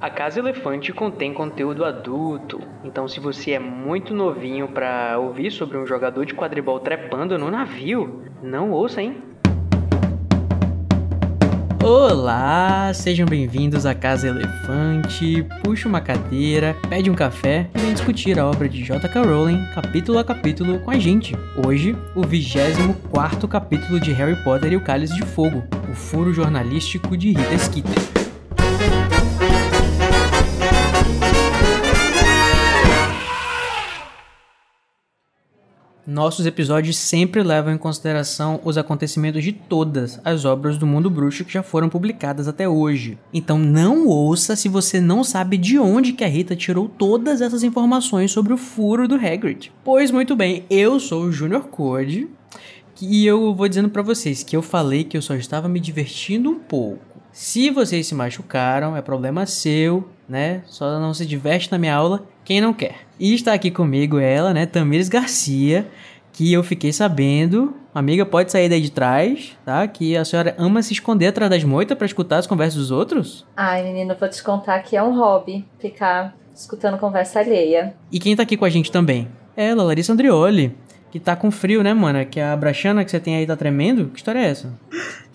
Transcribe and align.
A 0.00 0.08
Casa 0.08 0.38
Elefante 0.38 0.94
contém 0.94 1.34
conteúdo 1.34 1.84
adulto, 1.84 2.58
então 2.82 3.06
se 3.06 3.20
você 3.20 3.50
é 3.50 3.58
muito 3.58 4.14
novinho 4.14 4.66
para 4.66 5.18
ouvir 5.18 5.50
sobre 5.50 5.76
um 5.76 5.86
jogador 5.86 6.24
de 6.24 6.32
quadribol 6.32 6.80
trepando 6.80 7.36
no 7.36 7.50
navio, 7.50 8.24
não 8.42 8.70
ouça, 8.70 9.02
hein? 9.02 9.22
Olá, 11.84 12.90
sejam 12.94 13.26
bem-vindos 13.26 13.84
à 13.84 13.94
Casa 13.94 14.28
Elefante. 14.28 15.46
Puxa 15.62 15.86
uma 15.86 16.00
cadeira, 16.00 16.74
pede 16.88 17.10
um 17.10 17.14
café 17.14 17.68
e 17.74 17.78
vem 17.78 17.92
discutir 17.92 18.38
a 18.38 18.46
obra 18.46 18.70
de 18.70 18.82
J.K. 18.82 19.22
Rowling 19.22 19.62
capítulo 19.74 20.18
a 20.18 20.24
capítulo 20.24 20.80
com 20.80 20.90
a 20.90 20.98
gente. 20.98 21.36
Hoje, 21.66 21.94
o 22.14 22.22
24 22.22 23.46
capítulo 23.46 24.00
de 24.00 24.12
Harry 24.12 24.42
Potter 24.44 24.72
e 24.72 24.76
o 24.76 24.80
Cálice 24.80 25.14
de 25.14 25.26
Fogo, 25.26 25.62
o 25.90 25.94
furo 25.94 26.32
jornalístico 26.32 27.18
de 27.18 27.32
Rita 27.32 27.58
Skeeter. 27.58 28.19
Nossos 36.06 36.46
episódios 36.46 36.96
sempre 36.96 37.42
levam 37.42 37.74
em 37.74 37.78
consideração 37.78 38.58
os 38.64 38.78
acontecimentos 38.78 39.44
de 39.44 39.52
todas 39.52 40.18
as 40.24 40.44
obras 40.46 40.78
do 40.78 40.86
mundo 40.86 41.10
bruxo 41.10 41.44
que 41.44 41.52
já 41.52 41.62
foram 41.62 41.90
publicadas 41.90 42.48
até 42.48 42.66
hoje. 42.68 43.18
Então 43.32 43.58
não 43.58 44.06
ouça 44.06 44.56
se 44.56 44.68
você 44.68 45.00
não 45.00 45.22
sabe 45.22 45.58
de 45.58 45.78
onde 45.78 46.14
que 46.14 46.24
a 46.24 46.28
Rita 46.28 46.56
tirou 46.56 46.88
todas 46.88 47.42
essas 47.42 47.62
informações 47.62 48.32
sobre 48.32 48.52
o 48.54 48.56
furo 48.56 49.06
do 49.06 49.14
Hagrid. 49.14 49.70
Pois 49.84 50.10
muito 50.10 50.34
bem, 50.34 50.64
eu 50.70 50.98
sou 50.98 51.24
o 51.24 51.32
Junior 51.32 51.64
Code 51.64 52.28
e 53.00 53.26
eu 53.26 53.54
vou 53.54 53.68
dizendo 53.68 53.90
para 53.90 54.02
vocês 54.02 54.42
que 54.42 54.56
eu 54.56 54.62
falei 54.62 55.04
que 55.04 55.16
eu 55.16 55.22
só 55.22 55.34
estava 55.34 55.68
me 55.68 55.80
divertindo 55.80 56.50
um 56.50 56.58
pouco. 56.58 57.20
Se 57.32 57.70
vocês 57.70 58.06
se 58.06 58.14
machucaram, 58.14 58.96
é 58.96 59.02
problema 59.02 59.46
seu, 59.46 60.08
né? 60.28 60.62
Só 60.66 60.98
não 60.98 61.14
se 61.14 61.24
diverte 61.24 61.70
na 61.70 61.78
minha 61.78 61.94
aula 61.94 62.26
quem 62.44 62.60
não 62.60 62.72
quer. 62.72 63.09
E 63.20 63.34
está 63.34 63.52
aqui 63.52 63.70
comigo 63.70 64.18
ela, 64.18 64.54
né, 64.54 64.64
Tamires 64.64 65.10
Garcia, 65.10 65.86
que 66.32 66.50
eu 66.50 66.62
fiquei 66.62 66.90
sabendo, 66.90 67.76
amiga, 67.94 68.24
pode 68.24 68.50
sair 68.50 68.66
daí 68.66 68.80
de 68.80 68.90
trás, 68.90 69.58
tá? 69.62 69.86
Que 69.86 70.16
a 70.16 70.24
senhora 70.24 70.54
ama 70.56 70.82
se 70.82 70.94
esconder 70.94 71.26
atrás 71.26 71.50
das 71.50 71.62
moitas 71.62 71.98
para 71.98 72.06
escutar 72.06 72.38
as 72.38 72.46
conversas 72.46 72.76
dos 72.76 72.90
outros? 72.90 73.46
Ai, 73.54 73.82
menina, 73.82 74.16
vou 74.18 74.26
te 74.26 74.42
contar 74.42 74.78
que 74.78 74.96
é 74.96 75.02
um 75.02 75.14
hobby 75.18 75.66
ficar 75.78 76.34
escutando 76.54 76.96
conversa 76.96 77.40
alheia. 77.40 77.94
E 78.10 78.18
quem 78.18 78.34
tá 78.34 78.42
aqui 78.42 78.56
com 78.56 78.64
a 78.64 78.70
gente 78.70 78.90
também? 78.90 79.28
Ela, 79.54 79.82
Larissa 79.82 80.14
Andrioli, 80.14 80.74
que 81.10 81.20
tá 81.20 81.36
com 81.36 81.50
frio, 81.50 81.82
né, 81.82 81.92
mana? 81.92 82.24
Que 82.24 82.40
a 82.40 82.56
brachana 82.56 83.04
que 83.04 83.10
você 83.10 83.20
tem 83.20 83.36
aí 83.36 83.46
tá 83.46 83.54
tremendo? 83.54 84.06
Que 84.06 84.16
história 84.16 84.38
é 84.38 84.46
essa? 84.46 84.72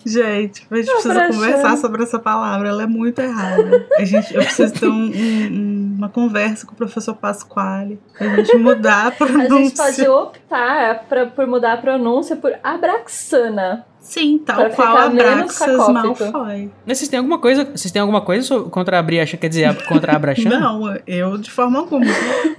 Gente, 0.06 0.64
a 0.70 0.76
gente 0.76 0.92
precisa 0.92 1.26
conversar 1.26 1.76
sobre 1.78 2.04
essa 2.04 2.16
palavra, 2.16 2.68
ela 2.68 2.84
é 2.84 2.86
muito 2.86 3.20
errada. 3.20 3.88
A 3.98 4.04
gente, 4.04 4.32
eu 4.32 4.40
preciso 4.40 4.72
ter 4.72 4.86
um, 4.86 5.10
um, 5.10 5.94
uma 5.98 6.08
conversa 6.08 6.64
com 6.64 6.74
o 6.74 6.76
professor 6.76 7.12
Pasquale 7.16 7.98
pra 8.16 8.36
gente 8.36 8.56
mudar 8.56 9.08
a 9.08 9.10
pronúncia. 9.10 9.84
A 9.84 9.90
gente 9.90 10.04
pode 10.04 10.08
optar 10.08 11.04
pra, 11.08 11.26
por 11.26 11.44
mudar 11.48 11.72
a 11.72 11.76
pronúncia 11.78 12.36
por 12.36 12.56
Abraxana. 12.62 13.84
Sim, 14.06 14.38
tal 14.38 14.70
qual 14.70 14.96
a 14.96 15.08
Braxas 15.08 15.88
Malfoy. 15.88 16.70
Vocês 16.86 17.08
têm 17.08 17.18
alguma 17.18 17.38
coisa, 17.38 17.64
vocês 17.64 17.90
têm 17.90 18.00
alguma 18.00 18.20
coisa 18.20 18.60
contra 18.60 19.00
a 19.00 19.02
Briacha, 19.02 19.36
quer 19.36 19.48
dizer, 19.48 19.84
contra 19.86 20.14
a 20.14 20.18
Brachana? 20.18 20.60
não, 20.60 20.96
eu 21.06 21.36
de 21.36 21.50
forma 21.50 21.80
alguma. 21.80 22.06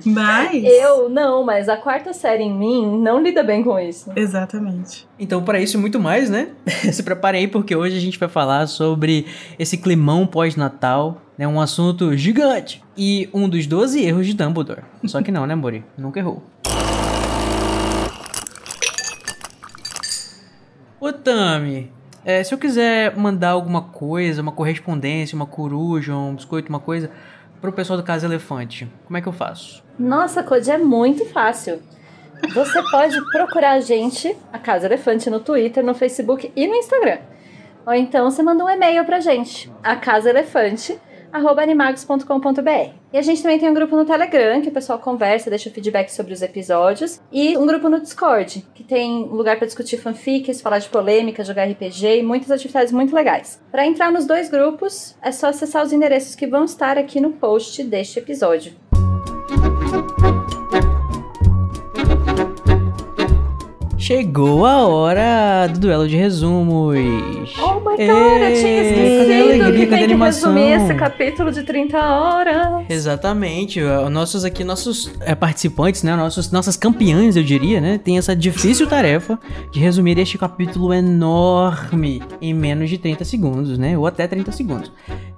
Mas 0.06 0.62
eu 0.64 1.08
não, 1.08 1.45
mas 1.45 1.70
a 1.70 1.78
quarta 1.78 2.12
série 2.12 2.44
em 2.44 2.54
mim 2.54 3.00
não 3.02 3.23
lida 3.23 3.44
bem 3.44 3.64
com 3.64 3.80
isso. 3.80 4.12
Exatamente. 4.14 5.08
Então, 5.17 5.42
para 5.42 5.59
isso 5.59 5.78
e 5.78 5.80
muito 5.80 6.00
mais, 6.00 6.30
né? 6.30 6.50
Se 6.92 7.02
preparem 7.02 7.42
aí 7.42 7.48
porque 7.48 7.76
hoje 7.76 7.95
a 7.95 8.02
gente 8.02 8.20
vai 8.20 8.28
falar 8.28 8.67
sobre 8.67 9.26
esse 9.58 9.78
climão 9.78 10.28
pós-natal, 10.28 11.22
né? 11.38 11.48
Um 11.48 11.61
assunto 11.61 12.16
gigante 12.17 12.84
e 12.98 13.30
um 13.34 13.48
dos 13.48 13.66
12 13.66 14.04
erros 14.04 14.28
de 14.28 14.34
Dumbledore. 14.34 14.82
Só 15.06 15.22
que 15.22 15.32
não, 15.32 15.45
né, 15.45 15.56
Mori? 15.56 15.84
Nunca 15.98 16.20
errou. 16.20 16.44
Ô 21.08 21.14
Tami, 21.14 21.90
é, 22.26 22.44
se 22.44 22.54
eu 22.54 22.58
quiser 22.58 23.16
mandar 23.16 23.52
alguma 23.52 23.82
coisa, 23.82 24.42
uma 24.42 24.52
correspondência, 24.52 25.38
uma 25.38 25.45
coruja, 25.45 26.14
um 26.14 26.36
biscoito, 26.36 26.68
uma 26.68 26.82
coisa, 26.82 27.10
pro 27.62 27.72
pessoal 27.72 27.95
do 27.95 28.04
Casa 28.04 28.26
Elefante, 28.26 28.92
como 29.06 29.16
é 29.16 29.22
que 29.22 29.28
eu 29.28 29.32
faço? 29.32 29.82
Nossa, 29.98 30.44
Code, 30.44 30.70
é 30.70 30.78
muito 30.78 31.23
fácil. 31.28 31.82
Você 32.54 32.84
pode 32.92 33.16
procurar 33.32 33.76
a 33.76 33.80
gente, 33.80 34.36
a 34.52 34.60
Casa 34.60 34.86
Elefante, 34.86 35.30
no 35.30 35.40
Twitter, 35.40 35.82
no 35.82 35.95
Facebook 35.95 36.52
e 36.54 36.68
no 36.68 36.76
Instagram. 36.76 37.20
Ou 37.86 37.94
então 37.94 38.30
você 38.30 38.44
manda 38.44 38.66
um 38.66 38.70
e-mail 38.70 39.06
pra 39.06 39.22
gente, 39.22 39.72
a 39.82 39.95
Casa 39.95 40.30
Elefante, 40.30 41.00
animagos.com.br. 41.32 42.92
E 43.14 43.17
a 43.17 43.21
gente 43.21 43.42
também 43.42 43.60
tem 43.60 43.70
um 43.70 43.73
grupo 43.73 43.95
no 43.95 44.05
Telegram, 44.05 44.61
que 44.61 44.70
o 44.70 44.71
pessoal 44.71 44.99
conversa, 44.99 45.49
deixa 45.49 45.70
feedback 45.70 46.10
sobre 46.10 46.33
os 46.33 46.42
episódios. 46.42 47.21
E 47.32 47.58
um 47.58 47.65
grupo 47.65 47.89
no 47.89 47.99
Discord, 47.99 48.65
que 48.73 48.83
tem 48.83 49.23
lugar 49.26 49.58
para 49.58 49.65
discutir 49.65 49.98
fanfics, 49.98 50.61
falar 50.61 50.80
de 50.80 50.89
polêmica, 50.89 51.43
jogar 51.43 51.65
RPG 51.65 52.20
e 52.20 52.23
muitas 52.23 52.52
atividades 52.52 52.92
muito 52.92 53.15
legais. 53.15 53.61
Para 53.71 53.86
entrar 53.86 54.11
nos 54.11 54.26
dois 54.26 54.49
grupos, 54.49 55.15
é 55.21 55.32
só 55.32 55.48
acessar 55.48 55.83
os 55.83 55.93
endereços 55.93 56.36
que 56.36 56.48
vão 56.48 56.65
estar 56.65 56.98
aqui 56.98 57.20
no 57.20 57.32
post 57.32 57.83
deste 57.83 58.20
episódio. 58.20 58.73
Chegou 64.08 64.66
a 64.66 64.88
hora 64.88 65.68
do 65.68 65.82
duelo 65.82 66.08
de 66.08 66.16
resumos. 66.16 66.95
Oh 67.60 67.73
my 67.82 67.98
god, 67.98 68.08
eu 68.08 68.54
tinha 68.56 68.82
esquecido 68.82 69.34
alegria, 69.34 69.72
que 69.73 69.86
tem 69.86 70.08
que 70.08 70.16
resumir 70.16 70.72
esse 70.72 70.94
capítulo 70.95 71.52
de 71.52 71.64
30 71.64 71.98
horas. 71.98 72.86
Exatamente. 72.90 73.82
Nossos 74.10 74.45
aqui, 74.45 74.64
nossos 74.64 75.12
é, 75.20 75.36
participantes, 75.36 76.04
né, 76.04 76.16
nossos, 76.16 76.50
nossas 76.54 76.78
campeãs, 76.78 77.36
eu 77.36 77.44
diria, 77.44 77.82
né, 77.82 77.98
tem 77.98 78.18
essa 78.18 78.34
difícil 78.34 78.88
tarefa 78.88 79.38
de 79.73 79.82
resumir 79.82 80.18
este 80.20 80.38
capítulo 80.38 80.94
enorme 80.94 82.24
em 82.42 82.54
menos 82.54 82.89
de 82.89 82.98
30 82.98 83.26
segundos, 83.26 83.78
né, 83.78 83.98
ou 83.98 84.08
até 84.08 84.26
30 84.26 84.54
segundos. 84.54 84.89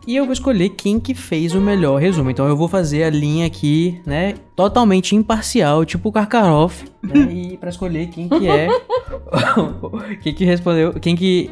E 0.09 0.15
eu 0.15 0.25
vou 0.25 0.33
escolher 0.33 0.69
quem 0.69 0.99
que 0.99 1.13
fez 1.13 1.53
o 1.53 1.61
melhor 1.61 2.01
resumo. 2.01 2.31
Então 2.31 2.47
eu 2.47 2.57
vou 2.57 2.67
fazer 2.67 3.03
a 3.03 3.11
linha 3.11 3.45
aqui, 3.45 4.01
né, 4.07 4.33
totalmente 4.55 5.15
imparcial, 5.15 5.85
tipo 5.85 6.09
o 6.09 6.11
Karkaroff, 6.11 6.83
né, 7.03 7.29
e 7.31 7.57
para 7.57 7.69
escolher 7.69 8.07
quem 8.07 8.27
que 8.27 8.47
é 8.47 8.69
quem 10.23 10.33
que 10.33 10.43
respondeu, 10.43 10.93
quem 10.93 11.15
que 11.15 11.51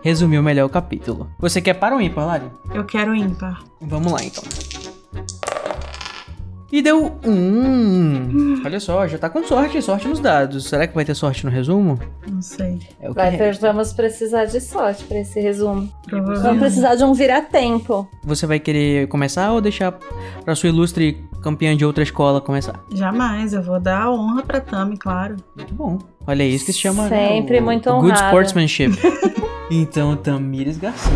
resumiu 0.00 0.42
melhor 0.42 0.64
o 0.64 0.70
capítulo. 0.70 1.28
Você 1.38 1.60
quer 1.60 1.74
para 1.74 1.96
ou 1.96 2.00
ímpar, 2.00 2.24
Lari? 2.24 2.46
Eu 2.72 2.86
quero 2.86 3.14
ímpar. 3.14 3.62
Vamos 3.78 4.10
lá 4.10 4.24
então. 4.24 4.42
E 6.70 6.82
deu 6.82 7.18
um. 7.24 8.62
Olha 8.64 8.78
só, 8.78 9.06
já 9.06 9.16
tá 9.16 9.30
com 9.30 9.42
sorte, 9.42 9.80
sorte 9.80 10.06
nos 10.06 10.20
dados. 10.20 10.66
Será 10.68 10.86
que 10.86 10.94
vai 10.94 11.04
ter 11.04 11.14
sorte 11.14 11.46
no 11.46 11.50
resumo? 11.50 11.98
Não 12.30 12.42
sei. 12.42 12.78
É 13.00 13.10
vai 13.10 13.34
ter, 13.36 13.56
vamos 13.58 13.94
precisar 13.94 14.44
de 14.44 14.60
sorte 14.60 15.04
para 15.04 15.20
esse 15.20 15.40
resumo. 15.40 15.90
Vamos 16.10 16.58
precisar 16.58 16.94
de 16.94 17.04
um 17.04 17.14
vira-tempo. 17.14 18.06
Você 18.22 18.46
vai 18.46 18.60
querer 18.60 19.08
começar 19.08 19.50
ou 19.52 19.62
deixar 19.62 19.92
pra 20.44 20.54
sua 20.54 20.68
ilustre 20.68 21.24
campeã 21.42 21.74
de 21.74 21.86
outra 21.86 22.02
escola 22.02 22.38
começar? 22.38 22.78
Jamais, 22.92 23.54
eu 23.54 23.62
vou 23.62 23.80
dar 23.80 24.10
honra 24.10 24.42
pra 24.42 24.60
Tami, 24.60 24.98
claro. 24.98 25.36
Muito 25.56 25.74
bom. 25.74 25.98
Olha, 26.26 26.42
é 26.42 26.46
isso 26.46 26.66
que 26.66 26.72
se 26.74 26.80
chama 26.80 27.08
Sempre 27.08 27.56
né, 27.56 27.62
o, 27.62 27.64
muito 27.64 27.88
honrado. 27.88 28.08
Good 28.08 28.18
sportsmanship. 28.18 28.92
então, 29.70 30.14
Tamires 30.16 30.76
Garcia, 30.76 31.10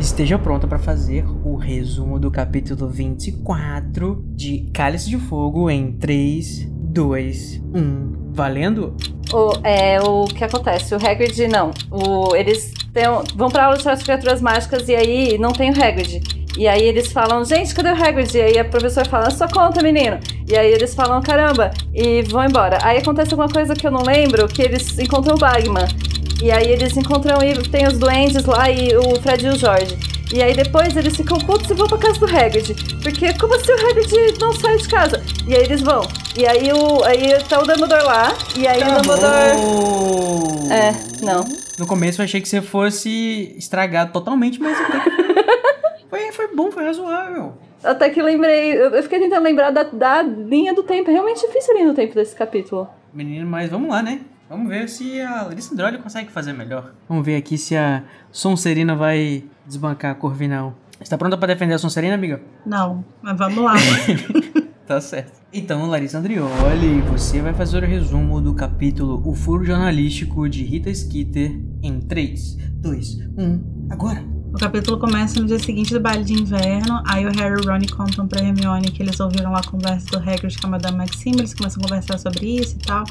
esteja 0.00 0.38
pronta 0.38 0.66
para 0.66 0.78
fazer 0.78 1.26
resumo 1.56 2.18
do 2.18 2.30
capítulo 2.30 2.88
24 2.88 4.24
de 4.28 4.70
Cálice 4.72 5.08
de 5.08 5.18
Fogo 5.18 5.70
em 5.70 5.92
3, 5.92 6.68
2, 6.70 7.62
1. 7.74 8.32
Valendo? 8.32 8.96
O, 9.32 9.52
é, 9.64 10.00
o 10.00 10.24
que 10.26 10.44
acontece? 10.44 10.94
O 10.94 10.96
Hagrid, 10.96 11.48
não. 11.48 11.70
O, 11.90 12.34
eles 12.36 12.72
têm, 12.92 13.04
vão 13.34 13.48
pra 13.48 13.64
aula 13.64 13.76
de 13.76 13.88
as 13.88 14.02
criaturas 14.02 14.40
mágicas 14.40 14.88
e 14.88 14.94
aí 14.94 15.38
não 15.38 15.52
tem 15.52 15.70
o 15.70 15.84
Hagrid. 15.84 16.20
E 16.56 16.66
aí 16.66 16.82
eles 16.82 17.12
falam, 17.12 17.44
gente, 17.44 17.74
cadê 17.74 17.90
o 17.90 18.02
Hagrid? 18.02 18.34
E 18.34 18.40
aí 18.40 18.58
a 18.58 18.64
professora 18.64 19.06
fala, 19.06 19.30
sua 19.30 19.48
conta, 19.48 19.82
menino. 19.82 20.18
E 20.48 20.56
aí 20.56 20.72
eles 20.72 20.94
falam, 20.94 21.20
caramba, 21.20 21.70
e 21.92 22.22
vão 22.22 22.44
embora. 22.44 22.78
Aí 22.82 22.98
acontece 22.98 23.32
alguma 23.32 23.48
coisa 23.48 23.74
que 23.74 23.86
eu 23.86 23.90
não 23.90 24.02
lembro, 24.02 24.48
que 24.48 24.62
eles 24.62 24.98
encontram 24.98 25.34
o 25.34 25.38
Bagman. 25.38 25.86
E 26.42 26.50
aí 26.50 26.70
eles 26.70 26.96
encontram 26.96 27.38
e 27.42 27.54
tem 27.68 27.86
os 27.86 27.98
duendes 27.98 28.44
lá 28.44 28.70
e 28.70 28.96
o 28.96 29.20
Fred 29.20 29.46
e 29.46 29.48
o 29.50 29.58
Jorge. 29.58 30.15
E 30.34 30.42
aí 30.42 30.54
depois 30.54 30.96
eles 30.96 31.16
ficam 31.16 31.38
putos 31.38 31.70
e 31.70 31.74
vão 31.74 31.86
pra 31.86 31.98
casa 31.98 32.18
do 32.18 32.26
Hagrid. 32.26 32.74
Porque 33.02 33.32
como 33.38 33.54
assim 33.54 33.72
o 33.72 33.74
Hagrid 33.74 34.38
não 34.40 34.52
sai 34.52 34.76
de 34.76 34.88
casa? 34.88 35.22
E 35.46 35.54
aí 35.54 35.62
eles 35.62 35.80
vão. 35.80 36.02
E 36.36 36.44
aí 36.46 36.72
o 36.72 37.04
aí 37.04 37.42
tá 37.48 37.60
o 37.60 37.66
Dumbledore 37.66 38.04
lá. 38.04 38.36
E 38.56 38.66
aí 38.66 38.82
Acabou. 38.82 38.98
o 38.98 39.02
Dumbledore. 39.02 40.72
É, 40.72 41.24
não. 41.24 41.44
No 41.78 41.86
começo 41.86 42.20
eu 42.20 42.24
achei 42.24 42.40
que 42.40 42.48
você 42.48 42.60
fosse 42.60 43.54
estragado 43.56 44.12
totalmente, 44.12 44.60
mas 44.60 44.76
foi, 46.10 46.32
foi 46.32 46.54
bom, 46.54 46.72
foi 46.72 46.84
razoável. 46.84 47.54
Até 47.84 48.10
que 48.10 48.20
lembrei, 48.20 48.72
eu 48.72 49.02
fiquei 49.02 49.20
tentando 49.20 49.44
lembrar 49.44 49.70
da, 49.70 49.84
da 49.84 50.22
linha 50.22 50.74
do 50.74 50.82
tempo. 50.82 51.08
É 51.08 51.12
realmente 51.12 51.46
difícil 51.46 51.72
a 51.72 51.76
linha 51.76 51.88
do 51.88 51.94
tempo 51.94 52.14
desse 52.14 52.34
capítulo. 52.34 52.88
Menino, 53.12 53.46
mas 53.46 53.70
vamos 53.70 53.88
lá, 53.90 54.02
né? 54.02 54.20
Vamos 54.48 54.68
ver 54.68 54.88
se 54.88 55.20
a 55.20 55.42
Larissa 55.42 55.74
Androli 55.74 55.98
consegue 55.98 56.30
fazer 56.30 56.52
melhor. 56.52 56.94
Vamos 57.08 57.26
ver 57.26 57.36
aqui 57.36 57.58
se 57.58 57.76
a 57.76 58.04
Sonserina 58.30 58.94
vai 58.94 59.44
desbancar 59.66 60.12
a 60.12 60.14
Corvinal. 60.14 60.74
Está 61.00 61.18
pronta 61.18 61.36
para 61.36 61.52
defender 61.52 61.74
a 61.74 61.78
Sonserina, 61.78 62.14
amiga? 62.14 62.40
Não, 62.64 63.04
mas 63.20 63.36
vamos 63.36 63.62
lá. 63.62 63.74
tá 64.86 65.00
certo. 65.00 65.40
Então, 65.52 65.86
Larissa 65.86 66.18
Andrioli, 66.18 67.00
você 67.02 67.40
vai 67.42 67.52
fazer 67.52 67.82
o 67.82 67.86
resumo 67.86 68.40
do 68.40 68.54
capítulo 68.54 69.20
O 69.28 69.34
Furo 69.34 69.64
Jornalístico 69.64 70.48
de 70.48 70.62
Rita 70.62 70.94
Skeeter 70.94 71.60
em 71.82 72.00
3, 72.00 72.56
2, 72.80 73.18
1, 73.36 73.88
agora! 73.90 74.36
O 74.54 74.58
capítulo 74.58 74.98
começa 74.98 75.38
no 75.38 75.46
dia 75.46 75.58
seguinte 75.58 75.92
do 75.92 76.00
baile 76.00 76.24
de 76.24 76.32
inverno. 76.32 77.02
Aí 77.06 77.26
o 77.26 77.30
Harry 77.30 77.60
e 77.60 77.66
o 77.66 77.70
Ron 77.70 77.80
contam 77.94 78.26
pra 78.26 78.40
Hermione 78.40 78.90
que 78.90 79.02
eles 79.02 79.20
ouviram 79.20 79.52
lá 79.52 79.58
a 79.58 79.70
conversa 79.70 80.06
do 80.06 80.18
Hagrid 80.18 80.56
com 80.58 80.68
a 80.68 80.70
Madame 80.70 80.96
Maxime. 80.96 81.36
Eles 81.40 81.52
começam 81.52 81.82
a 81.82 81.86
conversar 81.86 82.16
sobre 82.16 82.60
isso 82.60 82.76
e 82.76 82.78
tal. 82.78 83.04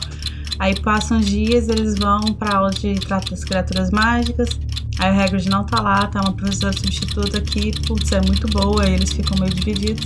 Aí 0.58 0.80
passam 0.80 1.20
os 1.20 1.26
dias, 1.26 1.68
eles 1.70 1.98
vão 1.98 2.22
pra 2.34 2.58
aula 2.58 2.72
de 2.72 2.94
trato 2.96 3.32
das 3.32 3.44
criaturas 3.44 3.92
mágicas. 3.92 4.50
Aí 4.98 5.12
o 5.12 5.20
Hagrid 5.20 5.50
não 5.50 5.66
tá 5.66 5.82
lá, 5.82 6.08
tá 6.08 6.22
uma 6.22 6.34
professora 6.34 6.72
substituta 6.72 7.42
que, 7.42 7.72
putz, 7.82 8.12
é 8.14 8.22
muito 8.22 8.48
boa. 8.48 8.84
Aí 8.84 8.94
eles 8.94 9.12
ficam 9.12 9.38
meio 9.40 9.54
divididos. 9.54 10.06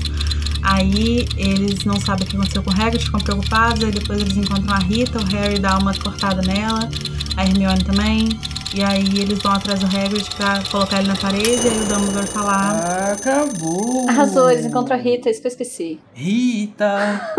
Aí 0.64 1.28
eles 1.38 1.86
não 1.86 2.00
sabem 2.00 2.26
o 2.26 2.30
que 2.30 2.36
aconteceu 2.36 2.64
com 2.64 2.72
o 2.72 2.74
Hagrid, 2.74 3.06
ficam 3.06 3.20
preocupados. 3.20 3.84
Aí 3.84 3.92
depois 3.92 4.20
eles 4.20 4.36
encontram 4.36 4.74
a 4.74 4.80
Rita, 4.80 5.20
o 5.20 5.26
Harry 5.26 5.60
dá 5.60 5.78
uma 5.78 5.94
cortada 5.94 6.42
nela. 6.42 6.90
A 7.38 7.46
Hermione 7.46 7.84
também. 7.84 8.30
E 8.74 8.84
aí 8.84 9.20
eles 9.20 9.40
vão 9.40 9.54
atrás 9.54 9.80
do 9.80 9.86
Hagrid 9.86 10.30
pra 10.36 10.64
colocar 10.70 11.00
ele 11.00 11.08
na 11.08 11.16
parede, 11.16 11.66
e 11.66 11.70
aí 11.70 11.80
o 11.82 11.86
Dumbledore 11.88 12.28
tá 12.28 12.42
lá. 12.42 13.14
Acabou! 13.14 14.08
Arrasou, 14.08 14.50
eles 14.52 14.66
encontram 14.66 14.96
a 14.96 15.00
Rita, 15.00 15.30
isso 15.30 15.42
que 15.42 15.48
eu 15.48 15.52
esqueci. 15.52 16.00
Rita! 16.14 17.34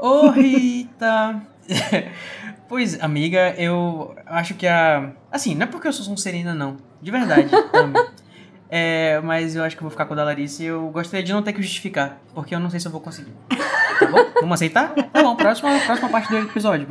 Ô, 0.00 0.26
oh, 0.26 0.30
Rita! 0.30 1.53
pois, 2.68 3.00
amiga, 3.02 3.54
eu 3.56 4.14
acho 4.26 4.54
que 4.54 4.66
a... 4.66 5.10
Assim, 5.30 5.54
não 5.54 5.64
é 5.64 5.66
porque 5.66 5.88
eu 5.88 5.92
sou 5.92 6.04
Sonserina, 6.04 6.54
não. 6.54 6.76
De 7.00 7.10
verdade. 7.10 7.48
É, 8.76 9.20
mas 9.20 9.54
eu 9.54 9.62
acho 9.62 9.76
que 9.76 9.82
eu 9.82 9.84
vou 9.84 9.90
ficar 9.90 10.04
com 10.04 10.14
a 10.14 10.16
da 10.16 10.24
Larissa 10.24 10.62
e 10.62 10.66
eu 10.66 10.88
gostaria 10.88 11.22
de 11.22 11.32
não 11.32 11.42
ter 11.42 11.52
que 11.52 11.62
justificar, 11.62 12.18
porque 12.34 12.52
eu 12.52 12.58
não 12.58 12.68
sei 12.68 12.80
se 12.80 12.88
eu 12.88 12.90
vou 12.90 13.00
conseguir. 13.00 13.32
Tá 14.00 14.06
bom? 14.06 14.18
Vamos 14.40 14.54
aceitar? 14.54 14.92
Tá 14.92 15.22
bom, 15.22 15.36
próxima, 15.36 15.78
próxima 15.86 16.08
parte 16.08 16.28
do 16.28 16.38
episódio. 16.38 16.88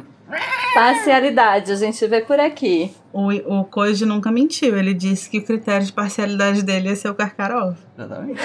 Parcialidade, 0.74 1.72
a 1.72 1.76
gente 1.76 2.08
vê 2.08 2.22
por 2.22 2.40
aqui. 2.40 2.96
O, 3.12 3.28
o 3.32 3.64
Koji 3.66 4.06
nunca 4.06 4.32
mentiu. 4.32 4.78
Ele 4.78 4.94
disse 4.94 5.30
que 5.30 5.40
o 5.40 5.44
critério 5.44 5.86
de 5.86 5.92
parcialidade 5.92 6.64
dele 6.64 6.90
é 6.90 6.96
ser 6.96 7.10
o 7.10 7.16
Karkaroff. 7.16 7.78
Exatamente. 7.98 8.40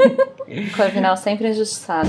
Corvinal 0.74 1.16
sempre 1.16 1.50
injustiçado. 1.50 2.08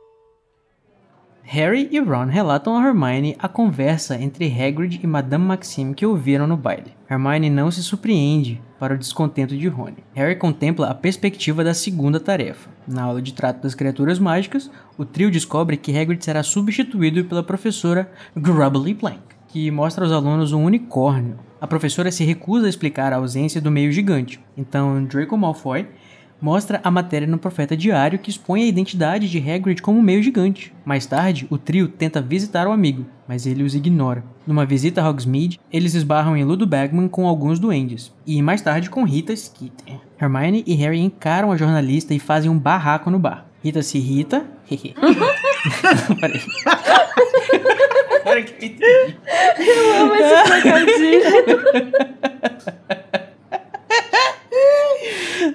Harry 1.53 1.89
e 1.91 1.99
Ron 1.99 2.27
relatam 2.27 2.77
a 2.77 2.87
Hermione 2.87 3.35
a 3.37 3.49
conversa 3.49 4.15
entre 4.15 4.45
Hagrid 4.45 5.01
e 5.03 5.05
Madame 5.05 5.43
Maxime 5.43 5.93
que 5.93 6.05
ouviram 6.05 6.47
no 6.47 6.55
baile. 6.55 6.93
Hermione 7.09 7.49
não 7.49 7.69
se 7.69 7.83
surpreende 7.83 8.61
para 8.79 8.93
o 8.93 8.97
descontento 8.97 9.57
de 9.57 9.67
Rony. 9.67 9.97
Harry 10.15 10.37
contempla 10.37 10.87
a 10.87 10.95
perspectiva 10.95 11.61
da 11.61 11.73
segunda 11.73 12.21
tarefa. 12.21 12.69
Na 12.87 13.03
aula 13.03 13.21
de 13.21 13.33
trato 13.33 13.63
das 13.63 13.75
criaturas 13.75 14.17
mágicas, 14.17 14.71
o 14.97 15.03
trio 15.03 15.29
descobre 15.29 15.75
que 15.75 15.91
Hagrid 15.91 16.23
será 16.23 16.41
substituído 16.41 17.25
pela 17.25 17.43
professora 17.43 18.09
Grubbly 18.33 18.93
Plank 18.93 19.41
que 19.51 19.69
mostra 19.69 20.05
aos 20.05 20.13
alunos 20.13 20.53
um 20.53 20.63
unicórnio. 20.63 21.37
A 21.59 21.67
professora 21.67 22.11
se 22.11 22.23
recusa 22.23 22.65
a 22.65 22.69
explicar 22.69 23.11
a 23.11 23.17
ausência 23.17 23.61
do 23.61 23.69
meio 23.69 23.91
gigante. 23.91 24.39
Então, 24.57 25.03
Draco 25.03 25.37
Malfoy 25.37 25.87
mostra 26.41 26.81
a 26.83 26.89
matéria 26.89 27.27
no 27.27 27.37
Profeta 27.37 27.77
Diário 27.77 28.19
que 28.19 28.29
expõe 28.29 28.63
a 28.63 28.67
identidade 28.67 29.29
de 29.29 29.37
Hagrid 29.37 29.81
como 29.81 30.01
meio 30.01 30.23
gigante. 30.23 30.73
Mais 30.83 31.05
tarde, 31.05 31.45
o 31.49 31.57
trio 31.57 31.87
tenta 31.87 32.21
visitar 32.21 32.67
o 32.67 32.71
amigo, 32.71 33.05
mas 33.27 33.45
ele 33.45 33.63
os 33.63 33.75
ignora. 33.75 34.23
Numa 34.45 34.65
visita 34.65 35.01
a 35.01 35.09
Hogsmeade, 35.09 35.59
eles 35.71 35.93
esbarram 35.93 36.35
em 36.35 36.43
Ludo 36.43 36.65
Bagman 36.65 37.07
com 37.07 37.27
alguns 37.27 37.59
duendes, 37.59 38.11
e 38.25 38.41
mais 38.41 38.61
tarde 38.61 38.89
com 38.89 39.03
Rita 39.03 39.35
Skeeter. 39.35 39.99
Hermione 40.19 40.63
e 40.65 40.73
Harry 40.75 40.99
encaram 40.99 41.51
a 41.51 41.57
jornalista 41.57 42.13
e 42.13 42.19
fazem 42.19 42.49
um 42.49 42.57
barraco 42.57 43.11
no 43.11 43.19
bar. 43.19 43.45
Rita 43.63 43.83
se 43.83 43.99
irrita. 43.99 44.45
Peraí. 46.19 46.41
Agora 48.21 48.41
que 48.43 48.65
eu 48.65 48.69
entendi. 48.69 49.17
Eu 49.59 50.01
amo 50.01 50.15
esse 50.15 50.43
trocadilho. 50.43 51.21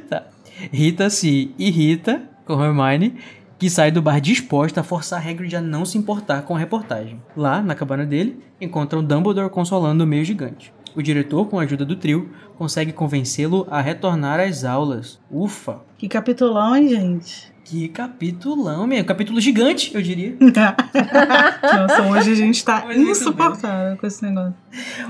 tá. 0.09 0.25
Rita 0.73 1.11
se 1.11 1.55
irrita 1.59 2.23
com 2.45 2.63
Hermione, 2.63 3.15
que 3.59 3.71
sai 3.71 3.91
do 3.91 4.03
bar 4.03 4.21
disposta 4.21 4.81
a 4.81 4.85
forçar 4.85 5.27
Hagrid 5.27 5.57
a 5.57 5.61
não 5.61 5.85
se 5.85 5.97
importar 5.97 6.43
com 6.43 6.55
a 6.55 6.59
reportagem. 6.59 7.21
Lá, 7.37 7.63
na 7.63 7.75
cabana 7.75 8.05
dele, 8.05 8.41
encontram 8.61 9.03
Dumbledore 9.03 9.51
consolando 9.51 10.05
o 10.05 10.07
meio 10.07 10.25
gigante. 10.25 10.73
O 10.95 11.03
diretor, 11.03 11.47
com 11.47 11.59
a 11.59 11.63
ajuda 11.63 11.85
do 11.85 11.97
trio, 11.97 12.31
consegue 12.57 12.93
convencê-lo 12.93 13.67
a 13.71 13.81
retornar 13.81 14.41
às 14.41 14.65
aulas. 14.65 15.19
Ufa! 15.31 15.81
Que 15.99 16.09
capitulão, 16.09 16.75
hein, 16.75 16.89
gente? 16.89 17.53
Que 17.65 17.89
capitulão, 17.89 18.87
meu. 18.87 19.05
Capítulo 19.05 19.41
gigante, 19.41 19.93
eu 19.93 20.01
diria. 20.01 20.37
Nossa, 20.41 22.03
hoje 22.03 22.31
a 22.31 22.35
gente 22.35 22.65
tá 22.65 22.87
insuportável 22.95 23.97
com 23.97 24.07
esse 24.07 24.23
negócio. 24.23 24.55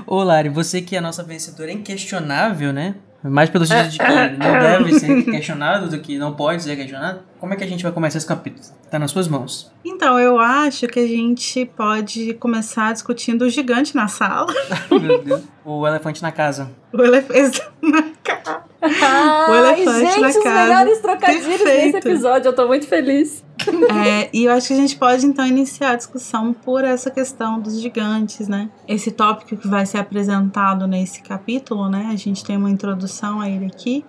Ô, 0.07 0.23
Lari, 0.23 0.49
você 0.49 0.81
que 0.81 0.95
é 0.95 0.99
a 0.99 1.01
nossa 1.01 1.23
vencedora 1.23 1.71
inquestionável, 1.71 2.73
né? 2.73 2.95
Mais 3.29 3.49
pelo 3.49 3.65
sentido 3.65 3.91
de 3.91 3.97
que 3.99 4.37
não 4.37 4.59
deve 4.59 4.99
ser 4.99 5.23
questionado 5.25 5.89
do 5.89 5.99
que 5.99 6.17
não 6.17 6.33
pode 6.33 6.63
ser 6.63 6.75
questionado. 6.75 7.19
Como 7.39 7.53
é 7.53 7.55
que 7.55 7.63
a 7.63 7.67
gente 7.67 7.83
vai 7.83 7.91
começar 7.91 8.17
esse 8.17 8.27
capítulo? 8.27 8.65
Tá 8.89 8.97
nas 8.97 9.11
suas 9.11 9.27
mãos. 9.27 9.71
Então, 9.85 10.19
eu 10.19 10.39
acho 10.39 10.87
que 10.87 10.99
a 10.99 11.07
gente 11.07 11.65
pode 11.65 12.33
começar 12.35 12.93
discutindo 12.93 13.43
o 13.43 13.49
gigante 13.49 13.95
na 13.95 14.07
sala. 14.07 14.47
Meu 14.89 15.21
Deus. 15.23 15.41
O 15.65 15.85
elefante 15.87 16.21
na 16.21 16.31
casa. 16.31 16.71
O 16.93 17.01
elefante 17.01 17.61
na 17.81 18.03
casa. 18.23 18.63
Ai, 18.81 19.51
o 19.51 19.55
elefante 19.55 19.99
gente, 19.99 20.19
na 20.21 20.27
os 20.29 20.37
casa. 20.37 20.63
melhores 20.63 20.99
trocadilhos 20.99 21.45
Perfeito. 21.45 21.95
nesse 21.95 21.97
episódio. 21.97 22.49
Eu 22.49 22.53
tô 22.53 22.67
muito 22.67 22.87
feliz. 22.87 23.43
É, 23.89 24.29
e 24.33 24.45
eu 24.45 24.51
acho 24.51 24.67
que 24.67 24.73
a 24.73 24.77
gente 24.77 24.95
pode 24.97 25.25
então 25.25 25.45
iniciar 25.45 25.91
a 25.91 25.95
discussão 25.95 26.53
por 26.53 26.83
essa 26.83 27.09
questão 27.09 27.59
dos 27.59 27.81
gigantes, 27.81 28.47
né? 28.47 28.69
Esse 28.87 29.11
tópico 29.11 29.57
que 29.57 29.67
vai 29.67 29.85
ser 29.85 29.97
apresentado 29.97 30.85
nesse 30.87 31.21
capítulo, 31.21 31.89
né? 31.89 32.09
A 32.11 32.15
gente 32.15 32.43
tem 32.43 32.57
uma 32.57 32.69
introdução 32.69 33.39
a 33.39 33.49
ele 33.49 33.65
aqui. 33.65 34.05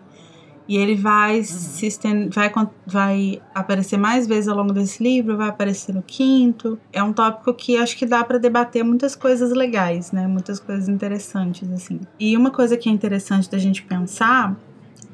E 0.69 0.77
ele 0.77 0.95
vai 0.95 1.43
se 1.43 1.87
estender, 1.87 2.29
vai, 2.31 2.53
vai 2.87 3.43
aparecer 3.55 3.97
mais 3.97 4.27
vezes 4.27 4.49
ao 4.49 4.57
longo 4.57 4.75
desse 4.75 5.03
livro, 5.03 5.35
vai 5.35 5.49
aparecer 5.49 5.95
no 5.95 6.03
quinto. 6.03 6.79
É 6.93 7.03
um 7.03 7.11
tópico 7.11 7.55
que 7.55 7.79
acho 7.79 7.97
que 7.97 8.05
dá 8.05 8.23
para 8.23 8.37
debater 8.37 8.85
muitas 8.85 9.17
coisas 9.17 9.51
legais, 9.51 10.13
né? 10.13 10.27
Muitas 10.27 10.61
coisas 10.61 10.87
interessantes, 10.87 11.73
assim. 11.73 12.01
E 12.21 12.37
uma 12.37 12.51
coisa 12.51 12.77
que 12.77 12.87
é 12.87 12.93
interessante 12.93 13.51
da 13.51 13.57
gente 13.57 13.83
pensar 13.83 14.55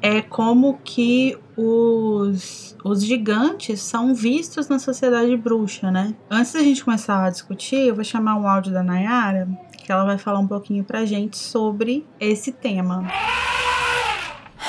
é 0.01 0.21
como 0.21 0.79
que 0.83 1.37
os, 1.57 2.75
os 2.83 3.03
gigantes 3.03 3.81
são 3.81 4.13
vistos 4.13 4.67
na 4.67 4.79
sociedade 4.79 5.35
bruxa, 5.37 5.91
né? 5.91 6.13
Antes 6.29 6.53
da 6.53 6.59
gente 6.59 6.83
começar 6.83 7.25
a 7.25 7.29
discutir, 7.29 7.87
eu 7.87 7.95
vou 7.95 8.03
chamar 8.03 8.37
um 8.37 8.47
áudio 8.47 8.73
da 8.73 8.83
Nayara, 8.83 9.47
que 9.77 9.91
ela 9.91 10.05
vai 10.05 10.17
falar 10.17 10.39
um 10.39 10.47
pouquinho 10.47 10.83
pra 10.83 11.05
gente 11.05 11.37
sobre 11.37 12.05
esse 12.19 12.51
tema. 12.51 13.07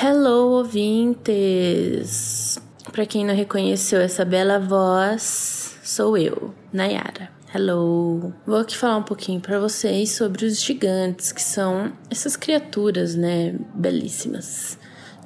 Hello, 0.01 0.57
ouvintes! 0.57 2.59
Pra 2.91 3.05
quem 3.05 3.25
não 3.25 3.35
reconheceu 3.35 3.99
essa 3.99 4.23
bela 4.23 4.59
voz, 4.59 5.77
sou 5.83 6.17
eu, 6.17 6.53
Nayara. 6.71 7.35
Hello! 7.53 8.33
Vou 8.45 8.57
aqui 8.57 8.77
falar 8.77 8.97
um 8.97 9.03
pouquinho 9.03 9.39
pra 9.39 9.59
vocês 9.59 10.11
sobre 10.11 10.45
os 10.45 10.61
gigantes, 10.61 11.31
que 11.31 11.41
são 11.41 11.93
essas 12.11 12.35
criaturas, 12.35 13.15
né, 13.15 13.55
belíssimas, 13.73 14.76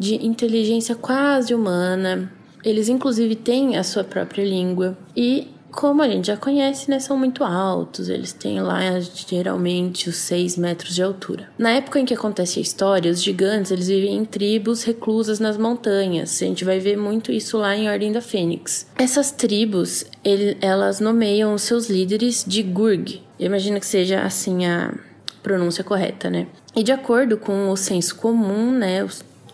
de 0.01 0.15
inteligência 0.25 0.95
quase 0.95 1.53
humana. 1.53 2.31
Eles, 2.65 2.89
inclusive, 2.89 3.35
têm 3.35 3.77
a 3.77 3.83
sua 3.83 4.03
própria 4.03 4.43
língua 4.43 4.97
e 5.15 5.47
como 5.71 6.01
a 6.01 6.09
gente 6.09 6.27
já 6.27 6.35
conhece, 6.35 6.89
né, 6.89 6.99
são 6.99 7.17
muito 7.17 7.45
altos, 7.45 8.09
eles 8.09 8.33
têm 8.33 8.59
lá 8.59 8.81
geralmente 8.99 10.09
os 10.09 10.17
6 10.17 10.57
metros 10.57 10.93
de 10.93 11.01
altura. 11.01 11.49
Na 11.57 11.69
época 11.71 11.97
em 11.99 12.03
que 12.03 12.13
acontece 12.13 12.59
a 12.59 12.61
história, 12.61 13.09
os 13.09 13.23
gigantes 13.23 13.71
eles 13.71 13.87
vivem 13.87 14.17
em 14.17 14.25
tribos 14.25 14.83
reclusas 14.83 15.39
nas 15.39 15.55
montanhas. 15.57 16.41
A 16.41 16.45
gente 16.45 16.65
vai 16.65 16.79
ver 16.79 16.97
muito 16.97 17.31
isso 17.31 17.57
lá 17.57 17.73
em 17.75 17.87
Ordem 17.89 18.11
da 18.11 18.19
Fênix. 18.21 18.85
Essas 18.97 19.31
tribos, 19.31 20.03
ele- 20.25 20.57
elas 20.61 20.99
nomeiam 20.99 21.53
os 21.53 21.61
seus 21.61 21.89
líderes 21.89 22.43
de 22.45 22.61
Gurg. 22.63 23.21
Eu 23.39 23.45
imagino 23.45 23.79
que 23.79 23.85
seja 23.85 24.21
assim 24.23 24.65
a 24.65 24.93
pronúncia 25.41 25.83
correta, 25.85 26.29
né? 26.29 26.47
E 26.75 26.83
de 26.83 26.91
acordo 26.91 27.37
com 27.37 27.69
o 27.69 27.77
senso 27.77 28.15
comum, 28.17 28.71
né, 28.71 29.07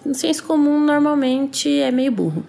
o 0.07 0.13
senso 0.13 0.43
comum 0.43 0.79
normalmente 0.79 1.79
é 1.79 1.91
meio 1.91 2.11
burro. 2.11 2.45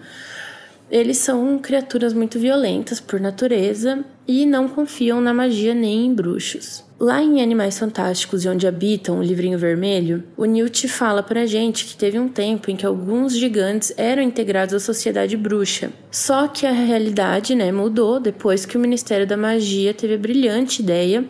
Eles 0.89 1.17
são 1.17 1.59
criaturas 1.59 2.13
muito 2.13 2.39
violentas 2.39 2.99
por 2.99 3.19
natureza 3.19 4.03
e 4.27 4.45
não 4.45 4.67
confiam 4.67 5.21
na 5.21 5.33
magia 5.33 5.75
nem 5.75 6.07
em 6.07 6.13
bruxos. 6.13 6.83
Lá 6.99 7.21
em 7.21 7.41
Animais 7.41 7.77
Fantásticos 7.77 8.43
e 8.43 8.49
Onde 8.49 8.67
Habitam, 8.67 9.19
o 9.19 9.23
livrinho 9.23 9.57
vermelho, 9.57 10.23
o 10.35 10.45
Newt 10.45 10.87
fala 10.87 11.21
pra 11.21 11.45
gente 11.45 11.85
que 11.85 11.95
teve 11.95 12.19
um 12.19 12.27
tempo 12.27 12.71
em 12.71 12.75
que 12.75 12.85
alguns 12.85 13.37
gigantes 13.37 13.93
eram 13.95 14.23
integrados 14.23 14.73
à 14.73 14.79
sociedade 14.79 15.37
bruxa. 15.37 15.91
Só 16.11 16.47
que 16.47 16.65
a 16.65 16.71
realidade 16.71 17.55
né, 17.55 17.71
mudou 17.71 18.19
depois 18.19 18.65
que 18.65 18.75
o 18.75 18.79
Ministério 18.79 19.27
da 19.27 19.37
Magia 19.37 19.93
teve 19.93 20.15
a 20.15 20.17
brilhante 20.17 20.81
ideia 20.81 21.23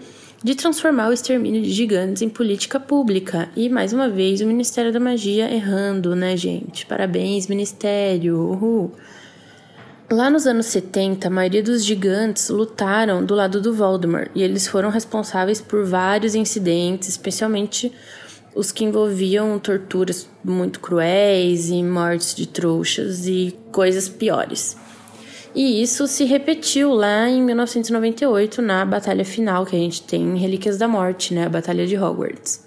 de 0.44 0.56
transformar 0.56 1.10
o 1.10 1.14
extermínio 1.14 1.62
de 1.62 1.72
gigantes 1.72 2.22
em 2.22 2.30
política 2.30 2.80
pública. 2.80 3.50
E 3.56 3.70
mais 3.70 3.92
uma 3.92 4.08
vez 4.08 4.42
o 4.42 4.48
Ministério 4.48 4.92
da 4.92 5.00
Magia 5.00 5.54
errando, 5.54 6.16
né, 6.16 6.38
gente? 6.38 6.86
Parabéns, 6.86 7.48
Ministério! 7.48 8.38
Uhul. 8.38 8.92
Lá 10.12 10.30
nos 10.30 10.48
anos 10.48 10.66
70, 10.68 11.28
a 11.28 11.32
maioria 11.32 11.62
dos 11.62 11.86
gigantes 11.86 12.50
lutaram 12.50 13.24
do 13.24 13.36
lado 13.36 13.62
do 13.62 13.74
Voldemort 13.74 14.32
e 14.34 14.42
eles 14.42 14.68
foram 14.68 14.90
responsáveis 14.90 15.62
por 15.62 15.86
vários 15.86 16.34
incidentes, 16.34 17.10
especialmente 17.10 17.94
os 18.56 18.72
que 18.72 18.84
envolviam 18.84 19.60
torturas 19.60 20.28
muito 20.44 20.80
cruéis 20.80 21.70
e 21.70 21.84
mortes 21.84 22.34
de 22.34 22.48
trouxas 22.48 23.28
e 23.28 23.56
coisas 23.72 24.10
piores. 24.10 24.76
E 25.54 25.82
isso 25.82 26.08
se 26.08 26.24
repetiu 26.26 26.94
lá 26.94 27.28
em 27.28 27.42
1998 27.42 28.62
na 28.62 28.86
batalha 28.86 29.26
final 29.26 29.66
que 29.66 29.76
a 29.76 29.80
gente 29.80 30.04
tem 30.04 30.22
em 30.22 30.38
Relíquias 30.38 30.78
da 30.78 30.88
Morte, 30.88 31.34
né, 31.34 31.46
a 31.46 31.50
Batalha 31.50 31.88
de 31.88 31.98
Hogwarts. 31.98 32.64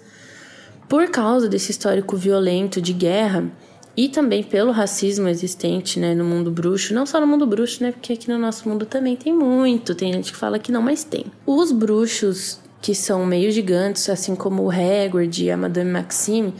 Por 0.89 1.09
causa 1.09 1.47
desse 1.47 1.71
histórico 1.71 2.17
violento 2.17 2.81
de 2.81 2.93
guerra, 2.93 3.51
e 3.95 4.09
também 4.09 4.43
pelo 4.43 4.71
racismo 4.71 5.27
existente 5.27 5.99
né, 5.99 6.15
no 6.15 6.25
mundo 6.25 6.49
bruxo, 6.49 6.93
não 6.93 7.05
só 7.05 7.19
no 7.21 7.27
mundo 7.27 7.45
bruxo, 7.45 7.83
né, 7.83 7.91
porque 7.91 8.13
aqui 8.13 8.27
no 8.27 8.39
nosso 8.39 8.67
mundo 8.67 8.85
também 8.85 9.15
tem 9.15 9.31
muito, 9.31 9.93
tem 9.93 10.11
gente 10.11 10.31
que 10.31 10.37
fala 10.37 10.57
que 10.57 10.71
não, 10.71 10.81
mas 10.81 11.03
tem. 11.03 11.25
Os 11.45 11.71
bruxos 11.71 12.59
que 12.81 12.93
são 12.93 13.25
meio 13.25 13.51
gigantes, 13.51 14.09
assim 14.09 14.35
como 14.35 14.63
o 14.63 14.71
Hagrid 14.71 15.45
e 15.45 15.51
a 15.51 15.55
Madame 15.55 15.91
Maxime, 15.91 16.53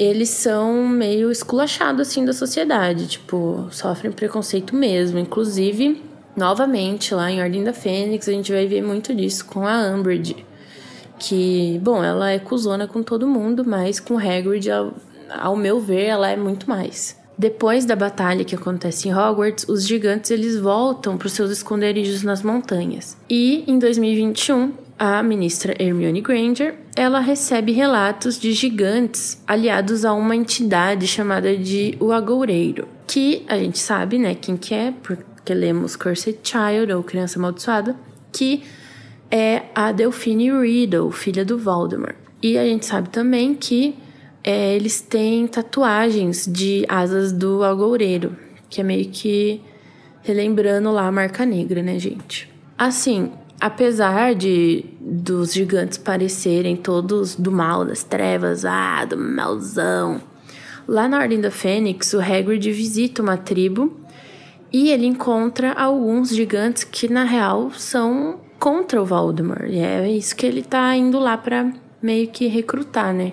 eles 0.00 0.30
são 0.30 0.88
meio 0.88 1.30
esculachados 1.30 2.08
assim 2.08 2.24
da 2.24 2.32
sociedade, 2.32 3.06
tipo, 3.06 3.68
sofrem 3.70 4.10
preconceito 4.10 4.74
mesmo, 4.74 5.18
inclusive 5.18 6.02
novamente 6.34 7.14
lá 7.14 7.30
em 7.30 7.42
Ordem 7.42 7.62
da 7.62 7.74
Fênix 7.74 8.26
a 8.26 8.32
gente 8.32 8.50
vai 8.50 8.66
ver 8.66 8.80
muito 8.80 9.14
disso 9.14 9.44
com 9.44 9.66
a 9.66 9.90
Umbridge, 9.90 10.46
que, 11.18 11.78
bom, 11.82 12.02
ela 12.02 12.30
é 12.30 12.38
cuzona 12.38 12.88
com 12.88 13.02
todo 13.02 13.28
mundo, 13.28 13.62
mas 13.62 14.00
com 14.00 14.16
Hagrid 14.16 14.70
ao 14.70 15.54
meu 15.54 15.78
ver, 15.78 16.06
ela 16.06 16.30
é 16.30 16.36
muito 16.36 16.66
mais. 16.66 17.20
Depois 17.36 17.84
da 17.84 17.94
batalha 17.94 18.42
que 18.42 18.54
acontece 18.54 19.06
em 19.06 19.14
Hogwarts, 19.14 19.68
os 19.68 19.86
gigantes 19.86 20.30
eles 20.30 20.58
voltam 20.58 21.18
para 21.18 21.26
os 21.26 21.32
seus 21.34 21.50
esconderijos 21.50 22.22
nas 22.22 22.42
montanhas. 22.42 23.18
E 23.28 23.64
em 23.66 23.78
2021, 23.78 24.72
a 24.98 25.22
ministra 25.22 25.74
Hermione 25.78 26.20
Granger, 26.20 26.74
ela 27.00 27.18
recebe 27.18 27.72
relatos 27.72 28.38
de 28.38 28.52
gigantes 28.52 29.42
aliados 29.46 30.04
a 30.04 30.12
uma 30.12 30.36
entidade 30.36 31.06
chamada 31.06 31.56
de 31.56 31.96
o 31.98 32.12
Agoureiro, 32.12 32.86
que 33.06 33.42
a 33.48 33.56
gente 33.56 33.78
sabe, 33.78 34.18
né, 34.18 34.34
quem 34.34 34.54
que 34.54 34.74
é, 34.74 34.92
porque 35.02 35.54
lemos 35.54 35.96
Cursed 35.96 36.40
Child 36.42 36.92
ou 36.92 37.02
Criança 37.02 37.38
Amaldiçoada, 37.38 37.96
que 38.30 38.64
é 39.30 39.62
a 39.74 39.92
Delphine 39.92 40.52
Riddle, 40.52 41.10
filha 41.10 41.42
do 41.42 41.56
Voldemort. 41.56 42.16
E 42.42 42.58
a 42.58 42.66
gente 42.66 42.84
sabe 42.84 43.08
também 43.08 43.54
que 43.54 43.96
é, 44.44 44.76
eles 44.76 45.00
têm 45.00 45.46
tatuagens 45.46 46.46
de 46.46 46.84
asas 46.86 47.32
do 47.32 47.64
agoureiro, 47.64 48.36
que 48.68 48.78
é 48.78 48.84
meio 48.84 49.08
que 49.08 49.62
relembrando 50.20 50.92
lá 50.92 51.06
a 51.06 51.12
marca 51.12 51.46
negra, 51.46 51.82
né, 51.82 51.98
gente? 51.98 52.46
Assim, 52.76 53.32
apesar 53.60 54.34
de 54.34 54.84
dos 55.00 55.52
gigantes 55.52 55.98
parecerem 55.98 56.76
todos 56.76 57.34
do 57.34 57.52
mal, 57.52 57.84
das 57.84 58.02
trevas, 58.02 58.64
ah, 58.64 59.04
do 59.04 59.18
malzão, 59.18 60.20
lá 60.88 61.06
na 61.06 61.18
Ordem 61.18 61.40
da 61.40 61.50
Fênix, 61.50 62.12
o 62.14 62.20
Hagrid 62.20 62.72
visita 62.72 63.22
uma 63.22 63.36
tribo 63.36 64.00
e 64.72 64.90
ele 64.90 65.06
encontra 65.06 65.72
alguns 65.72 66.30
gigantes 66.30 66.84
que 66.84 67.08
na 67.08 67.24
real 67.24 67.70
são 67.72 68.40
contra 68.58 69.02
o 69.02 69.04
Voldemort. 69.04 69.68
E 69.68 69.78
é 69.78 70.10
isso 70.10 70.34
que 70.34 70.46
ele 70.46 70.62
tá 70.62 70.94
indo 70.96 71.18
lá 71.18 71.36
para 71.36 71.72
meio 72.02 72.28
que 72.28 72.46
recrutar, 72.46 73.12
né? 73.12 73.32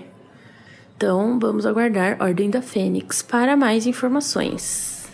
Então, 0.96 1.38
vamos 1.40 1.66
aguardar 1.66 2.18
Ordem 2.20 2.50
da 2.50 2.62
Fênix 2.62 3.22
para 3.22 3.56
mais 3.56 3.86
informações. 3.86 5.08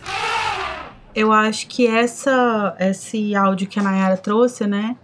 Eu 1.14 1.32
acho 1.32 1.68
que 1.68 1.86
essa, 1.86 2.76
esse 2.80 3.36
áudio 3.36 3.68
que 3.68 3.80
a 3.80 3.84
Nayara 3.84 4.18
trouxe, 4.18 4.66
né? 4.66 4.96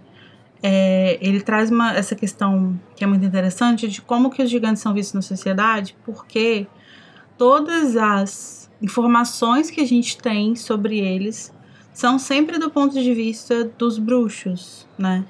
É, 0.61 1.17
ele 1.21 1.39
traz 1.41 1.71
uma, 1.71 1.93
essa 1.93 2.15
questão 2.15 2.77
que 2.95 3.03
é 3.03 3.07
muito 3.07 3.25
interessante 3.25 3.87
de 3.87 4.01
como 4.01 4.29
que 4.29 4.43
os 4.43 4.49
gigantes 4.49 4.81
são 4.81 4.93
vistos 4.93 5.13
na 5.13 5.21
sociedade, 5.21 5.95
porque 6.03 6.67
todas 7.37 7.95
as 7.95 8.69
informações 8.81 9.71
que 9.71 9.79
a 9.79 9.85
gente 9.85 10.17
tem 10.17 10.55
sobre 10.55 10.99
eles 10.99 11.53
são 11.93 12.19
sempre 12.19 12.57
do 12.57 12.69
ponto 12.69 13.01
de 13.01 13.13
vista 13.13 13.65
dos 13.77 13.97
bruxos, 13.97 14.87
né? 14.97 15.25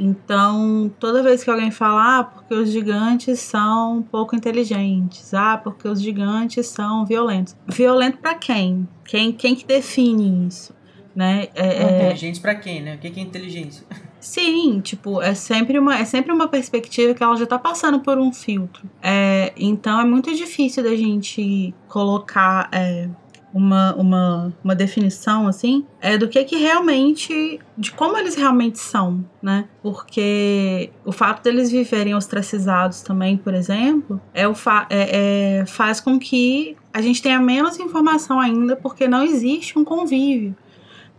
Então, 0.00 0.90
toda 1.00 1.24
vez 1.24 1.42
que 1.42 1.50
alguém 1.50 1.72
fala, 1.72 2.20
ah, 2.20 2.24
porque 2.24 2.54
os 2.54 2.70
gigantes 2.70 3.40
são 3.40 4.00
pouco 4.00 4.36
inteligentes, 4.36 5.34
ah, 5.34 5.58
porque 5.58 5.88
os 5.88 6.00
gigantes 6.00 6.68
são 6.68 7.04
violentos. 7.04 7.56
Violento 7.66 8.18
para 8.18 8.34
quem? 8.36 8.88
quem? 9.04 9.32
Quem 9.32 9.56
que 9.56 9.66
define 9.66 10.46
isso? 10.46 10.72
Né? 11.16 11.48
É, 11.52 11.82
é... 11.82 11.96
Inteligentes 11.96 12.40
para 12.40 12.54
quem, 12.54 12.80
né? 12.80 12.94
O 12.94 12.98
que 12.98 13.08
é 13.08 13.22
inteligência? 13.22 13.84
Sim, 14.20 14.80
tipo, 14.80 15.22
é 15.22 15.34
sempre 15.34 15.78
uma, 15.78 15.96
é 15.96 16.04
sempre 16.04 16.32
uma 16.32 16.48
perspectiva 16.48 17.14
que 17.14 17.22
ela 17.22 17.36
já 17.36 17.46
tá 17.46 17.58
passando 17.58 18.00
por 18.00 18.18
um 18.18 18.32
filtro. 18.32 18.88
É, 19.02 19.52
então 19.56 20.00
é 20.00 20.04
muito 20.04 20.34
difícil 20.34 20.82
da 20.82 20.94
gente 20.96 21.74
colocar 21.88 22.68
é, 22.72 23.08
uma, 23.52 23.94
uma, 23.94 24.54
uma 24.62 24.74
definição 24.74 25.46
assim 25.46 25.84
é 26.00 26.18
do 26.18 26.28
que 26.28 26.42
que 26.44 26.56
realmente 26.56 27.58
de 27.76 27.92
como 27.92 28.16
eles 28.16 28.34
realmente 28.34 28.78
são, 28.78 29.24
né? 29.42 29.66
Porque 29.82 30.90
o 31.04 31.12
fato 31.12 31.42
deles 31.42 31.70
viverem 31.70 32.14
ostracizados 32.14 33.00
também, 33.02 33.36
por 33.36 33.54
exemplo, 33.54 34.20
é 34.34 34.46
o 34.46 34.54
fa 34.54 34.86
é, 34.90 35.60
é, 35.60 35.66
faz 35.66 36.00
com 36.00 36.18
que 36.18 36.76
a 36.92 37.00
gente 37.00 37.22
tenha 37.22 37.40
menos 37.40 37.78
informação 37.78 38.40
ainda 38.40 38.76
porque 38.76 39.08
não 39.08 39.22
existe 39.22 39.78
um 39.78 39.84
convívio. 39.84 40.54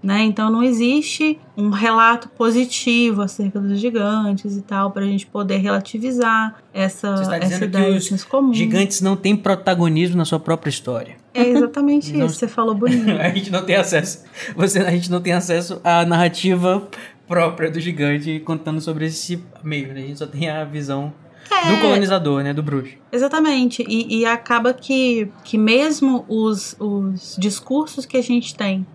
Né? 0.01 0.23
Então 0.23 0.49
não 0.49 0.63
existe 0.63 1.37
um 1.57 1.69
relato 1.69 2.29
positivo 2.29 3.21
acerca 3.21 3.59
dos 3.59 3.77
gigantes 3.79 4.55
e 4.55 4.61
tal 4.61 4.91
para 4.91 5.03
a 5.03 5.05
gente 5.05 5.27
poder 5.27 5.57
relativizar 5.57 6.55
essa, 6.73 7.17
Você 7.17 7.23
está 7.23 7.35
essa 7.35 7.65
ideia 7.65 7.99
que 7.99 8.13
os 8.13 8.23
comum. 8.23 8.53
Gigantes 8.53 9.01
não 9.01 9.17
têm 9.17 9.35
protagonismo 9.35 10.15
na 10.15 10.23
sua 10.23 10.39
própria 10.39 10.69
história. 10.69 11.17
É 11.33 11.49
exatamente 11.49 12.15
isso. 12.17 12.35
Você 12.35 12.47
falou 12.47 12.73
bonito. 12.73 13.11
a 13.19 13.29
gente 13.29 13.51
não 13.51 13.65
tem 13.65 13.75
acesso. 13.75 14.23
Você, 14.55 14.79
a 14.79 14.91
gente 14.91 15.11
não 15.11 15.19
tem 15.19 15.33
acesso 15.33 15.81
à 15.83 16.05
narrativa 16.05 16.87
própria 17.27 17.69
do 17.69 17.79
gigante 17.79 18.39
contando 18.39 18.79
sobre 18.79 19.05
esse 19.05 19.43
meio. 19.61 19.93
Né? 19.93 20.01
A 20.01 20.07
gente 20.07 20.19
só 20.19 20.27
tem 20.27 20.49
a 20.49 20.63
visão 20.63 21.13
é, 21.51 21.75
do 21.75 21.81
colonizador, 21.81 22.41
né? 22.41 22.53
Do 22.53 22.63
bruxo. 22.63 22.95
Exatamente. 23.11 23.83
E, 23.87 24.19
e 24.19 24.25
acaba 24.25 24.73
que, 24.73 25.29
que 25.43 25.57
mesmo 25.57 26.23
os, 26.27 26.75
os 26.79 27.35
discursos 27.37 28.05
que 28.05 28.17
a 28.17 28.21
gente 28.21 28.55
tem 28.55 28.85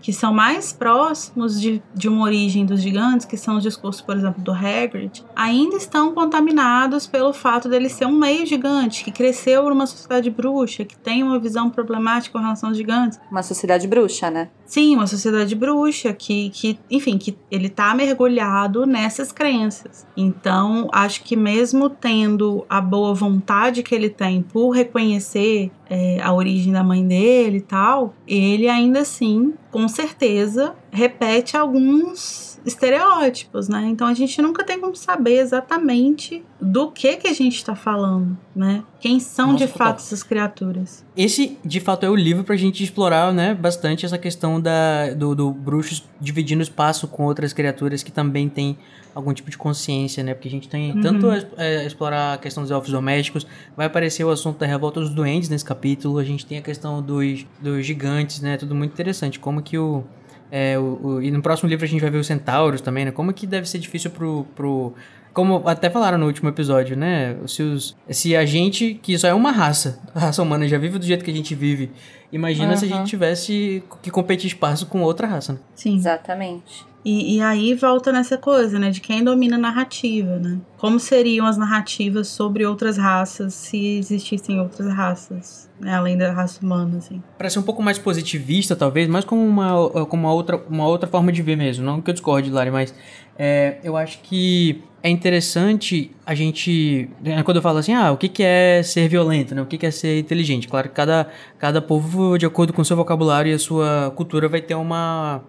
que 0.00 0.12
são 0.12 0.32
mais 0.32 0.72
próximos 0.72 1.60
de, 1.60 1.82
de 1.94 2.08
uma 2.08 2.24
origem 2.24 2.64
dos 2.64 2.80
gigantes, 2.80 3.26
que 3.26 3.36
são 3.36 3.56
os 3.56 3.62
discursos, 3.62 4.02
por 4.02 4.16
exemplo, 4.16 4.42
do 4.42 4.52
Hagrid, 4.52 5.24
ainda 5.34 5.76
estão 5.76 6.14
contaminados 6.14 7.06
pelo 7.06 7.32
fato 7.32 7.68
dele 7.68 7.88
ser 7.88 8.06
um 8.06 8.12
meio 8.12 8.46
gigante, 8.46 9.04
que 9.04 9.10
cresceu 9.10 9.68
numa 9.68 9.86
sociedade 9.86 10.30
bruxa, 10.30 10.84
que 10.84 10.96
tem 10.96 11.22
uma 11.22 11.38
visão 11.38 11.70
problemática 11.70 12.38
com 12.38 12.42
relação 12.42 12.68
aos 12.68 12.78
gigantes. 12.78 13.20
Uma 13.30 13.42
sociedade 13.42 13.86
bruxa, 13.86 14.30
né? 14.30 14.48
Sim, 14.70 14.94
uma 14.94 15.08
sociedade 15.08 15.52
bruxa, 15.56 16.12
que, 16.12 16.48
que 16.50 16.78
enfim, 16.88 17.18
que 17.18 17.36
ele 17.50 17.68
tá 17.68 17.92
mergulhado 17.92 18.86
nessas 18.86 19.32
crenças. 19.32 20.06
Então, 20.16 20.88
acho 20.92 21.24
que 21.24 21.34
mesmo 21.34 21.90
tendo 21.90 22.64
a 22.68 22.80
boa 22.80 23.12
vontade 23.12 23.82
que 23.82 23.92
ele 23.92 24.08
tem 24.08 24.42
por 24.42 24.70
reconhecer 24.70 25.72
é, 25.88 26.20
a 26.22 26.32
origem 26.32 26.72
da 26.72 26.84
mãe 26.84 27.04
dele 27.04 27.56
e 27.56 27.62
tal, 27.62 28.14
ele 28.28 28.68
ainda 28.68 29.00
assim, 29.00 29.54
com 29.72 29.88
certeza, 29.88 30.76
repete 30.90 31.56
alguns 31.56 32.50
estereótipos, 32.64 33.68
né? 33.68 33.86
Então 33.88 34.06
a 34.06 34.14
gente 34.14 34.40
nunca 34.42 34.64
tem 34.64 34.78
como 34.80 34.94
saber 34.94 35.38
exatamente 35.38 36.44
do 36.60 36.90
que 36.90 37.16
que 37.16 37.26
a 37.26 37.32
gente 37.32 37.56
está 37.56 37.74
falando, 37.74 38.36
né? 38.54 38.82
Quem 38.98 39.18
são 39.18 39.52
Nossa, 39.52 39.66
de 39.66 39.72
fato 39.72 39.98
essas 39.98 40.22
criaturas? 40.22 41.04
Esse, 41.16 41.56
de 41.64 41.80
fato, 41.80 42.04
é 42.04 42.10
o 42.10 42.14
livro 42.14 42.44
pra 42.44 42.56
gente 42.56 42.84
explorar, 42.84 43.32
né, 43.32 43.54
bastante 43.54 44.04
essa 44.04 44.18
questão 44.18 44.60
da, 44.60 45.14
do, 45.14 45.34
do 45.34 45.50
bruxo 45.50 46.04
dividindo 46.20 46.62
espaço 46.62 47.08
com 47.08 47.24
outras 47.24 47.52
criaturas 47.52 48.02
que 48.02 48.12
também 48.12 48.48
têm 48.48 48.76
algum 49.14 49.32
tipo 49.32 49.50
de 49.50 49.58
consciência, 49.58 50.22
né? 50.22 50.34
Porque 50.34 50.48
a 50.48 50.50
gente 50.50 50.68
tem 50.68 50.92
uhum. 50.92 51.00
tanto 51.00 51.30
a, 51.30 51.38
é, 51.56 51.86
explorar 51.86 52.34
a 52.34 52.38
questão 52.38 52.62
dos 52.62 52.70
elfos 52.70 52.90
domésticos, 52.90 53.46
vai 53.76 53.86
aparecer 53.86 54.24
o 54.24 54.30
assunto 54.30 54.58
da 54.58 54.66
revolta 54.66 55.00
dos 55.00 55.10
duendes 55.10 55.48
nesse 55.48 55.64
capítulo, 55.64 56.18
a 56.18 56.24
gente 56.24 56.44
tem 56.44 56.58
a 56.58 56.62
questão 56.62 57.00
dos, 57.00 57.46
dos 57.60 57.86
gigantes, 57.86 58.40
né? 58.40 58.56
Tudo 58.56 58.74
muito 58.74 58.92
interessante. 58.92 59.38
Como 59.38 59.62
que 59.62 59.78
o, 59.78 60.04
É, 60.50 60.78
o, 60.78 60.98
o- 61.02 61.22
e 61.22 61.30
no 61.30 61.40
próximo 61.42 61.68
livro 61.68 61.84
a 61.84 61.88
gente 61.88 62.00
vai 62.00 62.10
ver 62.10 62.18
os 62.18 62.26
centauros 62.26 62.80
também, 62.80 63.04
né? 63.04 63.10
Como 63.10 63.32
que 63.32 63.46
deve 63.46 63.68
ser 63.68 63.78
difícil 63.78 64.10
pro, 64.10 64.44
pro. 64.56 64.92
Como 65.32 65.62
até 65.68 65.88
falaram 65.88 66.18
no 66.18 66.26
último 66.26 66.48
episódio, 66.48 66.96
né? 66.96 67.36
Se, 67.46 67.62
os, 67.62 67.96
se 68.10 68.34
a 68.34 68.44
gente, 68.44 68.94
que 69.00 69.16
só 69.18 69.28
é 69.28 69.34
uma 69.34 69.52
raça, 69.52 70.00
a 70.14 70.18
raça 70.20 70.42
humana 70.42 70.66
já 70.66 70.76
vive 70.78 70.98
do 70.98 71.04
jeito 71.04 71.24
que 71.24 71.30
a 71.30 71.34
gente 71.34 71.54
vive, 71.54 71.90
imagina 72.32 72.76
se 72.76 72.84
a 72.84 72.88
gente 72.98 73.08
tivesse 73.10 73.82
que 74.02 74.10
competir 74.10 74.48
espaço 74.48 74.86
com 74.86 75.02
outra 75.02 75.26
raça, 75.28 75.52
né? 75.52 75.58
Sim. 75.74 75.96
Exatamente. 75.96 76.84
E, 77.04 77.36
e 77.36 77.40
aí 77.40 77.74
volta 77.74 78.12
nessa 78.12 78.36
coisa, 78.36 78.78
né? 78.78 78.90
De 78.90 79.00
quem 79.00 79.24
domina 79.24 79.56
a 79.56 79.58
narrativa, 79.58 80.38
né? 80.38 80.58
Como 80.76 81.00
seriam 81.00 81.46
as 81.46 81.56
narrativas 81.56 82.28
sobre 82.28 82.66
outras 82.66 82.96
raças 82.98 83.54
se 83.54 83.98
existissem 83.98 84.60
outras 84.60 84.92
raças, 84.92 85.70
né? 85.80 85.94
Além 85.94 86.18
da 86.18 86.32
raça 86.32 86.64
humana, 86.64 86.98
assim. 86.98 87.22
Para 87.38 87.48
ser 87.48 87.58
um 87.58 87.62
pouco 87.62 87.82
mais 87.82 87.98
positivista, 87.98 88.76
talvez, 88.76 89.08
mas 89.08 89.24
como 89.24 89.42
uma, 89.42 90.06
como 90.06 90.26
uma, 90.26 90.32
outra, 90.32 90.62
uma 90.68 90.86
outra 90.86 91.08
forma 91.08 91.32
de 91.32 91.42
ver 91.42 91.56
mesmo. 91.56 91.84
Não 91.84 92.00
que 92.00 92.10
eu 92.10 92.14
discorde, 92.14 92.50
Lari, 92.50 92.70
mas 92.70 92.94
é, 93.38 93.78
eu 93.82 93.96
acho 93.96 94.20
que 94.20 94.82
é 95.02 95.08
interessante 95.08 96.10
a 96.26 96.34
gente. 96.34 97.08
né, 97.22 97.42
Quando 97.42 97.56
eu 97.56 97.62
falo 97.62 97.78
assim, 97.78 97.94
ah, 97.94 98.12
o 98.12 98.16
que, 98.16 98.28
que 98.28 98.42
é 98.42 98.82
ser 98.82 99.08
violento, 99.08 99.54
né? 99.54 99.62
O 99.62 99.66
que, 99.66 99.78
que 99.78 99.86
é 99.86 99.90
ser 99.90 100.18
inteligente? 100.18 100.68
Claro 100.68 100.88
que 100.88 100.94
cada, 100.94 101.28
cada 101.58 101.80
povo, 101.80 102.36
de 102.36 102.44
acordo 102.44 102.72
com 102.72 102.82
o 102.82 102.84
seu 102.84 102.96
vocabulário 102.96 103.50
e 103.50 103.54
a 103.54 103.58
sua 103.58 104.12
cultura, 104.14 104.48
vai 104.48 104.60
ter 104.60 104.74
uma. 104.74 105.42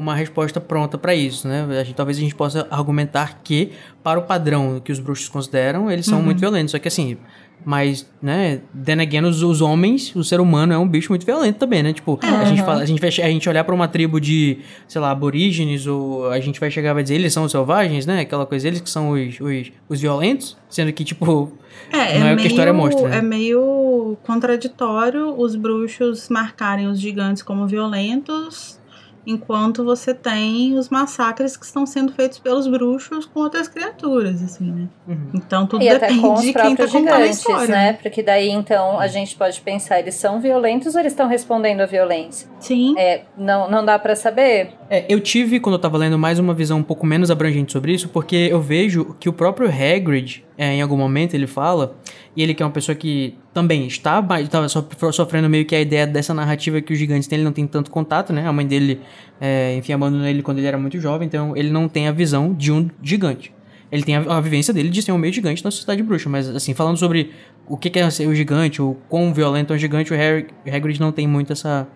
Uma 0.00 0.14
resposta 0.14 0.60
pronta 0.60 0.96
para 0.96 1.14
isso, 1.14 1.46
né? 1.46 1.66
A 1.78 1.84
gente, 1.84 1.94
talvez 1.94 2.16
a 2.16 2.20
gente 2.20 2.34
possa 2.34 2.66
argumentar 2.70 3.40
que, 3.44 3.72
para 4.02 4.18
o 4.18 4.22
padrão 4.22 4.80
que 4.82 4.90
os 4.90 4.98
bruxos 4.98 5.28
consideram, 5.28 5.90
eles 5.90 6.06
são 6.06 6.22
muito 6.22 6.38
violentos. 6.38 6.72
Só 6.72 6.78
que 6.78 6.88
assim, 6.88 7.18
mas, 7.64 8.10
né, 8.22 8.62
then 8.84 9.00
again, 9.00 9.24
os, 9.24 9.42
os 9.42 9.60
homens, 9.60 10.14
o 10.16 10.24
ser 10.24 10.40
humano 10.40 10.72
é 10.72 10.78
um 10.78 10.88
bicho 10.88 11.10
muito 11.12 11.26
violento 11.26 11.58
também, 11.58 11.82
né? 11.82 11.92
Tipo, 11.92 12.18
a, 12.22 12.44
gente 12.44 12.62
fala, 12.62 12.80
a, 12.80 12.86
gente 12.86 13.00
vai, 13.00 13.08
a 13.10 13.30
gente 13.30 13.48
olhar 13.48 13.64
pra 13.64 13.74
uma 13.74 13.86
tribo 13.86 14.18
de, 14.20 14.58
sei 14.88 15.00
lá, 15.00 15.10
aborígenes, 15.10 15.86
ou 15.86 16.30
a 16.30 16.40
gente 16.40 16.58
vai 16.58 16.70
chegar 16.70 16.90
e 16.90 16.94
vai 16.94 17.02
dizer, 17.02 17.16
eles 17.16 17.32
são 17.32 17.44
os 17.44 17.52
selvagens, 17.52 18.06
né? 18.06 18.20
Aquela 18.20 18.46
coisa, 18.46 18.66
eles 18.66 18.80
que 18.80 18.88
são 18.88 19.10
os, 19.10 19.38
os, 19.40 19.72
os 19.88 20.00
violentos, 20.00 20.56
sendo 20.70 20.92
que, 20.92 21.04
tipo, 21.04 21.52
É, 21.92 22.18
Não 22.18 22.26
é 22.28 22.32
o 22.32 22.36
meio, 22.36 22.36
que 22.38 22.44
a 22.44 22.46
história 22.46 22.72
mostra, 22.72 23.08
né? 23.08 23.18
É 23.18 23.22
meio 23.22 24.16
contraditório 24.22 25.38
os 25.38 25.54
bruxos 25.54 26.28
marcarem 26.30 26.86
os 26.86 26.98
gigantes 26.98 27.42
como 27.42 27.66
violentos, 27.66 28.79
enquanto 29.26 29.84
você 29.84 30.14
tem 30.14 30.76
os 30.78 30.88
massacres 30.88 31.56
que 31.56 31.64
estão 31.64 31.86
sendo 31.86 32.12
feitos 32.12 32.38
pelos 32.38 32.66
bruxos 32.66 33.26
com 33.26 33.40
outras 33.40 33.68
criaturas, 33.68 34.42
assim, 34.42 34.70
né? 34.72 34.88
Uhum. 35.06 35.30
Então 35.34 35.66
tudo 35.66 35.84
E 35.84 35.88
depende 35.88 36.42
de 36.42 36.52
quem 36.52 36.76
tá 36.76 36.88
contando 36.88 37.22
a 37.22 37.26
história. 37.26 37.68
né? 37.68 37.92
Porque 37.94 38.22
daí 38.22 38.50
então 38.50 38.98
a 38.98 39.06
gente 39.06 39.36
pode 39.36 39.60
pensar, 39.60 40.00
eles 40.00 40.14
são 40.14 40.40
violentos 40.40 40.94
ou 40.94 41.00
eles 41.00 41.12
estão 41.12 41.28
respondendo 41.28 41.80
à 41.80 41.86
violência? 41.86 42.49
Sim. 42.60 42.94
É, 42.98 43.22
não, 43.36 43.70
não 43.70 43.84
dá 43.84 43.98
pra 43.98 44.14
saber. 44.14 44.70
É, 44.88 45.04
eu 45.08 45.18
tive, 45.18 45.58
quando 45.58 45.74
eu 45.74 45.78
tava 45.78 45.96
lendo, 45.98 46.18
mais 46.18 46.38
uma 46.38 46.54
visão 46.54 46.78
um 46.78 46.82
pouco 46.82 47.06
menos 47.06 47.30
abrangente 47.30 47.72
sobre 47.72 47.92
isso, 47.92 48.08
porque 48.08 48.36
eu 48.36 48.60
vejo 48.60 49.16
que 49.18 49.28
o 49.28 49.32
próprio 49.32 49.68
Hagrid, 49.68 50.44
é, 50.56 50.74
em 50.74 50.82
algum 50.82 50.96
momento, 50.96 51.34
ele 51.34 51.46
fala, 51.46 51.96
e 52.36 52.42
ele 52.42 52.54
que 52.54 52.62
é 52.62 52.66
uma 52.66 52.72
pessoa 52.72 52.94
que 52.94 53.34
também 53.52 53.86
está, 53.86 54.22
mas 54.22 54.44
estava 54.44 54.68
sofrendo 54.68 55.48
meio 55.48 55.64
que 55.64 55.74
a 55.74 55.80
ideia 55.80 56.06
dessa 56.06 56.34
narrativa 56.34 56.80
que 56.80 56.92
os 56.92 56.98
gigantes 56.98 57.26
têm, 57.26 57.38
ele 57.38 57.44
não 57.44 57.52
tem 57.52 57.66
tanto 57.66 57.90
contato, 57.90 58.32
né? 58.32 58.46
A 58.46 58.52
mãe 58.52 58.66
dele, 58.66 59.00
é, 59.40 59.74
enfim, 59.76 59.92
abandonou 59.92 60.26
ele 60.26 60.42
quando 60.42 60.58
ele 60.58 60.66
era 60.66 60.78
muito 60.78 61.00
jovem, 61.00 61.26
então 61.26 61.56
ele 61.56 61.70
não 61.70 61.88
tem 61.88 62.08
a 62.08 62.12
visão 62.12 62.52
de 62.52 62.70
um 62.70 62.88
gigante. 63.02 63.52
Ele 63.90 64.04
tem 64.04 64.16
a, 64.16 64.20
a 64.20 64.40
vivência 64.40 64.72
dele 64.72 64.88
de 64.88 65.02
ser 65.02 65.12
um 65.12 65.18
meio 65.18 65.32
gigante 65.32 65.64
na 65.64 65.70
sociedade 65.70 66.02
bruxa, 66.02 66.28
mas 66.28 66.48
assim, 66.48 66.74
falando 66.74 66.96
sobre 66.96 67.32
o 67.66 67.76
que 67.76 67.90
que 67.90 67.98
é 67.98 68.10
ser 68.10 68.26
o 68.26 68.34
gigante, 68.34 68.80
o 68.80 68.96
quão 69.08 69.32
violento 69.32 69.72
é 69.72 69.76
um 69.76 69.78
gigante, 69.78 70.12
o 70.12 70.16
Harry, 70.16 70.46
Hagrid 70.66 71.00
não 71.00 71.12
tem 71.12 71.26
muito 71.26 71.52
essa, 71.52 71.88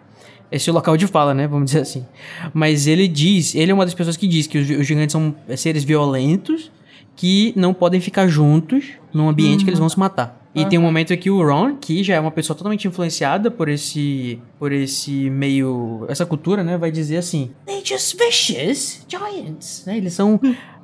esse 0.50 0.70
local 0.70 0.96
de 0.96 1.06
fala, 1.06 1.34
né? 1.34 1.46
Vamos 1.46 1.66
dizer 1.66 1.80
assim. 1.80 2.04
Mas 2.52 2.86
ele 2.86 3.08
diz, 3.08 3.54
ele 3.54 3.70
é 3.70 3.74
uma 3.74 3.84
das 3.84 3.94
pessoas 3.94 4.16
que 4.16 4.26
diz 4.28 4.46
que 4.46 4.58
os, 4.58 4.68
os 4.70 4.86
gigantes 4.86 5.12
são 5.12 5.34
seres 5.56 5.84
violentos 5.84 6.70
que 7.16 7.52
não 7.56 7.72
podem 7.72 8.00
ficar 8.00 8.26
juntos 8.26 8.84
num 9.12 9.28
ambiente 9.28 9.64
que 9.64 9.70
eles 9.70 9.78
vão 9.78 9.88
se 9.88 9.98
matar. 9.98 10.40
E 10.56 10.64
tem 10.64 10.78
um 10.78 10.82
momento 10.82 11.16
que 11.16 11.28
o 11.30 11.44
Ron, 11.44 11.74
que 11.74 12.04
já 12.04 12.14
é 12.14 12.20
uma 12.20 12.30
pessoa 12.30 12.56
totalmente 12.56 12.86
influenciada 12.86 13.50
por 13.50 13.68
esse 13.68 14.38
por 14.56 14.70
esse 14.70 15.28
meio 15.28 16.04
essa 16.08 16.24
cultura, 16.24 16.62
né, 16.62 16.78
vai 16.78 16.92
dizer 16.92 17.16
assim: 17.16 17.50
"They 17.66 17.82
just 17.84 18.16
vicious 18.16 19.04
giants", 19.08 19.82
né? 19.84 19.96
Eles 19.96 20.12
são 20.12 20.40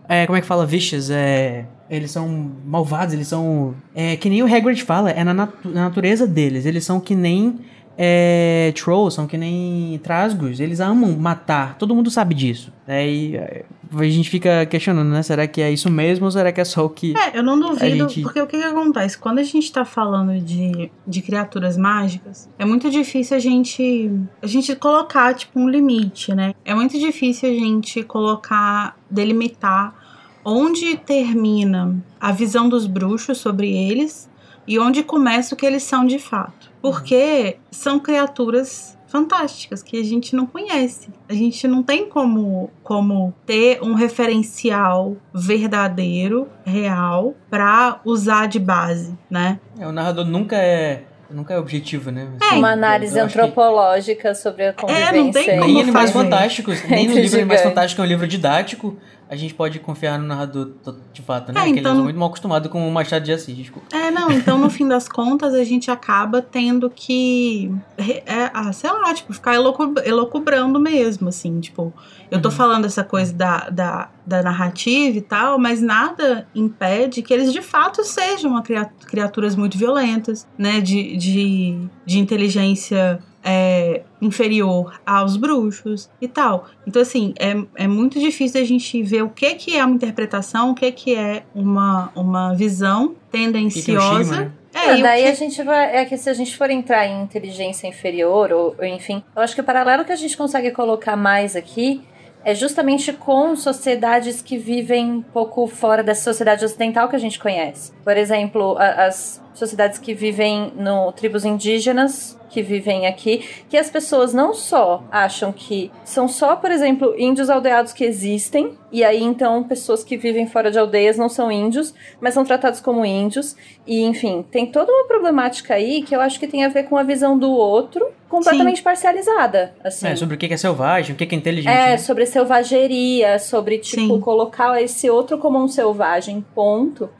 é, 0.08 0.26
como 0.26 0.36
é 0.36 0.40
que 0.40 0.46
fala 0.46 0.66
vicious? 0.66 1.08
É 1.10 1.66
eles 1.88 2.10
são 2.10 2.50
malvados, 2.66 3.14
eles 3.14 3.28
são 3.28 3.74
é 3.94 4.16
que 4.16 4.28
nem 4.28 4.42
o 4.42 4.46
Hagrid 4.52 4.82
fala, 4.82 5.10
é 5.10 5.22
na, 5.22 5.34
natu- 5.34 5.68
na 5.68 5.82
natureza 5.84 6.26
deles. 6.26 6.66
Eles 6.66 6.84
são 6.84 6.98
que 7.00 7.14
nem 7.14 7.60
é, 8.02 8.72
trolls, 8.74 9.14
são 9.14 9.26
que 9.26 9.36
nem 9.36 10.00
trasgos, 10.02 10.58
eles 10.58 10.80
amam 10.80 11.12
matar, 11.18 11.76
todo 11.76 11.94
mundo 11.94 12.10
sabe 12.10 12.34
disso. 12.34 12.72
Aí 12.88 13.36
é, 13.36 13.64
a 13.94 14.04
gente 14.04 14.30
fica 14.30 14.64
questionando, 14.64 15.10
né? 15.10 15.22
Será 15.22 15.46
que 15.46 15.60
é 15.60 15.70
isso 15.70 15.90
mesmo 15.90 16.24
ou 16.24 16.30
será 16.30 16.50
que 16.50 16.62
é 16.62 16.64
só 16.64 16.86
o 16.86 16.88
que. 16.88 17.12
É, 17.14 17.36
eu 17.38 17.42
não 17.42 17.60
duvido, 17.60 18.08
gente- 18.08 18.22
porque 18.22 18.40
o 18.40 18.46
que, 18.46 18.56
que 18.58 18.64
acontece? 18.64 19.18
Quando 19.18 19.38
a 19.38 19.42
gente 19.42 19.70
tá 19.70 19.84
falando 19.84 20.40
de, 20.40 20.90
de 21.06 21.20
criaturas 21.20 21.76
mágicas, 21.76 22.48
é 22.58 22.64
muito 22.64 22.90
difícil 22.90 23.36
a 23.36 23.40
gente, 23.40 24.10
a 24.40 24.46
gente 24.46 24.74
colocar, 24.76 25.34
tipo, 25.34 25.60
um 25.60 25.68
limite, 25.68 26.34
né? 26.34 26.54
É 26.64 26.74
muito 26.74 26.98
difícil 26.98 27.50
a 27.50 27.52
gente 27.52 28.02
colocar, 28.02 28.96
delimitar 29.10 29.94
onde 30.42 30.96
termina 30.96 32.02
a 32.18 32.32
visão 32.32 32.66
dos 32.66 32.86
bruxos 32.86 33.36
sobre 33.36 33.70
eles 33.70 34.26
e 34.66 34.78
onde 34.78 35.02
começa 35.02 35.54
o 35.54 35.58
que 35.58 35.66
eles 35.66 35.82
são 35.82 36.06
de 36.06 36.18
fato. 36.18 36.59
Porque 36.82 37.56
são 37.70 37.98
criaturas 37.98 38.98
fantásticas 39.06 39.82
que 39.82 39.98
a 40.00 40.04
gente 40.04 40.36
não 40.36 40.46
conhece. 40.46 41.08
A 41.28 41.32
gente 41.34 41.66
não 41.66 41.82
tem 41.82 42.08
como, 42.08 42.70
como 42.82 43.34
ter 43.44 43.80
um 43.82 43.94
referencial 43.94 45.16
verdadeiro, 45.34 46.48
real, 46.64 47.34
pra 47.50 48.00
usar 48.04 48.46
de 48.46 48.58
base, 48.58 49.16
né? 49.28 49.58
É, 49.78 49.86
o 49.86 49.92
narrador 49.92 50.24
nunca 50.24 50.56
é. 50.56 51.04
Nunca 51.28 51.54
é 51.54 51.58
objetivo, 51.60 52.10
né? 52.10 52.26
É, 52.42 52.54
Uma 52.56 52.72
análise 52.72 53.16
acho 53.20 53.32
que- 53.32 53.40
antropológica 53.40 54.34
sobre 54.34 54.66
a 54.66 54.72
convivência. 54.72 55.12
não 55.12 55.30
tem 55.30 55.44
como 55.60 55.72
Nem 55.72 55.82
Animais. 55.82 56.10
Fantásticos, 56.10 56.82
nem 56.88 57.06
no 57.06 57.14
livro 57.20 57.36
Animais. 57.38 57.62
Fantásticos, 57.62 58.02
é 58.02 58.04
um 58.04 58.08
livro 58.08 58.26
didático, 58.26 58.96
a 59.30 59.36
gente 59.36 59.54
pode 59.54 59.78
confiar 59.78 60.18
no 60.18 60.26
narrador 60.26 60.72
de 61.12 61.22
fato, 61.22 61.52
né? 61.52 61.60
É, 61.60 61.64
Que 61.64 61.70
então- 61.78 61.82
eles 61.82 61.92
são 61.94 62.02
muito 62.04 62.18
mal 62.18 62.28
acostumados 62.28 62.68
com 62.68 62.88
o 62.88 62.90
Machado 62.90 63.24
de 63.24 63.32
Assis, 63.32 63.56
desculpa. 63.56 63.86
É, 63.96 64.10
não, 64.10 64.28
então 64.32 64.58
no 64.58 64.68
fim 64.68 64.88
das 64.88 65.08
contas 65.08 65.54
a 65.54 65.62
gente 65.62 65.88
acaba 65.88 66.42
tendo 66.42 66.90
que, 66.90 67.70
é, 67.96 68.50
ah, 68.52 68.72
sei 68.72 68.90
lá, 68.90 69.14
tipo, 69.14 69.32
ficar 69.32 69.54
elocu- 69.54 69.94
elocubrando 70.04 70.80
mesmo, 70.80 71.28
assim, 71.28 71.60
tipo, 71.60 71.92
eu 72.28 72.42
tô 72.42 72.48
Uhum. 72.48 72.54
falando 72.56 72.84
essa 72.86 73.04
coisa 73.04 73.32
da, 73.32 73.70
da, 73.70 74.10
da 74.26 74.42
narrativa 74.42 75.16
e 75.16 75.20
tal, 75.22 75.58
mas 75.60 75.80
nada 75.80 76.48
impede 76.52 77.22
que 77.22 77.32
eles 77.32 77.52
de 77.52 77.62
fato 77.62 78.02
sejam 78.02 78.60
criaturas 79.06 79.54
muito 79.54 79.78
violentas, 79.78 80.44
né, 80.58 80.80
de, 80.80 81.16
de, 81.16 81.78
de 82.04 82.18
inteligência 82.18 83.20
é, 83.42 84.02
inferior 84.20 85.00
aos 85.04 85.36
bruxos 85.36 86.10
e 86.20 86.28
tal. 86.28 86.66
Então, 86.86 87.00
assim, 87.02 87.32
é, 87.38 87.56
é 87.84 87.88
muito 87.88 88.18
difícil 88.20 88.60
a 88.60 88.64
gente 88.64 89.02
ver 89.02 89.22
o 89.22 89.30
que, 89.30 89.54
que 89.54 89.76
é 89.76 89.84
uma 89.84 89.94
interpretação, 89.94 90.70
o 90.70 90.74
que, 90.74 90.90
que 90.92 91.14
é 91.14 91.42
uma, 91.54 92.10
uma 92.14 92.54
visão 92.54 93.14
tendenciosa. 93.30 94.36
né? 94.44 94.52
É, 94.72 94.98
e 94.98 95.02
daí 95.02 95.22
que- 95.24 95.28
a 95.28 95.34
gente 95.34 95.62
vai. 95.62 95.96
É 95.96 96.04
que 96.04 96.16
se 96.16 96.30
a 96.30 96.32
gente 96.34 96.56
for 96.56 96.70
entrar 96.70 97.06
em 97.06 97.22
inteligência 97.22 97.88
inferior, 97.88 98.52
ou, 98.52 98.76
ou 98.78 98.84
enfim, 98.84 99.22
eu 99.34 99.42
acho 99.42 99.54
que 99.54 99.60
o 99.60 99.64
paralelo 99.64 100.04
que 100.04 100.12
a 100.12 100.16
gente 100.16 100.36
consegue 100.36 100.70
colocar 100.70 101.16
mais 101.16 101.56
aqui 101.56 102.02
é 102.44 102.54
justamente 102.54 103.12
com 103.12 103.54
sociedades 103.56 104.40
que 104.40 104.56
vivem 104.56 105.10
um 105.12 105.22
pouco 105.22 105.66
fora 105.66 106.02
dessa 106.02 106.22
sociedade 106.24 106.64
ocidental 106.64 107.08
que 107.08 107.16
a 107.16 107.18
gente 107.18 107.38
conhece. 107.38 107.92
Por 108.04 108.16
exemplo, 108.16 108.76
a- 108.78 109.06
as 109.06 109.42
sociedades 109.60 109.98
que 109.98 110.12
vivem 110.14 110.72
no 110.74 111.12
tribos 111.12 111.44
indígenas 111.44 112.36
que 112.50 112.62
vivem 112.62 113.06
aqui, 113.06 113.44
que 113.68 113.76
as 113.76 113.88
pessoas 113.88 114.34
não 114.34 114.52
só 114.52 115.04
acham 115.10 115.52
que 115.52 115.90
são 116.04 116.26
só, 116.26 116.56
por 116.56 116.70
exemplo, 116.70 117.14
índios 117.16 117.48
aldeados 117.48 117.92
que 117.92 118.04
existem, 118.04 118.76
e 118.90 119.04
aí 119.04 119.22
então 119.22 119.62
pessoas 119.62 120.02
que 120.02 120.16
vivem 120.16 120.48
fora 120.48 120.70
de 120.70 120.78
aldeias 120.78 121.16
não 121.16 121.28
são 121.28 121.50
índios, 121.50 121.94
mas 122.20 122.34
são 122.34 122.44
tratados 122.44 122.80
como 122.80 123.04
índios, 123.04 123.56
e 123.86 124.02
enfim, 124.02 124.44
tem 124.50 124.66
toda 124.66 124.90
uma 124.92 125.06
problemática 125.06 125.74
aí 125.74 126.02
que 126.02 126.14
eu 126.14 126.20
acho 126.20 126.40
que 126.40 126.48
tem 126.48 126.64
a 126.64 126.68
ver 126.68 126.84
com 126.84 126.96
a 126.96 127.04
visão 127.04 127.38
do 127.38 127.50
outro 127.50 128.04
completamente 128.28 128.82
parcializada, 128.82 129.74
assim. 129.82 130.08
É, 130.08 130.16
sobre 130.16 130.34
o 130.34 130.38
que 130.38 130.52
é 130.52 130.56
selvagem, 130.56 131.14
o 131.14 131.18
que 131.18 131.26
que 131.26 131.34
é 131.34 131.38
inteligente. 131.38 131.72
É, 131.72 131.90
né? 131.90 131.98
sobre 131.98 132.26
selvageria, 132.26 133.38
sobre, 133.38 133.78
tipo, 133.78 134.14
Sim. 134.14 134.20
colocar 134.20 134.80
esse 134.82 135.08
outro 135.08 135.38
como 135.38 135.58
um 135.58 135.68
selvagem, 135.68 136.44
ponto. 136.54 137.10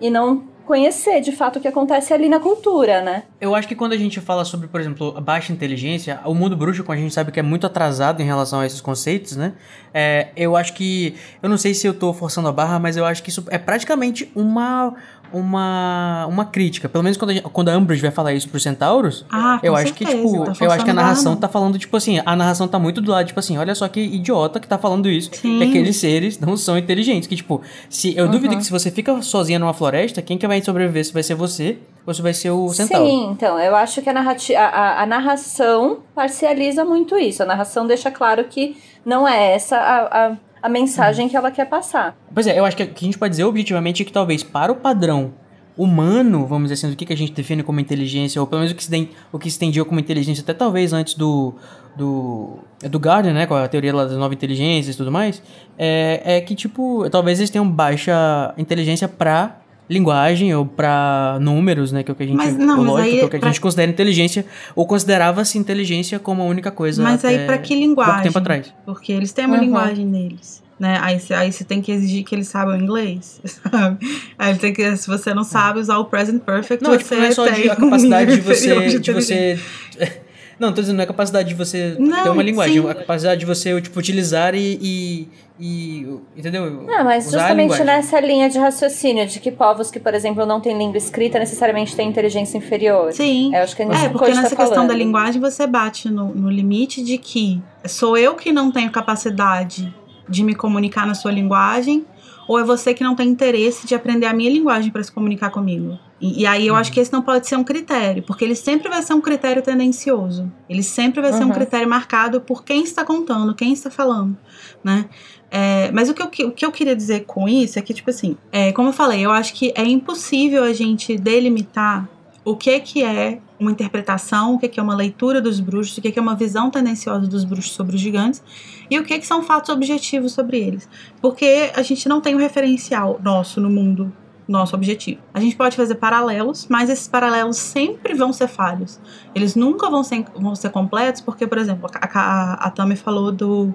E 0.00 0.10
não 0.10 0.42
conhecer 0.64 1.20
de 1.20 1.32
fato 1.32 1.58
o 1.58 1.60
que 1.60 1.68
acontece 1.68 2.12
ali 2.12 2.28
na 2.28 2.40
cultura, 2.40 3.00
né? 3.00 3.24
Eu 3.40 3.54
acho 3.54 3.68
que 3.68 3.74
quando 3.74 3.92
a 3.92 3.96
gente 3.96 4.20
fala 4.20 4.44
sobre, 4.44 4.66
por 4.66 4.80
exemplo, 4.80 5.14
a 5.16 5.20
baixa 5.20 5.52
inteligência, 5.52 6.20
o 6.24 6.34
mundo 6.34 6.56
bruxo, 6.56 6.82
como 6.82 6.98
a 6.98 7.00
gente 7.00 7.12
sabe 7.12 7.30
que 7.30 7.38
é 7.38 7.42
muito 7.42 7.66
atrasado 7.66 8.20
em 8.20 8.24
relação 8.24 8.60
a 8.60 8.66
esses 8.66 8.80
conceitos, 8.80 9.36
né? 9.36 9.52
É, 9.92 10.28
eu 10.36 10.56
acho 10.56 10.74
que. 10.74 11.14
Eu 11.42 11.48
não 11.48 11.56
sei 11.56 11.74
se 11.74 11.86
eu 11.86 11.94
tô 11.94 12.12
forçando 12.12 12.48
a 12.48 12.52
barra, 12.52 12.78
mas 12.78 12.96
eu 12.96 13.04
acho 13.04 13.22
que 13.22 13.30
isso 13.30 13.44
é 13.48 13.58
praticamente 13.58 14.30
uma. 14.34 14.94
Uma, 15.32 16.26
uma 16.26 16.44
crítica. 16.44 16.88
Pelo 16.88 17.02
menos 17.02 17.16
quando 17.16 17.30
a, 17.30 17.40
quando 17.42 17.68
a 17.68 17.76
Umbridge 17.76 18.02
vai 18.02 18.10
falar 18.10 18.32
isso 18.34 18.48
pros 18.48 18.62
centauros, 18.62 19.24
Ah, 19.30 19.58
eu 19.62 19.74
acho 19.74 19.88
certeza, 19.88 20.12
que, 20.12 20.16
tipo, 20.22 20.44
tá 20.44 20.64
eu 20.64 20.70
acho 20.70 20.84
que 20.84 20.90
a 20.90 20.94
narração 20.94 21.34
tá 21.36 21.48
falando, 21.48 21.78
tipo 21.78 21.96
assim, 21.96 22.20
a 22.24 22.36
narração 22.36 22.68
tá 22.68 22.78
muito 22.78 23.00
do 23.00 23.10
lado, 23.10 23.26
tipo 23.26 23.40
assim, 23.40 23.58
olha 23.58 23.74
só 23.74 23.88
que 23.88 24.00
idiota 24.00 24.60
que 24.60 24.68
tá 24.68 24.78
falando 24.78 25.08
isso. 25.08 25.30
Sim. 25.32 25.58
Que 25.58 25.64
aqueles 25.64 25.96
seres 25.96 26.38
não 26.38 26.56
são 26.56 26.78
inteligentes. 26.78 27.26
Que, 27.26 27.36
tipo, 27.36 27.60
se 27.88 28.16
eu 28.16 28.28
duvido 28.28 28.56
que 28.56 28.64
se 28.64 28.70
você 28.70 28.90
fica 28.90 29.20
sozinha 29.22 29.58
numa 29.58 29.74
floresta, 29.74 30.22
quem 30.22 30.38
que 30.38 30.46
vai 30.46 30.62
sobreviver? 30.62 31.04
Se 31.04 31.12
vai 31.12 31.22
ser 31.22 31.34
você 31.34 31.78
ou 32.06 32.14
se 32.14 32.22
vai 32.22 32.34
ser 32.34 32.50
o 32.50 32.68
centauro. 32.68 33.06
Sim, 33.06 33.30
então, 33.30 33.58
eu 33.58 33.74
acho 33.74 34.02
que 34.02 34.10
a, 34.10 34.12
narrati 34.12 34.54
a, 34.54 34.68
a, 34.68 35.02
a 35.02 35.06
narração 35.06 35.98
parcializa 36.14 36.84
muito 36.84 37.16
isso. 37.16 37.42
A 37.42 37.46
narração 37.46 37.86
deixa 37.86 38.10
claro 38.10 38.44
que 38.44 38.76
não 39.04 39.26
é 39.26 39.54
essa 39.54 39.76
a, 39.76 40.26
a, 40.26 40.32
a 40.64 40.68
mensagem 40.70 41.28
que 41.28 41.36
ela 41.36 41.50
quer 41.50 41.66
passar. 41.66 42.16
Pois 42.32 42.46
é, 42.46 42.58
eu 42.58 42.64
acho 42.64 42.74
que 42.74 42.82
a 42.82 42.86
gente 42.86 43.18
pode 43.18 43.32
dizer 43.32 43.44
objetivamente 43.44 44.00
é 44.00 44.04
que 44.06 44.10
talvez 44.10 44.42
para 44.42 44.72
o 44.72 44.76
padrão 44.76 45.34
humano, 45.76 46.46
vamos 46.46 46.70
dizer 46.70 46.86
assim, 46.86 46.90
do 46.90 46.96
que, 46.96 47.04
que 47.04 47.12
a 47.12 47.16
gente 47.16 47.32
define 47.32 47.62
como 47.62 47.80
inteligência, 47.80 48.40
ou 48.40 48.46
pelo 48.46 48.60
menos 48.60 48.72
o 48.72 48.74
que 48.74 48.82
se, 48.82 48.88
tem, 48.88 49.10
o 49.30 49.38
que 49.38 49.50
se 49.50 49.58
entendia 49.58 49.84
como 49.84 50.00
inteligência, 50.00 50.40
até 50.40 50.54
talvez 50.54 50.94
antes 50.94 51.14
do 51.14 51.54
do, 51.94 52.58
do 52.80 52.98
Gardner, 52.98 53.34
né, 53.34 53.46
com 53.46 53.54
a 53.54 53.68
teoria 53.68 53.92
das 53.92 54.12
nove 54.12 54.34
inteligências 54.34 54.94
e 54.94 54.98
tudo 54.98 55.12
mais, 55.12 55.42
é, 55.78 56.36
é 56.36 56.40
que, 56.40 56.54
tipo, 56.54 57.08
talvez 57.10 57.38
eles 57.38 57.50
tenham 57.50 57.70
baixa 57.70 58.54
inteligência 58.56 59.06
pra 59.06 59.60
linguagem 59.88 60.54
ou 60.54 60.64
pra 60.64 61.38
números, 61.40 61.92
né, 61.92 62.02
que 62.02 62.10
é 62.10 62.12
o 62.12 62.16
que 62.16 62.22
a 62.22 62.26
gente, 62.26 62.36
Mas 62.36 62.56
não, 62.56 62.78
ou 62.78 62.84
mas 62.94 63.04
aí 63.04 63.10
que 63.10 63.20
é 63.20 63.24
o 63.24 63.28
que 63.28 63.36
a 63.36 63.40
pra- 63.40 63.48
gente 63.50 63.60
considera 63.60 63.90
inteligência, 63.90 64.44
ou 64.74 64.86
considerava-se 64.86 65.58
inteligência 65.58 66.18
como 66.18 66.42
a 66.42 66.46
única 66.46 66.70
coisa 66.70 67.02
Mas 67.02 67.24
aí 67.24 67.40
pra 67.46 67.58
que 67.58 67.74
linguagem? 67.74 68.12
pouco 68.14 68.22
tempo 68.28 68.38
atrás. 68.38 68.72
Porque 68.86 69.12
eles 69.12 69.32
têm 69.32 69.46
uma 69.46 69.56
Uhum. 69.56 69.62
linguagem 69.62 70.10
deles. 70.10 70.62
Né? 70.80 70.98
Aí, 71.00 71.20
aí 71.30 71.52
você 71.52 71.62
tem 71.62 71.80
que 71.80 71.92
exigir 71.92 72.24
que 72.24 72.34
eles 72.34 72.48
saibam 72.48 72.76
inglês, 72.76 73.40
sabe? 73.70 73.98
Aí 74.36 74.56
tem 74.56 74.72
que, 74.72 74.96
se 74.96 75.06
você 75.06 75.32
não 75.32 75.44
sabe 75.44 75.78
usar 75.78 75.98
o 75.98 76.06
present 76.06 76.42
perfect, 76.42 76.82
Não, 76.82 76.90
você 76.92 76.98
tipo, 76.98 77.14
não 77.14 77.22
é 77.24 77.30
só 77.30 77.46
de, 77.46 77.54
tem 77.62 77.70
a 77.70 77.72
um 77.74 77.76
capacidade 77.76 78.30
de 78.32 78.36
nível 78.38 78.52
inferior 78.52 78.82
você, 78.82 78.98
de 78.98 79.12
você... 79.12 79.58
Não, 80.58 80.72
tô 80.72 80.80
dizendo, 80.80 80.96
não 80.96 81.02
é 81.02 81.04
a 81.04 81.08
capacidade 81.08 81.48
de 81.48 81.54
você 81.54 81.96
Não, 81.98 82.22
ter 82.22 82.30
uma 82.30 82.42
linguagem, 82.42 82.80
sim. 82.80 82.88
é 82.88 82.90
a 82.90 82.94
capacidade 82.94 83.40
de 83.40 83.46
você, 83.46 83.80
tipo, 83.80 83.98
utilizar 83.98 84.54
e... 84.54 84.78
e, 84.80 85.28
e- 85.58 86.06
entendeu? 86.36 86.70
Não, 86.70 87.04
mas 87.04 87.26
Usar 87.26 87.38
justamente 87.40 87.82
nessa 87.84 88.20
linha 88.20 88.48
de 88.48 88.58
raciocínio 88.58 89.26
de 89.26 89.40
que 89.40 89.50
povos 89.50 89.90
que, 89.90 89.98
por 90.00 90.14
exemplo, 90.14 90.44
não 90.46 90.60
têm 90.60 90.76
língua 90.76 90.96
escrita 90.96 91.38
necessariamente 91.38 91.94
têm 91.94 92.08
inteligência 92.08 92.58
inferior. 92.58 93.12
Sim. 93.12 93.54
Eu 93.54 93.62
acho 93.62 93.74
que 93.76 93.82
é 93.82 93.86
É, 93.86 93.88
porque 94.08 94.18
Coach 94.18 94.34
tá 94.34 94.42
nessa 94.42 94.56
questão 94.56 94.74
falando. 94.74 94.88
da 94.88 94.94
linguagem 94.94 95.40
você 95.40 95.66
bate 95.66 96.10
no, 96.10 96.34
no 96.34 96.50
limite 96.50 97.02
de 97.02 97.18
que 97.18 97.62
sou 97.86 98.16
eu 98.16 98.34
que 98.34 98.52
não 98.52 98.70
tenho 98.70 98.90
capacidade 98.90 99.94
de 100.28 100.42
me 100.42 100.54
comunicar 100.54 101.06
na 101.06 101.14
sua 101.14 101.30
linguagem, 101.30 102.04
ou 102.48 102.58
é 102.58 102.64
você 102.64 102.92
que 102.94 103.02
não 103.04 103.14
tem 103.14 103.28
interesse 103.28 103.86
de 103.86 103.94
aprender 103.94 104.26
a 104.26 104.32
minha 104.32 104.50
linguagem 104.50 104.90
para 104.90 105.02
se 105.02 105.10
comunicar 105.12 105.50
comigo. 105.50 105.98
E, 106.26 106.46
aí 106.46 106.66
eu 106.66 106.74
acho 106.74 106.90
que 106.90 106.98
esse 106.98 107.12
não 107.12 107.20
pode 107.20 107.46
ser 107.46 107.56
um 107.56 107.64
critério, 107.64 108.22
porque 108.22 108.44
ele 108.44 108.54
sempre 108.54 108.88
vai 108.88 109.02
ser 109.02 109.12
um 109.12 109.20
critério 109.20 109.60
tendencioso. 109.60 110.50
Ele 110.68 110.82
sempre 110.82 111.20
vai 111.20 111.32
ser 111.34 111.44
um 111.44 111.48
Uhum. 111.48 111.52
critério 111.52 111.86
marcado 111.86 112.40
por 112.40 112.64
quem 112.64 112.82
está 112.82 113.04
contando, 113.04 113.54
quem 113.54 113.74
está 113.74 113.90
falando, 113.90 114.34
né? 114.82 115.04
É, 115.50 115.90
mas 115.92 116.08
o 116.08 116.14
que, 116.14 116.22
eu, 116.22 116.48
o 116.48 116.52
que 116.52 116.64
eu 116.64 116.72
queria 116.72 116.96
dizer 116.96 117.24
com 117.26 117.46
isso 117.46 117.78
é 117.78 117.82
que, 117.82 117.92
tipo 117.92 118.08
assim, 118.08 118.38
é, 118.50 118.72
como 118.72 118.88
eu 118.88 118.92
falei, 118.94 119.20
eu 119.20 119.30
acho 119.30 119.52
que 119.52 119.70
é 119.76 119.84
impossível 119.84 120.64
a 120.64 120.72
gente 120.72 121.16
delimitar 121.18 122.08
o 122.42 122.56
que 122.56 122.80
que 122.80 123.04
é 123.04 123.38
uma 123.60 123.70
interpretação, 123.70 124.54
o 124.54 124.58
que 124.58 124.68
que 124.68 124.80
é 124.80 124.82
uma 124.82 124.94
leitura 124.96 125.42
dos 125.42 125.60
bruxos, 125.60 125.98
o 125.98 126.00
que 126.00 126.10
que 126.10 126.18
é 126.18 126.22
uma 126.22 126.34
visão 126.34 126.70
tendenciosa 126.70 127.26
dos 127.26 127.44
bruxos 127.44 127.72
sobre 127.72 127.96
os 127.96 128.00
gigantes 128.00 128.42
e 128.90 128.98
o 128.98 129.04
que 129.04 129.18
que 129.18 129.26
são 129.26 129.42
fatos 129.42 129.68
objetivos 129.68 130.32
sobre 130.32 130.58
eles. 130.58 130.88
Porque 131.20 131.70
a 131.74 131.82
gente 131.82 132.08
não 132.08 132.20
tem 132.20 132.34
um 132.34 132.38
referencial 132.38 133.20
nosso 133.22 133.60
no 133.60 133.68
mundo, 133.70 134.10
nosso 134.46 134.76
objetivo. 134.76 135.20
A 135.32 135.40
gente 135.40 135.56
pode 135.56 135.76
fazer 135.76 135.94
paralelos, 135.96 136.66
mas 136.68 136.90
esses 136.90 137.08
paralelos 137.08 137.56
sempre 137.56 138.14
vão 138.14 138.32
ser 138.32 138.48
falhos. 138.48 139.00
Eles 139.34 139.54
nunca 139.54 139.88
vão 139.90 140.04
ser, 140.04 140.24
vão 140.34 140.54
ser 140.54 140.70
completos, 140.70 141.20
porque, 141.20 141.46
por 141.46 141.58
exemplo, 141.58 141.88
a, 141.94 142.18
a, 142.18 142.52
a 142.66 142.70
Tami 142.70 142.96
falou 142.96 143.32
do, 143.32 143.74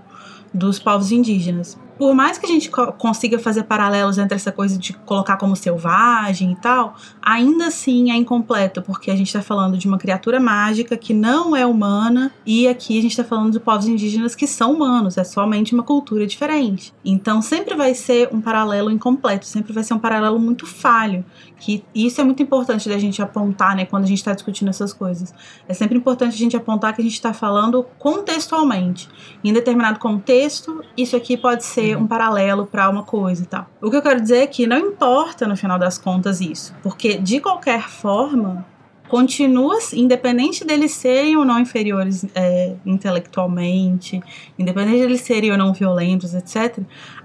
dos 0.54 0.80
povos 0.80 1.12
indígenas. 1.12 1.78
Por 2.00 2.16
mais 2.16 2.38
que 2.38 2.46
a 2.46 2.50
gente 2.50 2.72
co- 2.72 2.94
consiga 2.94 3.38
fazer 3.38 3.64
paralelos 3.64 4.18
entre 4.18 4.34
essa 4.34 4.54
coisa 4.54 4.78
de 4.78 4.94
colocar 4.94 5.36
como 5.36 5.54
selvagem 5.54 6.54
e 6.54 6.56
tal, 6.56 6.96
ainda 7.22 7.68
assim 7.68 8.10
é 8.10 8.16
incompleto, 8.16 8.82
porque 8.82 9.12
a 9.12 9.16
gente 9.18 9.28
está 9.28 9.42
falando 9.42 9.78
de 9.78 9.86
uma 9.86 9.98
criatura 9.98 10.40
mágica 10.40 10.96
que 10.96 11.14
não 11.14 11.54
é 11.54 11.66
humana, 11.66 12.32
e 12.46 12.70
aqui 12.70 12.98
a 12.98 13.02
gente 13.02 13.12
está 13.12 13.26
falando 13.26 13.52
de 13.52 13.60
povos 13.60 13.86
indígenas 13.86 14.34
que 14.34 14.48
são 14.48 14.76
humanos, 14.76 15.18
é 15.18 15.26
somente 15.26 15.74
uma 15.74 15.84
cultura 15.84 16.26
diferente. 16.26 16.94
Então 17.04 17.42
sempre 17.42 17.76
vai 17.76 17.94
ser 17.94 18.30
um 18.32 18.40
paralelo 18.40 18.90
incompleto, 18.90 19.46
sempre 19.46 19.74
vai 19.74 19.84
ser 19.84 19.94
um 19.94 20.00
paralelo 20.00 20.40
muito 20.40 20.66
falho, 20.66 21.26
que 21.60 21.84
isso 21.94 22.22
é 22.22 22.24
muito 22.24 22.42
importante 22.42 22.88
da 22.88 22.98
gente 22.98 23.22
apontar, 23.22 23.76
né, 23.76 23.84
quando 23.84 24.06
a 24.06 24.08
gente 24.08 24.20
está 24.20 24.34
discutindo 24.34 24.70
essas 24.70 24.94
coisas. 24.94 25.34
É 25.68 25.74
sempre 25.74 25.98
importante 25.98 26.34
a 26.34 26.38
gente 26.38 26.56
apontar 26.56 26.96
que 26.96 27.02
a 27.02 27.04
gente 27.04 27.16
está 27.16 27.34
falando 27.34 27.86
contextualmente. 28.00 29.10
Em 29.44 29.52
determinado 29.52 30.00
contexto, 30.00 30.82
isso 30.96 31.18
aqui 31.18 31.36
pode 31.36 31.66
ser 31.66 31.89
um 31.98 32.08
paralelo 32.08 32.66
para 32.66 32.90
uma 32.90 33.04
coisa 33.04 33.44
e 33.44 33.46
tal. 33.46 33.68
O 33.82 33.90
que 33.90 33.96
eu 33.96 34.02
quero 34.02 34.22
dizer 34.22 34.38
é 34.38 34.48
que 34.48 34.68
não 34.68 34.78
importa 34.78 35.48
no 35.48 35.56
final 35.56 35.80
das 35.80 35.98
contas 35.98 36.42
isso, 36.42 36.74
porque 36.82 37.18
de 37.18 37.40
qualquer 37.40 37.90
forma 37.90 38.66
continua, 39.10 39.80
independente 39.94 40.64
deles 40.64 40.92
serem 40.92 41.36
ou 41.36 41.44
não 41.44 41.60
inferiores 41.60 42.26
é, 42.36 42.76
intelectualmente, 42.86 44.22
independente 44.58 45.00
deles 45.00 45.22
serem 45.22 45.52
ou 45.52 45.58
não 45.58 45.74
violentos, 45.74 46.36
etc., 46.36 46.80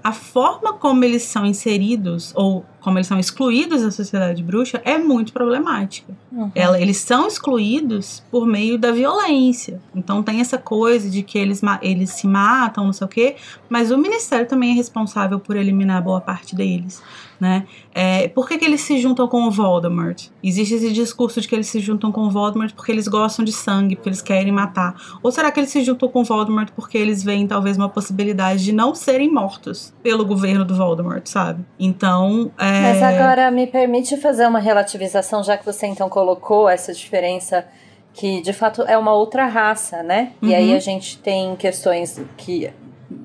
a 0.05 0.11
forma 0.11 0.73
como 0.73 1.03
eles 1.03 1.23
são 1.23 1.47
inseridos 1.47 2.31
ou 2.35 2.63
como 2.79 2.99
eles 2.99 3.07
são 3.07 3.17
excluídos 3.17 3.81
da 3.81 3.89
sociedade 3.89 4.43
bruxa 4.43 4.79
é 4.85 4.99
muito 4.99 5.33
problemática. 5.33 6.15
Uhum. 6.31 6.51
Ela- 6.53 6.79
eles 6.79 6.97
são 6.97 7.27
excluídos 7.27 8.21
por 8.29 8.45
meio 8.45 8.77
da 8.77 8.91
violência. 8.91 9.81
Então 9.95 10.21
tem 10.21 10.41
essa 10.41 10.59
coisa 10.59 11.09
de 11.09 11.23
que 11.23 11.39
eles, 11.39 11.59
eles 11.81 12.11
se 12.11 12.27
matam, 12.27 12.85
não 12.85 12.93
sei 12.93 13.05
o 13.05 13.07
quê, 13.07 13.35
mas 13.67 13.89
o 13.89 13.97
ministério 13.97 14.47
também 14.47 14.69
é 14.69 14.73
responsável 14.75 15.39
por 15.39 15.55
eliminar 15.55 16.03
boa 16.03 16.21
parte 16.21 16.55
deles. 16.55 17.01
Né? 17.39 17.65
É, 17.91 18.27
por 18.27 18.47
que, 18.47 18.59
que 18.59 18.63
eles 18.63 18.81
se 18.81 18.99
juntam 18.99 19.27
com 19.27 19.43
o 19.47 19.51
Voldemort? 19.51 20.27
Existe 20.43 20.75
esse 20.75 20.93
discurso 20.93 21.41
de 21.41 21.47
que 21.47 21.55
eles 21.55 21.67
se 21.67 21.79
juntam 21.79 22.11
com 22.11 22.21
o 22.27 22.29
Voldemort 22.29 22.73
porque 22.75 22.91
eles 22.91 23.07
gostam 23.07 23.43
de 23.43 23.51
sangue, 23.51 23.95
porque 23.95 24.09
eles 24.09 24.21
querem 24.21 24.51
matar. 24.51 24.93
Ou 25.23 25.31
será 25.31 25.51
que 25.51 25.59
eles 25.59 25.71
se 25.71 25.83
juntam 25.83 26.07
com 26.09 26.21
o 26.21 26.23
Voldemort 26.23 26.69
porque 26.75 26.95
eles 26.95 27.23
veem 27.23 27.47
talvez 27.47 27.75
uma 27.75 27.89
possibilidade 27.89 28.63
de 28.63 28.71
não 28.71 28.93
serem 28.93 29.33
mortos 29.33 29.94
pelo 30.05 30.23
governo 30.23 30.63
do 30.63 30.75
Voldemort, 30.75 31.25
sabe? 31.25 31.65
Então. 31.79 32.51
é, 32.59 32.81
Mas 32.93 33.01
agora 33.01 33.49
me 33.49 33.65
permite 33.65 34.15
fazer 34.17 34.45
uma 34.45 34.59
relativização, 34.59 35.43
já 35.43 35.57
que 35.57 35.65
você 35.65 35.87
então 35.87 36.07
colocou 36.07 36.69
essa 36.69 36.93
diferença 36.93 37.65
que 38.13 38.39
de 38.39 38.53
fato 38.53 38.83
é 38.83 38.95
uma 38.95 39.13
outra 39.13 39.47
raça, 39.47 40.03
né? 40.03 40.33
E 40.43 40.49
Uhum. 40.49 40.55
aí 40.55 40.75
a 40.75 40.79
gente 40.79 41.17
tem 41.17 41.55
questões 41.55 42.21
que 42.37 42.71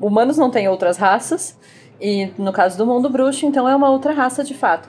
humanos 0.00 0.38
não 0.38 0.50
têm 0.50 0.68
outras 0.68 0.96
raças, 0.96 1.54
e 2.00 2.30
no 2.38 2.50
caso 2.50 2.78
do 2.78 2.86
mundo 2.86 3.10
bruxo, 3.10 3.44
então 3.44 3.68
é 3.68 3.76
uma 3.76 3.90
outra 3.90 4.14
raça 4.14 4.42
de 4.42 4.54
fato. 4.54 4.88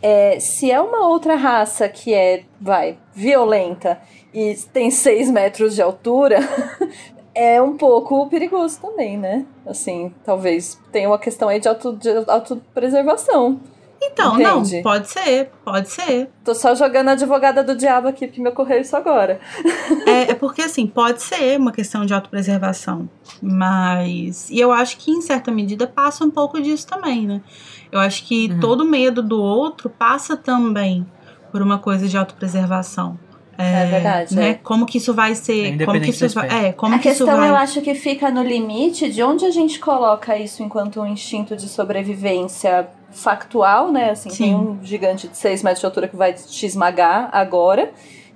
É, 0.00 0.40
se 0.40 0.70
é 0.70 0.80
uma 0.80 1.06
outra 1.06 1.36
raça 1.36 1.86
que 1.86 2.14
é, 2.14 2.44
vai, 2.58 2.96
violenta 3.14 3.98
e 4.32 4.54
tem 4.72 4.90
6 4.90 5.30
metros 5.30 5.74
de 5.74 5.82
altura, 5.82 6.38
é 7.36 7.60
um 7.60 7.76
pouco 7.76 8.26
perigoso 8.28 8.80
também, 8.80 9.18
né? 9.18 9.44
Assim, 9.66 10.12
talvez 10.24 10.80
tenha 10.90 11.06
uma 11.08 11.18
questão 11.18 11.48
aí 11.50 11.60
de, 11.60 11.68
auto, 11.68 11.92
de 11.92 12.08
autopreservação. 12.26 13.60
Então, 14.00 14.34
Entende? 14.40 14.76
não, 14.76 14.82
pode 14.82 15.08
ser, 15.08 15.50
pode 15.64 15.88
ser. 15.90 16.30
Tô 16.44 16.54
só 16.54 16.74
jogando 16.74 17.08
a 17.08 17.12
advogada 17.12 17.62
do 17.64 17.74
diabo 17.76 18.08
aqui, 18.08 18.26
porque 18.26 18.40
me 18.40 18.48
ocorreu 18.48 18.80
isso 18.80 18.96
agora. 18.96 19.40
É, 20.06 20.30
é 20.30 20.34
porque, 20.34 20.62
assim, 20.62 20.86
pode 20.86 21.22
ser 21.22 21.58
uma 21.58 21.72
questão 21.72 22.04
de 22.06 22.14
autopreservação, 22.14 23.08
mas. 23.42 24.50
E 24.50 24.60
eu 24.60 24.70
acho 24.72 24.98
que, 24.98 25.10
em 25.10 25.20
certa 25.20 25.50
medida, 25.50 25.86
passa 25.86 26.24
um 26.24 26.30
pouco 26.30 26.60
disso 26.60 26.86
também, 26.86 27.26
né? 27.26 27.42
Eu 27.90 27.98
acho 27.98 28.24
que 28.24 28.50
Uhum. 28.50 28.60
todo 28.60 28.84
medo 28.84 29.22
do 29.22 29.40
outro 29.42 29.88
passa 29.90 30.36
também 30.36 31.06
por 31.50 31.62
uma 31.62 31.78
coisa 31.78 32.06
de 32.06 32.16
autopreservação. 32.16 33.18
É, 33.58 33.86
verdade. 33.86 34.34
Né? 34.36 34.50
é. 34.50 34.54
Como 34.54 34.84
que 34.86 34.98
isso 34.98 35.14
vai 35.14 35.32
É 35.32 35.34
ser. 35.34 35.84
como 35.84 36.00
que 36.00 36.10
isso 36.10 36.28
vai. 36.30 36.66
É, 36.66 36.72
como 36.72 36.94
a 36.94 36.98
que 36.98 37.08
isso 37.08 37.24
questão 37.24 37.38
vai. 37.38 37.48
eu 37.50 37.56
acho 37.56 37.80
que 37.80 37.94
fica 37.94 38.30
no 38.30 38.42
limite 38.42 39.10
de 39.10 39.22
onde 39.22 39.44
a 39.44 39.50
gente 39.50 39.78
coloca 39.78 40.36
isso 40.38 40.62
enquanto 40.62 41.00
um 41.00 41.06
instinto 41.06 41.56
de 41.56 41.68
sobrevivência 41.68 42.88
factual, 43.10 43.90
né? 43.90 44.10
Assim, 44.10 44.30
Sim. 44.30 44.44
tem 44.44 44.54
um 44.54 44.78
gigante 44.82 45.28
de 45.28 45.36
6 45.36 45.62
metros 45.62 45.80
de 45.80 45.86
altura 45.86 46.08
que 46.08 46.16
vai 46.16 46.32
te 46.32 46.66
esmagar 46.66 47.30
agora. 47.32 47.90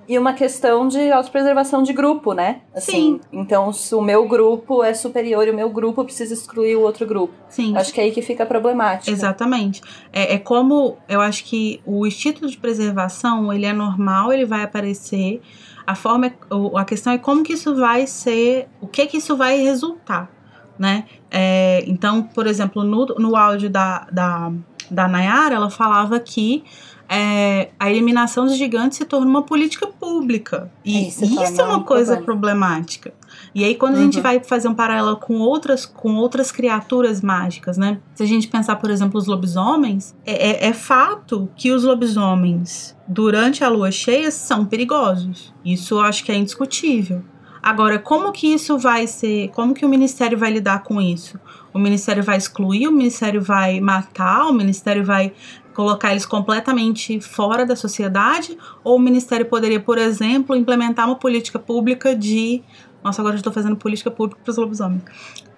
E 0.07 0.17
uma 0.17 0.33
questão 0.33 0.87
de 0.87 1.11
autopreservação 1.11 1.83
de 1.83 1.93
grupo, 1.93 2.33
né? 2.33 2.61
Assim, 2.75 2.91
Sim. 2.91 3.21
Então, 3.31 3.71
se 3.71 3.93
o 3.95 4.01
meu 4.01 4.27
grupo 4.27 4.83
é 4.83 4.93
superior 4.93 5.47
e 5.47 5.51
o 5.51 5.55
meu 5.55 5.69
grupo 5.69 6.03
precisa 6.03 6.33
excluir 6.33 6.75
o 6.75 6.81
outro 6.81 7.05
grupo. 7.05 7.33
Sim. 7.47 7.75
Acho 7.77 7.93
que 7.93 8.01
é 8.01 8.05
aí 8.05 8.11
que 8.11 8.21
fica 8.21 8.45
problemático. 8.45 9.09
Exatamente. 9.11 9.81
É, 10.11 10.33
é 10.35 10.37
como 10.37 10.97
eu 11.07 11.21
acho 11.21 11.43
que 11.45 11.81
o 11.85 12.05
instinto 12.05 12.47
de 12.47 12.57
preservação 12.57 13.53
ele 13.53 13.65
é 13.65 13.73
normal, 13.73 14.33
ele 14.33 14.45
vai 14.45 14.63
aparecer. 14.63 15.41
A 15.85 15.95
forma, 15.95 16.27
é- 16.27 16.33
a 16.75 16.85
questão 16.85 17.13
é 17.13 17.17
como 17.17 17.43
que 17.43 17.53
isso 17.53 17.75
vai 17.75 18.05
ser, 18.07 18.67
o 18.79 18.87
que 18.87 19.05
que 19.07 19.17
isso 19.17 19.35
vai 19.35 19.57
resultar, 19.57 20.29
né? 20.77 21.05
É, 21.29 21.83
então, 21.87 22.23
por 22.23 22.47
exemplo, 22.47 22.83
no, 22.83 23.05
no 23.17 23.35
áudio 23.35 23.69
da, 23.69 24.07
da, 24.11 24.51
da 24.89 25.07
Nayara, 25.07 25.55
ela 25.55 25.69
falava 25.69 26.19
que 26.19 26.63
é, 27.13 27.69
a 27.77 27.91
eliminação 27.91 28.45
dos 28.45 28.55
gigantes 28.55 28.97
se 28.97 29.03
torna 29.03 29.27
uma 29.27 29.41
política 29.43 29.85
pública. 29.85 30.71
E 30.85 31.09
Isso 31.09 31.25
se 31.25 31.43
isso 31.43 31.59
é 31.59 31.63
uma 31.65 31.77
um 31.79 31.83
coisa 31.83 32.13
problema. 32.17 32.25
problemática. 32.25 33.13
E 33.53 33.65
aí, 33.65 33.75
quando 33.75 33.95
a 33.95 33.99
gente 34.01 34.15
Uhum. 34.17 34.23
vai 34.23 34.39
fazer 34.41 34.69
um 34.69 34.73
paralelo 34.73 35.17
com 35.17 35.37
outras, 35.39 35.85
com 35.85 36.15
outras 36.15 36.51
criaturas 36.53 37.21
mágicas, 37.21 37.77
né? 37.77 37.97
Se 38.15 38.23
a 38.23 38.25
gente 38.25 38.47
pensar, 38.47 38.77
por 38.77 38.89
exemplo, 38.89 39.19
os 39.19 39.27
lobisomens, 39.27 40.15
é, 40.25 40.65
é- 40.65 40.67
é 40.69 40.73
fato 40.73 41.49
que 41.57 41.69
os 41.71 41.83
lobisomens, 41.83 42.95
durante 43.07 43.61
a 43.63 43.67
lua 43.67 43.91
cheia, 43.91 44.31
são 44.31 44.65
perigosos. 44.65 45.53
Isso 45.65 45.95
eu 45.95 46.01
acho 46.01 46.23
que 46.23 46.31
é 46.31 46.35
indiscutível. 46.35 47.21
Agora, 47.63 47.99
como 47.99 48.31
que 48.31 48.47
isso 48.47 48.77
vai 48.79 49.05
ser? 49.05 49.49
Como 49.49 49.73
que 49.75 49.85
o 49.85 49.89
ministério 49.89 50.35
vai 50.37 50.49
lidar 50.51 50.81
com 50.81 50.99
isso? 50.99 51.39
O 51.71 51.77
ministério 51.77 52.23
vai 52.23 52.35
excluir, 52.35 52.87
o 52.87 52.91
ministério 52.91 53.39
vai 53.39 53.79
matar, 53.79 54.47
o 54.47 54.51
ministério 54.53 55.05
vai 55.05 55.31
colocar 55.73 56.11
eles 56.11 56.25
completamente 56.25 57.19
fora 57.19 57.65
da 57.65 57.75
sociedade? 57.75 58.57
Ou 58.83 58.97
o 58.97 58.99
ministério 58.99 59.45
poderia, 59.45 59.79
por 59.79 59.97
exemplo, 59.97 60.55
implementar 60.55 61.07
uma 61.07 61.15
política 61.15 61.59
pública 61.59 62.15
de. 62.15 62.61
Nossa, 63.03 63.21
agora 63.21 63.35
eu 63.35 63.37
estou 63.37 63.51
fazendo 63.51 63.75
política 63.75 64.11
pública 64.11 64.39
para 64.43 64.51
os 64.51 64.57
lobisomens. 64.57 65.01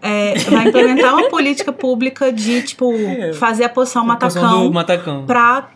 É, 0.02 0.38
vai 0.50 0.68
implementar 0.68 1.14
uma 1.14 1.30
política 1.30 1.72
pública 1.72 2.32
de, 2.32 2.62
tipo, 2.62 2.92
fazer 3.36 3.64
a 3.64 3.70
poção 3.70 4.10
A 4.12 4.16
poção 4.18 4.42
matacão 4.42 4.68
do 4.68 4.74
matacão. 4.74 5.26
pra, 5.26 5.70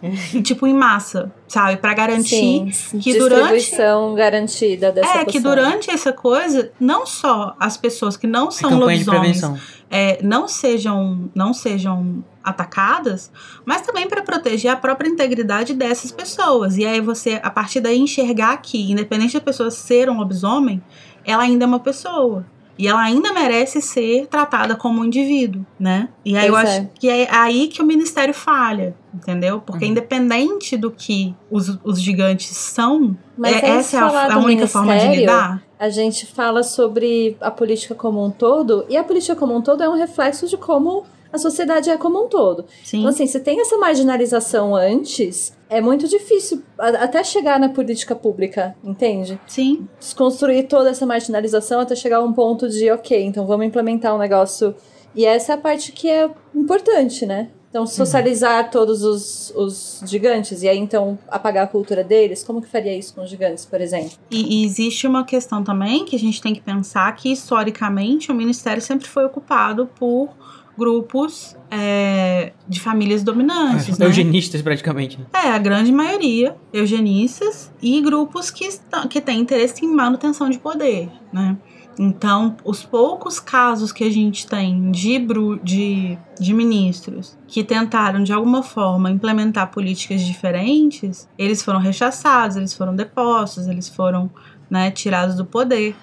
tipo, 0.43 0.67
em 0.67 0.73
massa, 0.73 1.32
sabe? 1.47 1.77
Pra 1.77 1.93
garantir 1.93 2.73
Sim, 2.73 2.99
que 2.99 3.17
durante 3.17 3.53
distribuição 3.56 4.15
garantida 4.15 4.91
dessa 4.91 5.19
é, 5.19 5.25
que 5.25 5.39
poção. 5.39 5.56
durante 5.56 5.89
essa 5.89 6.12
coisa, 6.12 6.71
não 6.80 7.06
só 7.06 7.56
as 7.60 7.77
pessoas 7.77 8.17
que 8.17 8.27
não 8.27 8.51
são 8.51 8.69
campanha 8.69 8.97
de 8.97 9.10
lobisomens 9.10 9.77
é, 9.89 10.19
não 10.21 10.47
sejam 10.47 11.30
não 11.34 11.53
sejam 11.53 12.23
atacadas, 12.43 13.30
mas 13.65 13.82
também 13.82 14.08
para 14.08 14.21
proteger 14.21 14.71
a 14.71 14.75
própria 14.75 15.10
integridade 15.10 15.73
dessas 15.73 16.12
pessoas. 16.12 16.77
E 16.77 16.86
aí 16.86 17.01
você, 17.01 17.39
a 17.43 17.49
partir 17.49 17.82
daí, 17.82 17.97
enxergar 17.99 18.56
que, 18.58 18.91
independente 18.91 19.34
da 19.34 19.41
pessoa 19.41 19.69
ser 19.69 20.10
um 20.10 20.17
lobisomem, 20.17 20.82
ela 21.27 21.43
ainda 21.43 21.65
é 21.65 21.67
uma 21.67 21.79
pessoa. 21.79 22.45
E 22.79 22.87
ela 22.87 23.01
ainda 23.01 23.33
merece 23.33 23.81
ser 23.81 24.27
tratada 24.27 24.75
como 24.75 25.01
um 25.01 25.05
indivíduo, 25.05 25.65
né? 25.79 26.09
E 26.23 26.37
aí 26.37 26.47
eu 26.47 26.55
acho 26.55 26.73
é. 26.73 26.89
que 26.99 27.09
é 27.09 27.27
aí 27.31 27.67
que 27.67 27.81
o 27.81 27.85
ministério 27.85 28.35
falha, 28.35 28.95
entendeu? 29.11 29.59
Porque 29.59 29.83
Uhum. 29.85 29.91
independente 29.91 30.77
do 30.77 30.91
que 30.91 31.35
os, 31.49 31.79
os 31.83 31.99
gigantes 31.99 32.55
são, 32.55 33.17
é- 33.43 33.67
essa 33.71 33.97
é 33.97 33.99
a, 33.99 34.09
falar 34.09 34.31
a 34.31 34.37
única 34.37 34.67
forma 34.67 34.95
de 34.95 35.07
lidar. 35.07 35.63
A 35.79 35.89
gente 35.89 36.27
fala 36.27 36.61
sobre 36.61 37.35
a 37.41 37.49
política 37.49 37.95
como 37.95 38.23
um 38.23 38.29
todo, 38.29 38.85
e 38.87 38.95
a 38.95 39.03
política 39.03 39.35
como 39.35 39.55
um 39.55 39.61
todo 39.61 39.81
é 39.81 39.89
um 39.89 39.95
reflexo 39.95 40.47
de 40.47 40.55
como 40.55 41.03
a 41.38 41.39
sociedade 41.39 41.89
é 41.89 41.97
como 41.97 42.26
um 42.26 42.28
todo. 42.28 42.65
Sim. 42.84 43.00
Então, 43.00 43.10
assim, 43.10 43.26
se 43.26 43.39
tem 43.39 43.62
essa 43.62 43.78
marginalização 43.78 44.76
antes, 44.76 45.56
é 45.69 45.80
muito 45.80 46.08
difícil 46.08 46.62
até 46.78 47.23
chegar 47.23 47.60
na 47.60 47.69
política 47.69 48.15
pública, 48.15 48.76
entende? 48.84 49.39
Sim. 49.47 49.88
Desconstruir 50.00 50.67
toda 50.67 50.89
essa 50.89 51.06
marginalização 51.06 51.80
até 51.80 51.95
chegar 51.95 52.17
a 52.17 52.23
um 52.23 52.34
ponto 52.34 52.67
de, 52.67 52.91
ok, 52.91 53.23
então 53.23 53.45
vamos 53.45 53.65
implementar 53.65 54.13
um 54.13 54.17
negócio. 54.17 54.76
E 55.15 55.26
essa 55.26 55.54
é 55.54 55.56
a 55.56 55.58
parte 55.58 55.91
que 55.91 56.10
é 56.10 56.30
importante, 56.54 57.26
né? 57.26 57.50
Então, 57.69 57.86
socializar 57.86 58.71
todos 58.71 59.04
os, 59.04 59.54
os 59.56 60.02
gigantes 60.06 60.63
e 60.63 60.69
aí, 60.69 60.78
então, 60.78 61.19
apagar 61.28 61.65
a 61.65 61.67
cultura 61.67 62.04
deles. 62.04 62.43
Como 62.43 62.62
que 62.62 62.67
faria 62.67 62.95
isso 62.97 63.13
com 63.13 63.21
os 63.21 63.30
gigantes, 63.30 63.65
por 63.65 63.82
exemplo? 63.82 64.12
E, 64.32 64.62
e 64.62 64.65
existe 64.65 65.06
uma 65.06 65.26
questão 65.26 65.63
também 65.63 66.06
que 66.06 66.15
a 66.15 66.19
gente 66.19 66.41
tem 66.41 66.56
que 66.56 66.62
pensar 66.62 67.13
que, 67.15 67.32
historicamente, 67.32 68.32
o 68.32 68.36
Ministério 68.36 68.82
sempre 68.82 69.08
foi 69.08 69.26
ocupado 69.26 69.86
por 70.00 70.30
grupos 70.77 71.55
é, 71.71 72.53
de 72.67 72.79
famílias 72.79 73.23
dominantes, 73.23 73.97
né? 73.97 74.05
Eugenistas, 74.05 74.61
praticamente. 74.61 75.19
né? 75.19 75.25
É, 75.33 75.49
a 75.49 75.57
grande 75.57 75.91
maioria, 75.91 76.55
eugenistas 76.71 77.71
e 77.81 77.99
grupos 78.01 78.51
que, 78.51 78.65
estão, 78.65 79.07
que 79.07 79.19
têm 79.19 79.39
interesse 79.39 79.83
em 79.83 79.93
manutenção 79.93 80.49
de 80.49 80.59
poder, 80.59 81.09
né? 81.33 81.57
Então, 81.99 82.55
os 82.63 82.83
poucos 82.83 83.39
casos 83.39 83.91
que 83.91 84.03
a 84.03 84.11
gente 84.11 84.45
tem 84.45 84.91
de, 84.91 85.17
de, 85.63 86.17
de 86.39 86.53
ministros 86.53 87.35
que 87.47 87.63
tentaram, 87.63 88.23
de 88.23 88.31
alguma 88.31 88.61
forma, 88.61 89.09
implementar 89.09 89.71
políticas 89.71 90.21
diferentes, 90.21 91.27
eles 91.37 91.63
foram 91.63 91.79
rechaçados, 91.79 92.55
eles 92.55 92.73
foram 92.73 92.95
depostos, 92.95 93.67
eles 93.67 93.89
foram 93.89 94.29
né, 94.69 94.91
tirados 94.91 95.35
do 95.35 95.45
poder. 95.45 95.95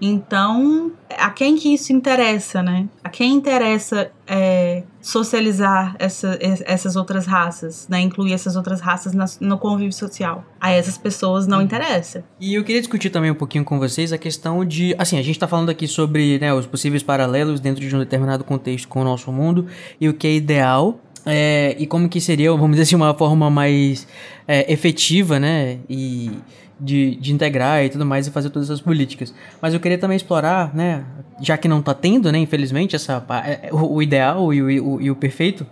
Então, 0.00 0.92
a 1.16 1.30
quem 1.30 1.56
que 1.56 1.72
isso 1.74 1.92
interessa, 1.92 2.62
né? 2.62 2.86
A 3.02 3.08
quem 3.08 3.32
interessa 3.34 4.10
é, 4.26 4.82
socializar 5.00 5.96
essa, 5.98 6.38
es- 6.40 6.62
essas 6.66 6.94
outras 6.96 7.26
raças, 7.26 7.86
né? 7.88 8.00
Incluir 8.00 8.32
essas 8.32 8.56
outras 8.56 8.80
raças 8.80 9.12
nas- 9.12 9.40
no 9.40 9.58
convívio 9.58 9.92
social. 9.92 10.44
A 10.60 10.70
essas 10.70 10.96
pessoas 10.98 11.46
não 11.46 11.60
interessa. 11.62 12.24
E 12.40 12.54
eu 12.54 12.62
queria 12.64 12.80
discutir 12.80 13.10
também 13.10 13.30
um 13.30 13.34
pouquinho 13.34 13.64
com 13.64 13.78
vocês 13.78 14.12
a 14.12 14.18
questão 14.18 14.64
de. 14.64 14.94
Assim, 14.98 15.18
a 15.18 15.22
gente 15.22 15.38
tá 15.38 15.48
falando 15.48 15.70
aqui 15.70 15.88
sobre 15.88 16.38
né, 16.38 16.52
os 16.54 16.66
possíveis 16.66 17.02
paralelos 17.02 17.58
dentro 17.60 17.86
de 17.86 17.94
um 17.94 17.98
determinado 17.98 18.44
contexto 18.44 18.86
com 18.88 19.00
o 19.00 19.04
nosso 19.04 19.32
mundo 19.32 19.66
e 20.00 20.08
o 20.08 20.14
que 20.14 20.26
é 20.26 20.34
ideal. 20.34 21.00
é, 21.26 21.76
e 21.78 21.86
como 21.86 22.08
que 22.08 22.20
seria, 22.22 22.50
vamos 22.52 22.70
dizer 22.70 22.82
assim, 22.82 22.94
uma 22.96 23.12
forma 23.12 23.50
mais 23.50 24.06
é, 24.46 24.72
efetiva, 24.72 25.38
né? 25.38 25.78
E 25.88 26.30
de, 26.80 27.16
de 27.16 27.32
integrar 27.32 27.84
e 27.84 27.88
tudo 27.88 28.04
mais 28.06 28.26
e 28.26 28.30
fazer 28.30 28.50
todas 28.50 28.68
essas 28.70 28.80
políticas. 28.80 29.34
Mas 29.60 29.74
eu 29.74 29.80
queria 29.80 29.98
também 29.98 30.16
explorar, 30.16 30.74
né? 30.74 31.04
Já 31.40 31.56
que 31.56 31.68
não 31.68 31.80
tá 31.82 31.94
tendo, 31.94 32.30
né? 32.32 32.38
Infelizmente, 32.38 32.94
essa, 32.96 33.20
pa- 33.20 33.46
é, 33.46 33.68
o, 33.72 33.94
o 33.96 34.02
ideal 34.02 34.52
e 34.54 34.62
o, 34.80 34.94
o- 34.94 35.00
e 35.00 35.10
o 35.10 35.16
perfeito. 35.16 35.66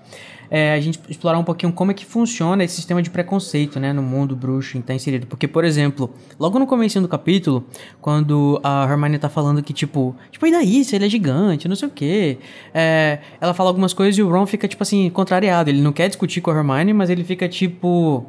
é, 0.49 0.75
a 0.75 0.81
gente 0.81 1.01
explorar 1.09 1.39
um 1.39 1.43
pouquinho 1.45 1.73
como 1.73 1.91
é 1.91 1.95
que 1.95 2.05
funciona 2.07 2.63
esse 2.63 2.77
sistema 2.77 3.03
de 3.03 3.11
preconceito, 3.11 3.81
né, 3.81 3.93
no 3.93 4.01
mundo 4.01 4.37
bruxo 4.37 4.79
em 4.79 4.81
que 4.81 4.87
tá 4.87 4.95
inserido. 4.95 5.27
Porque, 5.27 5.49
por 5.49 5.65
exemplo, 5.65 6.09
logo 6.39 6.57
no 6.57 6.67
começo 6.69 7.01
do 7.01 7.09
capítulo, 7.09 7.67
quando 8.01 8.61
a 8.63 8.85
Hermione 8.89 9.19
tá 9.19 9.29
falando 9.29 9.61
que, 9.61 9.73
tipo, 9.73 10.15
tipo, 10.31 10.47
e 10.47 10.53
daí, 10.53 10.85
se 10.85 10.95
ele 10.95 11.07
é 11.07 11.09
gigante, 11.09 11.67
não 11.67 11.75
sei 11.75 11.89
o 11.89 11.91
quê. 11.91 12.39
É, 12.73 13.19
ela 13.41 13.55
fala 13.55 13.71
algumas 13.71 13.93
coisas 13.93 14.17
e 14.17 14.23
o 14.23 14.29
Ron 14.31 14.47
fica, 14.47 14.69
tipo 14.69 14.83
assim, 14.85 15.11
contrariado. 15.11 15.69
Ele 15.69 15.81
não 15.83 15.93
quer 15.93 16.07
discutir 16.07 16.41
com 16.41 16.53
a 16.53 16.57
Hermione, 16.57 16.93
mas 16.93 17.11
ele 17.11 17.25
fica, 17.25 17.49
tipo... 17.49 18.25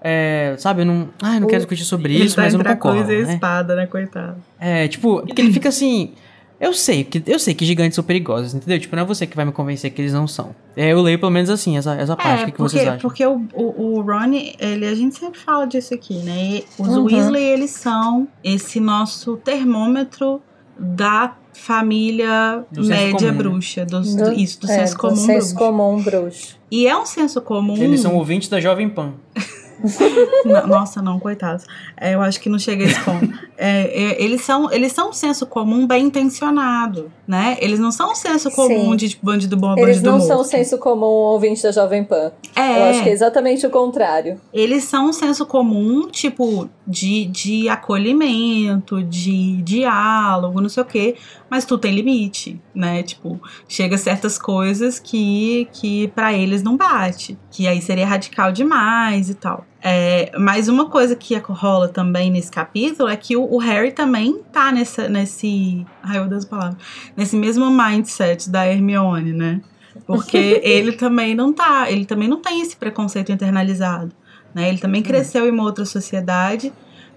É, 0.00 0.54
sabe, 0.58 0.82
eu 0.82 0.86
não, 0.86 1.08
ah, 1.22 1.34
eu 1.36 1.40
não 1.40 1.48
quero 1.48 1.60
discutir 1.60 1.84
sobre 1.84 2.14
isso, 2.14 2.36
tá 2.36 2.42
mas 2.42 2.52
eu 2.54 2.58
não 2.58 2.64
concordo, 2.64 2.98
coisa 2.98 3.12
e 3.12 3.22
a 3.22 3.26
né? 3.26 3.34
espada, 3.34 3.74
né, 3.74 3.86
coitado. 3.86 4.36
É, 4.60 4.86
tipo, 4.88 5.22
porque 5.26 5.40
ele 5.42 5.52
fica 5.52 5.68
assim. 5.68 6.12
Eu 6.60 6.74
sei 6.74 7.04
que 7.04 7.22
eu 7.24 7.38
sei 7.38 7.54
que 7.54 7.64
gigantes 7.64 7.94
são 7.94 8.02
perigosos, 8.02 8.52
entendeu? 8.52 8.80
Tipo, 8.80 8.96
não 8.96 9.04
é 9.04 9.06
você 9.06 9.26
que 9.28 9.36
vai 9.36 9.44
me 9.44 9.52
convencer 9.52 9.92
que 9.92 10.02
eles 10.02 10.12
não 10.12 10.26
são. 10.26 10.54
É, 10.76 10.92
eu 10.92 11.00
leio 11.00 11.16
pelo 11.18 11.30
menos 11.30 11.48
assim 11.50 11.76
essa, 11.76 11.94
essa 11.94 12.16
parte. 12.16 12.42
o 12.42 12.46
que, 12.46 12.50
que 12.52 12.56
porque, 12.58 12.76
vocês 12.76 12.88
acham? 12.88 12.98
porque 13.00 13.24
o, 13.26 13.46
o, 13.54 13.98
o 13.98 14.00
Ron, 14.00 14.32
ele, 14.58 14.84
a 14.86 14.94
gente 14.94 15.16
sempre 15.16 15.38
fala 15.38 15.66
disso 15.66 15.94
aqui, 15.94 16.14
né? 16.18 16.36
E 16.36 16.64
os 16.76 16.88
Uhum. 16.88 17.04
Weasley, 17.04 17.44
eles 17.44 17.70
são 17.70 18.26
esse 18.42 18.80
nosso 18.80 19.36
termômetro 19.36 20.42
da 20.76 21.36
família 21.52 22.64
Do 22.72 22.84
média 22.84 23.12
comum, 23.18 23.26
né? 23.30 23.32
bruxa, 23.32 23.84
do, 23.86 24.00
Do- 24.00 24.16
do- 24.16 24.32
isso, 24.32 24.60
do 24.60 24.70
é, 24.70 24.78
senso 24.78 24.96
comum 24.98 25.16
senso 25.16 25.54
bruxo. 25.54 25.72
comum 25.72 26.02
bruxo. 26.02 26.56
E 26.70 26.86
é 26.88 26.96
um 26.96 27.06
senso 27.06 27.40
comum. 27.40 27.76
Eles 27.76 28.00
são 28.00 28.14
ouvintes 28.16 28.48
da 28.48 28.60
Jovem 28.60 28.88
Pan. 28.88 29.14
Nossa, 30.66 31.00
não, 31.02 31.18
coitados. 31.18 31.64
É, 31.96 32.14
eu 32.14 32.22
acho 32.22 32.40
que 32.40 32.48
não 32.48 32.58
chega 32.58 32.84
a 32.84 32.86
esse 32.86 33.00
ponto. 33.00 33.28
É, 33.60 34.02
é, 34.20 34.22
eles, 34.22 34.42
são, 34.42 34.70
eles 34.70 34.92
são 34.92 35.10
um 35.10 35.12
senso 35.12 35.44
comum 35.44 35.84
bem 35.84 36.04
intencionado, 36.04 37.10
né? 37.26 37.56
Eles 37.60 37.80
não 37.80 37.90
são 37.90 38.12
um 38.12 38.14
senso 38.14 38.52
comum 38.52 38.90
Sim. 38.92 38.96
de 38.96 39.08
tipo, 39.08 39.26
bandido 39.26 39.56
bom, 39.56 39.72
Eles 39.72 39.96
bandido 39.96 40.10
não 40.12 40.18
morto. 40.18 40.28
são 40.28 40.40
o 40.40 40.44
senso 40.44 40.78
comum 40.78 41.04
ouvinte 41.06 41.64
da 41.64 41.72
Jovem 41.72 42.04
Pan. 42.04 42.30
É, 42.54 42.78
Eu 42.78 42.84
acho 42.84 43.02
que 43.02 43.08
é 43.08 43.12
exatamente 43.12 43.66
o 43.66 43.70
contrário. 43.70 44.40
eles 44.54 44.84
são 44.84 45.06
um 45.08 45.12
senso 45.12 45.44
comum, 45.44 46.06
tipo, 46.08 46.70
de, 46.86 47.24
de 47.24 47.68
acolhimento, 47.68 49.02
de 49.02 49.60
diálogo, 49.62 50.60
não 50.60 50.68
sei 50.68 50.82
o 50.84 50.86
quê, 50.86 51.16
mas 51.50 51.64
tudo 51.64 51.80
tem 51.80 51.92
limite, 51.92 52.60
né? 52.72 53.02
Tipo, 53.02 53.40
chega 53.68 53.98
certas 53.98 54.38
coisas 54.38 55.00
que, 55.00 55.66
que 55.72 56.06
para 56.14 56.32
eles 56.32 56.62
não 56.62 56.76
bate, 56.76 57.36
que 57.50 57.66
aí 57.66 57.82
seria 57.82 58.06
radical 58.06 58.52
demais 58.52 59.28
e 59.30 59.34
tal. 59.34 59.64
É, 59.80 60.32
mas 60.36 60.68
uma 60.68 60.86
coisa 60.90 61.14
que 61.14 61.36
rola 61.36 61.86
também 61.88 62.30
nesse 62.30 62.50
capítulo 62.50 63.08
é 63.08 63.16
que 63.16 63.36
o, 63.36 63.44
o 63.44 63.58
Harry 63.58 63.92
também 63.92 64.40
tá 64.52 64.72
nessa, 64.72 65.08
nesse. 65.08 65.86
Ai, 66.02 66.18
meu 66.18 66.28
Deus, 66.28 66.44
a 66.44 66.48
palavra. 66.48 66.78
Nesse 67.16 67.36
mesmo 67.36 67.70
mindset 67.70 68.50
da 68.50 68.66
Hermione, 68.66 69.32
né? 69.32 69.60
Porque 70.04 70.36
ele 70.64 70.92
também 70.92 71.34
não 71.34 71.52
tá, 71.52 71.90
ele 71.90 72.04
também 72.04 72.26
não 72.28 72.40
tem 72.42 72.60
esse 72.60 72.76
preconceito 72.76 73.30
internalizado, 73.30 74.10
né? 74.52 74.68
Ele 74.68 74.78
também 74.78 75.00
cresceu 75.02 75.46
em 75.46 75.50
uma 75.52 75.62
outra 75.62 75.84
sociedade 75.84 76.72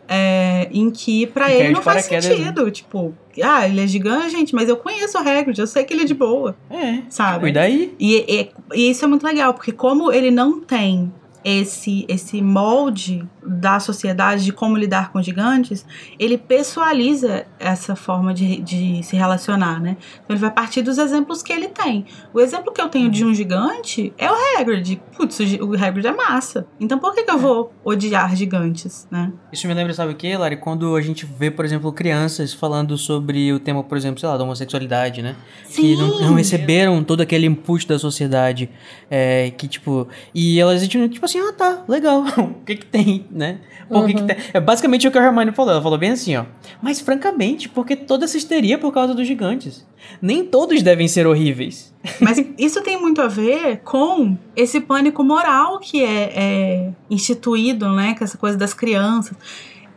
é, 0.07 0.67
em 0.71 0.91
que 0.91 1.25
pra 1.27 1.49
E 1.49 1.53
ele 1.61 1.71
não 1.71 1.81
faz 1.81 2.07
né? 2.11 2.21
sentido. 2.21 2.69
Tipo, 2.69 3.13
ah, 3.43 3.67
ele 3.67 3.81
é 3.81 3.87
gigante, 3.87 4.29
gente, 4.31 4.53
mas 4.53 4.69
eu 4.69 4.77
conheço 4.77 5.17
o 5.17 5.21
Hagrid, 5.21 5.57
eu 5.59 5.65
sei 5.67 5.83
que 5.83 5.93
ele 5.95 6.03
é 6.03 6.05
de 6.05 6.13
boa, 6.13 6.55
É. 6.69 6.99
sabe? 7.09 7.39
Cuida 7.39 7.61
aí. 7.61 7.95
E, 7.99 8.17
e- 8.17 8.49
e 8.75 8.89
isso 8.91 9.03
é 9.03 9.07
muito 9.07 9.23
legal, 9.25 9.53
porque 9.55 9.71
como 9.71 10.11
ele 10.11 10.29
não 10.29 10.59
tem 10.61 11.11
esse, 11.43 12.05
esse 12.07 12.41
molde 12.41 13.27
da 13.43 13.79
sociedade 13.79 14.45
de 14.45 14.53
como 14.53 14.77
lidar 14.77 15.11
com 15.11 15.21
gigantes, 15.21 15.85
ele 16.19 16.37
pessoaliza 16.37 17.45
essa 17.59 17.95
forma 17.95 18.33
de, 18.33 18.61
de 18.61 19.01
se 19.03 19.15
relacionar, 19.15 19.79
né? 19.79 19.97
Então 20.23 20.35
ele 20.35 20.39
vai 20.39 20.51
partir 20.51 20.81
dos 20.81 20.97
exemplos 20.97 21.41
que 21.41 21.51
ele 21.51 21.67
tem. 21.67 22.05
O 22.33 22.39
exemplo 22.39 22.71
que 22.71 22.79
eu 22.79 22.89
tenho 22.89 23.09
de 23.09 23.25
um 23.25 23.33
gigante 23.33 24.13
é 24.17 24.29
o 24.31 24.35
Hagrid. 24.57 25.01
Putz, 25.17 25.39
o, 25.39 25.73
Hagrid 25.73 26.07
é 26.07 26.11
massa. 26.11 26.67
Então 26.79 26.99
por 26.99 27.13
que, 27.13 27.23
que 27.23 27.31
eu 27.31 27.39
vou 27.39 27.73
odiar 27.83 28.35
gigantes, 28.35 29.07
né? 29.09 29.31
Isso 29.51 29.67
me 29.67 29.73
lembra, 29.73 29.93
sabe 29.93 30.13
o 30.13 30.15
que, 30.15 30.35
Lari? 30.37 30.57
Quando 30.57 30.95
a 30.95 31.01
gente 31.01 31.25
vê, 31.25 31.49
por 31.49 31.65
exemplo, 31.65 31.91
crianças 31.91 32.53
falando 32.53 32.97
sobre 32.97 33.51
o 33.51 33.59
tema, 33.59 33.83
por 33.83 33.97
exemplo, 33.97 34.19
sei 34.19 34.29
lá, 34.29 34.37
da 34.37 34.43
homossexualidade, 34.43 35.21
né? 35.21 35.35
Que 35.73 35.95
não, 35.95 36.11
Sim. 36.11 36.21
não 36.21 36.33
receberam 36.35 37.03
todo 37.03 37.21
aquele 37.21 37.47
input 37.47 37.87
da 37.87 37.97
sociedade. 37.97 38.69
É, 39.09 39.51
que, 39.57 39.67
tipo. 39.67 40.07
E 40.33 40.59
elas, 40.59 40.87
tipo 40.87 41.25
assim, 41.37 41.49
ah, 41.49 41.53
tá, 41.53 41.83
legal. 41.87 42.23
o 42.37 42.63
que 42.65 42.75
que 42.75 42.85
tem, 42.85 43.25
né? 43.31 43.59
Por 43.87 44.07
que 44.07 44.13
que 44.13 44.23
tem? 44.23 44.37
É 44.53 44.59
basicamente 44.59 45.07
o 45.07 45.11
que 45.11 45.17
a 45.17 45.23
Hermione 45.23 45.51
falou. 45.51 45.73
Ela 45.73 45.81
falou 45.81 45.97
bem 45.97 46.11
assim, 46.11 46.35
ó. 46.35 46.45
Mas, 46.81 47.01
francamente, 47.01 47.67
porque 47.67 47.95
toda 47.95 48.25
essa 48.25 48.37
histeria 48.37 48.77
por 48.77 48.93
causa 48.93 49.13
dos 49.13 49.27
gigantes. 49.27 49.85
Nem 50.21 50.45
todos 50.45 50.81
devem 50.81 51.07
ser 51.07 51.27
horríveis. 51.27 51.93
Mas 52.19 52.43
isso 52.57 52.81
tem 52.81 52.99
muito 52.99 53.21
a 53.21 53.27
ver 53.27 53.81
com 53.83 54.37
esse 54.55 54.79
pânico 54.79 55.23
moral 55.23 55.79
que 55.79 56.03
é, 56.03 56.31
é 56.35 56.91
instituído, 57.09 57.89
né? 57.93 58.15
Com 58.17 58.23
essa 58.23 58.37
coisa 58.37 58.57
das 58.57 58.73
crianças. 58.73 59.35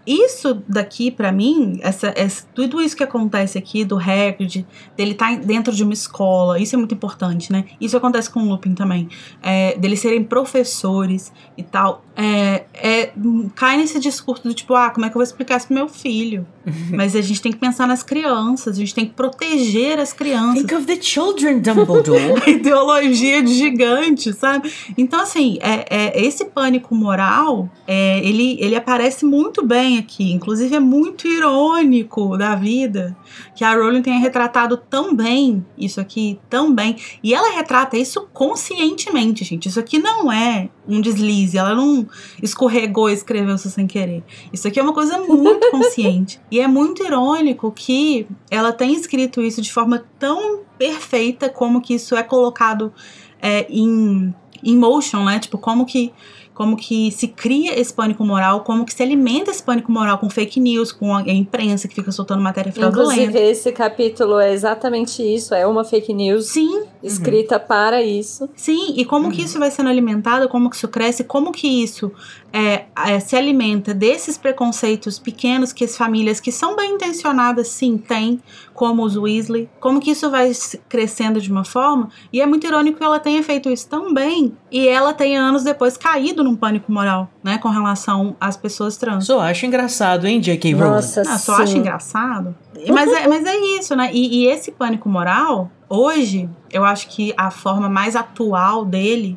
Isso 0.07 0.63
daqui, 0.69 1.11
pra 1.11 1.33
mim, 1.33 1.79
essa, 1.83 2.13
essa- 2.17 2.47
tudo 2.55 2.81
isso 2.83 2.97
que 2.97 3.03
acontece 3.03 3.57
aqui 3.59 3.85
do 3.85 3.97
Hagrid, 3.99 4.67
dele 4.97 5.13
estar 5.13 5.37
dentro 5.39 5.75
de 5.75 5.83
uma 5.83 5.93
escola, 5.95 6.59
isso 6.59 6.75
é 6.75 6.79
muito 6.79 6.95
importante, 6.95 7.51
né? 7.53 7.65
Isso 7.81 7.97
acontece 7.97 8.29
com 8.31 8.41
o 8.41 8.49
Lupin 8.49 8.75
também. 8.75 9.09
É, 9.43 9.77
deles 9.79 10.01
serem 10.01 10.23
professores 10.25 11.33
e 11.57 11.63
tal. 11.63 12.05
É, 12.17 12.65
é, 12.75 13.13
cai 13.55 13.77
nesse 13.77 13.99
discurso 13.99 14.43
do 14.45 14.55
tipo, 14.55 14.75
ah, 14.75 14.91
como 14.91 15.05
é 15.07 15.09
que 15.09 15.13
eu 15.17 15.19
vou 15.21 15.23
explicar 15.25 15.57
isso 15.57 15.67
pro 15.67 15.75
meu 15.77 15.89
filho? 15.89 16.47
Mas 16.91 17.15
a 17.17 17.21
gente 17.21 17.41
tem 17.43 17.53
que 17.53 17.59
pensar 17.59 17.87
nas 17.87 18.03
crianças, 18.03 18.77
a 18.77 18.79
gente 18.81 18.95
tem 18.95 19.05
que 19.07 19.13
proteger 19.15 19.99
as 19.99 20.13
crianças 20.13 20.63
Think 20.63 20.75
of 20.75 20.87
the 20.87 21.01
children, 21.01 21.61
Dumbledore. 21.61 22.41
a 22.47 22.51
ideologia 22.51 23.43
de 23.43 23.55
gigante, 23.55 24.33
sabe? 24.33 24.73
Então, 24.97 25.21
assim, 25.21 25.59
é, 25.61 25.85
é- 25.91 26.25
esse 26.25 26.45
pânico 26.47 26.95
moral, 26.95 27.69
é, 27.87 28.19
ele, 28.27 28.57
ele 28.61 28.77
aparece 28.77 29.25
muito 29.25 29.65
bem 29.65 29.94
aqui. 29.99 30.33
Inclusive, 30.33 30.75
é 30.75 30.81
muito 30.81 31.27
irônico 31.27 32.37
da 32.37 32.55
vida 32.55 33.17
que 33.55 33.65
a 33.65 33.75
Rowling 33.75 34.03
tenha 34.03 34.19
retratado 34.19 34.77
tão 34.77 35.15
bem 35.15 35.65
isso 35.77 36.01
aqui, 36.01 36.39
tão 36.49 36.75
bem. 36.75 36.97
E 37.23 37.35
ela 37.35 37.55
retrata 37.55 37.97
isso 37.97 38.29
conscientemente, 38.33 39.45
gente. 39.45 39.69
Isso 39.69 39.81
aqui 39.81 39.99
não 39.99 40.31
é 40.31 40.69
um 40.87 41.01
deslize. 41.01 41.57
Ela 41.57 41.75
não 41.75 42.07
escorregou 42.43 43.09
e 43.11 43.15
escreveu 43.15 43.55
isso 43.55 43.71
sem 43.71 43.87
querer. 43.87 44.23
Isso 44.53 44.67
aqui 44.69 44.79
é 44.79 44.83
uma 44.83 44.95
coisa 44.95 45.19
muito 45.19 45.69
consciente. 45.73 46.41
E 46.51 46.61
é 46.61 46.67
muito 46.67 47.05
irônico 47.05 47.73
que 47.73 48.27
ela 48.51 48.73
tenha 48.73 48.97
escrito 48.97 49.41
isso 49.41 49.61
de 49.61 49.73
forma 49.73 50.05
tão 50.19 50.61
perfeita 50.79 51.49
como 51.49 51.81
que 51.81 51.95
isso 51.95 52.17
é 52.17 52.23
colocado 52.23 52.93
é, 53.41 53.67
em, 53.69 54.35
em 54.63 54.77
motion, 54.77 55.25
né? 55.25 55.39
Tipo, 55.39 55.59
como 55.59 55.85
que 55.85 56.13
como 56.55 56.77
que 56.77 57.11
se 57.11 57.27
cria 57.29 57.79
esse 57.79 57.93
pânico 57.93 58.25
moral, 58.25 58.61
como 58.61 58.85
que 58.85 58.95
se 58.95 59.03
alimenta 59.03 59.51
esse 59.51 59.63
pânico 59.63 59.91
moral 59.91 60.19
com 60.19 60.31
fake 60.31 60.61
news, 60.61 60.93
com 60.93 61.15
a, 61.15 61.23
imprensa 61.23 61.89
que 61.89 61.95
fica 61.95 62.13
soltando 62.13 62.41
matéria 62.41 62.71
Inclusive, 62.71 62.93
fraudulenta. 62.93 63.41
esse 63.41 63.73
capítulo 63.73 64.39
é 64.39 64.53
exatamente 64.53 65.23
isso. 65.23 65.53
É 65.55 65.67
uma 65.67 65.85
fake 65.85 66.15
news 66.15 66.47
Sim, 66.47 66.85
escrita 67.03 67.59
para 67.59 68.03
isso. 68.03 68.49
Sim, 68.55 68.95
e 68.97 69.05
como 69.05 69.33
que 69.33 69.43
isso 69.43 69.59
vai 69.59 69.71
sendo 69.71 69.89
alimentado, 69.89 70.49
como 70.49 70.71
que 70.71 70.77
isso 70.77 70.87
cresce, 70.87 71.25
como 71.25 71.51
que 71.51 71.67
isso 71.67 72.13
é, 72.57 72.85
é, 73.05 73.19
se 73.19 73.35
alimenta 73.35 73.93
desses 73.93 74.39
preconceitos 74.39 75.19
pequenos 75.19 75.73
que 75.73 75.85
as 75.85 75.97
famílias 75.97 76.39
que 76.39 76.53
são 76.53 76.77
bem 76.77 76.93
intencionadas 76.95 77.67
sim 77.67 77.99
têm, 77.99 78.41
como 78.73 79.03
os 79.03 79.17
Weasley, 79.17 79.69
como 79.81 80.01
que 80.01 80.13
isso 80.13 80.31
vai 80.31 80.53
crescendo 80.89 81.41
de 81.41 81.51
uma 81.51 81.65
forma, 81.65 82.09
e 82.33 82.41
é 82.41 82.47
muito 82.47 82.65
irônico 82.65 82.99
que 82.99 83.05
ela 83.05 83.19
tenha 83.19 83.43
feito 83.43 83.69
isso 83.69 83.89
tão 83.89 84.15
bem, 84.15 84.57
e 84.71 84.87
ela 84.87 85.13
tenha 85.13 85.41
anos 85.43 85.65
depois 85.65 85.97
caído 85.97 86.45
num 86.45 86.55
pânico 86.55 86.93
moral, 86.93 87.29
né, 87.43 87.59
com 87.59 87.71
relação 87.71 88.37
às 88.41 88.57
pessoas 88.57 88.97
trans. 88.97 89.27
Só 89.27 89.41
acho 89.41 89.67
engraçado, 89.67 90.25
hein, 90.25 90.41
J.K. 90.41 90.75
Rowling? 90.75 90.91
Nossa, 90.91 91.23
Ah, 91.23 91.39
só 91.39 91.57
sim. 91.57 91.63
acho 91.65 91.77
engraçado. 91.79 92.55
Mas 92.89 93.13
é, 93.13 93.27
mas 93.27 93.45
é 93.45 93.57
isso, 93.79 93.97
né? 93.97 94.11
E, 94.13 94.43
e 94.45 94.47
esse 94.47 94.71
pânico 94.71 95.09
moral, 95.09 95.73
hoje, 95.89 96.49
eu 96.71 96.85
acho 96.85 97.09
que 97.09 97.35
a 97.37 97.51
forma 97.51 97.89
mais 97.89 98.15
atual 98.15 98.85
dele 98.85 99.37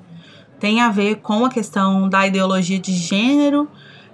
tem 0.60 0.82
a 0.82 0.90
ver 0.90 1.18
com 1.18 1.46
a 1.46 1.50
questão 1.50 2.10
da 2.10 2.26
ideologia 2.28 2.80
de 2.80 2.94
gênero. 2.94 3.68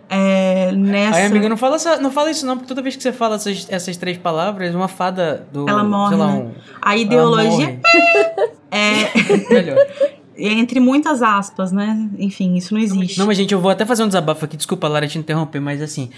É, 0.10 0.72
nessa. 0.74 1.20
Aí, 1.20 1.26
amiga, 1.26 1.50
não 1.50 1.58
fala, 1.58 1.78
não 2.00 2.12
fala 2.12 2.30
isso 2.30 2.46
não, 2.46 2.58
porque 2.58 2.68
toda 2.68 2.82
vez 2.82 2.96
que 2.96 3.02
você 3.02 3.12
fala 3.12 3.36
essas, 3.36 3.66
essas 3.70 3.98
três 3.98 4.18
palavras, 4.18 4.76
uma 4.76 4.88
fada 4.88 5.48
do... 5.52 5.68
Ela 5.68 5.84
morre, 5.84 6.16
lá, 6.16 6.28
né? 6.28 6.34
um... 6.34 6.52
a 6.82 6.96
ideologia 6.96 7.80
é 8.70 9.10
Melhor. 9.52 9.78
entre 10.38 10.80
muitas 10.80 11.22
aspas, 11.22 11.72
né? 11.72 12.10
Enfim, 12.18 12.56
isso 12.56 12.74
não 12.74 12.82
existe. 12.82 13.18
Não, 13.18 13.26
mas 13.26 13.38
gente, 13.38 13.54
eu 13.54 13.60
vou 13.60 13.72
até 13.72 13.86
fazer 13.86 14.04
um 14.04 14.08
desabafo 14.08 14.46
aqui, 14.46 14.58
desculpa, 14.58 14.88
Lara, 14.88 15.08
te 15.08 15.18
interromper, 15.18 15.60
mas 15.60 15.82
assim... 15.82 16.10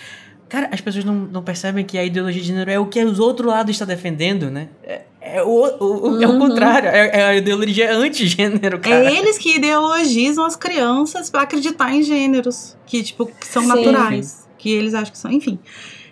Cara, 0.48 0.70
as 0.72 0.80
pessoas 0.80 1.04
não, 1.04 1.14
não 1.16 1.44
percebem 1.44 1.84
que 1.84 1.98
a 1.98 2.04
ideologia 2.06 2.42
de 2.42 2.48
gênero 2.48 2.70
é 2.70 2.78
o 2.80 2.86
que 2.86 3.04
os 3.04 3.20
outro 3.20 3.48
lado 3.48 3.72
está 3.72 3.84
defendendo, 3.84 4.50
né? 4.52 4.70
É, 4.84 5.02
é 5.20 5.44
o, 5.44 5.48
o, 5.50 6.12
o- 6.18 6.24
é 6.24 6.28
o 6.28 6.38
contrário, 6.38 6.88
é, 6.88 7.20
é 7.20 7.24
a 7.26 7.36
ideologia 7.36 7.92
anti-gênero, 7.96 8.80
cara. 8.80 9.06
É 9.06 9.18
eles 9.18 9.38
que 9.40 9.56
ideologizam 9.56 10.46
as 10.46 10.56
crianças 10.56 11.30
pra 11.32 11.42
acreditar 11.42 11.94
em 11.94 12.04
gêneros 12.04 12.78
que, 12.86 13.02
tipo, 13.02 13.26
que 13.26 13.48
são 13.48 13.64
Sim. 13.64 13.68
naturais. 13.70 14.48
Que 14.58 14.70
eles 14.72 14.94
acham 14.94 15.12
que 15.12 15.18
são. 15.18 15.32
Enfim. 15.32 15.58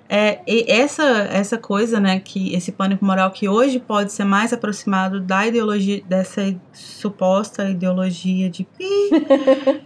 É, 0.09 0.39
e 0.45 0.65
essa, 0.69 1.03
essa 1.31 1.57
coisa, 1.57 1.99
né, 1.99 2.19
que 2.19 2.53
esse 2.53 2.71
pânico 2.71 3.03
moral 3.05 3.31
que 3.31 3.47
hoje 3.47 3.79
pode 3.79 4.11
ser 4.11 4.25
mais 4.25 4.51
aproximado 4.53 5.19
da 5.19 5.47
ideologia, 5.47 6.03
dessa 6.07 6.53
suposta 6.71 7.69
ideologia 7.69 8.49
de 8.49 8.63
pi, 8.63 9.09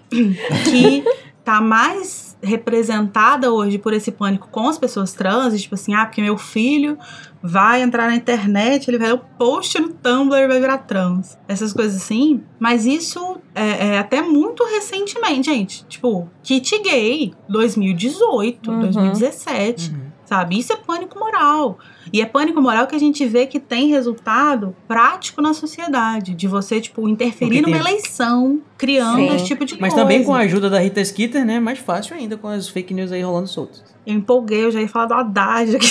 que 0.70 1.04
tá 1.46 1.62
mais 1.62 2.27
representada 2.42 3.52
hoje 3.52 3.78
por 3.78 3.94
esse 3.94 4.12
pânico 4.12 4.48
com 4.52 4.68
as 4.68 4.78
pessoas 4.78 5.14
trans, 5.14 5.60
tipo 5.62 5.76
assim, 5.76 5.94
ah, 5.94 6.06
porque 6.06 6.22
meu 6.22 6.38
filho 6.38 6.98
vai 7.42 7.82
entrar 7.82 8.08
na 8.08 8.16
internet, 8.16 8.90
ele 8.90 8.98
vai 8.98 9.08
ler 9.08 9.14
o 9.16 9.22
post 9.38 9.80
no 9.80 9.90
Tumblr 9.90 10.38
e 10.40 10.48
vai 10.48 10.60
virar 10.60 10.80
trans. 10.80 11.38
Essas 11.48 11.72
coisas 11.74 12.02
assim. 12.02 12.44
Mas 12.60 12.86
isso 12.86 13.38
é, 13.56 13.88
é 13.96 14.00
até 14.00 14.22
muito 14.22 14.64
recentemente, 14.66 15.50
gente. 15.50 15.86
Tipo, 15.86 16.30
kit 16.44 16.80
gay, 16.82 17.34
2018, 17.48 18.72
Uhum. 18.72 18.80
2017. 18.80 19.92
Uhum. 19.92 20.07
Sabe? 20.28 20.60
Isso 20.60 20.74
é 20.74 20.76
pânico 20.76 21.18
moral. 21.18 21.80
E 22.12 22.22
é 22.22 22.26
pânico 22.26 22.62
moral 22.62 22.86
que 22.86 22.94
a 22.94 23.00
gente 23.00 23.26
vê 23.26 23.48
que 23.48 23.62
tem 23.62 23.88
resultado 23.88 24.76
prático 24.86 25.42
na 25.42 25.54
sociedade. 25.54 26.34
De 26.36 26.48
você, 26.50 26.82
tipo, 26.82 27.08
interferir 27.08 27.62
Porque 27.62 27.72
numa 27.72 27.82
tem- 27.82 27.94
eleição, 27.94 28.60
criando 28.78 29.16
Sim. 29.16 29.36
esse 29.36 29.46
tipo 29.46 29.64
de 29.64 29.80
Mas 29.80 29.94
coisa. 29.94 30.04
também 30.04 30.26
com 30.26 30.36
a 30.36 30.40
ajuda 30.40 30.70
da 30.70 30.80
Rita 30.80 31.04
Skeeter, 31.04 31.46
né? 31.46 31.62
Mais 31.62 31.80
fácil 31.80 32.14
ainda 32.18 32.36
com 32.36 32.50
as 32.50 32.68
fake 32.68 32.94
news 32.94 33.12
aí 33.14 33.22
rolando 33.22 33.48
soltas. 33.48 33.82
Eu 34.06 34.16
empolguei, 34.16 34.66
eu 34.66 34.72
já 34.72 34.82
ia 34.82 34.90
falar 34.90 35.06
do 35.06 35.14
Haddad 35.14 35.76
aqui. 35.78 35.88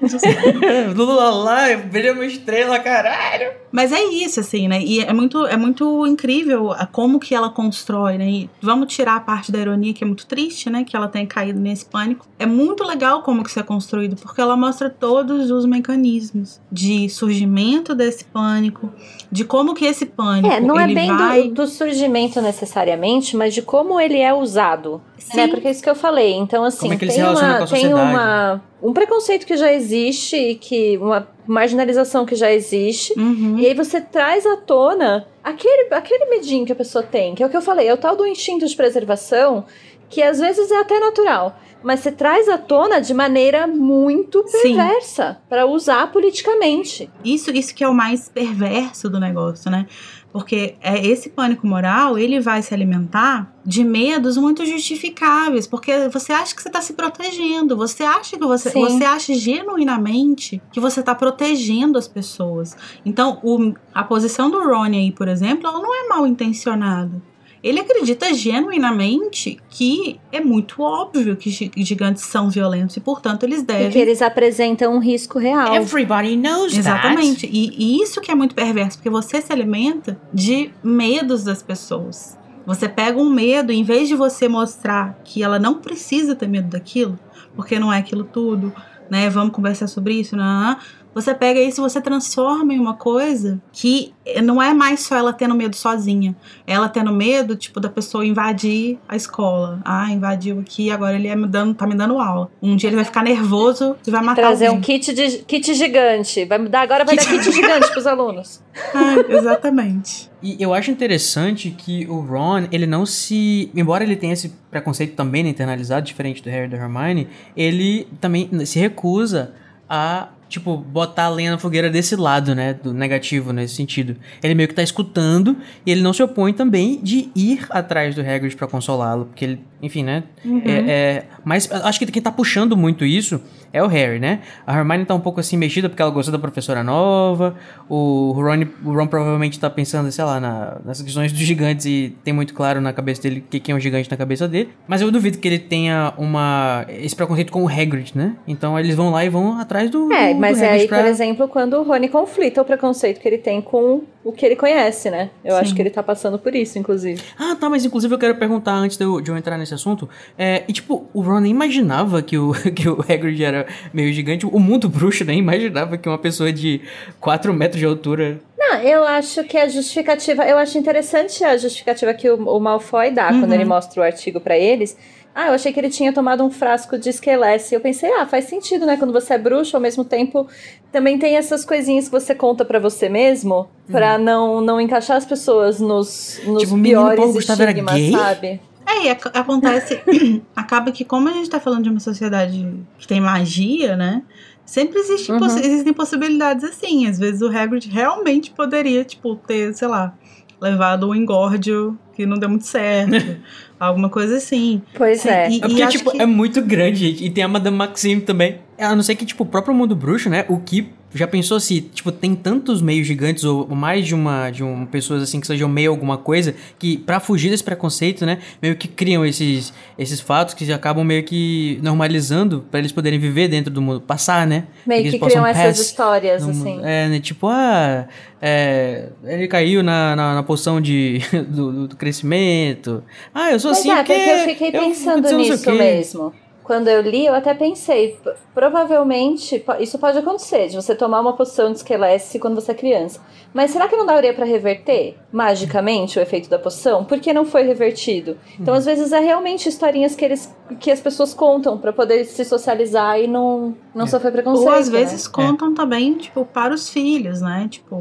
Lula 0.96 1.30
lá, 1.30 1.76
brilha 1.76 2.12
uma 2.12 2.24
estrela, 2.26 2.78
caralho. 2.80 3.52
Mas 3.72 3.92
é 3.92 4.02
isso, 4.04 4.40
assim, 4.40 4.68
né? 4.68 4.82
E 4.82 5.00
é 5.00 5.12
muito, 5.12 5.46
é 5.46 5.56
muito 5.56 6.06
incrível 6.06 6.70
como 6.92 7.20
que 7.20 7.34
ela 7.34 7.48
constrói, 7.50 8.18
né? 8.18 8.28
E 8.28 8.50
vamos 8.60 8.92
tirar 8.92 9.16
a 9.16 9.20
parte 9.20 9.52
da 9.52 9.58
ironia, 9.58 9.94
que 9.94 10.02
é 10.02 10.06
muito 10.06 10.26
triste, 10.26 10.68
né? 10.68 10.84
Que 10.84 10.96
ela 10.96 11.08
tenha 11.08 11.26
caído 11.26 11.60
nesse 11.60 11.84
pânico. 11.84 12.26
É 12.38 12.46
muito 12.46 12.82
legal 12.84 13.22
como 13.22 13.42
que 13.42 13.50
isso 13.50 13.60
é 13.60 13.62
construído, 13.62 14.16
porque 14.16 14.40
ela 14.40 14.56
mostra 14.56 14.90
todos 14.90 15.50
os 15.50 15.64
mecanismos 15.66 16.60
de 16.70 17.08
surgimento 17.08 17.94
desse 17.94 18.24
pânico, 18.24 18.92
de 19.30 19.44
como 19.44 19.74
que 19.74 19.84
esse 19.84 20.06
pânico, 20.06 20.52
É, 20.52 20.60
não 20.60 20.78
é 20.78 20.86
bem 20.86 21.14
vai... 21.16 21.48
do, 21.48 21.54
do 21.54 21.66
surgimento 21.66 22.40
necessariamente, 22.40 23.36
mas 23.36 23.54
de 23.54 23.62
como 23.62 24.00
ele 24.00 24.18
é 24.18 24.32
usado. 24.34 25.00
Né? 25.34 25.44
Sim. 25.46 25.48
Porque 25.50 25.68
é 25.68 25.70
isso 25.70 25.82
que 25.82 25.90
eu 25.90 25.94
falei. 25.94 26.34
Então, 26.34 26.64
assim, 26.64 26.80
Como 26.80 26.94
é 26.94 26.96
que 26.96 27.04
ele 27.04 27.12
se 27.12 27.18
tem, 27.18 27.26
relaciona 27.26 27.52
uma, 27.52 27.58
com 27.58 27.64
a 27.64 27.66
tem 27.68 27.80
sociedade. 27.82 28.10
uma, 28.10 28.62
um 28.82 28.92
preconceito 28.92 29.46
que 29.46 29.56
já 29.56 29.72
existe 29.72 30.36
e 30.36 30.54
que 30.54 30.98
uma 30.98 31.28
marginalização 31.46 32.24
que 32.24 32.34
já 32.34 32.52
existe. 32.52 33.12
Uhum. 33.18 33.58
E 33.58 33.66
aí 33.66 33.74
você 33.74 34.00
traz 34.00 34.46
à 34.46 34.56
tona 34.56 35.26
aquele, 35.42 35.92
aquele 35.92 36.26
medinho 36.26 36.66
que 36.66 36.72
a 36.72 36.76
pessoa 36.76 37.02
tem, 37.02 37.34
que 37.34 37.42
é 37.42 37.46
o 37.46 37.50
que 37.50 37.56
eu 37.56 37.62
falei, 37.62 37.88
é 37.88 37.94
o 37.94 37.96
tal 37.96 38.16
do 38.16 38.26
instinto 38.26 38.66
de 38.66 38.76
preservação, 38.76 39.64
que 40.08 40.22
às 40.22 40.38
vezes 40.38 40.70
é 40.70 40.80
até 40.80 40.98
natural. 40.98 41.58
Mas 41.82 42.00
você 42.00 42.12
traz 42.12 42.46
à 42.48 42.58
tona 42.58 43.00
de 43.00 43.14
maneira 43.14 43.66
muito 43.66 44.44
perversa 44.44 45.40
para 45.48 45.64
usar 45.64 46.12
politicamente. 46.12 47.10
Isso, 47.24 47.50
isso 47.52 47.74
que 47.74 47.82
é 47.82 47.88
o 47.88 47.94
mais 47.94 48.28
perverso 48.28 49.08
do 49.08 49.18
negócio, 49.18 49.70
né? 49.70 49.86
Porque 50.32 50.76
é 50.80 51.04
esse 51.04 51.30
pânico 51.30 51.66
moral, 51.66 52.16
ele 52.16 52.38
vai 52.38 52.62
se 52.62 52.72
alimentar 52.72 53.52
de 53.66 53.82
medos 53.82 54.36
muito 54.36 54.64
justificáveis, 54.64 55.66
porque 55.66 56.08
você 56.08 56.32
acha 56.32 56.54
que 56.54 56.62
você 56.62 56.68
está 56.68 56.80
se 56.80 56.92
protegendo, 56.92 57.76
você 57.76 58.04
acha 58.04 58.38
que 58.38 58.44
você, 58.46 58.70
Sim. 58.70 58.80
você 58.80 59.04
acha 59.04 59.34
genuinamente 59.34 60.60
que 60.72 60.78
você 60.80 61.00
está 61.00 61.14
protegendo 61.14 61.98
as 61.98 62.06
pessoas. 62.06 62.76
Então, 63.04 63.40
o- 63.42 63.74
a 63.94 64.04
posição 64.04 64.50
do 64.50 64.62
Ronnie 64.62 65.00
aí, 65.00 65.12
por 65.12 65.26
exemplo, 65.28 65.66
ela 65.68 65.80
não 65.80 65.94
é 65.94 66.08
mal 66.08 66.26
intencionada. 66.26 67.20
Ele 67.62 67.78
acredita 67.80 68.32
genuinamente 68.32 69.58
que 69.68 70.18
é 70.32 70.40
muito 70.40 70.82
óbvio 70.82 71.36
que 71.36 71.50
gi- 71.50 71.70
gigantes 71.76 72.22
são 72.24 72.48
violentos 72.48 72.96
e, 72.96 73.00
portanto, 73.00 73.42
eles 73.44 73.60
E 73.60 73.64
devem 73.64 73.90
que 73.90 73.98
eles 73.98 74.22
apresentam 74.22 74.94
um 74.94 74.98
risco 74.98 75.38
real. 75.38 75.74
Everybody 75.74 76.36
knows 76.36 76.76
Exatamente. 76.76 77.46
E, 77.46 77.74
e 77.98 78.02
isso 78.02 78.20
que 78.20 78.30
é 78.30 78.34
muito 78.34 78.54
perverso, 78.54 78.96
porque 78.98 79.10
você 79.10 79.40
se 79.42 79.52
alimenta 79.52 80.18
de 80.32 80.70
medos 80.82 81.44
das 81.44 81.62
pessoas. 81.62 82.38
Você 82.66 82.88
pega 82.88 83.18
um 83.18 83.28
medo, 83.30 83.72
em 83.72 83.82
vez 83.82 84.08
de 84.08 84.14
você 84.14 84.48
mostrar 84.48 85.18
que 85.24 85.42
ela 85.42 85.58
não 85.58 85.74
precisa 85.74 86.34
ter 86.34 86.46
medo 86.46 86.68
daquilo, 86.68 87.18
porque 87.54 87.78
não 87.78 87.92
é 87.92 87.98
aquilo 87.98 88.22
tudo, 88.24 88.72
né? 89.10 89.28
Vamos 89.28 89.52
conversar 89.52 89.86
sobre 89.88 90.14
isso, 90.14 90.36
não, 90.36 90.76
você 91.14 91.34
pega 91.34 91.60
isso 91.60 91.80
e 91.80 91.82
você 91.82 92.00
transforma 92.00 92.72
em 92.72 92.78
uma 92.78 92.94
coisa 92.94 93.60
que 93.72 94.12
não 94.42 94.62
é 94.62 94.72
mais 94.72 95.00
só 95.00 95.16
ela 95.16 95.32
tendo 95.32 95.54
medo 95.54 95.74
sozinha. 95.74 96.36
Ela 96.66 96.88
tendo 96.88 97.12
medo, 97.12 97.56
tipo, 97.56 97.80
da 97.80 97.88
pessoa 97.88 98.24
invadir 98.24 98.98
a 99.08 99.16
escola. 99.16 99.80
Ah, 99.84 100.10
invadiu 100.10 100.60
aqui, 100.60 100.90
agora 100.90 101.16
ele 101.16 101.28
é 101.28 101.34
me 101.34 101.46
dando, 101.46 101.74
tá 101.74 101.86
me 101.86 101.94
dando 101.94 102.18
aula. 102.18 102.50
Um 102.62 102.76
dia 102.76 102.88
ele 102.88 102.96
vai 102.96 103.04
ficar 103.04 103.22
nervoso 103.24 103.96
e 104.06 104.10
vai 104.10 104.22
matar 104.22 104.42
Trazer 104.42 104.66
alguém. 104.66 104.78
um 104.78 104.82
kit, 104.82 105.12
de, 105.12 105.38
kit 105.38 105.74
gigante. 105.74 106.44
Vai 106.44 106.58
mudar, 106.58 106.82
agora 106.82 107.04
vai 107.04 107.16
dar 107.16 107.26
kit 107.26 107.50
gigante 107.50 107.90
pros 107.90 108.06
alunos. 108.06 108.60
Ah, 108.94 109.14
exatamente. 109.28 110.30
E 110.42 110.56
eu 110.58 110.72
acho 110.72 110.90
interessante 110.90 111.70
que 111.70 112.06
o 112.08 112.20
Ron, 112.20 112.66
ele 112.72 112.86
não 112.86 113.04
se. 113.04 113.70
Embora 113.74 114.02
ele 114.02 114.16
tenha 114.16 114.32
esse 114.32 114.54
preconceito 114.70 115.14
também 115.14 115.42
né, 115.42 115.50
internalizado, 115.50 116.06
diferente 116.06 116.42
do 116.42 116.48
Harry 116.48 116.66
e 116.66 116.68
da 116.68 116.76
Hermione, 116.76 117.28
ele 117.56 118.08
também 118.20 118.48
se 118.64 118.78
recusa 118.78 119.52
a, 119.88 120.28
tipo, 120.50 120.76
botar 120.76 121.24
a 121.24 121.28
lenha 121.30 121.52
na 121.52 121.58
fogueira 121.58 121.88
desse 121.88 122.14
lado, 122.16 122.54
né? 122.54 122.74
Do 122.74 122.92
negativo 122.92 123.52
nesse 123.52 123.74
sentido. 123.76 124.16
Ele 124.42 124.54
meio 124.54 124.68
que 124.68 124.74
tá 124.74 124.82
escutando 124.82 125.56
e 125.86 125.90
ele 125.90 126.02
não 126.02 126.12
se 126.12 126.22
opõe 126.22 126.52
também 126.52 127.00
de 127.02 127.30
ir 127.34 127.64
atrás 127.70 128.14
do 128.14 128.20
Hagrid 128.20 128.54
pra 128.56 128.66
consolá-lo, 128.66 129.26
porque 129.26 129.44
ele, 129.44 129.60
enfim, 129.80 130.02
né? 130.02 130.24
É, 130.66 130.70
é- 130.90 131.24
mas 131.44 131.70
acho 131.70 131.98
que 131.98 132.06
quem 132.06 132.20
tá 132.20 132.32
puxando 132.32 132.76
muito 132.76 133.04
isso 133.04 133.40
é 133.72 133.80
o 133.82 133.86
Harry, 133.86 134.18
né? 134.18 134.40
A 134.66 134.76
Hermione 134.76 135.04
tá 135.04 135.14
um 135.14 135.20
pouco 135.20 135.38
assim 135.38 135.56
mexida 135.56 135.88
porque 135.88 136.02
ela 136.02 136.10
gostou 136.10 136.32
da 136.32 136.38
professora 136.38 136.82
nova. 136.82 137.54
O 137.88 138.32
Ron, 138.32 138.66
o 138.84 138.92
Ron 138.92 139.06
provavelmente 139.06 139.58
tá 139.60 139.70
pensando, 139.70 140.10
sei 140.10 140.24
lá, 140.24 140.40
na- 140.40 140.78
nas 140.84 141.00
questões 141.00 141.32
dos 141.32 141.40
gigantes 141.40 141.86
e 141.86 142.16
tem 142.24 142.34
muito 142.34 142.52
claro 142.52 142.80
na 142.80 142.92
cabeça 142.92 143.22
dele 143.22 143.44
o 143.46 143.50
que, 143.50 143.70
é 143.70 143.74
um 143.74 143.78
gigante 143.80 144.10
na 144.10 144.16
cabeça 144.16 144.48
dele. 144.48 144.70
Mas 144.88 145.00
eu 145.00 145.10
duvido 145.12 145.38
que 145.38 145.46
ele 145.46 145.58
tenha 145.60 146.12
uma 146.18 146.84
esse 146.88 147.14
preconceito 147.14 147.52
com 147.52 147.62
o 147.62 147.68
Hagrid, 147.68 148.12
né? 148.16 148.34
Então 148.48 148.76
eles 148.78 148.96
vão 148.96 149.10
lá 149.10 149.24
e 149.24 149.28
vão 149.28 149.58
atrás 149.60 149.88
do. 149.88 150.12
É, 150.12 150.34
do, 150.34 150.39
mas 150.40 150.58
do 150.58 150.64
é 150.64 150.70
aí, 150.70 150.88
pra... 150.88 150.98
por 150.98 151.06
exemplo, 151.06 151.48
quando 151.48 151.74
o 151.74 151.82
Rony 151.82 152.08
conflita 152.08 152.62
o 152.62 152.64
preconceito 152.64 153.20
que 153.20 153.28
ele 153.28 153.38
tem 153.38 153.60
com 153.60 154.02
o 154.22 154.32
que 154.32 154.44
ele 154.44 154.56
conhece, 154.56 155.10
né? 155.10 155.30
Eu 155.44 155.56
acho 155.56 155.70
Sim. 155.70 155.76
que 155.76 155.82
ele 155.82 155.90
tá 155.90 156.02
passando 156.02 156.38
por 156.38 156.54
isso, 156.54 156.78
inclusive. 156.78 157.22
Ah, 157.38 157.56
tá, 157.58 157.70
mas 157.70 157.84
inclusive 157.84 158.14
eu 158.14 158.18
quero 158.18 158.34
perguntar 158.36 158.72
antes 158.72 158.96
de 158.96 159.04
eu, 159.04 159.20
de 159.20 159.30
eu 159.30 159.36
entrar 159.36 159.56
nesse 159.56 159.72
assunto. 159.72 160.08
É, 160.36 160.62
e 160.68 160.72
tipo, 160.72 161.06
o 161.14 161.20
Ron 161.20 161.40
nem 161.40 161.50
imaginava 161.50 162.20
que 162.22 162.36
o, 162.36 162.52
que 162.74 162.88
o 162.88 163.00
Hagrid 163.00 163.42
era 163.42 163.66
meio 163.92 164.12
gigante. 164.12 164.44
O 164.44 164.58
mundo 164.58 164.88
bruxo 164.88 165.24
nem 165.24 165.38
imaginava 165.38 165.96
que 165.96 166.08
uma 166.08 166.18
pessoa 166.18 166.52
de 166.52 166.80
4 167.18 167.52
metros 167.54 167.80
de 167.80 167.86
altura. 167.86 168.40
Não, 168.58 168.78
eu 168.80 169.04
acho 169.04 169.42
que 169.44 169.56
a 169.56 169.66
justificativa. 169.68 170.44
Eu 170.44 170.58
acho 170.58 170.76
interessante 170.76 171.42
a 171.42 171.56
justificativa 171.56 172.12
que 172.12 172.28
o, 172.28 172.36
o 172.36 172.60
Malfoy 172.60 173.10
dá 173.10 173.28
quando 173.28 173.52
ele 173.54 173.64
mostra 173.64 174.02
o 174.02 174.04
artigo 174.04 174.38
pra 174.38 174.58
eles. 174.58 174.96
Ah, 175.42 175.46
eu 175.48 175.54
achei 175.54 175.72
que 175.72 175.80
ele 175.80 175.88
tinha 175.88 176.12
tomado 176.12 176.44
um 176.44 176.50
frasco 176.50 176.98
de 176.98 177.08
esquelece. 177.08 177.74
Eu 177.74 177.80
pensei, 177.80 178.10
ah, 178.12 178.26
faz 178.26 178.44
sentido, 178.44 178.84
né? 178.84 178.96
Quando 178.96 179.12
você 179.12 179.34
é 179.34 179.38
bruxo, 179.38 179.74
ao 179.76 179.80
mesmo 179.80 180.04
tempo, 180.04 180.46
também 180.92 181.18
tem 181.18 181.36
essas 181.36 181.64
coisinhas 181.64 182.06
que 182.06 182.10
você 182.10 182.34
conta 182.34 182.64
pra 182.64 182.78
você 182.78 183.08
mesmo, 183.08 183.68
pra 183.90 184.18
não, 184.18 184.60
não 184.60 184.80
encaixar 184.80 185.16
as 185.16 185.24
pessoas 185.24 185.80
nos, 185.80 186.40
nos 186.44 186.62
Tipo, 186.64 186.82
piores 186.82 187.34
estigmas, 187.36 188.10
sabe? 188.10 188.60
É, 188.86 189.04
e 189.06 189.10
ac- 189.10 189.30
acontece. 189.32 190.00
acaba 190.54 190.90
que, 190.92 191.04
como 191.04 191.28
a 191.28 191.32
gente 191.32 191.48
tá 191.48 191.58
falando 191.60 191.84
de 191.84 191.90
uma 191.90 192.00
sociedade 192.00 192.66
que 192.98 193.06
tem 193.08 193.20
magia, 193.20 193.96
né? 193.96 194.22
Sempre 194.66 194.98
existe 194.98 195.32
Uhum. 195.32 195.38
possi- 195.38 195.60
existem 195.64 195.92
possibilidades 195.92 196.64
assim. 196.64 197.06
Às 197.08 197.18
vezes 197.18 197.40
o 197.40 197.48
Hagrid 197.48 197.88
realmente 197.88 198.50
poderia, 198.50 199.04
tipo, 199.04 199.36
ter, 199.36 199.72
sei 199.74 199.88
lá, 199.88 200.12
levado 200.60 201.08
um 201.08 201.14
engórdio 201.14 201.98
que 202.20 202.26
não 202.26 202.38
deu 202.38 202.48
muito 202.48 202.66
certo. 202.66 203.12
alguma 203.80 204.08
coisa 204.10 204.36
assim. 204.36 204.82
Pois 204.94 205.24
é. 205.24 205.48
e- 205.50 205.56
É 205.56 205.60
porque, 205.60 205.82
acho 205.82 205.98
tipo, 205.98 206.10
que- 206.12 206.20
é 206.20 206.26
muito 206.26 206.60
grande, 206.62 206.98
gente. 207.08 207.24
E 207.24 207.30
tem 207.30 207.42
a 207.42 207.48
Madame 207.48 207.76
Maxime 207.76 208.20
também. 208.20 208.58
A 208.78 208.94
não 208.94 209.02
ser 209.02 209.14
que, 209.14 209.24
tipo, 209.24 209.42
o 209.42 209.46
próprio 209.46 209.74
mundo 209.74 209.96
bruxo, 209.96 210.28
né? 210.28 210.44
O 210.48 210.58
que 210.58 210.88
já 211.14 211.26
pensou 211.26 211.58
se, 211.58 211.80
tipo, 211.80 212.12
tem 212.12 212.34
tantos 212.34 212.80
meios 212.80 213.06
gigantes 213.06 213.44
ou 213.44 213.66
mais 213.74 214.06
de 214.06 214.14
uma 214.14 214.50
de 214.50 214.62
um 214.62 214.86
pessoas 214.86 215.22
assim 215.22 215.40
que 215.40 215.46
sejam 215.46 215.68
meio 215.68 215.90
alguma 215.90 216.16
coisa 216.16 216.54
que 216.78 216.96
pra 216.98 217.18
fugir 217.20 217.50
desse 217.50 217.64
preconceito, 217.64 218.24
né, 218.24 218.38
meio 218.62 218.76
que 218.76 218.86
criam 218.86 219.24
esses 219.24 219.72
esses 219.98 220.20
fatos 220.20 220.54
que 220.54 220.72
acabam 220.72 221.04
meio 221.04 221.22
que 221.24 221.78
normalizando 221.82 222.64
pra 222.70 222.78
eles 222.80 222.92
poderem 222.92 223.18
viver 223.18 223.48
dentro 223.48 223.72
do 223.72 223.82
mundo, 223.82 224.00
passar, 224.00 224.46
né? 224.46 224.64
Meio 224.86 225.10
que 225.10 225.18
criam 225.18 225.46
essas 225.46 225.78
histórias, 225.78 226.42
no 226.44 226.50
assim. 226.50 226.80
É, 226.82 227.08
né? 227.08 227.20
Tipo, 227.20 227.48
ah, 227.48 228.06
é, 228.40 229.08
ele 229.24 229.46
caiu 229.48 229.82
na, 229.82 230.16
na, 230.16 230.34
na 230.36 230.42
poção 230.42 230.80
de, 230.80 231.18
do, 231.48 231.86
do- 231.88 231.96
crescimento. 231.96 233.02
Ah, 233.34 233.52
eu 233.52 233.60
sou 233.60 233.70
Pois 233.72 233.80
assim 233.80 233.90
é, 233.90 233.96
porque... 233.96 234.14
porque 234.14 234.30
eu 234.30 234.44
fiquei 234.54 234.68
eu 234.68 234.88
pensando 234.88 235.28
o 235.28 235.36
nisso 235.36 235.70
mesmo. 235.72 236.32
Quando 236.70 236.86
eu 236.86 237.00
li, 237.00 237.26
eu 237.26 237.34
até 237.34 237.52
pensei, 237.52 238.16
provavelmente 238.54 239.60
isso 239.80 239.98
pode 239.98 240.18
acontecer, 240.18 240.68
de 240.68 240.76
você 240.76 240.94
tomar 240.94 241.18
uma 241.18 241.32
poção 241.32 241.72
de 241.72 241.78
esquelece 241.78 242.38
quando 242.38 242.54
você 242.54 242.70
é 242.70 242.74
criança. 242.76 243.20
Mas 243.52 243.72
será 243.72 243.88
que 243.88 243.96
não 243.96 244.06
daria 244.06 244.32
pra 244.32 244.44
reverter 244.44 245.16
magicamente 245.32 246.16
o 246.16 246.22
efeito 246.22 246.48
da 246.48 246.60
poção? 246.60 247.04
Por 247.04 247.18
que 247.18 247.32
não 247.32 247.44
foi 247.44 247.64
revertido? 247.64 248.38
Então, 248.56 248.72
às 248.72 248.84
vezes, 248.84 249.10
é 249.10 249.18
realmente 249.18 249.68
historinhas 249.68 250.14
que, 250.14 250.24
eles, 250.24 250.56
que 250.78 250.92
as 250.92 251.00
pessoas 251.00 251.34
contam 251.34 251.76
pra 251.76 251.92
poder 251.92 252.24
se 252.24 252.44
socializar 252.44 253.18
e 253.18 253.26
não, 253.26 253.74
não 253.92 254.04
É. 254.04 254.08
sofrer 254.08 254.30
preconceito. 254.30 254.68
Ou 254.68 254.72
às 254.72 254.88
né? 254.88 255.00
vezes 255.00 255.26
contam 255.26 255.74
também, 255.74 256.14
tipo, 256.14 256.44
para 256.44 256.72
os 256.72 256.88
filhos, 256.88 257.40
né? 257.40 257.66
Tipo. 257.68 258.00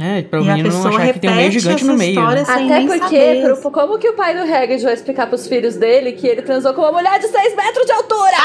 É, 0.00 0.22
pra 0.22 0.40
o 0.40 0.44
E 0.44 0.46
menino 0.46 0.68
não 0.70 0.88
achar 0.88 1.12
que 1.12 1.18
tem 1.20 1.30
um 1.30 1.34
meio 1.34 1.50
gigante 1.52 1.84
no 1.84 1.94
meio. 1.96 2.20
Né? 2.20 2.42
Até 2.46 2.86
porque, 2.86 3.42
pro- 3.60 3.70
como 3.70 3.98
que 3.98 4.08
o 4.08 4.12
pai 4.14 4.34
do 4.34 4.42
Hagrid 4.52 4.82
vai 4.82 4.94
explicar 4.94 5.26
pros 5.26 5.46
filhos 5.46 5.76
dele 5.76 6.12
que 6.12 6.26
ele 6.26 6.42
transou 6.42 6.72
com 6.74 6.82
uma 6.82 6.92
mulher 6.92 7.18
de 7.18 7.26
6 7.28 7.56
metros 7.56 7.86
de 7.86 7.92
altura? 7.92 8.36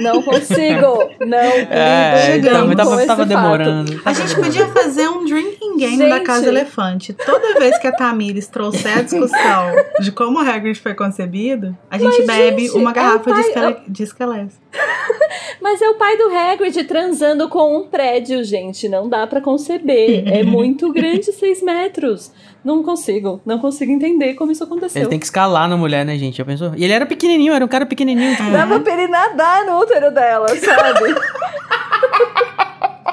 Não 0.00 0.22
consigo. 0.22 1.10
Não 1.26 1.38
É, 1.38 2.32
lido 2.36 2.48
então, 2.48 2.74
tava, 2.74 3.06
tava, 3.06 3.26
demorando. 3.26 4.00
A 4.04 4.12
gente 4.12 4.28
demorando. 4.34 4.42
podia 4.44 4.66
fazer 4.68 5.08
um 5.08 5.24
drinking 5.24 5.76
game 5.76 5.96
Gente. 5.98 6.08
da 6.08 6.20
Casa 6.20 6.48
Elefante. 6.48 7.12
Toda 7.12 7.58
vez 7.58 7.78
que 7.78 7.86
a 7.86 7.92
Tamires 7.92 8.46
trouxer 8.48 8.98
a 8.98 9.02
discussão 9.02 9.72
de 10.00 10.12
como 10.12 10.38
o 10.38 10.48
Hagrid 10.48 10.78
foi 10.80 10.94
concebido, 10.94 11.76
a 11.90 11.98
gente 11.98 12.18
Mas, 12.24 12.26
bebe 12.26 12.62
gente, 12.66 12.76
uma 12.76 12.90
é 12.90 12.94
garrafa 12.94 13.32
de, 13.32 13.52
pai- 13.52 13.82
de 13.88 14.02
esquelete. 14.02 14.54
Mas 15.60 15.80
é 15.82 15.88
o 15.88 15.94
pai 15.94 16.16
do 16.16 16.28
Hagrid 16.28 16.84
transando 16.84 17.48
com 17.48 17.78
um 17.78 17.88
prédio, 17.88 18.42
gente. 18.44 18.88
Não 18.88 19.08
dá 19.08 19.26
pra 19.26 19.40
conceber. 19.40 20.24
É 20.26 20.42
muito 20.44 20.92
grande 20.92 21.32
6 21.32 21.62
metros. 21.62 22.32
Não 22.64 22.82
consigo. 22.82 23.40
Não 23.44 23.58
consigo 23.58 23.90
entender 23.92 24.34
como 24.34 24.52
isso 24.52 24.64
aconteceu. 24.64 25.02
Ele 25.02 25.10
tem 25.10 25.18
que 25.18 25.24
escalar 25.26 25.68
na 25.68 25.76
mulher, 25.76 26.04
né, 26.04 26.16
gente? 26.18 26.38
Já 26.38 26.44
pensou? 26.44 26.72
E 26.76 26.84
ele 26.84 26.92
era 26.92 27.06
pequenininho, 27.06 27.52
era 27.52 27.64
um 27.64 27.68
cara 27.68 27.86
pequenininho. 27.86 28.36
tipo, 28.36 28.50
Dava 28.52 28.80
pra 28.80 28.92
ele 28.92 29.08
nadar 29.08 29.64
no 29.64 29.78
útero 29.78 30.10
dela, 30.10 30.48
sabe? 30.48 31.14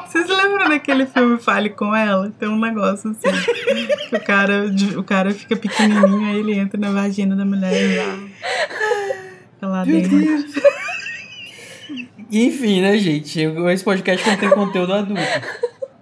Vocês 0.08 0.28
lembram 0.28 0.70
daquele 0.70 1.06
filme 1.08 1.40
Fale 1.40 1.70
com 1.72 1.96
Ela? 1.96 2.32
Tem 2.40 2.48
um 2.48 2.60
negócio 2.60 3.12
assim. 3.12 3.32
que 4.10 4.16
o 4.16 4.24
cara, 4.24 4.66
o 4.98 5.04
cara 5.04 5.32
fica 5.32 5.56
pequenininho, 5.56 6.30
aí 6.30 6.40
ele 6.40 6.54
entra 6.58 6.80
na 6.80 6.92
vagina 6.92 7.36
da 7.36 7.46
mulher 7.46 7.74
e 7.74 7.98
lá. 7.98 9.70
Lá 9.70 9.84
dentro. 9.86 10.18
Enfim, 12.34 12.82
né, 12.82 12.98
gente? 12.98 13.40
Esse 13.40 13.84
podcast 13.84 14.28
contém 14.28 14.50
conteúdo 14.50 14.92
adulto. 14.92 15.22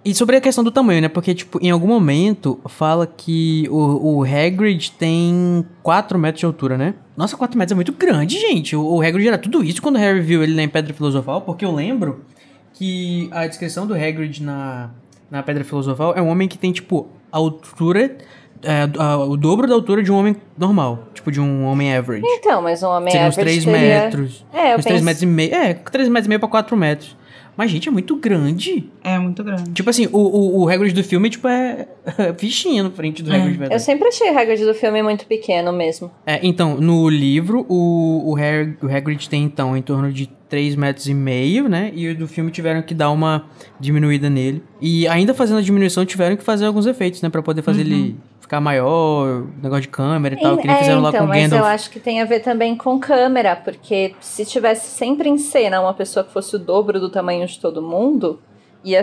E 0.04 0.14
sobre 0.14 0.34
a 0.34 0.40
questão 0.40 0.64
do 0.64 0.70
tamanho, 0.70 1.02
né? 1.02 1.08
Porque, 1.08 1.34
tipo, 1.34 1.58
em 1.62 1.70
algum 1.70 1.86
momento 1.86 2.58
fala 2.66 3.06
que 3.06 3.68
o, 3.70 4.18
o 4.18 4.24
Hagrid 4.24 4.92
tem 4.92 5.64
4 5.82 6.18
metros 6.18 6.40
de 6.40 6.46
altura, 6.46 6.76
né? 6.78 6.94
Nossa, 7.16 7.36
4 7.36 7.56
metros 7.56 7.72
é 7.72 7.74
muito 7.76 7.92
grande, 7.92 8.40
gente. 8.40 8.74
O, 8.74 8.96
o 8.96 9.02
Hagrid 9.02 9.28
era 9.28 9.38
tudo 9.38 9.62
isso 9.62 9.80
quando 9.80 9.96
o 9.96 9.98
Harry 9.98 10.20
viu 10.20 10.42
ele 10.42 10.54
na 10.54 10.66
Pedra 10.66 10.92
Filosofal, 10.92 11.42
porque 11.42 11.64
eu 11.64 11.72
lembro 11.72 12.24
que 12.72 13.28
a 13.30 13.46
descrição 13.46 13.86
do 13.86 13.94
Hagrid 13.94 14.42
na, 14.42 14.90
na 15.30 15.42
Pedra 15.42 15.62
Filosofal 15.62 16.14
é 16.16 16.22
um 16.22 16.28
homem 16.28 16.48
que 16.48 16.58
tem, 16.58 16.72
tipo, 16.72 17.08
altura... 17.30 18.16
é, 18.62 18.88
a- 18.98 19.16
o 19.18 19.36
dobro 19.36 19.66
da 19.66 19.74
altura 19.74 20.02
de 20.02 20.10
um 20.12 20.16
homem 20.16 20.36
normal. 20.56 21.08
Tipo, 21.14 21.30
de 21.30 21.40
um 21.40 21.64
homem 21.64 21.94
average. 21.94 22.22
Então, 22.26 22.60
mas 22.62 22.82
um 22.82 22.88
homem 22.88 23.10
Seria 23.10 23.28
uns 23.28 23.38
average 23.38 23.60
3 23.62 23.64
teria... 23.78 24.00
metros. 24.04 24.46
É, 24.52 24.72
eu 24.74 24.78
uns 24.78 24.84
3 24.84 24.94
penso- 24.96 25.04
metros 25.04 25.22
e 25.22 25.26
meio. 25.26 25.54
É, 25.54 25.74
3 25.74 26.08
metros 26.08 26.26
e 26.26 26.28
meio 26.28 26.40
pra 26.40 26.48
4 26.48 26.76
metros. 26.76 27.16
Mas, 27.54 27.70
gente, 27.70 27.86
é 27.86 27.92
muito 27.92 28.16
grande. 28.16 28.88
É 29.04 29.18
muito 29.18 29.44
grande. 29.44 29.72
Tipo 29.72 29.90
assim, 29.90 30.08
o, 30.10 30.18
o, 30.18 30.62
o 30.62 30.68
Hagrid 30.70 30.94
do 30.94 31.04
filme, 31.04 31.28
tipo, 31.28 31.46
é 31.46 31.86
fichinha 32.38 32.82
no 32.82 32.90
frente 32.90 33.22
do 33.22 33.30
É. 33.30 33.36
Hagrid, 33.36 33.52
Eu 33.52 33.58
verdade. 33.58 33.82
sempre 33.82 34.08
achei 34.08 34.30
o 34.30 34.38
Hagrid 34.38 34.64
do 34.64 34.72
filme 34.72 35.02
muito 35.02 35.26
pequeno 35.26 35.70
mesmo. 35.70 36.10
É, 36.26 36.40
então, 36.42 36.76
no 36.80 37.10
livro, 37.10 37.66
o, 37.68 38.30
o, 38.32 38.36
Hag- 38.36 38.78
o 38.82 38.86
Hagrid 38.86 39.28
tem, 39.28 39.44
então, 39.44 39.76
em 39.76 39.82
torno 39.82 40.10
de 40.10 40.30
3 40.48 40.74
metros 40.76 41.06
e 41.08 41.12
meio, 41.14 41.68
né? 41.68 41.92
E 41.94 42.08
o 42.08 42.16
do 42.16 42.26
filme 42.26 42.50
tiveram 42.50 42.80
que 42.80 42.94
dar 42.94 43.10
uma 43.10 43.44
diminuída 43.78 44.30
nele. 44.30 44.62
E 44.80 45.06
ainda 45.06 45.34
fazendo 45.34 45.58
a 45.58 45.62
diminuição, 45.62 46.06
tiveram 46.06 46.36
que 46.36 46.42
fazer 46.42 46.64
alguns 46.64 46.86
efeitos, 46.86 47.20
né? 47.20 47.28
Pra 47.28 47.42
poder 47.42 47.60
fazer 47.60 47.82
ele 47.82 48.16
ficar 48.42 48.60
maior, 48.60 49.46
negócio 49.62 49.82
de 49.82 49.88
câmera 49.88 50.34
e 50.34 50.40
tal, 50.40 50.58
que 50.58 50.66
nem 50.66 50.76
é, 50.76 50.78
fizeram 50.80 51.00
lá 51.00 51.08
então, 51.08 51.20
com 51.20 51.26
o 51.26 51.28
mas 51.28 51.42
Gandalf. 51.44 51.60
eu 51.60 51.66
acho 51.66 51.90
que 51.90 51.98
tem 51.98 52.20
a 52.20 52.24
ver 52.24 52.40
também 52.40 52.76
com 52.76 52.98
câmera, 52.98 53.56
porque 53.56 54.14
se 54.20 54.44
tivesse 54.44 54.90
sempre 54.90 55.28
em 55.28 55.38
cena 55.38 55.80
uma 55.80 55.94
pessoa 55.94 56.24
que 56.24 56.32
fosse 56.32 56.54
o 56.56 56.58
dobro 56.58 57.00
do 57.00 57.08
tamanho 57.08 57.46
de 57.46 57.58
todo 57.58 57.80
mundo, 57.80 58.40
ia, 58.84 59.00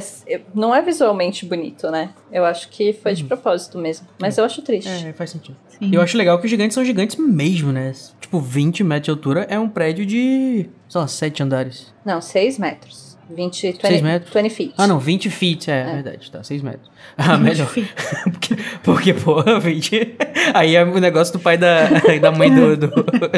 não 0.54 0.76
é 0.76 0.82
visualmente 0.82 1.46
bonito, 1.46 1.90
né? 1.90 2.10
Eu 2.32 2.46
acho 2.46 2.70
que 2.70 2.94
foi 2.94 3.14
de 3.14 3.24
propósito 3.24 3.78
mesmo. 3.78 4.08
Mas 4.20 4.38
eu 4.38 4.44
acho 4.44 4.62
triste. 4.62 4.90
É, 4.90 5.14
faz 5.14 5.32
sentido. 5.32 5.58
Sim. 5.68 5.90
E 5.92 5.96
eu 5.96 6.02
acho 6.02 6.18
legal 6.18 6.38
que 6.38 6.46
os 6.46 6.52
gigantes 6.52 6.76
são 6.76 6.84
gigantes 6.84 7.16
mesmo, 7.16 7.72
né? 7.72 7.94
Tipo, 8.20 8.40
20 8.40 8.84
metros 8.84 9.06
de 9.06 9.12
altura 9.12 9.48
é 9.50 9.58
um 9.58 9.70
prédio 9.70 10.06
de, 10.06 10.70
sei 10.88 11.02
lá, 11.02 11.08
7 11.08 11.44
andares. 11.44 11.94
Não, 12.06 12.22
6 12.22 12.60
metros. 12.60 13.09
20, 13.30 13.72
20, 13.74 13.82
Seis 13.82 14.02
metros? 14.02 14.34
20 14.34 14.50
feet. 14.50 14.74
Ah, 14.78 14.88
não, 14.88 15.00
20 15.00 15.30
feet, 15.30 15.68
é, 15.70 15.84
verdade, 15.84 16.32
tá, 16.32 16.44
6 16.44 16.62
metros. 16.62 16.90
Ah, 17.18 17.38
melhor. 17.38 17.68
porque, 18.24 18.56
porque, 18.82 19.14
pô, 19.14 19.42
20. 19.60 20.16
Aí 20.54 20.76
é 20.76 20.84
o 20.84 21.00
negócio 21.00 21.34
do 21.34 21.40
pai 21.40 21.58
da, 21.58 21.90
da 22.22 22.32
mãe 22.32 22.54
do. 22.54 22.78
do 22.78 22.88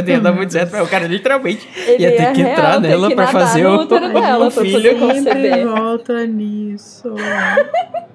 ia 0.08 0.20
dar 0.20 0.34
muito 0.34 0.54
certo. 0.54 0.76
O 0.78 0.88
cara 0.88 1.08
literalmente 1.08 1.68
Ele 1.88 2.04
ia 2.04 2.12
ter 2.12 2.22
é 2.22 2.32
que 2.32 2.42
real, 2.42 2.52
entrar 2.52 2.80
nela 2.80 3.08
que 3.10 3.16
pra 3.16 3.28
fazer 3.28 3.66
o, 3.66 3.86
dela 3.86 4.48
o 4.48 4.52
pra 4.52 4.64
filho. 4.64 5.14
Sempre 5.24 5.66
volta 5.66 6.28
nisso. 6.28 7.16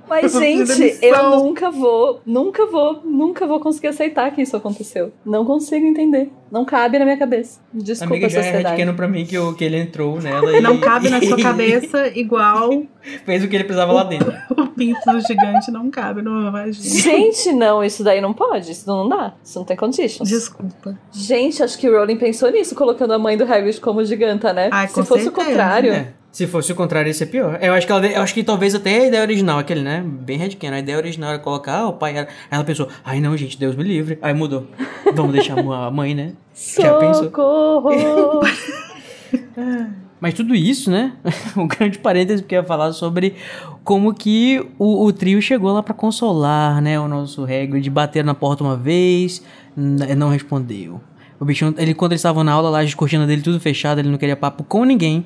Mas, 0.09 0.35
Eu 0.35 0.41
gente, 0.41 0.99
eu 1.03 1.31
nunca 1.31 1.71
vou, 1.71 2.21
nunca 2.25 2.65
vou, 2.67 3.01
nunca 3.05 3.47
vou 3.47 3.59
conseguir 3.61 3.89
aceitar 3.89 4.31
que 4.31 4.41
isso 4.43 4.57
aconteceu. 4.57 5.13
Não 5.25 5.45
consigo 5.45 5.85
entender. 5.85 6.31
Não 6.51 6.65
cabe 6.65 6.97
na 6.99 7.05
minha 7.05 7.17
cabeça. 7.17 7.59
Desculpa, 7.73 8.15
Amiga 8.15 8.29
já 8.29 8.39
é 8.39 8.43
sociedade. 8.45 8.77
pequeno 8.77 8.95
pra 8.95 9.09
mim 9.09 9.27
que, 9.27 9.37
o, 9.37 9.53
que 9.55 9.65
ele 9.65 9.77
entrou 9.79 10.21
nela 10.21 10.57
e. 10.57 10.61
Não 10.61 10.79
cabe 10.79 11.09
na 11.09 11.21
sua 11.21 11.37
cabeça 11.43 12.07
igual 12.17 12.85
Fez 13.25 13.43
o 13.45 13.49
que 13.49 13.57
ele 13.57 13.65
precisava 13.65 13.93
lá 13.93 14.05
dentro. 14.05 14.33
o 14.51 14.67
pinto 14.69 15.01
do 15.11 15.21
gigante 15.21 15.71
não 15.73 15.91
cabe 15.91 16.23
no 16.23 16.43
meu 16.43 16.53
vagina. 16.53 17.01
Gente, 17.01 17.53
não, 17.53 17.83
isso 17.85 18.03
daí 18.05 18.21
não 18.21 18.33
pode, 18.33 18.71
isso 18.73 18.87
não 18.89 19.09
dá, 19.09 19.35
isso 19.43 19.59
não 19.59 19.65
tem 19.67 19.77
conditions. 19.77 20.29
Desculpa. 20.29 20.97
Gente, 21.13 21.63
acho 21.63 21.77
que 21.79 21.89
o 21.89 21.93
Rowling 21.97 22.17
pensou 22.17 22.51
nisso, 22.51 22.75
colocando 22.75 23.13
a 23.13 23.19
mãe 23.19 23.37
do 23.37 23.45
Hagrid 23.45 23.81
como 23.81 24.05
giganta, 24.05 24.53
né? 24.53 24.69
Ai, 24.73 24.87
Se 24.89 24.95
fosse 25.05 25.25
certeza. 25.25 25.31
o 25.31 25.33
contrário, 25.33 25.93
É, 25.93 26.13
se 26.37 26.47
fosse 26.47 26.71
o 26.71 26.75
contrário, 26.75 27.09
ia 27.09 27.15
ser 27.15 27.25
pior. 27.25 27.59
Eu 27.63 27.73
acho 27.73 27.87
que, 27.87 27.93
ela, 27.95 28.07
eu 28.07 28.21
acho 28.21 28.35
que 28.35 28.45
talvez 28.45 28.75
até 28.75 28.95
a 28.95 29.07
ideia 29.07 29.23
original, 29.23 29.59
aquele, 29.59 29.81
né? 29.81 30.05
Bem 30.07 30.37
headcanon. 30.37 30.77
A 30.77 30.81
ideia 30.81 30.99
original 30.99 31.31
era 31.31 31.39
colocar 31.39 31.79
ah, 31.79 31.89
o 31.89 31.95
pai. 31.95 32.15
Era... 32.15 32.29
Aí 32.29 32.59
ela 32.59 32.63
pensou, 32.63 32.89
ai 33.03 33.23
não, 33.23 33.35
gente, 33.39 33.59
Deus 33.59 33.75
me 33.75 33.83
livre. 33.83 34.19
Aí 34.21 34.35
mudou. 34.35 34.67
Vamos 35.15 35.33
deixar 35.33 35.59
a 35.59 35.91
mãe, 35.91 36.15
né? 36.15 36.35
Já 36.55 36.93
pensou? 36.99 37.25
socorro! 37.25 38.43
Mas 40.21 40.35
tudo 40.35 40.55
isso, 40.55 40.91
né? 40.91 41.15
um 41.57 41.67
grande 41.67 41.99
parêntese 41.99 42.43
que 42.43 42.55
eu 42.55 42.61
ia 42.61 42.65
falar 42.67 42.93
sobre 42.93 43.37
como 43.83 44.13
que 44.13 44.63
o, 44.79 45.07
o 45.07 45.13
trio 45.15 45.41
chegou 45.41 45.73
lá 45.73 45.83
pra 45.83 45.95
consolar, 45.95 46.83
né? 46.83 47.01
O 47.01 47.09
nosso 47.09 47.45
Hagrid 47.45 47.89
bateram 47.89 48.27
na 48.27 48.35
porta 48.35 48.63
uma 48.63 48.77
vez, 48.77 49.43
não 49.75 50.29
respondeu. 50.29 51.01
O 51.41 51.47
bichão, 51.47 51.75
ele, 51.79 51.95
quando 51.95 52.13
eles 52.13 52.21
estavam 52.21 52.45
na 52.45 52.53
aula 52.53 52.69
lá, 52.69 52.81
as 52.81 52.93
cortinas 52.93 53.27
dele 53.27 53.41
tudo 53.41 53.59
fechado, 53.59 54.01
ele 54.01 54.11
não 54.11 54.19
queria 54.19 54.37
papo 54.37 54.63
com 54.65 54.85
ninguém. 54.85 55.25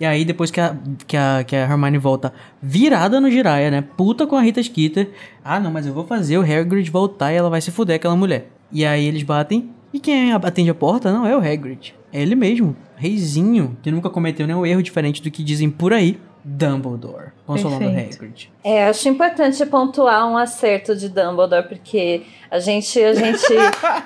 E 0.00 0.06
aí, 0.06 0.24
depois 0.24 0.50
que 0.50 0.58
a, 0.58 0.74
que 1.06 1.14
a, 1.14 1.44
que 1.44 1.54
a 1.54 1.60
Hermione 1.60 1.98
volta 1.98 2.32
virada 2.60 3.20
no 3.20 3.30
Jiraiya, 3.30 3.70
né? 3.70 3.84
Puta 3.98 4.26
com 4.26 4.34
a 4.34 4.40
Rita 4.40 4.62
Skeeter. 4.62 5.10
Ah, 5.44 5.60
não, 5.60 5.70
mas 5.70 5.86
eu 5.86 5.92
vou 5.92 6.06
fazer 6.06 6.38
o 6.38 6.42
Hagrid 6.42 6.90
voltar 6.90 7.32
e 7.32 7.36
ela 7.36 7.50
vai 7.50 7.60
se 7.60 7.70
fuder, 7.70 7.96
aquela 7.96 8.16
mulher. 8.16 8.48
E 8.72 8.86
aí 8.86 9.04
eles 9.04 9.22
batem. 9.22 9.70
E 9.92 10.00
quem 10.00 10.32
atende 10.32 10.70
a 10.70 10.74
porta 10.74 11.12
não 11.12 11.26
é 11.26 11.36
o 11.36 11.40
Hagrid. 11.40 11.94
É 12.10 12.22
ele 12.22 12.34
mesmo, 12.34 12.74
reizinho, 12.96 13.76
que 13.82 13.90
nunca 13.90 14.08
cometeu 14.08 14.46
nenhum 14.46 14.64
erro 14.64 14.82
diferente 14.82 15.22
do 15.22 15.30
que 15.30 15.44
dizem 15.44 15.70
por 15.70 15.92
aí. 15.92 16.18
Dumbledore, 16.42 17.32
consolando 17.54 17.84
o 17.84 17.88
Perfeito. 17.92 18.16
Hagrid. 18.16 18.52
É, 18.62 18.88
acho 18.88 19.08
importante 19.08 19.64
pontuar 19.66 20.26
um 20.30 20.36
acerto 20.36 20.94
de 20.94 21.08
Dumbledore, 21.08 21.66
porque 21.68 22.22
a 22.50 22.58
gente, 22.58 23.02
a 23.02 23.14
gente, 23.14 23.46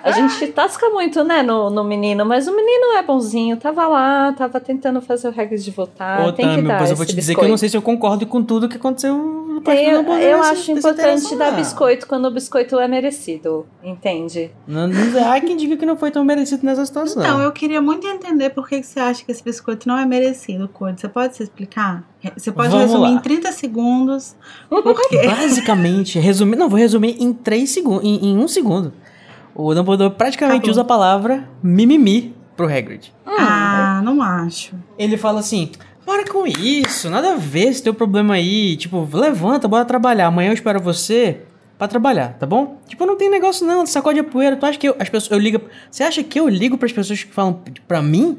a 0.03 0.11
gente 0.13 0.47
tasca 0.53 0.89
muito, 0.91 1.25
né, 1.25 1.43
no, 1.43 1.71
no 1.71 1.83
menino, 1.83 2.25
mas 2.25 2.47
o 2.47 2.55
menino 2.55 2.97
é 2.97 3.03
bonzinho, 3.03 3.57
tava 3.57 3.87
lá, 3.89 4.33
tava 4.33 4.61
tentando 4.61 5.01
fazer 5.01 5.29
o 5.29 5.31
Hagrid 5.41 5.69
votar, 5.71 6.21
Ô, 6.27 6.33
tem 6.33 6.47
que 6.49 6.55
Tami, 6.57 6.69
dar 6.69 6.79
pois 6.79 6.91
eu 6.91 6.97
vou 6.97 7.07
te 7.07 7.15
dizer 7.17 7.35
que 7.35 7.43
eu 7.45 7.49
não 7.49 7.57
sei 7.57 7.69
se 7.69 7.77
eu 7.77 7.83
concordo 7.83 8.27
com 8.27 8.43
tudo 8.43 8.69
que 8.69 8.77
aconteceu 8.77 9.17
no 9.17 9.61
Tem- 9.61 9.87
eu 9.89 10.03
nessa- 10.03 10.51
acho 10.53 10.73
importante 10.73 11.35
dar 11.37 11.49
Ah, 11.49 11.51
biscoito 11.53 12.07
quando 12.07 12.27
o 12.27 12.31
biscoito 12.31 12.79
é 12.79 12.87
merecido, 12.89 13.67
entende? 13.83 14.51
Não, 14.67 14.87
não, 14.89 15.33
há 15.33 15.41
quem 15.41 15.57
diga 15.57 15.77
que 15.77 15.87
não 15.87 15.97
foi 15.97 16.11
tão 16.11 16.25
merecido 16.25 16.65
nessa 16.67 16.85
situação. 16.85 17.23
Então, 17.23 17.41
eu 17.41 17.51
queria 17.53 17.81
muito 17.81 18.07
entender 18.07 18.51
por 18.51 18.69
que 18.69 18.81
que 18.81 18.87
você 18.87 19.01
acha 19.01 19.25
que 19.25 19.31
esse 19.33 19.43
biscoito 19.43 19.89
não 19.89 19.97
é 19.97 20.05
merecido, 20.05 20.69
Code. 20.69 21.01
Você 21.01 21.09
pode 21.09 21.37
se 21.37 21.43
explicar? 21.45 22.05
Você 22.37 22.51
pode 22.51 22.69
Vamos 22.71 22.87
resumir 22.87 23.03
lá. 23.03 23.11
em 23.11 23.19
30 23.19 23.34
segundos 23.53 24.35
por 24.69 25.09
quê? 25.09 25.23
Basicamente, 25.29 26.19
resumir. 26.19 26.57
Não, 26.57 26.69
vou 26.69 26.79
resumir 26.79 27.17
em 27.21 27.33
três 27.33 27.71
segundos. 27.71 28.05
Em, 28.05 28.33
em 28.33 28.39
um 28.39 28.49
segundo. 28.49 28.93
O 29.55 29.73
Dumbledore 29.75 30.15
praticamente 30.15 30.59
Acabou. 30.59 30.71
usa 30.73 30.81
a 30.81 30.85
palavra 30.85 31.49
mimimi 31.63 32.35
pro 32.57 32.67
Hagrid. 32.67 33.13
Ah, 33.25 34.01
não 34.05 34.21
acho. 34.21 34.75
Ele 34.99 35.17
fala 35.17 35.41
assim: 35.41 35.71
para 36.05 36.29
com 36.29 36.47
isso, 36.47 37.09
nada 37.09 37.33
a 37.33 37.37
ver 37.37 37.69
esse 37.69 37.83
teu 37.83 37.95
problema 37.95 38.35
aí. 38.35 38.77
Tipo, 38.77 39.09
levanta, 39.13 39.69
bora 39.69 39.85
trabalhar. 39.85 40.27
Amanhã 40.27 40.51
eu 40.51 40.55
espero 40.55 40.81
você 40.81 41.43
pra 41.79 41.89
trabalhar, 41.89 42.35
tá 42.39 42.47
bom? 42.47 42.79
Tipo, 42.89 43.07
não 43.07 43.17
tem 43.17 43.31
negócio 43.31 43.67
não, 43.67 43.87
sacode 43.87 44.19
a 44.19 44.25
poeira. 44.25 44.57
Tu 44.57 44.67
acha 44.67 44.79
que 44.79 44.89
eu, 44.89 44.97
as 44.99 45.09
pessoas, 45.09 45.33
eu 45.33 45.39
ligo. 45.39 45.61
Você 45.91 46.03
acha 46.03 46.23
que 46.23 46.39
eu 46.39 46.49
ligo 46.49 46.77
pras 46.77 46.93
pessoas 46.93 47.23
que 47.23 47.33
falam 47.33 47.61
pra 47.87 48.03
mim? 48.03 48.39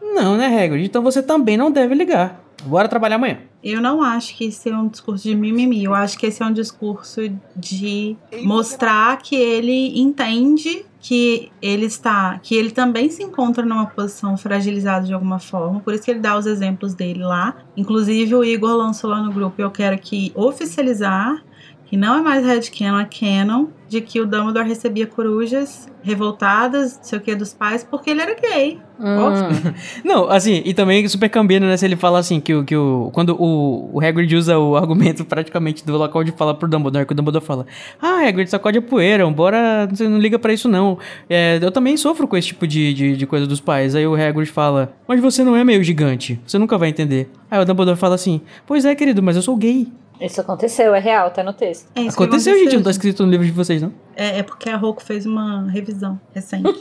Não, 0.00 0.36
né, 0.36 0.46
Hagrid? 0.46 0.86
Então 0.86 1.02
você 1.02 1.22
também 1.22 1.56
não 1.56 1.70
deve 1.70 1.94
ligar. 1.94 2.45
Bora 2.66 2.88
trabalhar 2.88 3.16
amanhã. 3.16 3.38
Eu 3.62 3.80
não 3.80 4.02
acho 4.02 4.36
que 4.36 4.44
esse 4.44 4.68
é 4.68 4.76
um 4.76 4.88
discurso 4.88 5.24
de 5.24 5.34
mimimi. 5.34 5.84
Eu 5.84 5.94
acho 5.94 6.18
que 6.18 6.26
esse 6.26 6.42
é 6.42 6.46
um 6.46 6.52
discurso 6.52 7.20
de 7.56 8.16
mostrar 8.42 9.18
que 9.18 9.34
ele 9.34 9.98
entende 9.98 10.84
que 11.00 11.52
ele 11.62 11.86
está, 11.86 12.38
que 12.42 12.54
ele 12.54 12.70
também 12.72 13.08
se 13.08 13.22
encontra 13.22 13.64
numa 13.64 13.86
posição 13.86 14.36
fragilizada 14.36 15.06
de 15.06 15.14
alguma 15.14 15.38
forma. 15.38 15.78
Por 15.80 15.94
isso 15.94 16.02
que 16.02 16.10
ele 16.10 16.18
dá 16.18 16.36
os 16.36 16.46
exemplos 16.46 16.94
dele 16.94 17.22
lá. 17.22 17.56
Inclusive 17.76 18.34
o 18.34 18.42
Igor 18.42 18.74
lançou 18.76 19.10
lá 19.10 19.22
no 19.22 19.32
grupo. 19.32 19.62
Eu 19.62 19.70
quero 19.70 19.96
que 19.98 20.32
oficializar 20.34 21.44
que 21.86 21.96
não 21.96 22.18
é 22.18 22.22
mais 22.22 22.44
headcanon, 22.44 22.98
é 22.98 23.04
canon, 23.06 23.66
de 23.88 24.00
que 24.00 24.20
o 24.20 24.26
Dumbledore 24.26 24.66
recebia 24.66 25.06
corujas 25.06 25.88
revoltadas, 26.02 26.96
não 26.96 27.04
sei 27.04 27.18
o 27.18 27.22
que, 27.22 27.34
dos 27.34 27.54
pais, 27.54 27.84
porque 27.88 28.10
ele 28.10 28.20
era 28.20 28.34
gay. 28.34 28.78
Óbvio. 28.98 29.74
Não, 30.04 30.28
assim, 30.30 30.62
e 30.64 30.72
também 30.72 31.06
super 31.06 31.28
cambina, 31.28 31.66
né? 31.68 31.76
Se 31.76 31.84
ele 31.84 31.96
fala 31.96 32.18
assim, 32.18 32.40
que, 32.40 32.54
o- 32.54 32.64
que 32.64 32.74
o. 32.74 33.10
Quando 33.12 33.36
o, 33.38 33.90
o 33.92 34.00
Hagrid 34.00 34.34
usa 34.34 34.58
o 34.58 34.74
argumento 34.74 35.24
praticamente 35.24 35.84
do 35.84 35.96
local 35.96 36.24
de 36.24 36.32
fala 36.32 36.54
pro 36.54 36.66
Dumbledore, 36.68 37.04
que 37.06 37.12
o 37.12 37.14
Dumbledore 37.14 37.44
fala: 37.44 37.66
Ah, 38.00 38.26
Hagrid, 38.26 38.48
sacode 38.48 38.78
a 38.78 38.82
poeira, 38.82 39.28
bora. 39.30 39.86
Você 39.90 40.08
não 40.08 40.18
liga 40.18 40.38
pra 40.38 40.52
isso, 40.52 40.66
não. 40.68 40.98
É, 41.28 41.58
eu 41.60 41.70
também 41.70 41.96
sofro 41.96 42.26
com 42.26 42.36
esse 42.38 42.48
tipo 42.48 42.66
de, 42.66 42.94
de, 42.94 43.16
de 43.18 43.26
coisa 43.26 43.46
dos 43.46 43.60
pais. 43.60 43.94
Aí 43.94 44.06
o 44.06 44.14
Hagrid 44.14 44.50
fala: 44.50 44.94
Mas 45.06 45.20
você 45.20 45.44
não 45.44 45.54
é 45.54 45.62
meio 45.62 45.84
gigante, 45.84 46.40
você 46.46 46.58
nunca 46.58 46.78
vai 46.78 46.88
entender. 46.88 47.30
Aí 47.50 47.60
o 47.60 47.64
Dumbledore 47.66 47.98
fala 47.98 48.14
assim: 48.14 48.40
Pois 48.66 48.84
é, 48.86 48.94
querido, 48.94 49.22
mas 49.22 49.36
eu 49.36 49.42
sou 49.42 49.56
gay. 49.56 49.86
Isso 50.20 50.40
aconteceu, 50.40 50.94
é 50.94 50.98
real, 50.98 51.30
tá 51.30 51.42
no 51.42 51.52
texto. 51.52 51.88
É 51.94 52.02
isso 52.02 52.16
que 52.16 52.22
Aconteceu, 52.22 52.58
gente, 52.58 52.76
não 52.76 52.82
tá 52.82 52.90
escrito 52.90 53.24
no 53.24 53.30
livro 53.30 53.44
de 53.44 53.52
vocês, 53.52 53.82
não. 53.82 53.92
É, 54.14 54.38
é 54.38 54.42
porque 54.42 54.70
a 54.70 54.76
Roku 54.76 55.02
fez 55.02 55.26
uma 55.26 55.68
revisão 55.70 56.18
recente. 56.34 56.64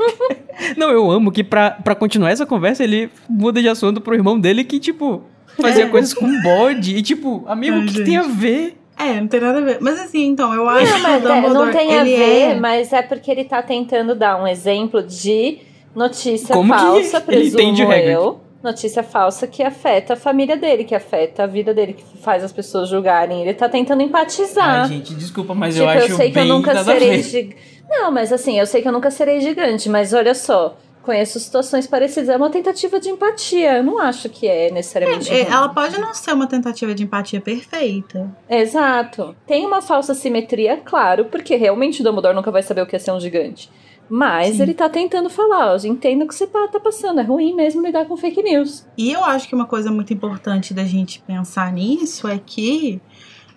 Não, 0.77 0.89
eu 0.89 1.11
amo 1.11 1.33
que 1.33 1.43
pra, 1.43 1.71
pra 1.71 1.93
continuar 1.93 2.29
essa 2.29 2.45
conversa, 2.45 2.81
ele 2.81 3.09
muda 3.29 3.61
de 3.61 3.67
assunto 3.67 3.99
pro 3.99 4.15
irmão 4.15 4.39
dele 4.39 4.63
que, 4.63 4.79
tipo, 4.79 5.21
fazia 5.59 5.89
coisas 5.89 6.13
com 6.13 6.41
bode. 6.41 6.95
E, 6.95 7.01
tipo, 7.01 7.43
amigo, 7.45 7.77
o 7.77 7.81
que 7.81 7.89
gente. 7.89 8.05
tem 8.05 8.15
a 8.15 8.23
ver? 8.23 8.77
é, 8.97 9.19
não 9.19 9.27
tem 9.27 9.41
nada 9.41 9.57
a 9.57 9.61
ver. 9.61 9.77
Mas 9.81 9.99
assim, 9.99 10.25
então, 10.27 10.53
eu 10.53 10.67
acho 10.69 10.91
Não, 10.93 11.01
que 11.01 11.05
o 11.05 11.09
é, 11.09 11.19
Dumbledore, 11.19 11.53
não 11.53 11.71
tem 11.71 11.93
a 11.93 12.01
ele 12.01 12.15
ver, 12.15 12.41
é... 12.51 12.55
mas 12.55 12.93
é 12.93 13.01
porque 13.01 13.29
ele 13.29 13.43
tá 13.43 13.61
tentando 13.61 14.15
dar 14.15 14.41
um 14.41 14.47
exemplo 14.47 15.03
de 15.03 15.59
notícia 15.93 16.55
Como 16.55 16.73
que 16.73 16.79
falsa, 16.79 17.23
ele 17.27 17.47
entende 17.47 17.83
o 17.83 17.88
presumo 17.88 17.91
Hagrid? 17.91 18.11
eu. 18.11 18.44
Notícia 18.66 19.03
falsa 19.03 19.45
que 19.45 19.61
afeta 19.61 20.13
a 20.13 20.16
família 20.16 20.57
dele, 20.57 20.84
que 20.84 20.95
afeta 20.95 21.43
a 21.43 21.45
vida 21.45 21.72
dele, 21.72 21.93
que 21.93 22.03
faz 22.18 22.43
as 22.43 22.51
pessoas 22.51 22.89
julgarem. 22.89 23.43
Ele 23.43 23.53
tá 23.53 23.70
tentando 23.70 24.01
empatizar. 24.01 24.82
Ai, 24.82 24.88
gente, 24.88 25.13
desculpa, 25.13 25.53
mas 25.53 25.76
tipo, 25.76 25.86
eu 25.86 25.89
acho 25.89 26.16
sei 26.16 26.32
que 26.32 26.39
eu 26.39 26.45
nunca 26.45 26.84
serei 26.84 27.22
gigante. 27.22 27.55
Não, 27.88 28.11
mas 28.11 28.34
assim, 28.34 28.57
eu 28.59 28.66
sei 28.66 28.82
que 28.82 28.88
eu 28.88 28.91
nunca 28.91 29.11
serei 29.11 29.39
gigante, 29.39 29.88
mas 29.88 30.13
olha 30.13 30.34
só. 30.34 30.76
Conheço 31.03 31.39
situações 31.39 31.86
parecidas. 31.86 32.30
É 32.30 32.38
uma 32.38 32.49
tentativa 32.49 32.99
de 32.99 33.09
empatia. 33.09 33.78
Eu 33.78 33.84
não 33.84 33.99
acho 33.99 34.28
que 34.30 34.47
é 34.47 34.72
necessariamente. 34.72 35.32
É, 35.32 35.43
ruim. 35.43 35.53
ela 35.53 35.70
pode 35.70 36.01
não 36.01 36.11
ser 36.16 36.34
uma 36.34 36.47
tentativa 36.47 36.95
de 36.95 37.03
empatia 37.03 37.39
perfeita. 37.39 38.36
Exato. 38.49 39.36
Tem 39.45 39.63
uma 39.63 39.84
falsa 39.84 40.16
simetria, 40.16 40.78
claro, 40.84 41.26
porque 41.26 41.55
realmente 41.55 42.01
o 42.01 42.03
Dumbledore 42.03 42.36
nunca 42.36 42.49
vai 42.49 42.63
saber 42.63 42.82
o 42.82 42.88
que 42.88 42.95
é 42.95 42.99
ser 42.99 43.11
um 43.11 43.20
gigante. 43.20 43.70
Mas 44.09 44.57
Sim. 44.57 44.63
ele 44.63 44.73
tá 44.73 44.87
tentando 44.87 45.29
falar, 45.29 45.75
eu 45.75 45.91
entendo 45.91 46.27
que 46.27 46.35
você 46.35 46.45
tá 46.45 46.79
passando, 46.81 47.19
é 47.19 47.23
ruim 47.23 47.55
mesmo 47.55 47.81
lidar 47.81 48.05
com 48.05 48.15
fake 48.15 48.43
news. 48.43 48.85
E 48.97 49.11
eu 49.11 49.23
acho 49.23 49.47
que 49.47 49.55
uma 49.55 49.65
coisa 49.65 49.91
muito 49.91 50.13
importante 50.13 50.73
da 50.73 50.83
gente 50.85 51.21
pensar 51.25 51.73
nisso 51.73 52.27
é 52.27 52.37
que 52.37 53.01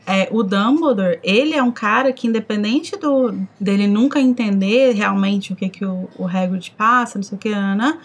é, 0.07 0.27
o 0.31 0.43
Dumbledore, 0.43 1.21
ele 1.23 1.55
é 1.55 1.63
um 1.63 1.71
cara 1.71 2.15
que, 2.15 2.27
independente 2.27 2.97
do 2.97 3.47
dele 3.61 3.87
nunca 3.87 4.19
entender 4.19 4.95
realmente 4.95 5.53
o 5.53 5.57
que, 5.57 5.69
que 5.69 5.85
o, 5.85 6.09
o 6.19 6.27
Hagrid 6.27 6.71
passa, 6.71 7.19
não 7.19 7.23
sei 7.23 7.37
o 7.37 7.39
que, 7.39 7.51
né? 7.51 7.99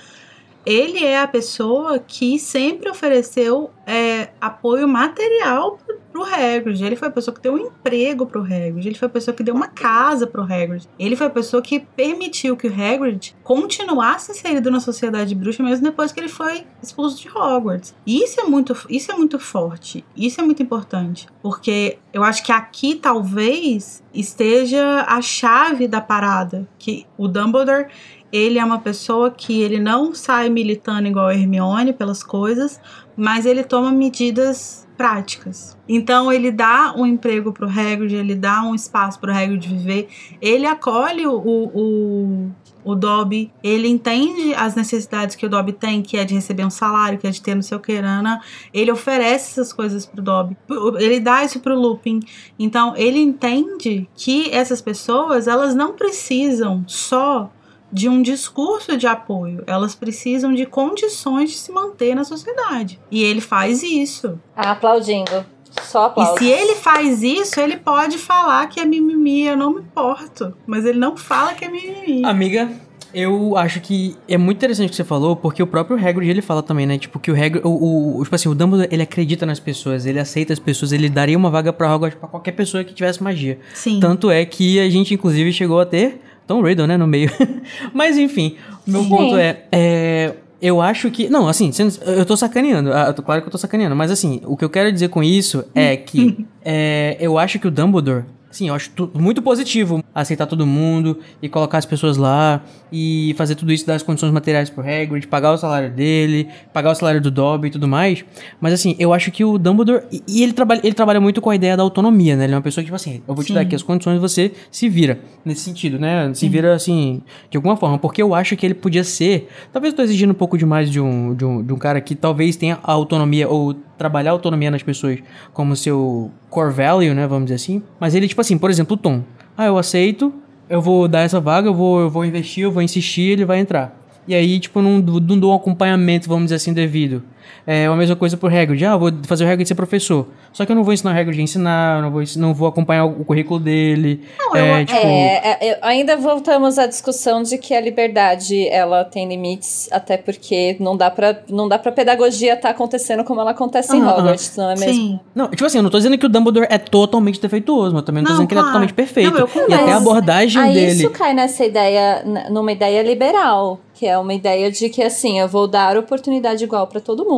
Ele 0.65 1.03
é 1.03 1.19
a 1.19 1.27
pessoa 1.27 1.99
que 1.99 2.39
sempre 2.39 2.89
ofereceu 2.89 3.71
é, 3.85 4.29
apoio 4.39 4.87
material 4.87 5.77
pro, 5.77 5.97
pro 6.13 6.23
Hagrid. 6.23 6.83
Ele 6.83 6.95
foi 6.95 7.07
a 7.07 7.11
pessoa 7.11 7.33
que 7.33 7.41
deu 7.41 7.53
um 7.53 7.57
emprego 7.57 8.25
pro 8.25 8.41
Hagrid. 8.41 8.87
Ele 8.87 8.97
foi 8.97 9.07
a 9.07 9.11
pessoa 9.11 9.35
que 9.35 9.43
deu 9.43 9.53
uma 9.53 9.67
casa 9.67 10.27
pro 10.27 10.43
Hagrid. 10.43 10.87
Ele 10.97 11.15
foi 11.15 11.27
a 11.27 11.29
pessoa 11.29 11.61
que 11.61 11.79
permitiu 11.79 12.55
que 12.55 12.67
o 12.67 12.71
Hagrid 12.71 13.35
continuasse 13.43 14.31
inserido 14.31 14.71
na 14.71 14.79
sociedade 14.79 15.35
bruxa 15.35 15.63
mesmo 15.63 15.83
depois 15.83 16.11
que 16.11 16.19
ele 16.19 16.29
foi 16.29 16.65
expulso 16.81 17.19
de 17.19 17.29
Hogwarts. 17.29 17.95
E 18.05 18.23
isso 18.23 18.39
é 18.39 18.43
muito, 18.43 18.75
isso 18.89 19.11
é 19.11 19.15
muito 19.15 19.39
forte. 19.39 20.05
Isso 20.15 20.39
é 20.39 20.43
muito 20.43 20.61
importante, 20.61 21.27
porque 21.41 21.97
eu 22.13 22.23
acho 22.23 22.43
que 22.43 22.51
aqui 22.51 22.95
talvez 22.95 24.03
esteja 24.13 25.05
a 25.07 25.21
chave 25.21 25.87
da 25.87 25.99
parada, 25.99 26.67
que 26.77 27.05
o 27.17 27.27
Dumbledore 27.27 27.87
ele 28.33 28.57
é 28.57 28.65
uma 28.65 28.79
pessoa 28.79 29.29
que 29.29 29.61
ele 29.61 29.79
não 29.79 30.15
sai 30.15 30.49
militando 30.49 31.07
igual 31.07 31.27
a 31.27 31.35
Hermione 31.35 31.93
pelas 31.93 32.23
coisas, 32.23 32.81
mas 33.15 33.45
ele 33.45 33.63
toma 33.63 33.91
medidas 33.91 34.87
práticas. 34.97 35.77
Então 35.87 36.31
ele 36.31 36.51
dá 36.51 36.95
um 36.97 37.05
emprego 37.05 37.53
pro 37.53 37.67
Hagrid, 37.67 38.15
ele 38.15 38.33
dá 38.33 38.63
um 38.63 38.73
espaço 38.73 39.19
pro 39.19 39.31
Hagrid 39.31 39.67
viver, 39.67 40.07
ele 40.41 40.65
acolhe 40.65 41.27
o, 41.27 41.35
o, 41.35 42.51
o 42.83 42.95
Dobby, 42.95 43.51
ele 43.63 43.87
entende 43.87 44.55
as 44.55 44.73
necessidades 44.73 45.35
que 45.35 45.45
o 45.45 45.49
Dobby 45.49 45.73
tem, 45.73 46.01
que 46.01 46.17
é 46.17 46.25
de 46.25 46.33
receber 46.33 46.65
um 46.65 46.71
salário, 46.71 47.19
que 47.19 47.27
é 47.27 47.29
de 47.29 47.41
ter 47.41 47.53
no 47.53 47.61
seu 47.61 47.79
querana, 47.79 48.41
ele 48.73 48.91
oferece 48.91 49.51
essas 49.51 49.71
coisas 49.71 50.07
pro 50.07 50.23
Dobby, 50.23 50.57
ele 50.97 51.19
dá 51.19 51.43
isso 51.43 51.59
pro 51.59 51.79
Lupin. 51.79 52.19
Então 52.57 52.95
ele 52.97 53.19
entende 53.19 54.09
que 54.15 54.49
essas 54.49 54.81
pessoas, 54.81 55.47
elas 55.47 55.75
não 55.75 55.93
precisam 55.93 56.83
só 56.87 57.51
de 57.93 58.09
um 58.09 58.21
discurso 58.21 58.97
de 58.97 59.05
apoio. 59.05 59.63
Elas 59.67 59.93
precisam 59.93 60.51
de 60.53 60.65
condições 60.65 61.51
de 61.51 61.57
se 61.57 61.71
manter 61.71 62.15
na 62.15 62.23
sociedade. 62.23 62.99
E 63.11 63.23
ele 63.23 63.39
faz 63.39 63.83
isso. 63.83 64.39
Aplaudindo. 64.55 65.45
Só 65.81 66.05
aplausos. 66.05 66.35
E 66.35 66.39
se 66.39 66.51
ele 66.51 66.75
faz 66.75 67.23
isso, 67.23 67.59
ele 67.59 67.77
pode 67.77 68.17
falar 68.17 68.67
que 68.67 68.79
é 68.79 68.85
mimimi, 68.85 69.45
eu 69.45 69.57
não 69.57 69.73
me 69.73 69.81
importo. 69.81 70.53
Mas 70.65 70.85
ele 70.85 70.99
não 70.99 71.15
fala 71.15 71.53
que 71.53 71.65
é 71.65 71.69
mimimi. 71.69 72.25
Amiga, 72.25 72.69
eu 73.13 73.55
acho 73.55 73.79
que 73.79 74.15
é 74.27 74.37
muito 74.37 74.57
interessante 74.57 74.87
o 74.87 74.89
que 74.89 74.95
você 74.95 75.03
falou, 75.03 75.35
porque 75.35 75.61
o 75.61 75.67
próprio 75.67 75.97
Hagrid, 75.97 76.29
ele 76.29 76.41
fala 76.41 76.63
também, 76.63 76.85
né? 76.85 76.97
Tipo, 76.97 77.19
que 77.19 77.31
o 77.31 77.35
Hagrid, 77.35 77.61
o, 77.63 78.17
o, 78.19 78.23
tipo 78.23 78.35
assim, 78.35 78.49
o 78.49 78.55
Dumbledore, 78.55 78.89
ele 78.91 79.03
acredita 79.03 79.45
nas 79.45 79.59
pessoas, 79.59 80.05
ele 80.05 80.19
aceita 80.19 80.51
as 80.51 80.59
pessoas, 80.59 80.91
ele 80.91 81.09
daria 81.09 81.37
uma 81.37 81.49
vaga 81.49 81.71
pra 81.71 81.93
Hogwarts 81.93 82.19
pra 82.19 82.27
qualquer 82.27 82.53
pessoa 82.53 82.83
que 82.83 82.93
tivesse 82.93 83.21
magia. 83.21 83.59
Sim. 83.73 83.99
Tanto 83.99 84.31
é 84.31 84.43
que 84.45 84.79
a 84.79 84.89
gente, 84.89 85.13
inclusive, 85.13 85.53
chegou 85.53 85.79
a 85.79 85.85
ter 85.85 86.21
Tom 86.47 86.61
Riddle, 86.61 86.87
né, 86.87 86.97
no 86.97 87.07
meio. 87.07 87.29
Mas, 87.93 88.17
enfim, 88.17 88.55
o 88.87 88.91
meu 88.91 89.03
Sim. 89.03 89.09
ponto 89.09 89.37
é, 89.37 89.63
é... 89.71 90.33
Eu 90.61 90.81
acho 90.81 91.11
que. 91.11 91.27
Não, 91.27 91.49
assim, 91.49 91.71
eu 92.05 92.25
tô 92.25 92.37
sacaneando. 92.37 92.93
ah, 92.93 93.13
Claro 93.13 93.41
que 93.41 93.47
eu 93.49 93.51
tô 93.51 93.57
sacaneando. 93.57 93.97
Mas, 93.97 94.09
assim, 94.09 94.41
o 94.45 94.55
que 94.55 94.63
eu 94.63 94.69
quero 94.69 94.93
dizer 94.93 95.09
com 95.09 95.21
isso 95.21 95.65
é 95.75 95.97
que. 95.97 96.45
é, 96.63 97.17
eu 97.19 97.37
acho 97.37 97.59
que 97.59 97.67
o 97.67 97.71
Dumbledore. 97.71 98.23
Sim, 98.49 98.69
eu 98.69 98.75
acho 98.75 98.91
muito 99.13 99.41
positivo 99.41 100.01
aceitar 100.13 100.45
todo 100.45 100.65
mundo 100.65 101.19
e 101.41 101.49
colocar 101.49 101.79
as 101.79 101.85
pessoas 101.85 102.17
lá 102.17 102.61
e 102.95 103.33
fazer 103.35 103.55
tudo 103.55 103.73
isso, 103.73 103.87
dar 103.87 103.95
as 103.95 104.03
condições 104.03 104.31
materiais 104.31 104.69
pro 104.69 104.83
Hagrid, 104.83 105.27
pagar 105.27 105.51
o 105.51 105.57
salário 105.57 105.89
dele, 105.89 106.47
pagar 106.71 106.91
o 106.91 106.95
salário 106.95 107.19
do 107.19 107.31
Dobby 107.31 107.69
e 107.69 107.71
tudo 107.71 107.87
mais. 107.87 108.23
Mas 108.61 108.71
assim, 108.71 108.95
eu 108.99 109.11
acho 109.11 109.31
que 109.31 109.43
o 109.43 109.57
Dumbledore. 109.57 110.03
E, 110.11 110.21
e 110.27 110.43
ele, 110.43 110.53
trabalha, 110.53 110.79
ele 110.83 110.93
trabalha 110.93 111.19
muito 111.19 111.41
com 111.41 111.49
a 111.49 111.55
ideia 111.55 111.75
da 111.75 111.81
autonomia, 111.81 112.35
né? 112.35 112.43
Ele 112.43 112.53
é 112.53 112.55
uma 112.55 112.61
pessoa 112.61 112.83
que, 112.83 112.85
tipo 112.85 112.95
assim, 112.95 113.23
eu 113.27 113.33
vou 113.33 113.43
te 113.43 113.47
Sim. 113.47 113.55
dar 113.55 113.61
aqui 113.61 113.73
as 113.73 113.81
condições, 113.81 114.21
você 114.21 114.51
se 114.69 114.87
vira. 114.87 115.19
Nesse 115.43 115.61
sentido, 115.61 115.97
né? 115.97 116.31
Se 116.35 116.47
vira 116.47 116.75
assim, 116.75 117.23
de 117.49 117.57
alguma 117.57 117.75
forma. 117.75 117.97
Porque 117.97 118.21
eu 118.21 118.35
acho 118.35 118.55
que 118.55 118.63
ele 118.63 118.75
podia 118.75 119.03
ser. 119.03 119.49
Talvez 119.71 119.91
eu 119.91 119.97
tô 119.97 120.03
exigindo 120.03 120.29
um 120.29 120.35
pouco 120.35 120.55
demais 120.55 120.91
de 120.91 120.99
um, 120.99 121.33
de 121.33 121.43
um, 121.43 121.63
de 121.63 121.73
um 121.73 121.77
cara 121.77 121.99
que 121.99 122.13
talvez 122.13 122.55
tenha 122.55 122.77
a 122.83 122.91
autonomia 122.91 123.49
ou 123.49 123.73
trabalhar 123.97 124.29
a 124.29 124.33
autonomia 124.33 124.69
nas 124.69 124.83
pessoas 124.83 125.17
como 125.51 125.75
seu 125.75 126.29
core 126.47 126.71
value, 126.71 127.15
né? 127.15 127.25
Vamos 127.25 127.45
dizer 127.45 127.55
assim. 127.55 127.81
Mas 127.99 128.13
ele, 128.13 128.27
tipo 128.27 128.39
assim, 128.39 128.55
por 128.55 128.69
exemplo, 128.69 128.93
o 128.93 128.97
Tom. 128.97 129.23
Ah, 129.57 129.65
eu 129.65 129.77
aceito, 129.79 130.31
eu 130.69 130.81
vou 130.81 131.07
dar 131.07 131.21
essa 131.21 131.39
vaga, 131.39 131.67
eu 131.67 131.73
vou, 131.73 132.01
eu 132.01 132.09
vou 132.09 132.25
investir, 132.25 132.63
eu 132.63 132.71
vou 132.71 132.81
insistir, 132.81 133.31
ele 133.31 133.45
vai 133.45 133.59
entrar. 133.59 133.97
E 134.27 134.33
aí, 134.33 134.59
tipo, 134.59 134.81
não, 134.81 134.99
não 134.99 135.37
dou 135.37 135.51
um 135.51 135.55
acompanhamento, 135.55 136.29
vamos 136.29 136.45
dizer 136.45 136.55
assim, 136.55 136.73
devido. 136.73 137.23
É 137.65 137.85
a 137.85 137.95
mesma 137.95 138.15
coisa 138.15 138.35
pro 138.35 138.47
Hagrid. 138.49 138.83
Ah, 138.85 138.91
eu 138.91 138.99
vou 138.99 139.11
fazer 139.23 139.45
o 139.45 139.47
Hagrid 139.49 139.67
ser 139.67 139.75
professor. 139.75 140.27
Só 140.51 140.65
que 140.65 140.71
eu 140.71 140.75
não 140.75 140.83
vou 140.83 140.93
ensinar 140.93 141.15
o 141.15 141.19
Hagrid 141.19 141.39
a 141.39 141.43
ensinar, 141.43 141.97
eu 141.97 142.01
não 142.03 142.11
vou, 142.11 142.23
não 142.37 142.53
vou 142.53 142.67
acompanhar 142.67 143.05
o, 143.05 143.23
currículo 143.25 143.59
dele. 143.59 144.21
Não, 144.37 144.55
é, 144.55 144.81
eu- 144.81 144.85
tipo... 144.85 144.99
É, 144.99 145.35
é, 145.37 145.69
é, 145.69 145.79
ainda 145.81 146.17
voltamos 146.17 146.77
à 146.77 146.85
discussão 146.85 147.41
de 147.43 147.57
que 147.57 147.73
a 147.73 147.81
liberdade 147.81 148.67
ela 148.67 149.03
tem 149.03 149.27
limites, 149.27 149.87
até 149.91 150.17
porque 150.17 150.75
não 150.79 150.95
dá 150.97 151.09
pra, 151.09 151.39
não 151.49 151.67
dá 151.67 151.79
pra 151.79 151.91
pedagogia 151.91 152.53
estar 152.53 152.69
acontecendo 152.69 153.23
como 153.23 153.39
ela 153.41 153.51
acontece 153.51 153.95
em. 153.95 154.03
Hogwarts, 154.03 154.55
não 154.57 154.69
é 154.71 154.75
mesmo? 154.75 154.93
Sim. 154.93 155.19
Não, 155.33 155.47
tipo 155.49 155.65
assim, 155.65 155.77
eu 155.77 155.83
não 155.83 155.89
tô 155.89 155.97
dizendo 155.97 156.17
que 156.17 156.25
o 156.25 156.29
Dumbledore 156.29 156.67
é 156.69 156.77
totalmente 156.77 157.41
defeituoso, 157.41 157.91
mas 157.93 158.01
eu 158.01 158.05
também 158.05 158.21
não 158.23 158.27
tô 158.27 158.33
Não, 158.33 158.37
dizendo 158.37 158.47
que 158.47 158.53
ele 158.53 158.59
é 158.59 158.63
claro. 158.63 158.71
totalmente 158.73 158.93
perfeito. 158.93 159.31
Não, 159.31 159.39
eu 159.39 159.69
e 159.69 159.73
até 159.73 159.91
a 159.91 159.97
abordagem 159.97 160.61
Aí 160.61 160.73
dele. 160.73 160.91
isso 160.91 161.09
cai 161.11 161.33
nessa 161.33 161.65
ideia, 161.65 162.23
numa 162.49 162.71
ideia 162.71 163.01
liberal, 163.01 163.79
que 163.93 164.05
é 164.05 164.17
uma 164.17 164.33
ideia 164.33 164.71
de 164.71 164.89
que 164.89 165.01
assim, 165.01 165.39
eu 165.39 165.47
vou 165.47 165.67
dar 165.67 165.97
oportunidade 165.97 166.63
igual 166.63 166.85
pra 166.87 166.99
todo 166.99 167.23
mundo 167.25 167.32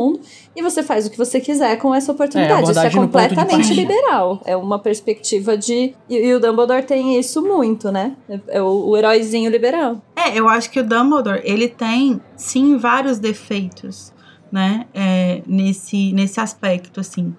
e 0.54 0.62
você 0.62 0.82
faz 0.82 1.06
o 1.06 1.10
que 1.10 1.18
você 1.18 1.40
quiser 1.40 1.76
com 1.76 1.94
essa 1.94 2.12
oportunidade. 2.12 2.70
isso 2.70 2.78
é 2.78 2.82
ponto 2.84 2.90
de 2.90 2.96
completamente 2.96 3.74
liberal. 3.74 4.40
É 4.44 4.56
uma 4.56 4.78
perspectiva 4.78 5.56
de. 5.56 5.94
E, 6.08 6.14
e 6.14 6.34
o 6.34 6.40
Dumbledore 6.40 6.82
tem 6.84 7.18
isso 7.18 7.42
muito, 7.42 7.90
né? 7.90 8.16
É, 8.28 8.40
é 8.48 8.62
o, 8.62 8.88
o 8.88 8.96
heróizinho 8.96 9.50
liberal. 9.50 10.00
É, 10.14 10.38
eu 10.38 10.48
acho 10.48 10.70
que 10.70 10.80
o 10.80 10.84
Dumbledore, 10.84 11.40
ele 11.44 11.68
tem, 11.68 12.20
sim, 12.36 12.76
vários 12.76 13.18
defeitos, 13.18 14.12
né? 14.50 14.86
é, 14.94 15.42
nesse, 15.46 16.12
nesse 16.12 16.40
aspecto, 16.40 17.00
assim. 17.00 17.34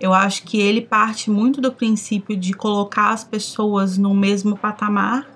Eu 0.00 0.12
acho 0.12 0.44
que 0.44 0.60
ele 0.60 0.80
parte 0.80 1.30
muito 1.30 1.60
do 1.60 1.72
princípio 1.72 2.36
de 2.36 2.52
colocar 2.52 3.10
as 3.10 3.24
pessoas 3.24 3.96
no 3.96 4.14
mesmo 4.14 4.56
patamar, 4.56 5.26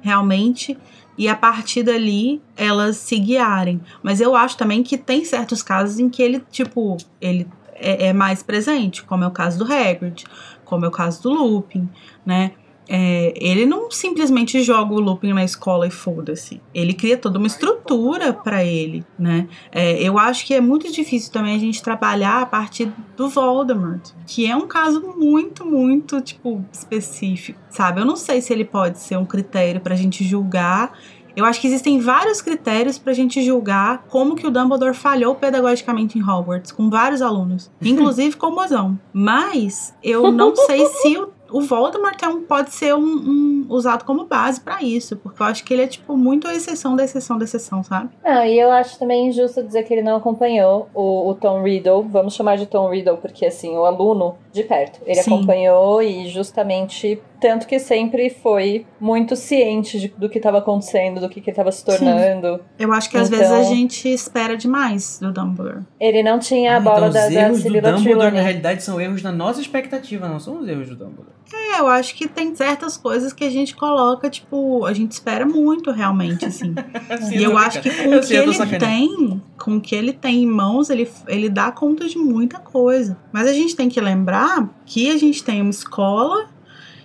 realmente, 0.00 0.76
e 1.22 1.28
a 1.28 1.36
partir 1.36 1.84
dali 1.84 2.42
elas 2.56 2.96
se 2.96 3.16
guiarem. 3.16 3.80
Mas 4.02 4.20
eu 4.20 4.34
acho 4.34 4.56
também 4.56 4.82
que 4.82 4.98
tem 4.98 5.24
certos 5.24 5.62
casos 5.62 6.00
em 6.00 6.08
que 6.08 6.20
ele, 6.20 6.42
tipo, 6.50 6.96
ele 7.20 7.46
é, 7.74 8.08
é 8.08 8.12
mais 8.12 8.42
presente, 8.42 9.04
como 9.04 9.22
é 9.22 9.26
o 9.28 9.30
caso 9.30 9.56
do 9.56 9.72
Hagrid, 9.72 10.24
como 10.64 10.84
é 10.84 10.88
o 10.88 10.90
caso 10.90 11.22
do 11.22 11.32
Lupin, 11.32 11.88
né? 12.26 12.50
É, 12.94 13.32
ele 13.36 13.64
não 13.64 13.90
simplesmente 13.90 14.62
joga 14.62 14.92
o 14.92 15.00
Lupin 15.00 15.32
na 15.32 15.42
escola 15.42 15.86
e 15.86 15.90
foda-se. 15.90 16.60
Ele 16.74 16.92
cria 16.92 17.16
toda 17.16 17.38
uma 17.38 17.46
estrutura 17.46 18.34
pra 18.34 18.62
ele, 18.62 19.02
né? 19.18 19.48
É, 19.70 20.02
eu 20.02 20.18
acho 20.18 20.44
que 20.44 20.52
é 20.52 20.60
muito 20.60 20.92
difícil 20.92 21.32
também 21.32 21.56
a 21.56 21.58
gente 21.58 21.82
trabalhar 21.82 22.42
a 22.42 22.46
partir 22.46 22.92
do 23.16 23.30
Voldemort, 23.30 24.10
que 24.26 24.46
é 24.46 24.54
um 24.54 24.66
caso 24.66 25.00
muito, 25.16 25.64
muito, 25.64 26.20
tipo, 26.20 26.62
específico, 26.70 27.58
sabe? 27.70 28.02
Eu 28.02 28.04
não 28.04 28.16
sei 28.16 28.42
se 28.42 28.52
ele 28.52 28.64
pode 28.64 28.98
ser 28.98 29.16
um 29.16 29.24
critério 29.24 29.80
pra 29.80 29.94
gente 29.94 30.22
julgar. 30.22 30.92
Eu 31.34 31.46
acho 31.46 31.62
que 31.62 31.66
existem 31.66 31.98
vários 31.98 32.42
critérios 32.42 32.98
pra 32.98 33.14
gente 33.14 33.40
julgar 33.42 34.04
como 34.06 34.34
que 34.36 34.46
o 34.46 34.50
Dumbledore 34.50 34.94
falhou 34.94 35.34
pedagogicamente 35.34 36.18
em 36.18 36.22
Hogwarts, 36.22 36.70
com 36.70 36.90
vários 36.90 37.22
alunos, 37.22 37.70
inclusive 37.80 38.36
com 38.36 38.48
o 38.48 38.54
mozão. 38.54 39.00
Mas 39.14 39.94
eu 40.02 40.30
não 40.30 40.54
sei 40.54 40.84
se 40.84 41.16
o 41.16 41.32
o 41.52 41.60
Voldemort 41.60 42.16
é 42.22 42.28
um, 42.28 42.42
pode 42.42 42.72
ser 42.72 42.94
um, 42.94 43.00
um- 43.00 43.66
usado 43.68 44.04
como 44.04 44.24
base 44.24 44.60
pra 44.60 44.82
isso, 44.82 45.16
porque 45.16 45.42
eu 45.42 45.46
acho 45.46 45.64
que 45.64 45.72
ele 45.72 45.82
é 45.82 45.86
tipo 45.86 46.16
muito 46.16 46.46
a 46.48 46.54
exceção 46.54 46.94
da 46.96 47.04
exceção 47.04 47.38
da 47.38 47.44
exceção, 47.44 47.82
sabe? 47.82 48.10
Não, 48.24 48.44
e 48.44 48.58
eu 48.58 48.70
acho 48.70 48.98
também 48.98 49.28
injusto 49.28 49.62
dizer 49.62 49.82
que 49.84 49.92
ele 49.94 50.02
não 50.02 50.16
acompanhou 50.16 50.88
o, 50.94 51.30
o 51.30 51.34
Tom 51.34 51.62
Riddle. 51.62 52.02
Vamos 52.02 52.34
chamar 52.34 52.56
de 52.56 52.66
Tom 52.66 52.88
Riddle, 52.90 53.16
porque 53.18 53.46
assim, 53.46 53.76
o 53.76 53.84
aluno 53.84 54.34
de 54.52 54.62
perto. 54.64 55.00
Ele 55.06 55.22
Sim. 55.22 55.34
acompanhou 55.34 56.02
e 56.02 56.28
justamente. 56.28 57.20
Tanto 57.42 57.66
que 57.66 57.78
sempre 57.78 58.30
foi 58.30 58.86
muito 59.00 59.34
ciente 59.36 59.98
de- 59.98 60.14
do 60.16 60.28
que 60.28 60.38
estava 60.38 60.58
acontecendo, 60.58 61.20
do 61.20 61.28
que, 61.28 61.40
que 61.40 61.50
ele 61.50 61.52
estava 61.52 61.72
se 61.72 61.84
tornando. 61.84 62.60
Eu 62.78 62.92
acho 62.92 63.10
que 63.10 63.16
às 63.18 63.26
Então- 63.28 63.38
vezes 63.40 63.52
a 63.52 63.64
gente 63.64 64.08
espera 64.08 64.56
demais 64.56 65.18
do 65.20 65.32
Dumbledore. 65.32 65.82
Ele 66.00 66.22
não 66.22 66.38
tinha 66.38 66.74
a 66.74 66.76
Ah, 66.76 66.80
bola 66.80 67.08
então, 67.08 67.10
da, 67.10 67.26
os 67.28 67.34
da 67.34 67.40
erros 67.42 67.58
do 67.58 67.62
Sibila 67.64 67.80
Dumbledore, 67.92 68.04
Trelawney. 68.04 68.34
na 68.36 68.42
realidade, 68.42 68.82
são 68.84 69.00
erros 69.00 69.20
da 69.22 69.32
nossa 69.32 69.60
expectativa, 69.60 70.28
não 70.28 70.38
são 70.38 70.60
os 70.60 70.68
erros 70.68 70.88
do 70.88 70.94
Dumbledore. 70.96 71.32
É, 71.52 71.80
eu 71.80 71.88
acho 71.88 72.14
que 72.14 72.28
tem 72.28 72.54
certas 72.54 72.96
coisas 72.96 73.32
que 73.32 73.44
a 73.44 73.50
gente 73.50 73.74
coloca, 73.76 74.30
tipo, 74.30 74.86
a 74.86 74.92
gente 74.94 75.10
espera 75.12 75.44
muito 75.44 75.90
realmente, 75.90 76.46
assim. 76.46 76.72
e 77.36 77.42
eu 77.42 77.58
acho 77.58 77.82
que 77.82 77.90
com 77.90 78.16
o 78.16 78.20
que 78.20 78.34
ele 78.34 78.78
tem, 78.78 79.42
com 79.58 79.76
o 79.76 79.80
que 79.80 79.94
ele 79.94 80.12
tem 80.12 80.44
em 80.44 80.46
mãos, 80.46 80.88
ele, 80.88 81.10
ele 81.26 81.48
dá 81.50 81.70
conta 81.72 82.08
de 82.08 82.16
muita 82.16 82.58
coisa. 82.58 83.18
Mas 83.32 83.48
a 83.48 83.52
gente 83.52 83.74
tem 83.76 83.88
que 83.88 84.00
lembrar 84.00 84.70
que 84.86 85.10
a 85.10 85.18
gente 85.18 85.42
tem 85.44 85.60
uma 85.60 85.70
escola 85.70 86.46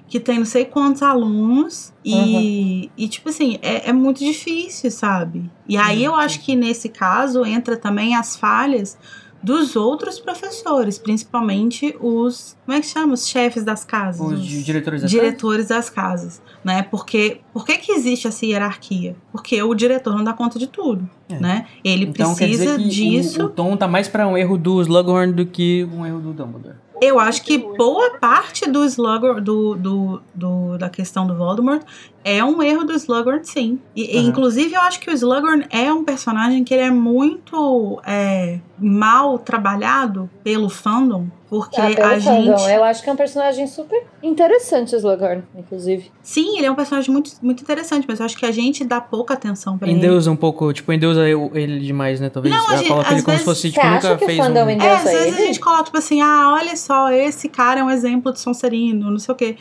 que 0.08 0.20
tem 0.20 0.38
não 0.39 0.45
sei 0.45 0.66
quantos 0.66 1.01
alunos 1.03 1.93
e, 2.03 2.89
e 2.97 3.08
tipo 3.08 3.30
assim, 3.30 3.60
é, 3.62 3.89
é 3.89 3.93
muito 3.93 4.20
difícil, 4.20 4.89
sabe? 4.89 5.49
E 5.68 5.76
aí 5.78 6.03
eu 6.03 6.16
acho 6.16 6.39
que 6.41 6.55
nesse 6.55 6.89
caso 6.89 7.43
entra 7.45 7.76
também 7.76 8.16
as 8.16 8.36
falhas 8.36 8.97
dos 9.43 9.76
outros 9.76 10.20
professores, 10.20 10.97
principalmente 10.97 11.95
os, 12.01 12.58
como 12.66 12.76
é 12.78 12.82
que 12.82 12.88
chama? 12.88 13.14
Os 13.14 13.28
chefes 13.28 13.64
das 13.64 13.86
casas. 13.86 14.20
Os 14.39 14.43
diretores 14.45 15.01
das 15.03 15.12
diretores 15.12 15.68
das 15.68 15.89
casas, 15.89 16.41
né? 16.64 16.82
Porque 16.84 17.41
por 17.53 17.66
que 17.66 17.78
que 17.78 17.91
existe 17.91 18.28
essa 18.28 18.45
hierarquia? 18.45 19.16
Porque 19.32 19.62
o 19.62 19.76
diretor 19.76 20.16
não 20.16 20.24
dá 20.24 20.34
conta 20.34 20.58
de 20.58 20.68
tudo, 20.68 21.08
É. 21.30 21.39
né? 21.39 21.68
Ele 21.84 22.05
Então 22.05 22.34
quer 22.36 22.47
dizer 22.47 22.74
precisa 22.76 22.78
que 22.84 22.89
disso. 22.89 23.41
O, 23.43 23.45
o 23.45 23.49
tom 23.49 23.78
tá 23.78 23.88
mais 23.88 24.08
pra 24.08 24.28
um 24.28 24.36
erro 24.38 24.58
do 24.58 24.82
Slughorn 24.82 25.32
do 25.34 25.45
que 25.45 25.88
um 25.93 26.05
erro 26.05 26.20
do 26.20 26.34
Dumbledore. 26.34 26.76
Eu 27.02 27.20
acho 27.20 27.43
que 27.43 27.58
boa 27.58 28.18
parte 28.20 28.70
do 28.70 28.84
Slughorn, 28.86 29.41
do, 29.41 29.76
do, 29.76 30.22
do- 30.34 30.78
da 30.78 30.89
questão 30.89 31.28
do 31.28 31.36
Voldemort, 31.36 31.84
é 32.30 32.43
um 32.43 32.61
erro 32.61 32.84
do 32.84 32.93
Slughorn, 32.93 33.39
sim. 33.43 33.80
E, 33.95 34.17
Aham. 34.17 34.28
inclusive, 34.28 34.73
eu 34.73 34.82
acho 34.82 34.99
que 34.99 35.09
o 35.09 35.13
Slughorn 35.13 35.65
é 35.69 35.91
um 35.93 36.03
personagem 36.03 36.63
que 36.63 36.73
ele 36.73 36.84
é 36.84 36.91
muito 36.91 38.01
é, 38.05 38.59
mal 38.78 39.39
trabalhado 39.39 40.30
pelo 40.43 40.69
fandom, 40.69 41.28
porque 41.49 41.80
Ah, 41.80 41.86
a 42.09 42.19
gente... 42.19 42.25
fandom. 42.25 42.69
Eu 42.69 42.84
acho 42.84 43.01
que 43.01 43.09
é 43.09 43.13
um 43.13 43.15
personagem 43.15 43.65
super 43.67 44.03
interessante, 44.21 44.93
o 44.93 44.97
Slughorn, 44.97 45.41
inclusive. 45.57 46.11
Sim, 46.21 46.57
ele 46.57 46.65
é 46.67 46.71
um 46.71 46.75
personagem 46.75 47.11
muito, 47.11 47.32
muito 47.41 47.63
interessante, 47.63 48.05
mas 48.07 48.19
eu 48.19 48.25
acho 48.25 48.36
que 48.38 48.45
a 48.45 48.51
gente 48.51 48.84
dá 48.84 48.99
pouca 48.99 49.34
atenção 49.34 49.78
pra 49.78 49.88
ele. 49.88 49.97
Endeusa 49.97 50.30
um 50.30 50.36
pouco, 50.36 50.73
tipo, 50.73 50.91
endeusa 50.91 51.21
ele 51.53 51.80
demais, 51.80 52.19
né? 52.19 52.30
Talvez 52.30 52.53
Não, 52.53 52.69
a 52.69 52.75
gente- 52.78 52.88
coloca 52.89 53.07
às 53.07 53.13
ele 53.13 53.21
como 53.23 53.38
se 53.38 53.43
vezes- 53.43 53.45
fosse, 53.45 53.61
Você 53.61 53.69
tipo, 53.69 53.86
acha 53.88 53.95
nunca 54.09 54.17
que 54.17 54.23
o 54.23 54.28
fez 54.28 54.38
fandom 54.38 54.65
um... 54.65 54.69
endeusa 54.69 54.91
É, 54.93 54.95
às 54.97 55.03
vezes 55.11 55.28
ele? 55.34 55.43
a 55.43 55.45
gente 55.47 55.59
coloca, 55.61 55.84
tipo 55.86 55.97
assim, 55.97 56.21
ah, 56.21 56.51
olha 56.59 56.75
só, 56.75 57.09
esse 57.11 57.47
cara 57.47 57.80
é 57.80 57.84
um 57.84 57.89
exemplo 57.89 58.34
de 58.34 58.39
Sonserino, 58.39 59.09
não 59.09 59.19
sei 59.19 59.34
o 59.34 59.36
quê. 59.38 59.55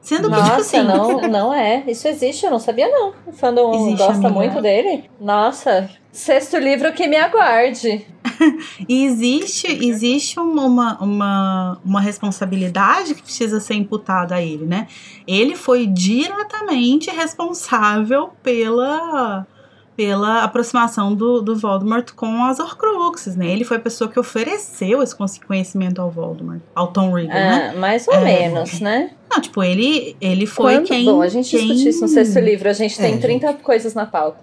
Sendo 0.00 0.30
que, 0.30 0.36
tipo 0.36 0.48
Nossa, 0.48 0.60
assim... 0.60 0.82
não, 0.82 1.20
não 1.28 1.54
é. 1.54 1.84
Isso 1.86 2.08
existe, 2.08 2.44
eu 2.44 2.50
não 2.50 2.58
sabia 2.58 2.88
não. 2.88 3.12
O 3.26 3.32
fandom 3.32 3.74
Existe, 3.74 3.98
gosta 3.98 4.12
amiga. 4.14 4.30
muito 4.30 4.62
dele. 4.62 5.10
Nossa, 5.20 5.90
sexto 6.10 6.56
livro 6.56 6.92
que 6.92 7.06
me 7.06 7.16
aguarde. 7.16 8.06
E 8.88 9.04
existe, 9.04 9.66
existe 9.66 10.40
uma, 10.40 10.96
uma, 10.98 11.78
uma 11.84 12.00
responsabilidade 12.00 13.14
que 13.14 13.22
precisa 13.22 13.60
ser 13.60 13.74
imputada 13.74 14.36
a 14.36 14.42
ele, 14.42 14.64
né? 14.64 14.86
Ele 15.26 15.54
foi 15.54 15.86
diretamente 15.86 17.10
responsável 17.10 18.30
pela, 18.42 19.46
pela 20.00 20.42
aproximação 20.44 21.14
do, 21.14 21.42
do 21.42 21.54
Voldemort 21.54 22.12
com 22.16 22.42
as 22.44 22.58
Horcruxes, 22.58 23.36
né? 23.36 23.48
Ele 23.48 23.64
foi 23.64 23.76
a 23.76 23.80
pessoa 23.80 24.08
que 24.10 24.18
ofereceu 24.18 25.02
esse 25.02 25.14
conhecimento 25.46 26.00
ao 26.00 26.10
Voldemort, 26.10 26.62
ao 26.74 26.86
Tom 26.86 27.12
Riddle, 27.14 27.34
né? 27.34 27.74
Ah, 27.74 27.78
mais 27.78 28.08
ou 28.08 28.14
É. 28.14 28.24
menos, 28.24 28.80
né? 28.80 29.10
Não, 29.30 29.42
tipo, 29.42 29.62
ele, 29.62 30.16
ele 30.18 30.46
foi 30.46 30.76
Quando- 30.76 30.86
quem... 30.86 31.04
Bom, 31.04 31.20
a 31.20 31.28
gente 31.28 31.50
quem... 31.50 31.66
discutiu 31.66 31.90
isso 31.90 32.00
no 32.00 32.08
sexto 32.08 32.38
livro. 32.40 32.70
A 32.70 32.72
gente 32.72 32.96
tem 32.96 33.12
É, 33.12 33.18
30 33.18 33.52
coisas 33.62 33.92
na 33.92 34.06
pauta. 34.06 34.38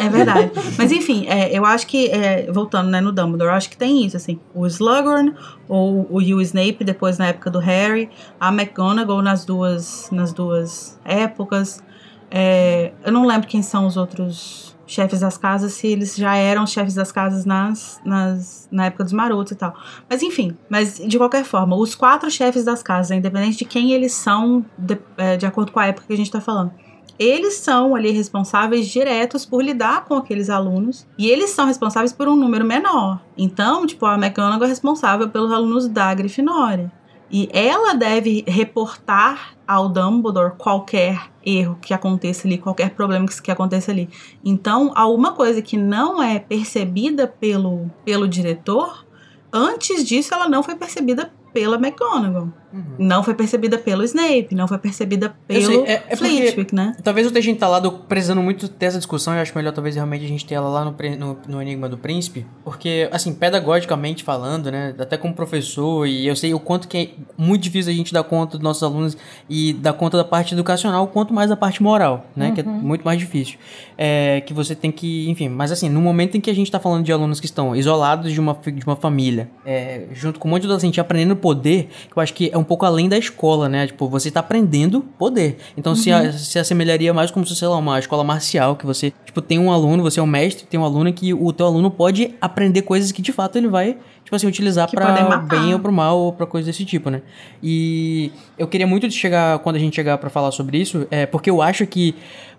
É 0.00 0.08
verdade. 0.08 0.52
Mas 0.78 0.90
enfim, 0.90 1.26
é, 1.28 1.54
eu 1.56 1.66
acho 1.66 1.86
que, 1.86 2.06
é, 2.08 2.50
voltando 2.50 2.88
né, 2.88 2.98
no 3.02 3.12
Dumbledore, 3.12 3.50
eu 3.50 3.54
acho 3.56 3.68
que 3.68 3.76
tem 3.76 4.06
isso, 4.06 4.16
assim. 4.16 4.40
O 4.54 4.66
Slughorn, 4.66 5.34
ou 5.68 6.06
o 6.10 6.16
Hugh 6.16 6.40
Snape, 6.40 6.82
depois 6.82 7.18
na 7.18 7.26
época 7.26 7.50
do 7.50 7.58
Harry, 7.58 8.08
a 8.40 8.48
McGonagall 8.50 9.20
nas 9.20 9.44
duas, 9.44 10.08
nas 10.10 10.32
duas 10.32 10.98
épocas. 11.04 11.82
É, 12.30 12.92
eu 13.04 13.12
não 13.12 13.26
lembro 13.26 13.46
quem 13.46 13.60
são 13.62 13.86
os 13.86 13.96
outros 13.98 14.67
chefes 14.88 15.20
das 15.20 15.38
casas, 15.38 15.74
se 15.74 15.86
eles 15.86 16.16
já 16.16 16.34
eram 16.34 16.66
chefes 16.66 16.94
das 16.94 17.12
casas 17.12 17.44
nas, 17.44 18.00
nas, 18.04 18.68
na 18.72 18.86
época 18.86 19.04
dos 19.04 19.12
marotos 19.12 19.52
e 19.52 19.54
tal. 19.54 19.74
Mas 20.08 20.22
enfim, 20.22 20.56
mas 20.68 20.98
de 20.98 21.18
qualquer 21.18 21.44
forma, 21.44 21.76
os 21.76 21.94
quatro 21.94 22.30
chefes 22.30 22.64
das 22.64 22.82
casas, 22.82 23.16
independente 23.16 23.58
de 23.58 23.64
quem 23.64 23.92
eles 23.92 24.12
são, 24.12 24.64
de, 24.76 24.98
é, 25.16 25.36
de 25.36 25.46
acordo 25.46 25.70
com 25.70 25.78
a 25.78 25.86
época 25.86 26.06
que 26.06 26.12
a 26.12 26.16
gente 26.16 26.30
tá 26.30 26.40
falando, 26.40 26.72
eles 27.18 27.54
são 27.54 27.94
ali 27.96 28.10
responsáveis 28.12 28.86
diretos 28.86 29.44
por 29.44 29.62
lidar 29.62 30.04
com 30.04 30.14
aqueles 30.14 30.48
alunos 30.48 31.06
e 31.18 31.28
eles 31.28 31.50
são 31.50 31.66
responsáveis 31.66 32.12
por 32.12 32.28
um 32.28 32.36
número 32.36 32.64
menor. 32.64 33.20
Então, 33.36 33.86
tipo, 33.86 34.06
a 34.06 34.14
McGonagall 34.14 34.64
é 34.64 34.68
responsável 34.68 35.28
pelos 35.28 35.52
alunos 35.52 35.88
da 35.88 36.14
Grifinória. 36.14 36.92
E 37.30 37.48
ela 37.52 37.94
deve 37.94 38.42
reportar 38.46 39.54
ao 39.66 39.88
Dumbledore 39.88 40.54
qualquer 40.56 41.30
erro 41.44 41.78
que 41.80 41.92
aconteça 41.92 42.48
ali, 42.48 42.56
qualquer 42.56 42.90
problema 42.90 43.26
que, 43.26 43.50
aconteça 43.50 43.90
ali. 43.90 44.08
Então, 44.42 44.92
alguma 44.94 45.32
coisa 45.32 45.60
que 45.60 45.76
não 45.76 46.22
é 46.22 46.38
percebida 46.38 47.26
pelo, 47.26 47.90
pelo 48.04 48.26
diretor, 48.26 49.06
antes 49.52 50.04
disso 50.06 50.34
ela 50.34 50.48
não 50.48 50.62
foi 50.62 50.74
percebida 50.74 51.30
pela 51.52 51.76
McGonagall. 51.76 52.52
Uhum. 52.72 52.82
Não 52.98 53.22
foi 53.22 53.34
percebida 53.34 53.78
pelo 53.78 54.04
Snape, 54.04 54.54
não 54.54 54.68
foi 54.68 54.78
percebida 54.78 55.34
Eu 55.48 55.62
sei, 55.62 55.70
pelo 55.70 55.86
é- 55.86 56.02
é 56.08 56.16
Flitwick, 56.16 56.74
né? 56.74 56.94
Talvez 57.02 57.26
eu 57.26 57.30
esteja 57.30 57.50
entalado 57.50 57.90
precisando 58.06 58.42
muito 58.42 58.68
dessa 58.68 58.98
discussão. 58.98 59.34
Eu 59.34 59.40
acho 59.40 59.56
melhor, 59.56 59.72
talvez, 59.72 59.94
realmente 59.94 60.24
a 60.24 60.28
gente 60.28 60.44
ter 60.44 60.54
ela 60.54 60.68
lá 60.68 60.84
no, 60.84 60.94
no, 61.18 61.38
no 61.48 61.62
Enigma 61.62 61.88
do 61.88 61.96
Príncipe. 61.96 62.44
Porque, 62.62 63.08
assim, 63.10 63.32
pedagogicamente 63.34 64.22
falando, 64.22 64.70
né? 64.70 64.94
Até 64.98 65.16
como 65.16 65.32
professor, 65.34 66.06
e 66.06 66.26
eu 66.26 66.36
sei 66.36 66.52
o 66.52 66.60
quanto 66.60 66.88
que 66.88 66.98
é 66.98 67.08
muito 67.36 67.62
difícil 67.62 67.92
a 67.92 67.96
gente 67.96 68.12
dar 68.12 68.22
conta 68.22 68.58
dos 68.58 68.64
nossos 68.64 68.82
alunos 68.82 69.16
e 69.48 69.72
dar 69.72 69.94
conta 69.94 70.16
da 70.16 70.24
parte 70.24 70.52
educacional, 70.54 71.06
quanto 71.08 71.32
mais 71.32 71.48
da 71.48 71.56
parte 71.56 71.82
moral, 71.82 72.26
né? 72.36 72.52
Que 72.52 72.60
é 72.60 72.64
muito 72.64 73.02
mais 73.02 73.18
difícil. 73.18 73.58
É, 73.96 74.42
que 74.42 74.52
você 74.52 74.74
tem 74.74 74.92
que, 74.92 75.28
enfim. 75.30 75.48
Mas, 75.48 75.72
assim, 75.72 75.88
no 75.88 76.00
momento 76.00 76.36
em 76.36 76.40
que 76.40 76.50
a 76.50 76.54
gente 76.54 76.70
tá 76.70 76.78
falando 76.78 77.04
de 77.04 77.12
alunos 77.12 77.40
que 77.40 77.46
estão 77.46 77.74
isolados 77.74 78.32
de 78.32 78.38
uma, 78.38 78.54
de 78.54 78.84
uma 78.84 78.96
família, 78.96 79.48
é, 79.64 80.04
junto 80.12 80.38
com 80.38 80.48
um 80.48 80.50
monte 80.50 80.62
de 80.62 80.66
adolescente 80.66 81.00
aprendendo 81.00 81.34
poder, 81.34 81.88
que 82.10 82.16
eu 82.16 82.22
acho 82.22 82.34
que 82.34 82.50
é 82.52 82.57
um 82.58 82.64
pouco 82.64 82.84
além 82.84 83.08
da 83.08 83.16
escola, 83.16 83.68
né? 83.68 83.86
Tipo, 83.86 84.08
você 84.08 84.30
tá 84.30 84.40
aprendendo 84.40 85.00
poder. 85.18 85.56
Então 85.76 85.94
se, 85.94 86.10
a- 86.12 86.32
se 86.32 86.58
assemelharia 86.58 87.14
mais 87.14 87.30
como 87.30 87.46
se, 87.46 87.54
sei 87.56 87.68
lá, 87.68 87.76
uma 87.76 87.98
escola 87.98 88.22
marcial, 88.24 88.76
que 88.76 88.84
você, 88.84 89.12
tipo, 89.24 89.40
tem 89.40 89.58
um 89.58 89.70
aluno, 89.72 90.02
você 90.02 90.20
é 90.20 90.22
um 90.22 90.26
mestre, 90.26 90.66
tem 90.66 90.78
um 90.78 90.84
aluno 90.84 91.12
que 91.12 91.32
o 91.32 91.52
teu 91.52 91.66
aluno 91.66 91.90
pode 91.90 92.34
aprender 92.40 92.82
coisas 92.82 93.10
que 93.12 93.22
de 93.22 93.32
fato 93.32 93.56
ele 93.56 93.68
vai, 93.68 93.96
tipo 94.24 94.34
assim, 94.36 94.46
utilizar 94.46 94.88
matar. 95.28 95.46
bem 95.60 95.72
ou 95.74 95.80
pro 95.80 95.92
mal 95.92 96.18
ou 96.18 96.32
pra 96.32 96.46
coisa 96.46 96.66
desse 96.66 96.84
tipo, 96.84 97.08
né? 97.10 97.22
E 97.62 98.30
eu 98.58 98.66
queria 98.66 98.86
muito 98.86 99.10
chegar, 99.10 99.58
quando 99.60 99.76
a 99.76 99.78
gente 99.78 99.94
chegar 99.94 100.18
pra 100.18 100.30
falar 100.30 100.50
sobre 100.52 100.78
isso, 100.78 101.06
é 101.10 101.26
porque 101.26 101.50
eu 101.50 101.60
acho 101.62 101.86
que, 101.86 102.14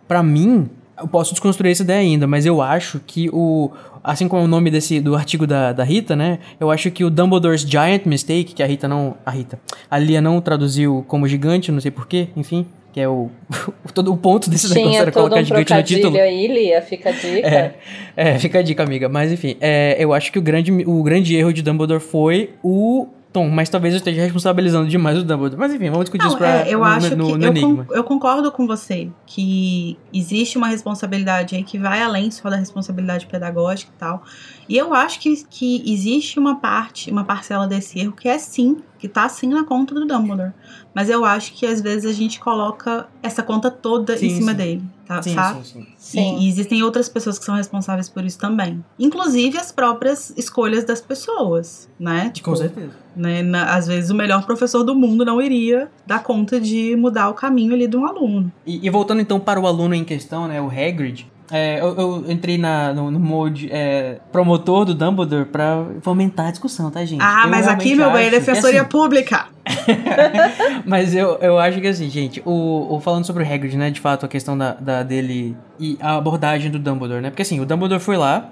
pra 0.08 0.22
mim, 0.24 0.70
eu 1.00 1.08
posso 1.08 1.32
desconstruir 1.32 1.72
essa 1.72 1.84
ideia 1.84 2.00
ainda, 2.02 2.28
mas 2.28 2.46
eu 2.46 2.62
acho 2.62 3.00
que 3.08 3.30
o. 3.32 3.72
Assim 4.04 4.28
como 4.28 4.42
é 4.42 4.46
o 4.46 4.48
nome 4.48 4.72
desse, 4.72 5.00
do 5.00 5.16
artigo 5.16 5.46
da, 5.46 5.74
da 5.74 5.84
Rita, 5.84 6.16
né? 6.16 6.40
Eu 6.60 6.72
acho 6.72 6.90
que 6.92 7.04
o 7.04 7.10
Dumbledore's 7.10 7.62
Giant 7.62 8.06
Mistake, 8.06 8.54
que 8.54 8.64
a 8.64 8.66
Rita 8.66 8.88
não. 8.88 9.16
A 9.26 9.32
Rita. 9.32 9.60
A 9.90 9.98
Lia 9.98 10.22
não 10.22 10.40
traduziu 10.42 11.04
como 11.08 11.28
gigante, 11.28 11.72
não 11.72 11.82
sei 11.82 11.92
porquê, 11.92 12.30
enfim. 12.36 12.66
Que 12.92 13.02
é 13.02 13.08
o. 13.08 13.30
todo 13.94 14.12
o 14.12 14.18
ponto 14.18 14.50
desse 14.50 14.68
negócio 14.70 14.90
Tinha 14.90 15.02
era 15.02 15.12
todo 15.12 15.24
colocar 15.24 15.42
um 15.42 15.46
gigante 15.46 15.74
no 15.74 15.84
título. 15.84 16.18
aí, 16.18 16.48
Lia, 16.48 16.82
fica 16.82 17.10
a 17.10 17.12
dica. 17.12 17.48
É, 17.48 17.74
é, 18.16 18.40
fica 18.40 18.60
a 18.60 18.62
dica, 18.62 18.84
amiga. 18.84 19.08
Mas 19.08 19.32
enfim, 19.32 19.58
é, 19.60 19.96
eu 20.00 20.14
acho 20.14 20.32
que 20.32 20.40
o 20.40 20.42
grande, 20.42 20.72
o 20.72 21.04
grande 21.04 21.36
erro 21.36 21.54
de 21.54 21.62
Dumbledore 21.62 22.00
foi 22.00 22.52
o 22.64 23.08
Tom, 23.32 23.48
mas 23.50 23.70
talvez 23.70 23.94
eu 23.94 24.00
esteja 24.00 24.22
responsabilizando 24.24 24.88
demais 24.90 25.18
o 25.20 25.24
Dumbledore. 25.24 25.60
Mas 25.60 25.74
enfim, 25.74 25.90
vamos 25.90 26.06
discutir 26.06 26.24
Não, 26.24 26.30
isso 26.30 26.38
pra, 26.38 26.66
é, 26.68 26.74
eu 26.74 26.80
no, 26.80 26.86
acho 26.86 27.16
no, 27.16 27.28
que 27.28 27.38
no 27.38 27.44
eu, 27.46 27.50
Enigma. 27.52 27.86
con- 27.86 27.94
eu 27.94 28.04
concordo 28.04 28.52
com 28.52 28.66
você 28.66 29.10
que 29.28 29.98
existe 30.12 30.58
uma 30.58 30.68
responsabilidade 30.68 31.56
aí 31.56 31.64
que 31.64 31.78
vai 31.78 32.02
além 32.02 32.32
só 32.32 32.50
da 32.50 32.56
responsabilidade 32.56 33.28
pedagógica 33.28 33.92
e 33.96 34.00
tal. 34.00 34.24
E 34.70 34.78
eu 34.78 34.94
acho 34.94 35.20
que, 35.20 35.36
que 35.50 35.84
existe 35.92 36.38
uma 36.38 36.56
parte, 36.58 37.10
uma 37.12 37.24
parcela 37.24 37.66
desse 37.68 38.00
erro 38.00 38.12
que 38.14 38.30
é 38.30 38.38
sim, 38.38 38.78
que 39.00 39.08
tá 39.08 39.28
sim 39.28 39.48
na 39.48 39.64
conta 39.64 39.96
do 39.96 40.06
Dumbledore. 40.06 40.52
Mas 40.94 41.10
eu 41.10 41.26
acho 41.26 41.54
que 41.54 41.66
às 41.66 41.82
vezes 41.82 42.06
a 42.06 42.14
gente 42.14 42.40
coloca 42.40 43.08
essa 43.24 43.42
conta 43.42 43.72
toda 43.72 44.16
Sim, 44.16 44.28
em 44.28 44.30
cima 44.36 44.52
sim. 44.52 44.58
dele, 44.58 44.84
tá? 45.08 45.22
Sim, 45.24 45.34
sabe? 45.34 45.66
sim, 45.66 45.72
sim. 45.74 45.88
Sim. 45.98 46.38
E, 46.38 46.46
e 46.46 46.50
existem 46.50 46.84
outras 46.84 47.10
pessoas 47.10 47.40
que 47.40 47.46
são 47.46 47.56
responsáveis 47.56 48.08
por 48.10 48.24
isso 48.24 48.38
também. 48.38 48.84
Inclusive 49.00 49.58
as 49.58 49.72
próprias 49.72 50.32
escolhas 50.38 50.84
das 50.84 51.02
pessoas, 51.02 51.90
né? 52.00 52.30
Tipo, 52.30 52.52
Com 52.52 52.56
certeza. 52.56 52.92
né? 53.16 53.42
Na- 53.42 53.74
às 53.76 53.88
vezes 53.88 54.12
o 54.12 54.16
melhor 54.16 54.46
professor 54.46 54.84
do 54.84 54.94
mundo 54.94 55.26
não 55.26 55.42
iria 55.42 55.90
dar 56.06 56.22
conta 56.22 56.60
de 56.62 56.96
mudar 56.96 57.30
o 57.30 57.34
caminho 57.34 57.74
ali 57.74 57.88
de 57.88 57.98
um 57.98 58.06
aluno. 58.06 58.52
E, 58.68 58.86
e 58.86 58.90
voltando 58.92 59.22
então 59.22 59.40
para 59.40 59.60
o 59.60 59.66
aluno 59.66 59.96
em 59.96 60.04
questão, 60.04 60.48
né, 60.48 60.62
o 60.62 60.68
Hagrid, 60.68 61.26
é, 61.52 61.80
eu, 61.80 61.96
eu 61.98 62.26
entrei 62.32 62.58
na, 62.58 62.94
no, 62.94 63.10
no 63.10 63.20
mode 63.20 63.70
é, 63.72 64.20
promotor 64.32 64.86
do 64.86 64.94
Dumbledore 64.94 65.46
pra 65.46 65.86
fomentar 66.02 66.48
a 66.48 66.52
discussão, 66.52 66.92
tá, 66.92 67.04
gente? 67.04 67.22
Ah, 67.22 67.44
Eu 67.46 67.50
mas 67.50 67.68
aqui, 67.68 67.96
meu 67.96 68.12
bem, 68.12 68.28
é 68.28 68.30
defensoria 68.30 68.82
assim, 68.82 68.90
pública. 68.90 69.48
Mas 70.86 71.14
eu, 71.16 71.38
eu 71.42 71.60
acho 71.60 71.80
que 71.80 71.88
assim, 71.88 72.10
gente, 72.10 72.42
o, 72.44 72.96
o 72.96 73.00
falando 73.00 73.26
sobre 73.26 73.44
o 73.44 73.46
Hagrid, 73.54 73.78
né, 73.78 73.92
de 73.92 74.00
fato, 74.00 74.26
a 74.26 74.30
questão 74.30 74.58
da, 74.58 74.74
da 74.74 75.04
dele 75.04 75.56
e 75.80 75.98
a 76.02 76.16
abordagem 76.18 76.72
do 76.72 76.80
Dumbledore, 76.80 77.22
né? 77.22 77.30
Porque 77.30 77.44
assim, 77.44 77.60
o 77.60 77.66
Dumbledore 77.66 78.02
foi 78.02 78.18
lá, 78.18 78.50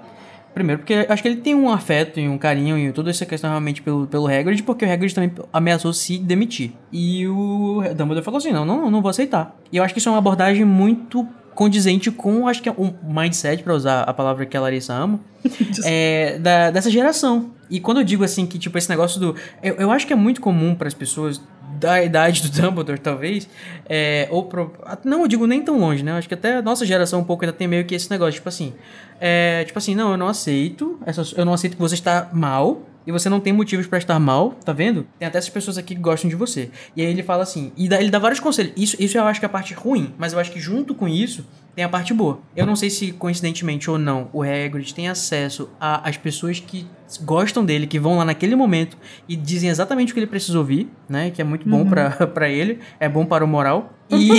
primeiro 0.54 0.80
porque 0.80 1.06
acho 1.08 1.22
que 1.22 1.28
ele 1.28 1.40
tem 1.40 1.54
um 1.54 1.70
afeto 1.70 2.20
e 2.20 2.28
um 2.28 2.38
carinho 2.38 2.78
e 2.78 2.92
toda 2.92 3.10
essa 3.10 3.26
questão 3.26 3.50
realmente 3.50 3.82
pelo, 3.82 4.06
pelo 4.06 4.26
Hagrid, 4.26 4.62
porque 4.62 4.84
o 4.84 4.92
Hagrid 4.92 5.14
também 5.14 5.32
ameaçou 5.52 5.92
se 5.92 6.18
demitir. 6.18 6.72
E 6.92 7.26
o 7.26 7.82
Dumbledore 7.96 8.24
falou 8.24 8.38
assim, 8.38 8.52
não, 8.52 8.64
não, 8.64 8.90
não 8.90 9.02
vou 9.02 9.10
aceitar. 9.10 9.56
E 9.72 9.76
eu 9.76 9.84
acho 9.84 9.92
que 9.92 9.98
isso 9.98 10.08
é 10.08 10.12
uma 10.12 10.18
abordagem 10.18 10.64
muito 10.64 11.26
condizente 11.58 12.08
com, 12.12 12.46
acho 12.46 12.62
que 12.62 12.68
é 12.68 12.72
um 12.72 12.94
mindset, 13.02 13.64
pra 13.64 13.74
usar 13.74 14.02
a 14.02 14.14
palavra 14.14 14.46
que 14.46 14.56
a 14.56 14.60
Larissa 14.60 14.94
ama, 14.94 15.18
é, 15.84 16.38
da, 16.38 16.70
dessa 16.70 16.88
geração. 16.88 17.50
E 17.68 17.80
quando 17.80 17.98
eu 17.98 18.04
digo 18.04 18.22
assim 18.22 18.46
que, 18.46 18.60
tipo, 18.60 18.78
esse 18.78 18.88
negócio 18.88 19.18
do. 19.18 19.34
Eu, 19.60 19.74
eu 19.74 19.90
acho 19.90 20.06
que 20.06 20.12
é 20.12 20.16
muito 20.16 20.40
comum 20.40 20.76
para 20.76 20.86
as 20.86 20.94
pessoas 20.94 21.42
da 21.80 22.00
idade 22.00 22.42
do 22.42 22.48
Dumbledore, 22.62 23.00
talvez, 23.00 23.48
é, 23.88 24.28
ou 24.30 24.44
pro, 24.44 24.72
não, 25.04 25.22
eu 25.22 25.26
digo 25.26 25.48
nem 25.48 25.60
tão 25.60 25.80
longe, 25.80 26.04
né? 26.04 26.12
Acho 26.12 26.28
que 26.28 26.34
até 26.34 26.58
a 26.58 26.62
nossa 26.62 26.86
geração 26.86 27.18
um 27.18 27.24
pouco 27.24 27.44
ainda 27.44 27.52
tem 27.52 27.66
meio 27.66 27.84
que 27.84 27.92
esse 27.96 28.08
negócio, 28.08 28.34
tipo 28.34 28.48
assim, 28.48 28.72
é, 29.20 29.64
tipo 29.64 29.80
assim, 29.80 29.96
não, 29.96 30.12
eu 30.12 30.16
não 30.16 30.28
aceito, 30.28 30.96
eu 31.36 31.44
não 31.44 31.52
aceito 31.52 31.74
que 31.74 31.82
você 31.82 31.94
está 31.94 32.30
mal, 32.32 32.82
e 33.08 33.10
você 33.10 33.30
não 33.30 33.40
tem 33.40 33.54
motivos 33.54 33.86
para 33.86 33.96
estar 33.96 34.18
mal, 34.18 34.50
tá 34.62 34.70
vendo? 34.70 35.06
Tem 35.18 35.26
até 35.26 35.38
essas 35.38 35.48
pessoas 35.48 35.78
aqui 35.78 35.94
que 35.94 36.00
gostam 36.00 36.28
de 36.28 36.36
você. 36.36 36.68
E 36.94 37.00
aí 37.00 37.08
ele 37.08 37.22
fala 37.22 37.42
assim, 37.42 37.72
e 37.74 37.88
dá, 37.88 37.98
ele 37.98 38.10
dá 38.10 38.18
vários 38.18 38.38
conselhos. 38.38 38.74
Isso, 38.76 38.96
isso 39.00 39.16
eu 39.16 39.24
acho 39.24 39.40
que 39.40 39.46
é 39.46 39.48
a 39.48 39.50
parte 39.50 39.72
ruim, 39.72 40.12
mas 40.18 40.34
eu 40.34 40.38
acho 40.38 40.52
que 40.52 40.60
junto 40.60 40.94
com 40.94 41.08
isso 41.08 41.42
tem 41.74 41.82
a 41.82 41.88
parte 41.88 42.12
boa. 42.12 42.38
Eu 42.54 42.66
não 42.66 42.76
sei 42.76 42.90
se 42.90 43.12
coincidentemente 43.12 43.90
ou 43.90 43.96
não, 43.96 44.28
o 44.30 44.42
Hagrid 44.42 44.92
tem 44.92 45.08
acesso 45.08 45.70
às 45.80 46.18
pessoas 46.18 46.60
que 46.60 46.86
gostam 47.22 47.64
dele, 47.64 47.86
que 47.86 47.98
vão 47.98 48.18
lá 48.18 48.26
naquele 48.26 48.54
momento 48.54 48.98
e 49.26 49.34
dizem 49.34 49.70
exatamente 49.70 50.12
o 50.12 50.14
que 50.14 50.20
ele 50.20 50.26
precisa 50.26 50.58
ouvir, 50.58 50.90
né? 51.08 51.30
Que 51.30 51.40
é 51.40 51.44
muito 51.44 51.66
bom 51.66 51.78
uhum. 51.78 51.90
para 52.34 52.50
ele, 52.50 52.78
é 53.00 53.08
bom 53.08 53.24
para 53.24 53.42
o 53.42 53.48
moral. 53.48 53.94
E 54.10 54.30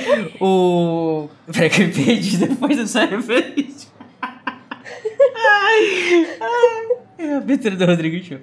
o. 0.40 1.28
Peraí 1.52 1.68
que 1.68 1.82
eu 1.82 1.90
perdi 1.90 2.38
depois 2.38 2.78
dessa 2.78 3.04
referência. 3.04 3.87
Ai, 5.38 6.36
ai. 6.40 6.98
É 7.18 7.34
a 7.34 7.38
abertura 7.38 7.76
do 7.76 7.86
Rodrigo 7.86 8.24
Show. 8.24 8.38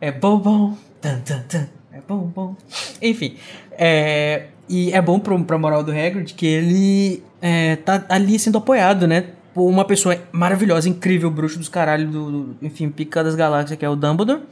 É 0.00 0.10
bom, 0.12 0.38
bom. 0.38 0.76
Tan, 1.00 1.20
tan, 1.20 1.42
tan. 1.48 1.68
É 1.92 2.00
bom, 2.06 2.30
bom. 2.34 2.56
Enfim. 3.00 3.36
É, 3.72 4.46
e 4.68 4.92
é 4.92 5.00
bom 5.02 5.18
pro, 5.18 5.42
pra 5.44 5.58
moral 5.58 5.82
do 5.82 5.92
Hagrid 5.92 6.34
que 6.34 6.46
ele 6.46 7.22
é, 7.40 7.76
tá 7.76 8.04
ali 8.08 8.38
sendo 8.38 8.58
apoiado, 8.58 9.06
né? 9.06 9.26
Por 9.52 9.68
uma 9.68 9.84
pessoa 9.84 10.18
maravilhosa, 10.32 10.88
incrível, 10.88 11.30
bruxo 11.30 11.58
dos 11.58 11.68
caralho, 11.68 12.08
do, 12.08 12.56
enfim, 12.60 12.88
pica 12.88 13.22
das 13.22 13.34
galáxias, 13.34 13.78
que 13.78 13.84
é 13.84 13.88
o 13.88 13.94
Dumbledore. 13.94 14.42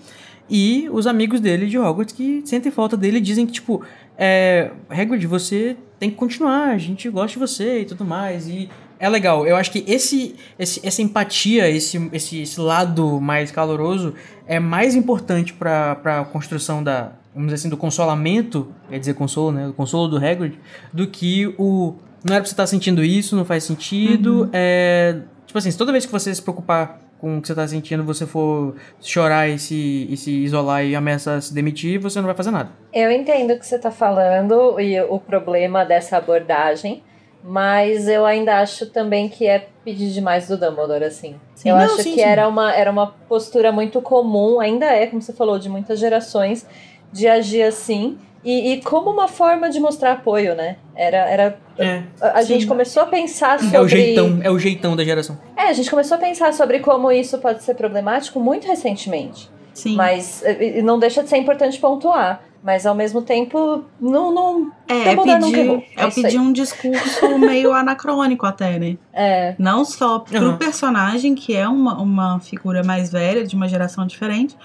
E 0.49 0.89
os 0.93 1.07
amigos 1.07 1.41
dele 1.41 1.67
de 1.67 1.79
Hogwarts 1.79 2.15
que 2.15 2.43
sentem 2.45 2.71
falta 2.71 2.97
dele 2.97 3.21
dizem 3.21 3.47
que, 3.47 3.53
tipo, 3.53 3.83
é, 4.19 4.71
Hagrid, 4.91 5.27
você 5.27 5.77
tem 5.99 6.11
que 6.11 6.17
continuar, 6.17 6.69
a 6.69 6.79
gente 6.79 7.09
gosta 7.09 7.33
de 7.33 7.39
você 7.39 7.81
e 7.81 7.85
tudo 7.85 8.05
mais. 8.05 8.47
E 8.47 8.69
é 9.03 9.09
legal. 9.09 9.45
Eu 9.45 9.57
acho 9.57 9.73
que 9.73 9.85
esse, 9.89 10.37
esse 10.57 10.81
essa 10.87 11.03
empatia, 11.03 11.69
esse, 11.69 12.09
esse, 12.13 12.43
esse 12.43 12.61
lado 12.61 13.21
mais 13.21 13.51
caloroso 13.51 14.15
é 14.47 14.61
mais 14.61 14.95
importante 14.95 15.53
para 15.53 15.99
a 16.05 16.25
construção 16.25 16.85
da, 16.85 17.11
vamos 17.35 17.49
dizer 17.49 17.57
assim, 17.57 17.69
do 17.69 17.77
consolamento, 17.77 18.73
quer 18.89 19.01
dizer 19.01 19.15
consolo, 19.15 19.51
né? 19.51 19.67
O 19.67 19.73
consolo 19.73 20.07
do 20.07 20.25
Hagrid, 20.25 20.57
do 20.93 21.09
que 21.09 21.53
o 21.59 21.95
não 22.25 22.35
era 22.35 22.43
pra 22.43 22.45
você 22.45 22.53
estar 22.53 22.63
tá 22.63 22.67
sentindo 22.69 23.03
isso, 23.03 23.35
não 23.35 23.45
faz 23.45 23.65
sentido. 23.65 24.43
Uhum. 24.43 24.51
É, 24.53 25.19
tipo 25.47 25.59
assim, 25.59 25.73
toda 25.73 25.91
vez 25.91 26.07
que 26.07 26.13
você 26.13 26.33
se 26.33 26.41
preocupar 26.41 27.01
com 27.19 27.39
o 27.39 27.43
que 27.43 27.49
você 27.49 27.57
tá 27.57 27.67
sentindo, 27.67 28.05
você 28.05 28.25
for 28.25 28.77
chorar 29.01 29.49
e 29.49 29.59
se, 29.59 30.07
e 30.09 30.17
se 30.17 30.31
isolar 30.31 30.85
e 30.85 30.95
ameaçar 30.95 31.43
se 31.43 31.53
demitir, 31.53 31.99
você 31.99 32.21
não 32.21 32.27
vai 32.27 32.37
fazer 32.37 32.53
nada. 32.53 32.71
Eu 32.95 33.11
entendo 33.11 33.53
o 33.53 33.59
que 33.59 33.67
você 33.67 33.81
tá 33.81 33.91
falando 33.91 34.79
e 34.79 35.01
o 35.01 35.19
problema 35.19 35.85
dessa 35.85 36.19
abordagem. 36.19 37.03
Mas 37.43 38.07
eu 38.07 38.25
ainda 38.25 38.61
acho 38.61 38.87
também 38.87 39.29
que 39.29 39.47
é 39.47 39.67
pedir 39.85 40.11
demais 40.11 40.47
do 40.47 40.57
Dumbledore, 40.57 41.05
assim. 41.05 41.35
Sim, 41.55 41.71
eu 41.71 41.77
não, 41.77 41.85
acho 41.85 41.97
sim, 41.97 42.15
que 42.15 42.21
sim. 42.21 42.21
Era, 42.21 42.49
uma, 42.49 42.73
era 42.73 42.91
uma 42.91 43.09
postura 43.29 43.73
muito 43.73 44.01
comum, 44.01 44.61
ainda 44.61 44.87
é, 44.87 45.07
como 45.07 45.21
você 45.21 45.33
falou, 45.33 45.59
de 45.59 45.69
muitas 45.69 45.99
gerações, 45.99 46.67
de 47.13 47.27
agir 47.27 47.63
assim. 47.63 48.17
E, 48.45 48.73
e 48.73 48.83
como 48.83 49.11
uma 49.11 49.29
forma 49.29 49.71
de 49.71 49.79
mostrar 49.79 50.13
apoio, 50.13 50.55
né? 50.55 50.77
Era. 50.95 51.17
era 51.17 51.59
é, 51.79 52.03
a, 52.21 52.39
a 52.39 52.43
gente 52.43 52.67
começou 52.67 53.03
a 53.03 53.07
pensar 53.07 53.59
sobre. 53.59 53.77
É 53.77 53.81
o 53.81 53.89
jeitão, 53.89 54.41
é 54.43 54.51
o 54.51 54.59
jeitão 54.59 54.97
da 54.97 55.05
geração. 55.05 55.39
É, 55.57 55.63
a 55.65 55.73
gente 55.73 55.91
começou 55.91 56.17
a 56.17 56.21
pensar 56.21 56.53
sobre 56.53 56.81
como 56.81 57.11
isso 57.11 57.39
pode 57.39 57.63
ser 57.63 57.75
problemático 57.75 58.41
muito 58.41 58.67
recentemente. 58.67 59.49
Sim. 59.75 59.97
Mas 59.97 60.43
não 60.83 60.99
deixa 60.99 61.23
de 61.23 61.29
ser 61.29 61.39
importante 61.39 61.79
pontuar. 61.79 62.43
Mas 62.63 62.87
ao 62.87 62.95
mesmo 62.95 63.21
tempo, 63.23 63.85
não. 64.01 64.33
não 64.33 64.73
é, 64.87 65.17
pedir, 65.17 65.85
é, 65.97 66.05
é 66.05 66.11
pedir 66.11 66.39
um 66.39 66.53
discurso 66.53 67.27
meio 67.37 67.73
anacrônico 67.73 68.47
até, 68.47 68.79
né? 68.79 68.97
É. 69.13 69.57
Não 69.59 69.85
só 69.85 70.21
pro 70.21 70.51
uhum. 70.51 70.57
personagem, 70.57 71.35
que 71.35 71.57
é 71.57 71.67
uma, 71.67 72.01
uma 72.01 72.39
figura 72.39 72.85
mais 72.85 73.11
velha, 73.11 73.45
de 73.45 73.57
uma 73.57 73.67
geração 73.67 74.07
diferente, 74.07 74.57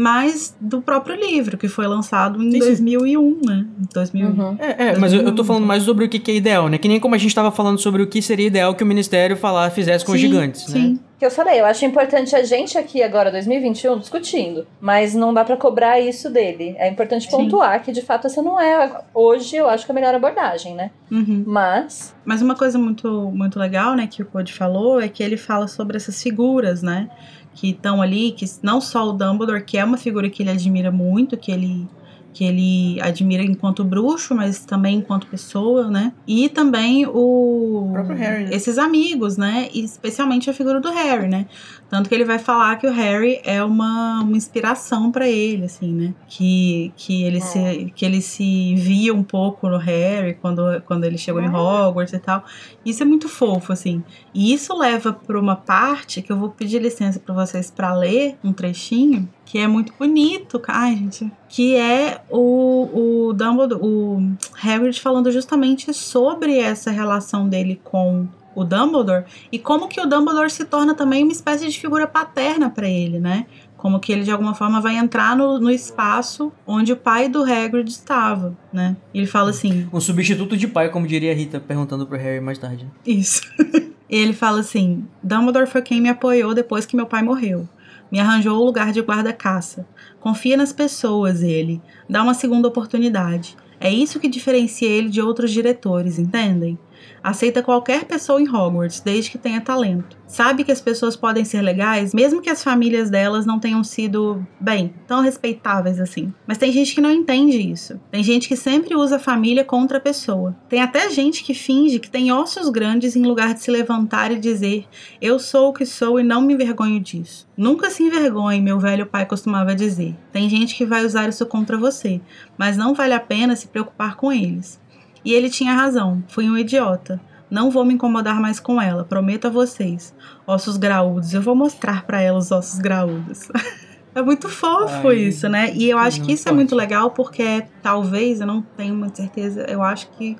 mas 0.00 0.56
do 0.60 0.80
próprio 0.80 1.16
livro, 1.16 1.58
que 1.58 1.66
foi 1.66 1.84
lançado 1.88 2.40
em 2.40 2.52
sim, 2.52 2.60
2001, 2.60 3.40
né? 3.44 3.66
2000, 3.92 4.28
uhum. 4.28 4.56
É, 4.60 4.90
é 4.90 4.96
mas 4.96 5.12
eu, 5.12 5.22
eu 5.22 5.34
tô 5.34 5.42
falando 5.42 5.66
mais 5.66 5.82
sobre 5.82 6.04
o 6.04 6.08
que, 6.08 6.20
que 6.20 6.30
é 6.30 6.34
ideal, 6.36 6.68
né? 6.68 6.78
Que 6.78 6.86
nem 6.86 7.00
como 7.00 7.16
a 7.16 7.18
gente 7.18 7.34
tava 7.34 7.50
falando 7.50 7.80
sobre 7.80 8.00
o 8.00 8.06
que 8.06 8.22
seria 8.22 8.46
ideal 8.46 8.76
que 8.76 8.84
o 8.84 8.86
Ministério 8.86 9.36
falar, 9.36 9.70
fizesse 9.70 10.04
com 10.04 10.12
sim, 10.12 10.16
os 10.16 10.20
gigantes, 10.20 10.62
sim. 10.66 10.92
né? 10.92 10.98
que 11.18 11.26
eu 11.26 11.30
falei, 11.32 11.60
eu 11.60 11.66
acho 11.66 11.84
importante 11.84 12.36
a 12.36 12.44
gente 12.44 12.78
aqui 12.78 13.02
agora, 13.02 13.32
2021, 13.32 13.98
discutindo, 13.98 14.68
mas 14.80 15.16
não 15.16 15.34
dá 15.34 15.44
para 15.44 15.56
cobrar 15.56 15.98
isso 15.98 16.30
dele. 16.30 16.76
É 16.78 16.88
importante 16.88 17.24
Sim. 17.24 17.30
pontuar 17.30 17.82
que 17.82 17.90
de 17.90 18.02
fato 18.02 18.28
essa 18.28 18.40
não 18.40 18.60
é 18.60 19.02
hoje, 19.12 19.56
eu 19.56 19.68
acho 19.68 19.84
que 19.84 19.90
é 19.90 19.92
a 19.92 19.96
melhor 19.96 20.14
abordagem, 20.14 20.76
né? 20.76 20.92
Uhum. 21.10 21.42
Mas 21.44 22.14
Mas 22.24 22.40
uma 22.40 22.54
coisa 22.54 22.78
muito 22.78 23.32
muito 23.32 23.58
legal, 23.58 23.96
né, 23.96 24.06
que 24.06 24.22
o 24.22 24.26
Code 24.26 24.52
falou 24.52 25.00
é 25.00 25.08
que 25.08 25.20
ele 25.20 25.36
fala 25.36 25.66
sobre 25.66 25.96
essas 25.96 26.22
figuras, 26.22 26.82
né? 26.82 27.10
Que 27.58 27.70
estão 27.70 28.00
ali, 28.00 28.30
que 28.30 28.44
não 28.62 28.80
só 28.80 29.08
o 29.08 29.12
Dumbledore, 29.12 29.64
que 29.64 29.76
é 29.76 29.84
uma 29.84 29.96
figura 29.96 30.30
que 30.30 30.44
ele 30.44 30.50
admira 30.50 30.92
muito, 30.92 31.36
que 31.36 31.50
ele 31.50 31.88
que 32.32 32.44
ele 32.44 33.00
admira 33.00 33.42
enquanto 33.42 33.82
bruxo, 33.82 34.32
mas 34.32 34.64
também 34.64 34.98
enquanto 34.98 35.26
pessoa, 35.26 35.90
né? 35.90 36.12
E 36.24 36.48
também 36.48 37.04
o, 37.04 37.88
o 37.88 37.90
próprio 37.92 38.16
Harry, 38.16 38.44
né? 38.44 38.50
esses 38.52 38.78
amigos, 38.78 39.36
né? 39.36 39.68
E 39.74 39.82
especialmente 39.82 40.48
a 40.48 40.52
figura 40.52 40.80
do 40.80 40.88
Harry, 40.88 41.26
né? 41.26 41.46
Tanto 41.90 42.08
que 42.08 42.14
ele 42.14 42.24
vai 42.24 42.38
falar 42.38 42.76
que 42.76 42.86
o 42.86 42.92
Harry 42.92 43.40
é 43.44 43.64
uma, 43.64 44.20
uma 44.22 44.36
inspiração 44.36 45.10
para 45.10 45.26
ele, 45.26 45.64
assim, 45.64 45.90
né? 45.92 46.14
Que, 46.26 46.92
que, 46.96 47.22
ele 47.24 47.38
é. 47.38 47.40
se, 47.40 47.92
que 47.94 48.04
ele 48.04 48.20
se 48.20 48.74
via 48.74 49.14
um 49.14 49.22
pouco 49.22 49.68
no 49.68 49.78
Harry 49.78 50.34
quando, 50.34 50.82
quando 50.82 51.04
ele 51.04 51.16
chegou 51.16 51.40
é. 51.40 51.46
em 51.46 51.48
Hogwarts 51.48 52.12
e 52.12 52.18
tal. 52.18 52.44
Isso 52.84 53.02
é 53.02 53.06
muito 53.06 53.28
fofo, 53.28 53.72
assim. 53.72 54.04
E 54.34 54.52
isso 54.52 54.76
leva 54.76 55.14
para 55.14 55.40
uma 55.40 55.56
parte 55.56 56.20
que 56.20 56.30
eu 56.30 56.36
vou 56.36 56.50
pedir 56.50 56.80
licença 56.80 57.18
para 57.18 57.34
vocês 57.34 57.70
para 57.70 57.94
ler 57.94 58.36
um 58.44 58.52
trechinho 58.52 59.28
que 59.48 59.58
é 59.58 59.66
muito 59.66 59.94
bonito, 59.98 60.60
ai 60.68 60.94
gente, 60.94 61.32
que 61.48 61.74
é 61.74 62.20
o, 62.28 63.28
o 63.28 63.32
Dumbledore, 63.32 63.80
o 63.82 64.30
Hagrid 64.62 65.00
falando 65.00 65.32
justamente 65.32 65.94
sobre 65.94 66.58
essa 66.58 66.90
relação 66.90 67.48
dele 67.48 67.80
com 67.82 68.28
o 68.58 68.64
Dumbledore 68.64 69.24
e 69.52 69.58
como 69.58 69.86
que 69.86 70.00
o 70.00 70.06
Dumbledore 70.06 70.50
se 70.50 70.64
torna 70.64 70.94
também 70.94 71.22
uma 71.22 71.32
espécie 71.32 71.68
de 71.68 71.78
figura 71.78 72.08
paterna 72.08 72.68
para 72.68 72.88
ele, 72.88 73.20
né? 73.20 73.46
Como 73.76 74.00
que 74.00 74.10
ele 74.10 74.24
de 74.24 74.32
alguma 74.32 74.54
forma 74.54 74.80
vai 74.80 74.96
entrar 74.96 75.36
no, 75.36 75.60
no 75.60 75.70
espaço 75.70 76.52
onde 76.66 76.92
o 76.92 76.96
pai 76.96 77.28
do 77.28 77.44
Hagrid 77.44 77.88
estava, 77.88 78.56
né? 78.72 78.96
ele 79.14 79.26
fala 79.26 79.50
assim: 79.50 79.88
um 79.92 80.00
substituto 80.00 80.56
de 80.56 80.66
pai, 80.66 80.88
como 80.88 81.06
diria 81.06 81.30
a 81.30 81.34
Rita, 81.34 81.60
perguntando 81.60 82.04
pro 82.04 82.18
Harry 82.18 82.40
mais 82.40 82.58
tarde. 82.58 82.88
Isso. 83.06 83.42
ele 84.10 84.32
fala 84.32 84.58
assim: 84.58 85.06
Dumbledore 85.22 85.70
foi 85.70 85.82
quem 85.82 86.00
me 86.00 86.08
apoiou 86.08 86.52
depois 86.52 86.84
que 86.84 86.96
meu 86.96 87.06
pai 87.06 87.22
morreu. 87.22 87.68
Me 88.10 88.18
arranjou 88.18 88.58
o 88.58 88.64
lugar 88.64 88.90
de 88.90 89.00
guarda-caça. 89.00 89.86
Confia 90.18 90.56
nas 90.56 90.72
pessoas, 90.72 91.42
ele. 91.42 91.80
Dá 92.08 92.22
uma 92.22 92.34
segunda 92.34 92.66
oportunidade. 92.66 93.54
É 93.78 93.92
isso 93.92 94.18
que 94.18 94.28
diferencia 94.28 94.88
ele 94.88 95.08
de 95.08 95.20
outros 95.20 95.52
diretores, 95.52 96.18
entendem? 96.18 96.78
Aceita 97.22 97.62
qualquer 97.62 98.04
pessoa 98.04 98.40
em 98.40 98.48
Hogwarts, 98.48 99.00
desde 99.00 99.30
que 99.30 99.38
tenha 99.38 99.60
talento. 99.60 100.16
Sabe 100.26 100.62
que 100.62 100.70
as 100.70 100.80
pessoas 100.80 101.16
podem 101.16 101.44
ser 101.44 101.62
legais, 101.62 102.12
mesmo 102.12 102.42
que 102.42 102.50
as 102.50 102.62
famílias 102.62 103.08
delas 103.08 103.46
não 103.46 103.58
tenham 103.58 103.82
sido, 103.82 104.46
bem, 104.60 104.92
tão 105.06 105.22
respeitáveis 105.22 105.98
assim. 105.98 106.32
Mas 106.46 106.58
tem 106.58 106.70
gente 106.70 106.94
que 106.94 107.00
não 107.00 107.10
entende 107.10 107.58
isso. 107.58 107.98
Tem 108.10 108.22
gente 108.22 108.46
que 108.46 108.56
sempre 108.56 108.94
usa 108.94 109.16
a 109.16 109.20
família 109.20 109.64
contra 109.64 109.96
a 109.96 110.00
pessoa. 110.00 110.54
Tem 110.68 110.82
até 110.82 111.08
gente 111.08 111.42
que 111.42 111.54
finge 111.54 111.98
que 111.98 112.10
tem 112.10 112.30
ossos 112.30 112.68
grandes 112.68 113.16
em 113.16 113.22
lugar 113.22 113.54
de 113.54 113.60
se 113.60 113.70
levantar 113.70 114.30
e 114.30 114.38
dizer: 114.38 114.86
Eu 115.20 115.38
sou 115.38 115.70
o 115.70 115.72
que 115.72 115.86
sou 115.86 116.20
e 116.20 116.22
não 116.22 116.42
me 116.42 116.52
envergonho 116.52 117.00
disso. 117.00 117.48
Nunca 117.56 117.90
se 117.90 118.02
envergonhe, 118.02 118.60
meu 118.60 118.78
velho 118.78 119.06
pai 119.06 119.24
costumava 119.24 119.74
dizer. 119.74 120.14
Tem 120.30 120.48
gente 120.48 120.76
que 120.76 120.84
vai 120.84 121.04
usar 121.04 121.28
isso 121.28 121.44
contra 121.46 121.78
você, 121.78 122.20
mas 122.56 122.76
não 122.76 122.94
vale 122.94 123.14
a 123.14 123.20
pena 123.20 123.56
se 123.56 123.66
preocupar 123.68 124.14
com 124.14 124.30
eles. 124.30 124.78
E 125.24 125.32
ele 125.32 125.50
tinha 125.50 125.74
razão, 125.74 126.22
fui 126.28 126.48
um 126.48 126.56
idiota. 126.56 127.20
Não 127.50 127.70
vou 127.70 127.84
me 127.84 127.94
incomodar 127.94 128.40
mais 128.40 128.60
com 128.60 128.80
ela, 128.80 129.04
prometo 129.04 129.46
a 129.46 129.50
vocês. 129.50 130.14
Ossos 130.46 130.76
graúdos, 130.76 131.32
eu 131.32 131.40
vou 131.40 131.54
mostrar 131.54 132.04
para 132.04 132.20
ela 132.20 132.38
os 132.38 132.50
ossos 132.50 132.78
graúdos. 132.78 133.48
é 134.14 134.22
muito 134.22 134.48
fofo 134.48 135.08
Ai, 135.08 135.16
isso, 135.16 135.48
né? 135.48 135.72
E 135.74 135.88
eu 135.88 135.98
acho 135.98 136.20
que 136.22 136.32
isso 136.32 136.48
é 136.48 136.52
muito 136.52 136.74
legal 136.74 137.10
porque 137.10 137.64
talvez, 137.82 138.40
eu 138.40 138.46
não 138.46 138.60
tenho 138.60 138.94
muita 138.94 139.16
certeza, 139.16 139.62
eu 139.62 139.82
acho 139.82 140.10
que 140.10 140.36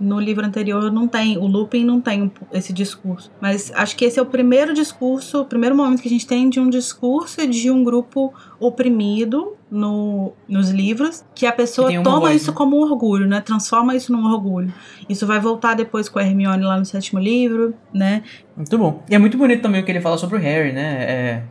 no 0.00 0.18
livro 0.18 0.44
anterior 0.44 0.90
não 0.90 1.06
tem, 1.06 1.36
o 1.38 1.46
Lupin 1.46 1.84
não 1.84 2.00
tem 2.00 2.30
esse 2.52 2.72
discurso. 2.72 3.30
Mas 3.40 3.72
acho 3.74 3.96
que 3.96 4.04
esse 4.04 4.18
é 4.18 4.22
o 4.22 4.26
primeiro 4.26 4.74
discurso, 4.74 5.42
o 5.42 5.44
primeiro 5.44 5.76
momento 5.76 6.02
que 6.02 6.08
a 6.08 6.10
gente 6.10 6.26
tem 6.26 6.48
de 6.48 6.60
um 6.60 6.68
discurso 6.68 7.46
de 7.46 7.70
um 7.70 7.84
grupo 7.84 8.32
oprimido 8.58 9.56
no, 9.70 10.32
nos 10.48 10.70
livros, 10.70 11.24
que 11.34 11.46
a 11.46 11.52
pessoa 11.52 11.88
que 11.88 12.00
toma 12.02 12.20
voz, 12.20 12.42
isso 12.42 12.50
né? 12.50 12.56
como 12.56 12.76
um 12.76 12.82
orgulho, 12.82 13.26
né? 13.26 13.40
Transforma 13.40 13.96
isso 13.96 14.12
num 14.12 14.24
orgulho. 14.30 14.72
Isso 15.08 15.26
vai 15.26 15.40
voltar 15.40 15.74
depois 15.74 16.08
com 16.08 16.18
a 16.18 16.22
Hermione 16.22 16.62
lá 16.62 16.78
no 16.78 16.84
sétimo 16.84 17.18
livro, 17.18 17.74
né? 17.92 18.22
Muito 18.56 18.76
bom. 18.76 19.02
E 19.08 19.14
é 19.14 19.18
muito 19.18 19.38
bonito 19.38 19.62
também 19.62 19.80
o 19.80 19.84
que 19.84 19.90
ele 19.90 20.00
fala 20.00 20.18
sobre 20.18 20.36
o 20.36 20.40
Harry, 20.40 20.72
né? 20.72 21.04
É, 21.04 21.42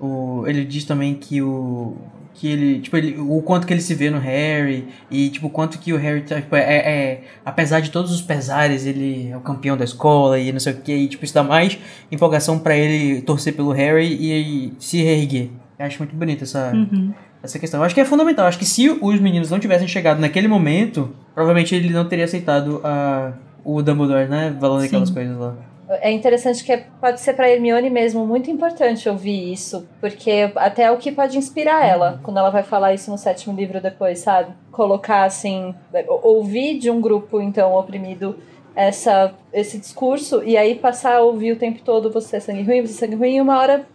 o, 0.00 0.44
ele 0.46 0.64
diz 0.64 0.84
também 0.84 1.14
que 1.14 1.40
o 1.40 1.96
que 2.34 2.48
ele, 2.48 2.80
tipo, 2.80 2.96
ele, 2.96 3.16
o 3.18 3.42
quanto 3.42 3.66
que 3.66 3.72
ele 3.72 3.80
se 3.80 3.94
vê 3.94 4.10
no 4.10 4.18
Harry 4.18 4.88
e 5.10 5.28
tipo 5.30 5.46
o 5.46 5.50
quanto 5.50 5.78
que 5.78 5.92
o 5.92 5.96
Harry 5.96 6.22
tá, 6.22 6.36
tipo, 6.40 6.56
é, 6.56 6.60
é, 6.76 7.20
apesar 7.44 7.80
de 7.80 7.90
todos 7.90 8.10
os 8.10 8.22
pesares, 8.22 8.86
ele 8.86 9.28
é 9.30 9.36
o 9.36 9.40
campeão 9.40 9.76
da 9.76 9.84
escola 9.84 10.38
e 10.38 10.50
não 10.52 10.60
sei 10.60 10.72
o 10.72 10.76
que, 10.76 10.92
e 10.92 11.08
tipo 11.08 11.24
isso 11.24 11.34
dá 11.34 11.42
mais 11.42 11.78
empolgação 12.10 12.58
para 12.58 12.76
ele 12.76 13.20
torcer 13.22 13.54
pelo 13.54 13.70
Harry 13.72 14.06
e, 14.06 14.32
e 14.32 14.72
se 14.78 15.02
reerguer. 15.02 15.50
Eu 15.78 15.86
acho 15.86 15.98
muito 15.98 16.14
bonito 16.16 16.44
essa 16.44 16.72
Uhum. 16.74 17.12
essa 17.42 17.58
questão. 17.58 17.80
Eu 17.80 17.84
acho 17.84 17.94
que 17.94 18.00
é 18.00 18.04
fundamental. 18.04 18.44
Eu 18.44 18.48
acho 18.48 18.58
que 18.58 18.64
se 18.64 18.88
os 18.88 19.20
meninos 19.20 19.50
não 19.50 19.58
tivessem 19.58 19.86
chegado 19.88 20.20
naquele 20.20 20.48
momento, 20.48 21.10
provavelmente 21.34 21.74
ele 21.74 21.90
não 21.90 22.04
teria 22.06 22.24
aceitado 22.24 22.80
a 22.84 23.32
o 23.64 23.80
Dumbledore, 23.82 24.28
né, 24.28 24.56
falando 24.60 24.80
Sim. 24.80 24.86
aquelas 24.86 25.10
coisas 25.10 25.36
lá. 25.38 25.54
É 25.88 26.10
interessante 26.10 26.64
que 26.64 26.76
pode 27.00 27.20
ser 27.20 27.34
pra 27.34 27.50
Hermione 27.50 27.90
mesmo 27.90 28.26
muito 28.26 28.50
importante 28.50 29.08
ouvir 29.08 29.52
isso, 29.52 29.86
porque 30.00 30.50
até 30.56 30.84
é 30.84 30.90
o 30.90 30.96
que 30.96 31.12
pode 31.12 31.36
inspirar 31.36 31.86
ela 31.86 32.20
quando 32.22 32.38
ela 32.38 32.50
vai 32.50 32.62
falar 32.62 32.94
isso 32.94 33.10
no 33.10 33.18
sétimo 33.18 33.54
livro 33.54 33.80
depois, 33.80 34.20
sabe? 34.20 34.52
Colocar 34.70 35.24
assim, 35.24 35.74
ouvir 36.22 36.78
de 36.78 36.90
um 36.90 37.00
grupo 37.00 37.40
então 37.40 37.74
oprimido 37.74 38.36
essa 38.74 39.34
esse 39.52 39.78
discurso 39.78 40.42
e 40.42 40.56
aí 40.56 40.74
passar 40.74 41.16
a 41.16 41.20
ouvir 41.20 41.52
o 41.52 41.58
tempo 41.58 41.82
todo 41.82 42.10
você 42.10 42.36
é 42.36 42.40
sangue 42.40 42.62
ruim, 42.62 42.80
você 42.80 42.92
é 42.92 43.06
sangue 43.06 43.16
ruim 43.16 43.36
e 43.36 43.40
uma 43.40 43.58
hora 43.58 43.86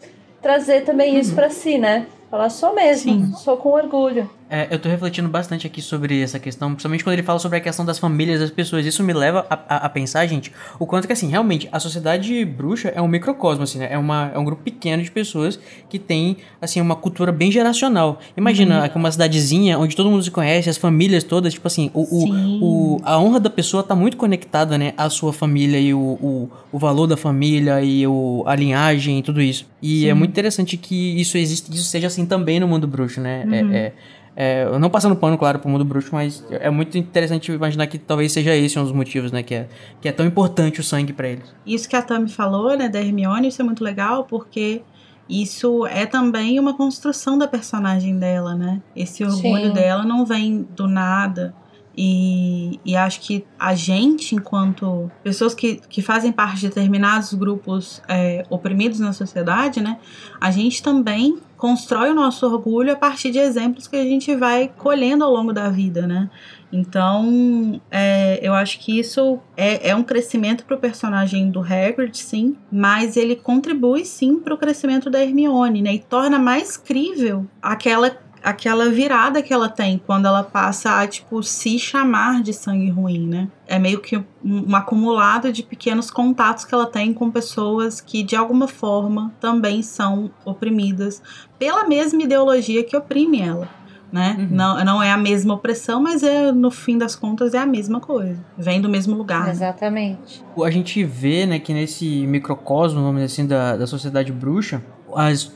trazer 0.41 0.81
também 0.81 1.17
isso 1.17 1.33
pra 1.33 1.49
si, 1.49 1.77
né? 1.77 2.05
Falar 2.29 2.49
sou 2.49 2.75
mesmo, 2.75 3.11
Sim. 3.11 3.33
sou 3.33 3.57
com 3.57 3.69
orgulho. 3.69 4.29
É, 4.49 4.67
eu 4.71 4.79
tô 4.79 4.87
refletindo 4.87 5.27
bastante 5.27 5.67
aqui 5.67 5.81
sobre 5.81 6.21
essa 6.21 6.39
questão, 6.39 6.69
principalmente 6.71 7.03
quando 7.03 7.13
ele 7.15 7.23
fala 7.23 7.37
sobre 7.37 7.57
a 7.57 7.61
questão 7.61 7.83
das 7.83 7.99
famílias 7.99 8.39
das 8.39 8.49
pessoas. 8.49 8.85
Isso 8.85 9.03
me 9.03 9.11
leva 9.11 9.45
a, 9.49 9.55
a- 9.67 9.77
a 9.85 9.89
pensar, 9.89 10.25
gente, 10.25 10.53
o 10.79 10.85
quanto 10.85 11.05
que, 11.05 11.11
assim, 11.11 11.27
realmente, 11.27 11.67
a 11.69 11.79
sociedade 11.81 12.45
bruxa 12.45 12.87
é 12.95 13.01
um 13.01 13.09
microcosmo, 13.09 13.63
assim, 13.65 13.79
né? 13.79 13.89
É, 13.91 13.97
uma, 13.97 14.31
é 14.33 14.39
um 14.39 14.45
grupo 14.45 14.63
pequeno 14.63 15.03
de 15.03 15.11
pessoas 15.11 15.59
que 15.89 15.99
tem, 15.99 16.37
assim, 16.61 16.79
uma 16.79 16.95
cultura 16.95 17.29
bem 17.31 17.51
geracional. 17.51 18.19
Imagina 18.37 18.85
aqui 18.85 18.95
uma 18.97 19.11
cidadezinha 19.11 19.77
onde 19.77 19.95
todo 19.97 20.09
mundo 20.09 20.23
se 20.23 20.31
conhece, 20.31 20.69
as 20.69 20.77
famílias 20.77 21.25
todas, 21.25 21.53
tipo 21.53 21.67
assim, 21.67 21.91
o, 21.93 22.03
o, 22.03 22.21
Sim. 22.21 22.59
o- 22.61 22.97
a 23.03 23.19
honra 23.19 23.41
da 23.41 23.49
pessoa 23.49 23.83
tá 23.83 23.95
muito 23.95 24.15
conectada, 24.15 24.77
né, 24.77 24.93
à 24.95 25.09
sua 25.09 25.33
família 25.33 25.77
e 25.77 25.93
o, 25.93 25.99
o, 25.99 26.49
o 26.71 26.79
valor 26.79 27.05
da 27.05 27.17
família 27.17 27.81
e 27.83 28.07
o, 28.07 28.43
a 28.47 28.55
linhagem 28.55 29.19
e 29.19 29.21
tudo 29.21 29.41
isso. 29.41 29.65
E 29.81 30.07
é 30.07 30.13
muito 30.13 30.31
interessante 30.31 30.77
que 30.77 31.19
isso 31.19 31.37
existe, 31.37 31.69
isso 31.73 31.83
seja 31.83 32.07
assim 32.07 32.25
também 32.25 32.59
no 32.61 32.67
mundo 32.67 32.87
bruxo, 32.87 33.19
né? 33.19 33.43
É- 33.51 33.77
é, 33.77 33.93
é, 34.39 34.77
não 34.77 34.87
passando 34.87 35.15
pano, 35.15 35.35
claro, 35.35 35.57
pro 35.57 35.67
mundo 35.67 35.83
bruxo, 35.83 36.09
mas 36.11 36.45
é 36.51 36.69
muito 36.69 36.95
interessante 36.95 37.51
imaginar 37.51 37.87
que 37.87 37.97
talvez 37.97 38.31
seja 38.31 38.55
esse 38.55 38.77
um 38.77 38.83
dos 38.83 38.91
motivos, 38.91 39.31
né? 39.31 39.41
Que 39.41 39.55
é, 39.55 39.67
que 39.99 40.07
é 40.07 40.11
tão 40.11 40.27
importante 40.27 40.79
o 40.79 40.83
sangue 40.83 41.11
pra 41.11 41.27
eles. 41.27 41.55
Isso 41.65 41.89
que 41.89 41.95
a 41.95 42.03
Tami 42.03 42.29
falou, 42.29 42.77
né, 42.77 42.87
da 42.87 43.01
Hermione, 43.01 43.47
isso 43.47 43.59
é 43.63 43.65
muito 43.65 43.83
legal 43.83 44.25
porque 44.25 44.83
isso 45.27 45.87
é 45.87 46.05
também 46.05 46.59
uma 46.59 46.77
construção 46.77 47.35
da 47.35 47.47
personagem 47.47 48.19
dela, 48.19 48.53
né? 48.53 48.79
Esse 48.95 49.23
orgulho 49.23 49.69
Sim. 49.69 49.73
dela 49.73 50.05
não 50.05 50.23
vem 50.23 50.67
do 50.75 50.87
nada. 50.87 51.55
E, 51.97 52.79
e 52.85 52.95
acho 52.95 53.21
que 53.21 53.43
a 53.57 53.73
gente, 53.73 54.35
enquanto 54.35 55.09
pessoas 55.23 55.55
que, 55.55 55.81
que 55.89 55.99
fazem 55.99 56.31
parte 56.31 56.59
de 56.59 56.67
determinados 56.67 57.33
grupos 57.33 58.03
é, 58.07 58.45
oprimidos 58.51 58.99
na 58.99 59.13
sociedade, 59.13 59.81
né? 59.81 59.97
A 60.39 60.51
gente 60.51 60.83
também 60.83 61.39
constrói 61.57 62.11
o 62.11 62.13
nosso 62.13 62.45
orgulho 62.45 62.93
a 62.93 62.95
partir 62.95 63.31
de 63.31 63.39
exemplos 63.39 63.87
que 63.87 63.95
a 63.95 64.03
gente 64.03 64.35
vai 64.35 64.71
colhendo 64.77 65.23
ao 65.23 65.31
longo 65.31 65.51
da 65.51 65.69
vida, 65.69 66.05
né? 66.05 66.29
Então, 66.71 67.81
é, 67.89 68.39
eu 68.41 68.53
acho 68.53 68.79
que 68.79 68.99
isso 68.99 69.39
é, 69.55 69.89
é 69.89 69.95
um 69.95 70.03
crescimento 70.03 70.65
pro 70.65 70.77
personagem 70.77 71.49
do 71.49 71.61
Hagrid, 71.61 72.17
sim, 72.17 72.57
mas 72.71 73.15
ele 73.17 73.35
contribui 73.35 74.05
sim 74.05 74.39
pro 74.39 74.57
crescimento 74.57 75.09
da 75.09 75.21
Hermione, 75.21 75.81
né? 75.81 75.95
E 75.95 75.99
torna 75.99 76.37
mais 76.37 76.77
crível 76.77 77.45
aquela 77.61 78.11
aquela 78.47 78.89
virada 78.89 79.43
que 79.43 79.53
ela 79.53 79.67
tem 79.67 80.01
quando 80.05 80.25
ela 80.25 80.41
passa 80.41 81.01
a 81.01 81.07
tipo 81.07 81.43
se 81.43 81.77
chamar 81.77 82.41
de 82.41 82.53
sangue 82.53 82.89
ruim, 82.89 83.27
né? 83.27 83.49
É 83.67 83.77
meio 83.77 83.99
que 83.99 84.15
um, 84.17 84.23
um 84.43 84.75
acumulado 84.75 85.51
de 85.51 85.63
pequenos 85.63 86.09
contatos 86.09 86.63
que 86.63 86.73
ela 86.73 86.85
tem 86.85 87.13
com 87.13 87.29
pessoas 87.29 87.99
que 87.99 88.23
de 88.23 88.37
alguma 88.37 88.67
forma 88.67 89.33
também 89.39 89.81
são 89.81 90.31
oprimidas 90.45 91.21
pela 91.59 91.85
mesma 91.85 92.23
ideologia 92.23 92.83
que 92.83 92.95
oprime 92.95 93.41
ela 93.41 93.67
né? 94.09 94.37
Uhum. 94.39 94.47
Não, 94.51 94.85
não 94.85 95.03
é 95.03 95.11
a 95.11 95.17
mesma 95.17 95.53
opressão, 95.53 96.01
mas 96.01 96.23
é 96.23 96.49
no 96.49 96.71
fim 96.71 96.97
das 96.97 97.13
contas 97.13 97.53
é 97.53 97.57
a 97.57 97.65
mesma 97.65 97.99
coisa. 97.99 98.39
Vem 98.57 98.79
do 98.79 98.87
mesmo 98.87 99.17
lugar. 99.17 99.45
né? 99.45 99.51
Exatamente. 99.51 100.41
A 100.63 100.71
gente 100.71 101.03
vê, 101.03 101.45
né, 101.45 101.59
que 101.59 101.73
nesse 101.73 102.25
microcosmo, 102.25 103.01
vamos 103.01 103.21
dizer 103.21 103.25
assim, 103.25 103.45
da, 103.45 103.75
da 103.75 103.85
sociedade 103.85 104.31
bruxa, 104.31 104.81
as 105.13 105.51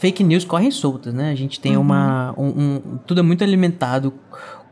fake 0.00 0.24
news 0.24 0.44
correm 0.44 0.70
soltas, 0.72 1.14
né? 1.14 1.30
A 1.30 1.34
gente 1.36 1.60
tem 1.60 1.76
Uhum. 1.76 1.82
uma. 1.82 2.34
Um, 2.36 2.46
um- 2.46 2.98
tudo 3.06 3.20
é 3.20 3.22
muito 3.22 3.44
alimentado 3.44 4.12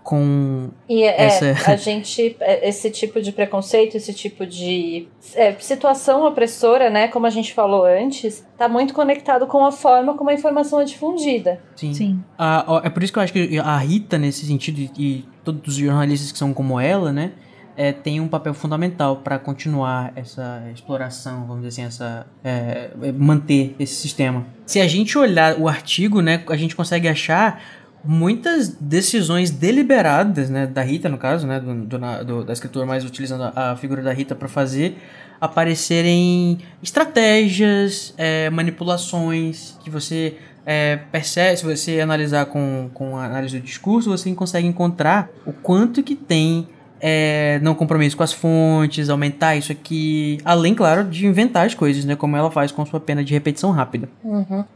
com. 0.03 0.71
E 0.89 1.03
é, 1.03 1.23
Essa- 1.27 1.71
a 1.71 1.77
gente, 1.77 2.35
é, 2.41 2.67
esse 2.69 2.91
tipo 2.91 3.21
de 3.21 3.31
preconceito, 3.31 3.95
esse 3.95 4.15
tipo 4.15 4.47
de 4.47 5.07
é, 5.35 5.53
situação 5.61 6.25
opressora, 6.27 6.89
né, 6.89 7.09
como 7.09 7.27
a 7.27 7.31
gente 7.31 7.53
falou 7.53 7.85
antes, 7.85 8.43
tá 8.57 8.69
muito 8.69 8.95
conectado 8.95 9.47
com 9.47 9.65
a 9.67 9.71
forma 9.71 10.15
como 10.15 10.31
a 10.31 10.35
informação 10.35 10.81
é 10.81 10.85
difundida. 10.85 11.61
Sim. 11.77 11.93
Sim. 11.93 12.25
A- 12.39 12.65
ó, 12.67 12.81
é 12.83 12.89
por 12.89 13.03
isso 13.03 13.13
que 13.13 13.19
eu 13.19 13.23
acho 13.23 13.33
que 13.35 13.59
a 13.59 13.77
Rita, 13.77 14.17
nesse 14.19 14.47
sentido, 14.47 14.81
e 14.99 15.25
todos 15.45 15.75
os 15.75 15.81
jornalistas 15.81 16.33
que 16.33 16.39
são 16.39 16.55
como 16.55 16.81
ela, 16.81 17.13
né? 17.13 17.33
É, 17.81 17.93
tem 17.93 18.19
um 18.21 18.27
papel 18.27 18.53
fundamental 18.55 19.19
para 19.19 19.39
continuar 19.39 20.13
essa 20.17 20.65
exploração, 20.75 21.47
vamos 21.47 21.63
dizer 21.63 21.69
assim, 21.69 21.85
essa 21.87 22.27
é, 22.43 22.91
é, 23.01 23.13
manter 23.13 23.77
esse 23.79 23.95
sistema. 23.95 24.45
Se 24.67 24.81
a 24.81 24.89
gente 24.89 25.17
olhar 25.17 25.57
o 25.57 25.69
artigo, 25.69 26.21
né, 26.21 26.43
a 26.49 26.57
gente 26.57 26.75
consegue 26.75 27.07
achar 27.07 27.63
muitas 28.05 28.69
decisões 28.69 29.51
deliberadas, 29.53 30.51
né, 30.51 30.67
da 30.67 30.83
Rita 30.83 31.09
no 31.09 31.19
caso, 31.19 31.47
né, 31.47 31.61
do, 31.61 31.73
do- 31.87 32.25
do- 32.25 32.45
da 32.45 32.53
escritora, 32.53 32.85
mais 32.85 33.05
utilizando 33.05 33.45
a, 33.55 33.71
a 33.73 33.77
figura 33.77 34.03
da 34.03 34.13
Rita 34.13 34.35
para 34.35 34.49
fazer 34.49 34.99
aparecerem 35.41 36.59
estratégias, 36.83 38.13
é, 38.19 38.51
manipulações 38.51 39.77
que 39.85 39.91
você 39.91 40.37
é, 40.67 40.97
percebe, 41.11 41.57
se 41.57 41.65
você 41.65 42.01
analisar 42.01 42.47
com, 42.47 42.91
com 42.93 43.17
a 43.17 43.25
análise 43.25 43.59
do 43.59 43.65
discurso, 43.65 44.11
você 44.11 44.33
consegue 44.35 44.67
encontrar 44.67 45.29
o 45.47 45.53
quanto 45.53 46.03
que 46.03 46.15
tem 46.15 46.67
é, 47.01 47.59
não 47.63 47.75
compromisso 47.75 48.17
com 48.17 48.23
as 48.23 48.33
fontes, 48.33 49.09
aumentar 49.09 49.57
isso 49.57 49.73
aqui, 49.73 50.39
além, 50.45 50.75
claro, 50.75 51.05
de 51.05 51.27
inventar 51.27 51.67
as 51.67 51.75
coisas, 51.75 52.05
né, 52.05 52.17
como 52.17 52.37
ela 52.37 52.51
faz 52.51 52.73
com 52.73 52.85
sua 52.85 53.01
pena 53.01 53.23
de 53.23 53.33
repetição 53.33 53.71
rápida. 53.71 54.09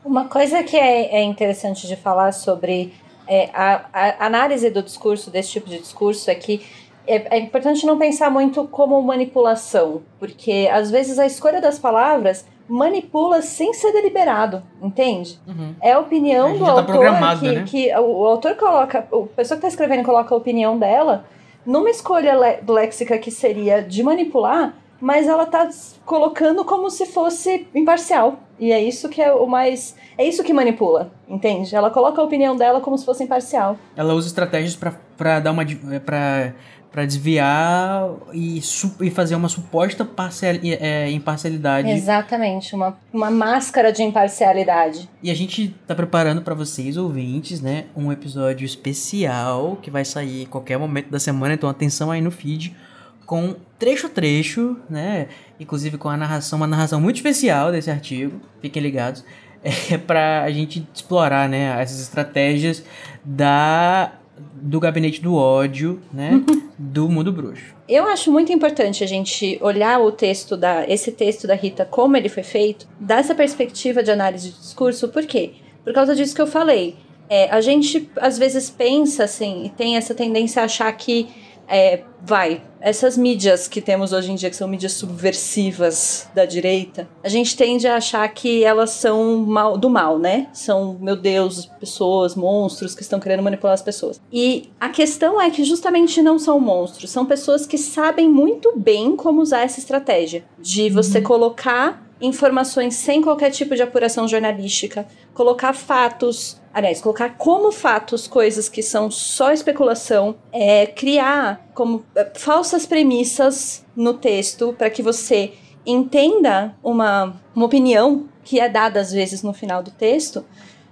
Uma 0.04 0.26
coisa 0.26 0.62
que 0.62 0.76
é, 0.76 1.16
é 1.16 1.22
interessante 1.22 1.86
de 1.86 1.96
falar 1.96 2.32
sobre 2.32 2.92
é, 3.26 3.50
a, 3.52 3.84
a 3.92 4.26
análise 4.26 4.70
do 4.70 4.82
discurso, 4.82 5.30
desse 5.30 5.50
tipo 5.50 5.68
de 5.68 5.78
discurso, 5.78 6.30
é 6.30 6.34
que 6.34 6.62
é, 7.06 7.36
é 7.36 7.38
importante 7.40 7.84
não 7.84 7.98
pensar 7.98 8.30
muito 8.30 8.64
como 8.68 9.00
manipulação, 9.02 10.02
porque 10.18 10.68
às 10.72 10.90
vezes 10.90 11.18
a 11.18 11.26
escolha 11.26 11.60
das 11.60 11.78
palavras 11.78 12.46
manipula 12.68 13.42
sem 13.42 13.74
ser 13.74 13.92
deliberado, 13.92 14.62
entende? 14.80 15.38
É 15.80 15.92
a 15.92 15.98
opinião 15.98 16.50
A 16.50 16.52
do 16.52 16.64
tá 16.64 16.70
autor 16.70 17.38
que, 17.38 17.52
né? 17.52 17.64
que 17.66 17.94
o, 17.96 18.20
o 18.20 18.26
autor 18.26 18.54
coloca, 18.54 19.00
a 19.00 19.36
pessoa 19.36 19.58
que 19.58 19.66
está 19.66 19.68
escrevendo 19.68 20.04
coloca 20.04 20.32
a 20.32 20.38
opinião 20.38 20.78
dela 20.78 21.24
numa 21.64 21.90
escolha 21.90 22.34
léxica 22.66 23.18
que 23.18 23.30
seria 23.30 23.82
de 23.82 24.02
manipular, 24.02 24.74
mas 25.00 25.26
ela 25.26 25.46
tá 25.46 25.68
colocando 26.04 26.64
como 26.64 26.88
se 26.88 27.06
fosse 27.06 27.66
imparcial. 27.74 28.38
E 28.58 28.70
é 28.70 28.80
isso 28.80 29.08
que 29.08 29.20
é 29.20 29.32
o 29.32 29.46
mais. 29.46 29.96
É 30.16 30.24
isso 30.24 30.44
que 30.44 30.52
manipula, 30.52 31.10
entende? 31.28 31.74
Ela 31.74 31.90
coloca 31.90 32.20
a 32.20 32.24
opinião 32.24 32.54
dela 32.54 32.80
como 32.80 32.96
se 32.96 33.04
fosse 33.04 33.24
imparcial. 33.24 33.76
Ela 33.96 34.14
usa 34.14 34.28
estratégias 34.28 34.78
pra 35.16 35.40
dar 35.40 35.50
uma 35.50 35.64
é, 35.64 35.98
pra 35.98 36.54
para 36.92 37.06
desviar 37.06 38.10
e, 38.34 38.60
e 39.00 39.10
fazer 39.10 39.34
uma 39.34 39.48
suposta 39.48 40.04
parcial, 40.04 40.54
é, 40.62 41.10
imparcialidade. 41.10 41.90
Exatamente, 41.90 42.74
uma, 42.74 42.98
uma 43.10 43.30
máscara 43.30 43.90
de 43.90 44.02
imparcialidade. 44.02 45.08
E 45.22 45.30
a 45.30 45.34
gente 45.34 45.74
tá 45.86 45.94
preparando 45.94 46.42
pra 46.42 46.54
vocês, 46.54 46.98
ouvintes, 46.98 47.62
né, 47.62 47.86
um 47.96 48.12
episódio 48.12 48.66
especial 48.66 49.78
que 49.80 49.90
vai 49.90 50.04
sair 50.04 50.42
em 50.42 50.46
qualquer 50.46 50.78
momento 50.78 51.08
da 51.08 51.18
semana, 51.18 51.54
então 51.54 51.68
atenção 51.68 52.10
aí 52.10 52.20
no 52.20 52.30
feed, 52.30 52.76
com 53.24 53.56
trecho 53.78 54.10
trecho, 54.10 54.76
né, 54.90 55.28
inclusive 55.58 55.96
com 55.96 56.10
a 56.10 56.16
narração, 56.16 56.58
uma 56.58 56.66
narração 56.66 57.00
muito 57.00 57.16
especial 57.16 57.72
desse 57.72 57.90
artigo, 57.90 58.38
fiquem 58.60 58.82
ligados, 58.82 59.24
é 59.90 59.96
pra 59.96 60.42
a 60.42 60.50
gente 60.50 60.86
explorar, 60.92 61.48
né, 61.48 61.80
essas 61.80 62.02
estratégias 62.02 62.84
da 63.24 64.12
do 64.36 64.80
gabinete 64.80 65.20
do 65.20 65.34
ódio, 65.34 66.00
né, 66.12 66.42
do 66.78 67.08
mundo 67.08 67.32
bruxo. 67.32 67.74
Eu 67.88 68.06
acho 68.06 68.32
muito 68.32 68.52
importante 68.52 69.04
a 69.04 69.06
gente 69.06 69.58
olhar 69.60 70.00
o 70.00 70.10
texto 70.10 70.56
da 70.56 70.88
esse 70.88 71.12
texto 71.12 71.46
da 71.46 71.54
Rita 71.54 71.84
como 71.84 72.16
ele 72.16 72.28
foi 72.28 72.42
feito, 72.42 72.86
dessa 72.98 73.34
perspectiva 73.34 74.02
de 74.02 74.10
análise 74.10 74.50
de 74.50 74.58
discurso, 74.58 75.08
por 75.08 75.26
quê? 75.26 75.52
Por 75.84 75.92
causa 75.92 76.14
disso 76.14 76.34
que 76.34 76.42
eu 76.42 76.46
falei. 76.46 76.96
É, 77.28 77.48
a 77.50 77.60
gente 77.60 78.10
às 78.16 78.38
vezes 78.38 78.68
pensa 78.68 79.24
assim 79.24 79.64
e 79.64 79.70
tem 79.70 79.96
essa 79.96 80.14
tendência 80.14 80.62
a 80.62 80.66
achar 80.66 80.92
que 80.92 81.28
é, 81.72 82.02
vai, 82.20 82.60
essas 82.82 83.16
mídias 83.16 83.66
que 83.66 83.80
temos 83.80 84.12
hoje 84.12 84.30
em 84.30 84.34
dia, 84.34 84.50
que 84.50 84.56
são 84.56 84.68
mídias 84.68 84.92
subversivas 84.92 86.28
da 86.34 86.44
direita, 86.44 87.08
a 87.24 87.30
gente 87.30 87.56
tende 87.56 87.88
a 87.88 87.96
achar 87.96 88.28
que 88.28 88.62
elas 88.62 88.90
são 88.90 89.38
mal, 89.38 89.78
do 89.78 89.88
mal, 89.88 90.18
né? 90.18 90.48
São, 90.52 90.98
meu 91.00 91.16
Deus, 91.16 91.64
pessoas, 91.80 92.36
monstros 92.36 92.94
que 92.94 93.00
estão 93.00 93.18
querendo 93.18 93.42
manipular 93.42 93.72
as 93.72 93.80
pessoas. 93.80 94.20
E 94.30 94.70
a 94.78 94.90
questão 94.90 95.40
é 95.40 95.48
que 95.48 95.64
justamente 95.64 96.20
não 96.20 96.38
são 96.38 96.60
monstros, 96.60 97.10
são 97.10 97.24
pessoas 97.24 97.66
que 97.66 97.78
sabem 97.78 98.28
muito 98.28 98.74
bem 98.76 99.16
como 99.16 99.40
usar 99.40 99.62
essa 99.62 99.80
estratégia 99.80 100.44
de 100.58 100.90
você 100.90 101.18
uhum. 101.18 101.24
colocar 101.24 102.06
informações 102.20 102.94
sem 102.94 103.22
qualquer 103.22 103.50
tipo 103.50 103.74
de 103.74 103.82
apuração 103.82 104.28
jornalística, 104.28 105.06
colocar 105.34 105.72
fatos, 105.72 106.61
aliás, 106.72 107.00
colocar 107.00 107.36
como 107.36 107.70
fatos 107.70 108.26
coisas 108.26 108.68
que 108.68 108.82
são 108.82 109.10
só 109.10 109.52
especulação, 109.52 110.34
é, 110.52 110.86
criar 110.86 111.68
como 111.74 112.04
é, 112.14 112.30
falsas 112.34 112.86
premissas 112.86 113.84
no 113.94 114.14
texto 114.14 114.74
para 114.76 114.90
que 114.90 115.02
você 115.02 115.52
entenda 115.84 116.74
uma, 116.82 117.34
uma 117.54 117.66
opinião 117.66 118.28
que 118.44 118.58
é 118.58 118.68
dada 118.68 119.00
às 119.00 119.12
vezes 119.12 119.42
no 119.42 119.52
final 119.52 119.82
do 119.82 119.90
texto 119.90 120.44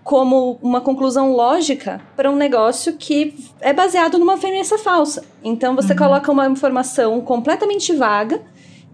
como 0.03 0.59
uma 0.63 0.81
conclusão 0.81 1.33
lógica 1.33 2.01
para 2.17 2.31
um 2.31 2.37
negócio 2.37 2.95
que 2.95 3.35
é 3.61 3.73
baseado 3.73 4.19
numa 4.19 4.39
premissa 4.39 4.79
falsa. 4.79 5.25
Então 5.45 5.77
você 5.77 5.93
uhum. 5.93 5.99
coloca 5.99 6.33
uma 6.33 6.47
informação 6.47 7.21
completamente 7.21 7.95
vaga 7.95 8.43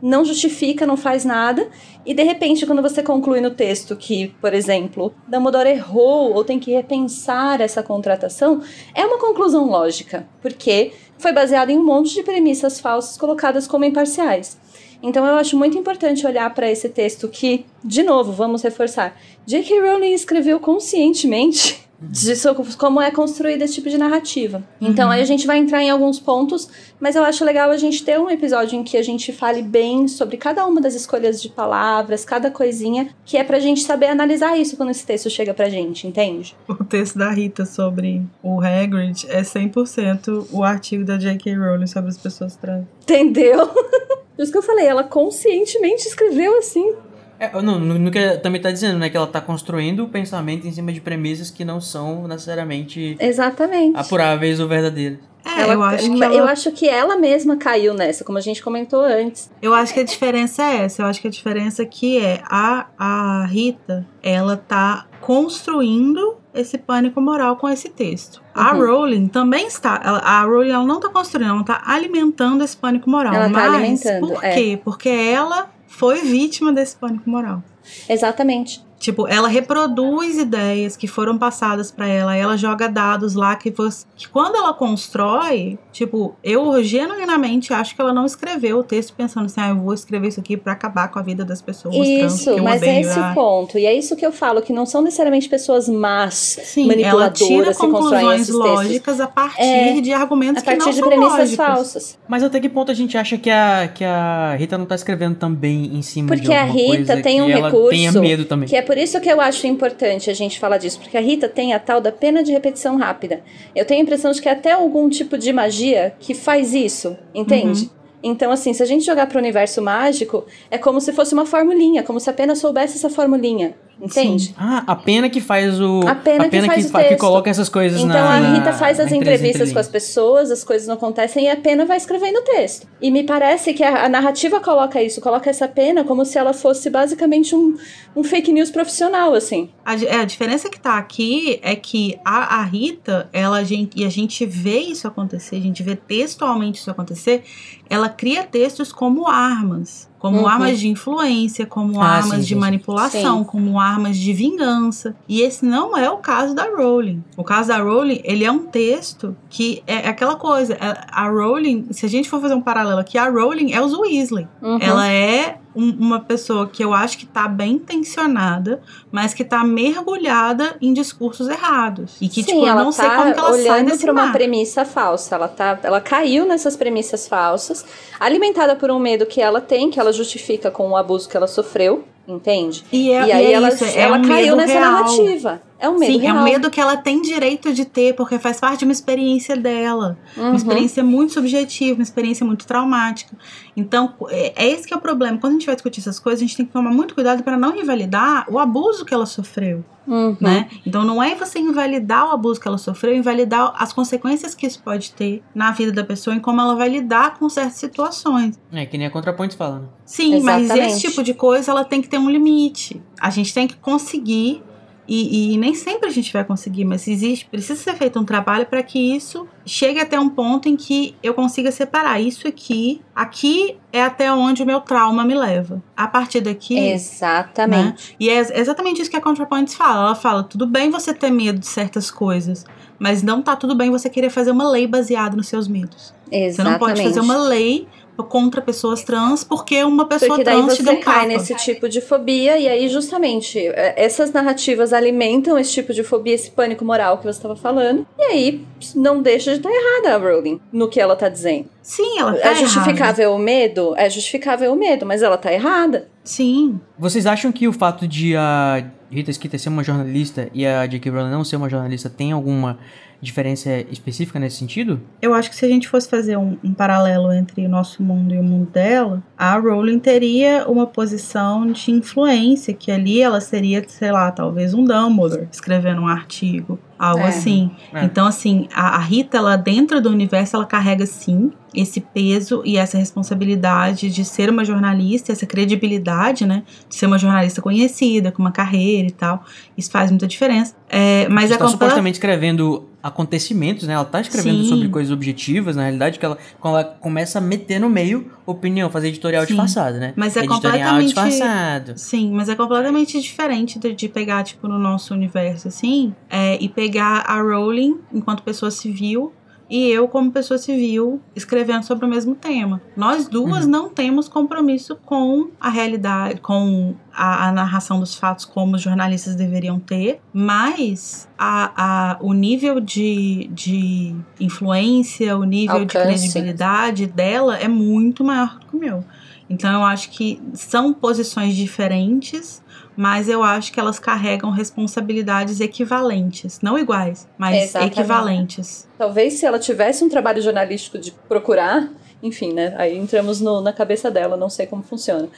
não 0.01 0.25
justifica, 0.25 0.87
não 0.87 0.97
faz 0.97 1.25
nada, 1.25 1.69
e 2.05 2.15
de 2.15 2.23
repente, 2.23 2.67
quando 2.67 2.83
você 2.83 3.03
conclui 3.03 3.41
no 3.41 3.51
texto 3.51 3.97
que, 3.97 4.29
por 4.41 4.55
exemplo, 4.55 5.15
Dumbledore 5.27 5.69
errou 5.69 6.33
ou 6.33 6.45
tem 6.45 6.59
que 6.59 6.73
repensar 6.73 7.61
essa 7.61 7.83
contratação, 7.83 8.63
é 8.95 9.05
uma 9.05 9.19
conclusão 9.19 9.69
lógica, 9.69 10.29
porque 10.41 10.93
foi 11.19 11.33
baseado 11.33 11.71
em 11.71 11.79
um 11.79 11.85
monte 11.85 12.15
de 12.15 12.23
premissas 12.23 12.79
falsas 12.79 13.17
colocadas 13.17 13.67
como 13.67 13.85
imparciais. 13.85 14.59
Então 15.03 15.25
eu 15.27 15.35
acho 15.35 15.57
muito 15.57 15.77
importante 15.77 16.27
olhar 16.27 16.53
para 16.55 16.71
esse 16.71 16.89
texto 16.89 17.29
que, 17.29 17.67
de 17.85 18.03
novo, 18.03 18.33
vamos 18.33 18.63
reforçar, 18.63 19.17
J.K. 19.47 19.81
Rowling 19.81 20.13
escreveu 20.13 20.59
conscientemente 20.59 21.86
de 22.01 22.35
como 22.77 23.01
é 23.01 23.11
construída 23.11 23.65
esse 23.65 23.75
tipo 23.75 23.89
de 23.89 23.97
narrativa. 23.97 24.63
Então, 24.81 25.07
uhum. 25.07 25.13
aí 25.13 25.23
a 25.23 25.25
gente 25.25 25.47
vai 25.47 25.59
entrar 25.59 25.83
em 25.83 25.91
alguns 25.91 26.21
pontos, 26.21 26.69
mas 27.01 27.17
eu 27.17 27.25
acho 27.25 27.45
legal 27.45 27.71
a 27.71 27.77
gente 27.77 28.05
ter 28.05 28.21
um 28.21 28.29
episódio 28.29 28.79
em 28.79 28.85
que 28.85 28.97
a 28.97 29.03
gente 29.03 29.33
fale 29.33 29.63
bem 29.63 30.07
sobre 30.07 30.37
cada 30.37 30.67
uma 30.67 30.81
das 30.81 30.95
escolhas 30.95 31.41
de 31.41 31.49
palavras, 31.49 32.25
cada 32.25 32.51
coisinha, 32.51 33.09
que 33.25 33.37
é 33.37 33.45
pra 33.45 33.59
gente 33.59 33.81
saber 33.81 34.07
analisar 34.07 34.59
isso 34.59 34.77
quando 34.77 34.91
esse 34.91 35.07
texto 35.07 35.31
chega 35.31 35.55
pra 35.55 35.69
gente, 35.69 36.07
entende? 36.07 36.55
O 36.69 36.85
texto 36.85 37.19
da 37.19 37.31
Rita 37.31 37.65
sobre 37.65 38.23
o 38.43 38.61
Hagrid 38.61 39.27
é 39.29 39.43
100% 39.43 40.49
o 40.53 40.63
artigo 40.63 41.05
da 41.05 41.17
J.K. 41.17 41.55
Rowling 41.55 41.87
sobre 41.87 42.11
as 42.11 42.19
pessoas 42.19 42.55
trans. 42.57 42.85
Entendeu? 43.03 43.67
Por 43.69 44.43
isso 44.43 44.53
que 44.53 44.59
eu 44.59 44.63
falei, 44.63 44.87
ela 44.87 45.03
conscientemente 45.03 46.07
escreveu 46.07 46.59
assim. 46.59 46.95
É, 47.39 47.51
não, 47.63 47.79
no 47.79 48.11
que 48.11 48.39
também 48.39 48.61
tá 48.61 48.71
dizendo, 48.71 48.99
né? 48.99 49.11
Que 49.11 49.17
ela 49.17 49.27
tá 49.27 49.41
construindo 49.41 50.05
o 50.05 50.09
pensamento 50.09 50.67
em 50.67 50.73
cima 50.73 50.93
de 50.93 51.01
premissas 51.01 51.51
que 51.51 51.65
não 51.65 51.81
são 51.81 52.27
necessariamente 52.27 53.17
Exatamente. 53.21 53.97
apuráveis 53.97 54.59
ou 54.61 54.69
verdadeiras. 54.69 55.19
É, 55.45 55.63
ela, 55.63 55.75
eu, 55.75 55.83
acho 55.83 56.11
que 56.11 56.25
ela... 56.25 56.35
eu 56.35 56.45
acho 56.45 56.73
que 56.73 56.89
ela 56.89 57.17
mesma 57.17 57.57
caiu 57.57 57.95
nessa, 57.95 58.25
como 58.25 58.37
a 58.37 58.41
gente 58.41 58.61
comentou 58.61 59.01
antes. 59.01 59.49
Eu 59.63 59.73
acho 59.73 59.95
que 59.95 60.01
a 60.01 60.05
diferença 60.05 60.65
é 60.65 60.85
essa. 60.85 61.03
Eu 61.03 61.07
acho 61.07 61.21
que 61.21 61.29
a 61.29 61.31
diferença 61.31 61.85
aqui 61.85 62.19
é 62.19 62.43
a, 62.51 62.87
a 62.99 63.47
Rita, 63.47 64.05
ela 64.21 64.57
tá 64.57 65.07
construindo 65.21 66.37
esse 66.53 66.79
pânico 66.79 67.21
moral 67.21 67.57
com 67.57 67.69
esse 67.69 67.89
texto. 67.89 68.43
Uhum. 68.57 68.63
A 68.63 68.73
Rowling 68.73 69.29
também 69.29 69.69
está. 69.69 70.01
Ela, 70.03 70.19
a 70.19 70.43
Rowling 70.43 70.71
ela 70.71 70.85
não 70.85 70.97
está 70.97 71.11
construindo, 71.11 71.51
ela 71.51 71.61
está 71.61 71.83
alimentando 71.87 72.65
esse 72.65 72.77
pânico 72.77 73.09
moral. 73.09 73.33
Ela 73.33 73.47
está 73.47 73.65
alimentando. 73.65 74.27
Por 74.27 74.41
quê? 74.41 74.73
É. 74.73 74.77
Porque 74.79 75.09
ela 75.09 75.71
foi 75.97 76.21
vítima 76.21 76.73
desse 76.73 76.95
pânico 76.95 77.29
moral. 77.29 77.63
Exatamente. 78.07 78.85
Tipo, 78.99 79.29
ela 79.29 79.47
reproduz 79.49 80.39
ideias 80.39 80.97
que 80.97 81.07
foram 81.07 81.37
passadas 81.37 81.91
para 81.91 82.09
ela, 82.09 82.35
ela 82.35 82.57
joga 82.57 82.89
dados 82.89 83.35
lá 83.35 83.55
que, 83.55 83.71
você, 83.71 84.07
que 84.17 84.27
quando 84.29 84.57
ela 84.57 84.73
constrói, 84.73 85.79
tipo, 85.93 86.35
eu 86.43 86.83
genuinamente 86.83 87.73
acho 87.75 87.95
que 87.95 88.01
ela 88.01 88.13
não 88.13 88.25
escreveu 88.25 88.79
o 88.79 88.83
texto 88.83 89.13
pensando 89.15 89.47
assim, 89.47 89.61
ah, 89.61 89.69
eu 89.69 89.77
vou 89.77 89.93
escrever 89.93 90.29
isso 90.29 90.41
aqui 90.41 90.57
para 90.57 90.73
acabar 90.73 91.09
com 91.09 91.19
a 91.19 91.23
vida 91.23 91.45
das 91.45 91.61
pessoas. 91.61 91.95
Isso, 91.95 92.45
trans, 92.47 92.63
mas 92.63 92.83
é 92.83 93.01
esse 93.01 93.19
o 93.19 93.35
ponto. 93.35 93.79
E 93.79 93.85
é 93.85 93.95
isso 93.95 94.17
que 94.17 94.25
eu 94.25 94.33
falo, 94.33 94.63
que 94.63 94.73
não 94.73 94.87
são 94.87 95.03
necessariamente 95.03 95.49
pessoas 95.49 95.89
más, 95.89 96.59
Sim, 96.65 96.87
manipuladoras 96.87 97.41
ela 97.43 97.73
tira 97.73 98.35
esses 98.37 98.49
lógicas 98.55 99.21
a 99.21 99.27
partir 99.27 99.61
é, 99.63 100.01
de 100.01 100.13
argumentos 100.13 100.63
a 100.63 100.65
partir 100.65 100.79
que 100.79 100.85
não 100.87 100.93
de 100.93 100.99
são 100.99 101.09
premissas 101.09 101.39
lógicos. 101.39 101.57
falsas. 101.57 102.19
Mas 102.27 102.43
até 102.43 102.61
que 102.61 102.69
ponto 102.69 102.91
a 102.91 102.95
gente 102.95 103.17
acha 103.19 103.37
que 103.37 103.51
a, 103.51 103.89
que 103.95 104.05
a 104.05 104.55
Rita 104.59 104.79
não 104.79 104.87
tá 104.87 104.95
escrevendo 104.95 105.37
também 105.37 105.95
em 105.97 106.03
cima 106.03 106.29
Porque 106.29 106.47
de 106.49 106.53
a 106.53 106.63
alguma 106.63 106.81
Rita 106.81 107.07
coisa 107.07 107.23
tem 107.23 107.43
um 107.43 107.47
que 107.47 107.53
ela 107.53 107.67
recurso 107.69 107.91
tenha 107.91 108.13
medo 108.13 108.45
também. 108.47 108.69
que 108.69 108.77
é 108.77 108.86
por 108.87 108.97
isso 108.97 109.21
que 109.21 109.29
eu 109.29 109.41
acho 109.41 109.67
importante 109.67 110.31
a 110.31 110.35
gente 110.35 110.59
falar 110.59 110.79
disso, 110.79 111.01
porque 111.01 111.17
a 111.17 111.21
Rita 111.21 111.49
tem 111.49 111.75
a 111.75 111.79
tal 111.79 112.01
da 112.01 112.13
pena 112.13 112.43
de 112.43 112.53
repetição 112.53 112.97
rápida. 112.97 113.43
Eu 113.75 113.85
tenho 113.85 114.01
a 114.01 114.03
impressão 114.03 114.31
de 114.31 114.41
que 114.41 114.49
é 114.49 114.53
até 114.53 114.73
algum 114.73 115.09
tipo 115.09 115.37
de 115.37 115.53
magia 115.53 116.15
que 116.21 116.33
faz 116.35 116.73
isso, 116.73 117.17
entende? 117.35 117.83
Uhum. 117.83 117.96
Então, 118.27 118.51
assim, 118.51 118.73
se 118.73 118.83
a 118.83 118.87
gente 118.87 119.05
jogar 119.05 119.27
para 119.27 119.37
o 119.37 119.41
universo 119.41 119.81
mágico, 119.81 120.45
é 120.69 120.77
como 120.77 121.01
se 121.01 121.13
fosse 121.13 121.33
uma 121.33 121.47
formulinha, 121.47 122.03
como 122.03 122.19
se 122.19 122.29
apenas 122.29 122.59
soubesse 122.59 122.97
essa 122.97 123.09
formulinha. 123.09 123.77
Entende? 123.99 124.49
Sim. 124.49 124.55
Ah, 124.59 124.85
a 124.87 124.95
pena 124.95 125.31
que 125.31 125.41
faz 125.41 125.81
o. 125.81 126.01
A 126.07 126.15
pena, 126.15 126.45
a 126.45 126.49
pena 126.51 126.69
que, 126.69 126.83
que, 126.83 126.89
faz 126.89 127.09
que, 127.09 127.17
coloca 127.17 127.49
essas 127.49 127.71
coisas 127.71 127.99
então, 127.99 128.11
na. 128.11 128.39
Então 128.39 128.51
a 128.51 128.55
Rita 128.55 128.73
faz 128.75 129.01
as 129.01 129.11
entrevistas 129.11 129.73
com 129.73 129.79
as 129.79 129.89
pessoas, 129.89 130.51
as 130.51 130.63
coisas 130.63 130.87
não 130.87 130.97
acontecem 130.97 131.47
e 131.47 131.49
a 131.49 131.57
pena 131.57 131.87
vai 131.87 131.97
escrevendo 131.97 132.41
o 132.41 132.43
texto. 132.43 132.87
E 133.01 133.11
me 133.11 133.25
parece 133.25 133.73
que 133.73 133.83
a, 133.83 134.05
a, 134.05 134.09
narrativa 134.09 134.61
coloca 134.61 135.03
isso, 135.03 135.19
coloca 135.23 135.49
essa 135.49 135.67
pena 135.67 136.05
como 136.05 136.27
se 136.27 136.37
ela 136.37 136.53
fosse 136.53 136.91
basicamente 136.91 137.55
um, 137.55 137.75
um 138.15 138.23
fake 138.23 138.53
news 138.53 138.71
profissional, 138.71 139.33
assim. 139.33 139.71
A, 139.83 139.95
é, 139.95 140.17
a 140.17 140.25
diferença 140.27 140.69
que 140.69 140.79
tá 140.79 140.99
aqui 140.99 141.59
é 141.63 141.75
que 141.75 142.19
a, 142.23 142.61
a 142.61 142.65
Rita, 142.65 143.31
ela, 143.33 143.57
a 143.57 143.65
gente, 143.65 143.99
e 143.99 144.05
a 144.05 144.11
gente 144.11 144.45
vê 144.45 144.81
isso 144.81 145.09
acontecer, 145.09 145.57
a 145.57 145.61
gente 145.61 145.83
vê 145.83 145.97
textualmente 145.97 146.81
isso 146.81 146.91
acontecer, 146.91 147.45
ela 147.89 148.09
cria 148.09 148.45
textos 148.45 148.93
como 148.93 149.29
armas 149.29 150.09
como 150.27 150.41
uhum. 150.41 150.49
armas 150.49 150.81
de 150.81 150.89
influência, 150.89 151.67
como 151.67 152.01
ah, 152.01 152.07
armas 152.07 152.39
sim, 152.39 152.41
de 152.41 152.55
sim, 152.55 152.55
manipulação, 152.57 153.39
sim. 153.39 153.45
como 153.45 153.79
armas 153.79 154.17
de 154.17 154.33
vingança. 154.33 155.15
E 155.29 155.41
esse 155.41 155.65
não 155.65 155.97
é 155.97 156.11
o 156.11 156.17
caso 156.17 156.53
da 156.53 156.65
Rowling. 156.65 157.23
O 157.37 157.45
caso 157.45 157.69
da 157.69 157.79
Rowling, 157.79 158.21
ele 158.25 158.45
é 158.45 158.51
um 158.51 158.67
texto 158.67 159.37
que 159.49 159.85
é 159.87 160.09
aquela 160.09 160.35
coisa. 160.35 160.77
A 161.13 161.29
Rowling, 161.29 161.87
se 161.93 162.05
a 162.05 162.09
gente 162.09 162.29
for 162.29 162.41
fazer 162.41 162.55
um 162.55 162.61
paralelo 162.61 162.99
aqui, 162.99 163.17
a 163.17 163.29
Rowling 163.29 163.73
é 163.73 163.81
os 163.81 163.93
Weasley. 163.93 164.49
Uhum. 164.61 164.79
Ela 164.81 165.09
é 165.09 165.59
um, 165.77 165.91
uma 165.91 166.21
pessoa 166.21 166.67
que 166.67 166.83
eu 166.83 166.93
acho 166.95 167.19
que 167.19 167.27
tá 167.27 167.47
bem 167.47 167.73
intencionada, 167.73 168.81
mas 169.13 169.35
que 169.35 169.45
tá 169.45 169.63
mergulhada 169.63 170.77
em 170.81 170.93
discursos 170.93 171.49
errados. 171.49 172.17
E 172.21 172.29
que, 172.29 172.43
Sim, 172.43 172.55
tipo, 172.55 172.67
eu 172.67 172.75
não 172.75 172.87
tá 172.87 172.93
sei 172.93 173.11
como 173.11 173.35
que 173.35 173.39
ela 173.39 173.53
sai 173.53 173.61
olhando 173.61 173.91
desse 173.91 174.03
pra 174.05 174.13
uma 174.13 174.33
premissa 174.33 174.85
falsa. 174.85 175.35
Ela, 175.35 175.49
tá, 175.49 175.79
ela 175.83 176.01
caiu 176.01 176.47
nessas 176.47 176.77
premissas 176.77 177.29
falsas, 177.29 177.85
alimentada 178.19 178.75
por 178.75 178.91
um 178.91 178.99
medo 178.99 179.27
que 179.27 179.41
ela 179.41 179.61
tem, 179.61 179.91
que 179.91 180.01
ela 180.01 180.13
justifica 180.13 180.71
com 180.71 180.91
o 180.91 180.97
abuso 180.97 181.29
que 181.29 181.37
ela 181.37 181.47
sofreu, 181.47 182.05
entende? 182.27 182.85
E, 182.91 183.11
é, 183.13 183.27
e 183.27 183.33
aí 183.33 183.45
e 183.45 183.47
é 183.49 183.53
ela, 183.53 183.69
isso, 183.69 183.85
é 183.85 183.99
ela 183.99 184.19
um 184.19 184.23
caiu 184.23 184.57
nessa 184.57 184.73
real. 184.73 184.93
narrativa. 184.93 185.63
É 185.79 185.89
um 185.89 185.99
medo 185.99 186.13
Sim, 186.13 186.19
real. 186.19 186.37
é 186.37 186.41
um 186.41 186.45
medo 186.45 186.71
que 186.71 186.81
ela 186.81 186.97
tem 186.97 187.21
direito 187.21 187.73
de 187.73 187.85
ter, 187.85 188.15
porque 188.15 188.39
faz 188.39 188.59
parte 188.59 188.81
de 188.81 188.85
uma 188.85 188.93
experiência 188.93 189.57
dela. 189.57 190.19
Uhum. 190.37 190.49
Uma 190.49 190.57
experiência 190.57 191.05
muito 191.05 191.35
subjetiva, 191.35 191.95
uma 191.99 192.03
experiência 192.03 192.47
muito 192.47 192.67
traumática. 192.67 193.37
Então, 193.77 194.15
é, 194.29 194.65
é 194.65 194.69
esse 194.71 194.87
que 194.87 194.95
é 194.95 194.97
o 194.97 195.01
problema. 195.01 195.39
Quando 195.39 195.53
a 195.53 195.57
gente 195.57 195.67
vai 195.67 195.75
discutir 195.75 196.01
essas 196.01 196.19
coisas, 196.19 196.41
a 196.41 196.47
gente 196.47 196.57
tem 196.57 196.67
que 196.67 196.73
tomar 196.73 196.91
muito 196.91 197.15
cuidado 197.15 197.43
para 197.43 197.59
não 197.59 197.77
invalidar 197.77 198.47
o 198.51 198.59
abuso 198.59 199.05
que 199.05 199.13
ela 199.13 199.27
sofreu. 199.27 199.85
Uhum. 200.07 200.37
Né? 200.41 200.69
Então 200.87 201.05
não 201.05 201.21
é 201.21 201.35
você 201.35 201.59
invalidar 201.59 202.29
o 202.29 202.31
abuso 202.31 202.61
que 202.61 202.69
ela 202.69 202.79
sofreu, 202.79 203.15
invalidar 203.15 203.75
as 203.77 203.93
consequências 203.93 204.55
que 204.55 204.65
isso 204.67 204.81
pode 204.81 205.13
ter 205.13 205.43
na 205.55 205.73
vida 205.73 205.91
da 205.91 206.05
pessoa 206.05 206.37
e 206.37 206.41
como 206.41 206.61
ela 206.61 206.77
vai 206.77 206.89
lidar 206.89 207.37
com 207.39 207.49
certas 207.49 207.75
situações. 207.75 208.59
É 208.73 208.87
que 208.87 208.97
nem 208.97 209.09
a 209.09 209.11
ContraPoints 209.11 209.57
fala, 209.57 209.81
né? 209.81 209.89
Sim, 210.05 210.37
Exatamente. 210.37 210.69
mas 210.69 210.93
esse 210.93 211.01
tipo 211.01 211.23
de 211.25 211.35
coisa 211.35 211.73
ela 211.73 211.85
tem 211.85 212.01
que 212.01 212.09
ter 212.09 212.19
um 212.19 212.31
limite. 212.31 213.03
A 213.21 213.31
gente 213.31 213.53
tem 213.53 213.67
que 213.67 213.75
conseguir 213.77 214.63
e, 215.09 215.55
e, 215.55 215.57
nem 215.57 215.75
sempre 215.75 216.09
a 216.09 216.11
gente 216.11 216.33
vai 216.33 216.45
conseguir, 216.45 216.85
mas 216.85 217.07
existe, 217.07 217.47
precisa 217.47 217.81
ser 217.81 217.95
feito 217.95 218.19
um 218.19 218.25
trabalho 218.25 218.67
para 218.67 218.83
que 218.83 218.99
isso 218.99 219.47
chegue 219.65 220.01
até 220.01 220.19
um 220.19 220.29
ponto 220.29 220.69
em 220.69 220.77
que 220.77 221.15
eu 221.23 221.33
consiga 221.33 221.71
separar 221.71 222.21
isso 222.21 222.49
aqui. 222.49 223.01
Aqui 223.15 223.77
é 223.93 224.03
até 224.03 224.33
onde 224.33 224.63
o 224.63 224.67
meu 224.67 224.81
trauma 224.81 225.25
me 225.25 225.35
leva. 225.35 225.83
A 225.97 226.09
partir 226.09 226.41
daqui. 226.41 226.77
Exatamente. 226.79 228.11
Né? 228.11 228.17
E 228.19 228.29
é 228.29 228.39
exatamente 228.59 229.01
isso 229.01 229.11
que 229.11 229.17
a 229.17 229.21
ContraPoints 229.21 229.75
fala. 229.75 230.07
Ela 230.07 230.15
fala: 230.15 230.43
tudo 230.43 230.67
bem 230.67 230.91
você 230.91 231.15
ter 231.15 231.31
medo 231.31 231.59
de 231.59 231.67
certas 231.67 232.11
coisas, 232.11 232.65
mas 232.99 233.23
não 233.23 233.43
tá 233.43 233.55
tudo 233.55 233.75
bem 233.75 233.91
você 233.91 234.11
querer 234.11 234.31
fazer 234.31 234.51
uma 234.51 234.69
lei 234.69 234.87
baseada 234.87 235.37
nos 235.37 235.47
seus 235.47 235.69
medos. 235.69 236.13
Exatamente. 236.31 236.55
Você 236.55 236.63
não 236.65 236.79
pode 236.79 237.03
fazer 237.03 237.21
uma 237.21 237.37
lei 237.37 237.87
contra 238.25 238.61
pessoas 238.61 239.03
trans 239.03 239.45
porque 239.45 239.83
uma 239.85 240.07
pessoa 240.07 240.31
Porque 240.31 240.45
daí 240.45 240.57
trans 240.57 240.75
te 240.75 240.83
você 240.83 240.91
deu 240.91 240.93
um 240.95 241.01
cai 241.01 241.15
tapa. 241.15 241.27
nesse 241.27 241.55
tipo 241.57 241.89
de 241.89 242.01
fobia, 242.01 242.59
e 242.59 242.69
aí, 242.69 242.89
justamente, 242.89 243.59
é, 243.59 243.95
essas 243.97 244.33
narrativas 244.33 244.93
alimentam 244.93 245.59
esse 245.59 245.73
tipo 245.73 245.93
de 245.93 246.03
fobia, 246.03 246.35
esse 246.35 246.51
pânico 246.51 246.85
moral 246.85 247.19
que 247.19 247.25
você 247.25 247.39
estava 247.39 247.57
falando. 247.57 248.07
E 248.19 248.23
aí, 248.23 248.67
não 248.95 249.23
deixa 249.23 249.53
de 249.53 249.59
estar 249.59 249.71
errada 249.71 250.15
a 250.15 250.19
Rowling 250.19 250.61
no 250.73 250.89
que 250.89 251.01
ela 251.01 251.17
tá 251.17 251.29
dizendo. 251.29 251.67
Sim, 251.83 252.19
ela 252.19 252.33
tá 252.33 252.39
é 252.39 252.41
errada. 252.41 252.57
justificável 252.57 253.33
o 253.33 253.39
medo? 253.39 253.95
É 253.97 254.11
justificável 254.11 254.73
o 254.73 254.77
medo, 254.77 255.07
mas 255.07 255.23
ela 255.23 255.37
tá 255.37 255.53
errada. 255.53 256.09
Sim. 256.25 256.81
Vocês 256.99 257.27
acham 257.27 257.53
que 257.53 257.69
o 257.69 257.73
fato 257.73 258.09
de 258.09 258.37
a 258.37 258.85
Rita 259.11 259.33
Skeeter 259.33 259.61
ser 259.61 259.69
uma 259.69 259.85
jornalista 259.85 260.49
e 260.53 260.67
a 260.67 260.87
J.K. 260.87 261.11
Rowling 261.11 261.31
não 261.31 261.45
ser 261.45 261.57
uma 261.57 261.69
jornalista 261.71 262.11
tem 262.11 262.33
alguma 262.33 262.79
diferença 263.27 263.71
específica 263.91 264.39
nesse 264.39 264.57
sentido? 264.57 265.01
Eu 265.21 265.35
acho 265.35 265.51
que 265.51 265.57
se 265.57 265.65
a 265.65 265.69
gente 265.69 265.89
fosse 265.89 266.09
fazer 266.09 266.37
um, 266.37 266.57
um 266.63 266.73
paralelo 266.73 267.33
entre 267.33 267.67
o 267.67 267.69
nosso 267.69 268.03
mundo 268.03 268.35
e 268.35 268.39
o 268.39 268.43
mundo 268.43 268.71
dela, 268.71 269.23
a 269.37 269.59
Rowling 269.59 269.99
teria 269.99 270.67
uma 270.69 270.87
posição 270.87 271.71
de 271.71 271.91
influência, 271.91 272.73
que 272.73 272.91
ali 272.91 273.21
ela 273.21 273.41
seria, 273.41 273.85
sei 273.89 274.13
lá, 274.13 274.31
talvez 274.31 274.73
um 274.73 274.85
Dumbledore 274.85 275.49
escrevendo 275.51 276.03
um 276.03 276.09
artigo, 276.09 276.79
algo 276.99 277.21
É. 277.25 277.29
assim. 277.29 277.71
É. 277.93 278.05
Então, 278.05 278.27
assim, 278.27 278.69
a, 278.75 278.97
a 278.97 278.99
Rita, 278.99 279.37
ela 279.39 279.57
dentro 279.57 280.01
do 280.01 280.11
universo, 280.11 280.57
ela 280.57 280.65
carrega 280.67 281.05
sim 281.07 281.51
esse 281.75 282.01
peso 282.01 282.63
e 282.65 282.79
essa 282.79 282.97
responsabilidade 282.97 284.11
de 284.11 284.25
ser 284.25 284.49
uma 284.49 284.65
jornalista, 284.65 285.31
essa 285.33 285.45
credibilidade, 285.45 286.47
né? 286.47 286.63
De 286.89 286.95
ser 286.97 287.05
uma 287.07 287.19
jornalista 287.19 287.61
conhecida, 287.61 288.33
com 288.33 288.41
uma 288.43 288.53
carreira 288.53 289.09
e 289.09 289.13
tal. 289.13 289.45
Isso 289.77 289.91
faz 289.91 290.11
muita 290.11 290.27
diferença. 290.27 290.75
É, 290.89 291.29
mas 291.29 291.49
Você 291.49 291.53
é 291.53 291.57
está 291.57 291.65
completa- 291.67 291.71
supostamente 291.87 292.15
escrevendo 292.15 292.89
acontecimentos, 293.03 293.87
né? 293.87 293.95
Ela 293.95 294.05
tá 294.05 294.21
escrevendo 294.21 294.63
Sim. 294.63 294.69
sobre 294.69 294.89
coisas 294.89 295.13
objetivas, 295.13 295.77
na 295.77 295.83
realidade, 295.83 296.19
que 296.19 296.25
ela, 296.25 296.37
quando 296.61 296.75
ela 296.79 296.85
começa 296.85 297.39
a 297.39 297.41
meter 297.41 297.79
no 297.79 297.89
meio 297.91 298.31
opinião, 298.45 298.91
fazer 298.91 299.09
editorial 299.09 299.43
Sim. 299.43 299.49
disfarçado, 299.49 299.99
né? 299.99 300.13
Mas 300.17 300.37
é 300.37 300.41
editorial 300.41 300.63
completamente- 300.95 301.07
disfarçado. 301.07 301.93
Sim, 301.97 302.31
mas 302.33 302.49
é 302.49 302.55
completamente 302.55 303.21
diferente 303.21 303.79
de, 303.79 303.93
de 303.95 304.09
pegar, 304.09 304.43
tipo, 304.45 304.67
no 304.67 304.79
nosso 304.79 305.13
universo, 305.15 305.69
assim, 305.69 306.15
é, 306.31 306.57
e 306.61 306.69
pegar 306.69 306.86
a 307.27 307.41
Rowling 307.41 308.01
enquanto 308.13 308.43
pessoa 308.43 308.71
civil 308.71 309.33
e 309.69 309.89
eu 309.91 310.07
como 310.07 310.31
pessoa 310.31 310.59
civil 310.59 311.21
escrevendo 311.35 311.83
sobre 311.83 312.07
o 312.07 312.09
mesmo 312.09 312.37
tema. 312.37 312.81
Nós 312.97 313.27
duas 313.27 313.65
Uhum. 313.65 313.71
não 313.71 313.89
temos 313.89 314.29
compromisso 314.29 314.97
com 315.05 315.51
a 315.61 315.69
realidade, 315.69 316.41
com 316.41 316.95
a, 317.13 317.49
a 317.49 317.53
narração 317.53 317.99
dos 317.99 318.15
fatos 318.15 318.45
como 318.45 318.77
os 318.77 318.83
jornalistas 318.83 319.35
deveriam 319.35 319.81
ter, 319.81 320.21
mas 320.33 321.29
a, 321.37 321.73
a, 322.13 322.19
o 322.21 322.33
nível 322.33 322.79
de, 322.81 323.51
de 323.53 324.15
influência, 324.39 325.37
o 325.37 325.43
nível 325.45 325.85
de 325.85 325.87
credibilidade 325.87 327.07
dela 327.07 327.57
é 327.57 327.67
muito 327.69 328.23
maior 328.23 328.61
que 328.61 328.77
o 328.77 328.79
meu. 328.79 329.05
Então 329.49 329.73
eu 329.73 329.83
acho 329.85 330.11
que 330.11 330.41
são 330.55 330.93
posições 330.93 331.55
diferentes, 331.55 332.63
mas 332.97 333.29
eu 333.29 333.43
acho 333.43 333.73
que 333.73 333.79
elas 333.79 333.99
carregam 333.99 334.51
responsabilidades 334.51 335.61
equivalentes, 335.61 336.61
não 336.63 336.79
iguais, 336.79 337.29
mas 337.37 337.65
Exatamente. 337.65 337.93
equivalentes. 338.01 338.89
Talvez 338.97 339.35
se 339.35 339.45
ela 339.47 339.59
tivesse 339.59 340.03
um 340.05 340.09
trabalho 340.09 340.41
jornalístico 340.43 340.99
de 340.99 341.11
procurar, 341.29 341.89
enfim, 342.23 342.53
né? 342.55 342.75
Aí 342.79 342.97
entramos 342.97 343.41
no- 343.43 343.61
na 343.61 343.73
cabeça 343.75 344.11
dela, 344.11 344.37
não 344.39 344.49
sei 344.49 344.67
como 344.67 344.83
funciona. 344.83 345.29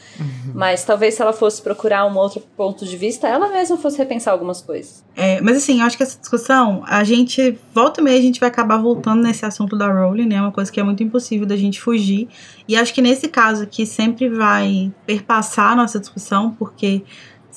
Mas 0.55 0.85
talvez 0.85 1.15
se 1.15 1.21
ela 1.23 1.33
fosse 1.33 1.61
procurar 1.61 2.07
um 2.07 2.17
outro 2.17 2.41
ponto 2.57 2.85
de 2.87 2.97
vista, 2.97 3.27
ela 3.27 3.49
mesma 3.51 3.77
fosse 3.77 3.99
repensar 3.99 4.31
algumas 4.33 4.63
coisas. 4.63 5.05
É, 5.17 5.41
mas 5.41 5.57
assim, 5.57 5.81
eu 5.81 5.87
acho 5.87 5.97
que 5.97 6.05
essa 6.05 6.19
discussão, 6.19 6.83
a 6.87 7.03
gente 7.03 7.59
volta 7.75 8.01
e 8.01 8.05
meia 8.05 8.19
a 8.19 8.23
gente 8.23 8.39
vai 8.39 8.49
acabar 8.49 8.79
voltando 8.79 9.23
nesse 9.23 9.45
assunto 9.45 9.77
da 9.77 9.89
Rowling, 9.93 10.27
né? 10.27 10.41
Uma 10.41 10.53
coisa 10.53 10.71
que 10.71 10.79
é 10.79 10.83
muito 10.85 11.03
impossível 11.03 11.45
da 11.47 11.57
gente 11.57 11.81
fugir. 11.81 12.29
E 12.69 12.77
acho 12.77 12.95
que 12.95 13.03
nesse 13.03 13.27
caso 13.29 13.65
aqui 13.65 13.85
sempre 13.85 14.29
vai 14.29 14.93
perpassar 15.05 15.73
a 15.73 15.77
nossa 15.77 15.99
discussão, 15.99 16.53
porque 16.53 17.03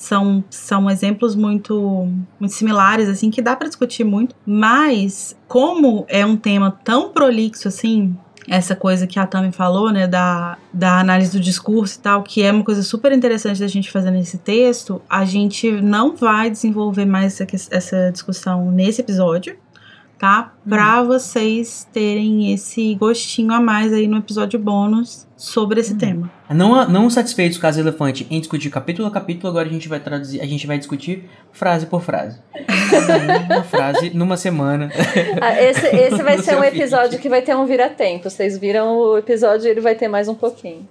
são, 0.02 0.42
são 0.50 0.90
exemplos 0.90 1.36
muito, 1.36 2.08
muito 2.40 2.52
similares, 2.52 3.08
assim, 3.08 3.30
que 3.30 3.40
dá 3.40 3.54
pra 3.54 3.68
discutir 3.68 4.02
muito. 4.02 4.34
Mas, 4.44 5.36
como 5.46 6.04
é 6.08 6.26
um 6.26 6.36
tema 6.36 6.76
tão 6.82 7.10
prolixo 7.10 7.68
assim, 7.68 8.16
essa 8.48 8.74
coisa 8.74 9.06
que 9.06 9.16
a 9.16 9.26
Tami 9.26 9.52
falou, 9.52 9.92
né, 9.92 10.08
da, 10.08 10.58
da 10.72 10.98
análise 10.98 11.30
do 11.30 11.40
discurso 11.40 11.98
e 11.98 12.02
tal, 12.02 12.22
que 12.24 12.42
é 12.42 12.50
uma 12.50 12.64
coisa 12.64 12.82
super 12.82 13.12
interessante 13.12 13.60
da 13.60 13.68
gente 13.68 13.92
fazer 13.92 14.10
nesse 14.10 14.38
texto, 14.38 15.00
a 15.08 15.24
gente 15.24 15.70
não 15.70 16.16
vai 16.16 16.50
desenvolver 16.50 17.04
mais 17.04 17.40
essa, 17.40 17.46
essa 17.70 18.10
discussão 18.10 18.72
nesse 18.72 19.00
episódio, 19.00 19.56
tá? 20.22 20.52
Pra 20.68 21.02
vocês 21.02 21.84
terem 21.92 22.52
esse 22.52 22.94
gostinho 22.94 23.52
a 23.52 23.60
mais 23.60 23.92
aí 23.92 24.06
no 24.06 24.18
episódio 24.18 24.56
bônus 24.56 25.26
sobre 25.36 25.80
esse 25.80 25.96
tema. 25.96 26.30
Não, 26.48 26.88
não 26.88 27.10
satisfeitos 27.10 27.58
com 27.58 27.62
Casa 27.62 27.80
Elefante 27.80 28.24
em 28.30 28.38
discutir 28.38 28.70
capítulo 28.70 29.08
a 29.08 29.10
capítulo, 29.10 29.48
agora 29.48 29.68
a 29.68 29.72
gente 29.72 29.88
vai 29.88 29.98
traduzir, 29.98 30.40
a 30.40 30.46
gente 30.46 30.64
vai 30.64 30.78
discutir 30.78 31.28
frase 31.50 31.86
por 31.86 32.02
frase. 32.02 32.38
Um 32.54 33.52
Uma 33.52 33.64
frase 33.66 34.10
numa 34.10 34.36
semana. 34.36 34.92
Ah, 35.40 35.60
esse, 35.60 35.88
esse 35.88 36.22
vai 36.22 36.38
ser 36.40 36.56
um 36.56 36.62
feed. 36.62 36.76
episódio 36.76 37.18
que 37.18 37.28
vai 37.28 37.42
ter 37.42 37.56
um 37.56 37.66
vira-tempo. 37.66 38.30
Vocês 38.30 38.56
viram 38.56 38.96
o 38.96 39.18
episódio, 39.18 39.68
ele 39.68 39.80
vai 39.80 39.96
ter 39.96 40.06
mais 40.06 40.28
um 40.28 40.36
pouquinho. 40.36 40.88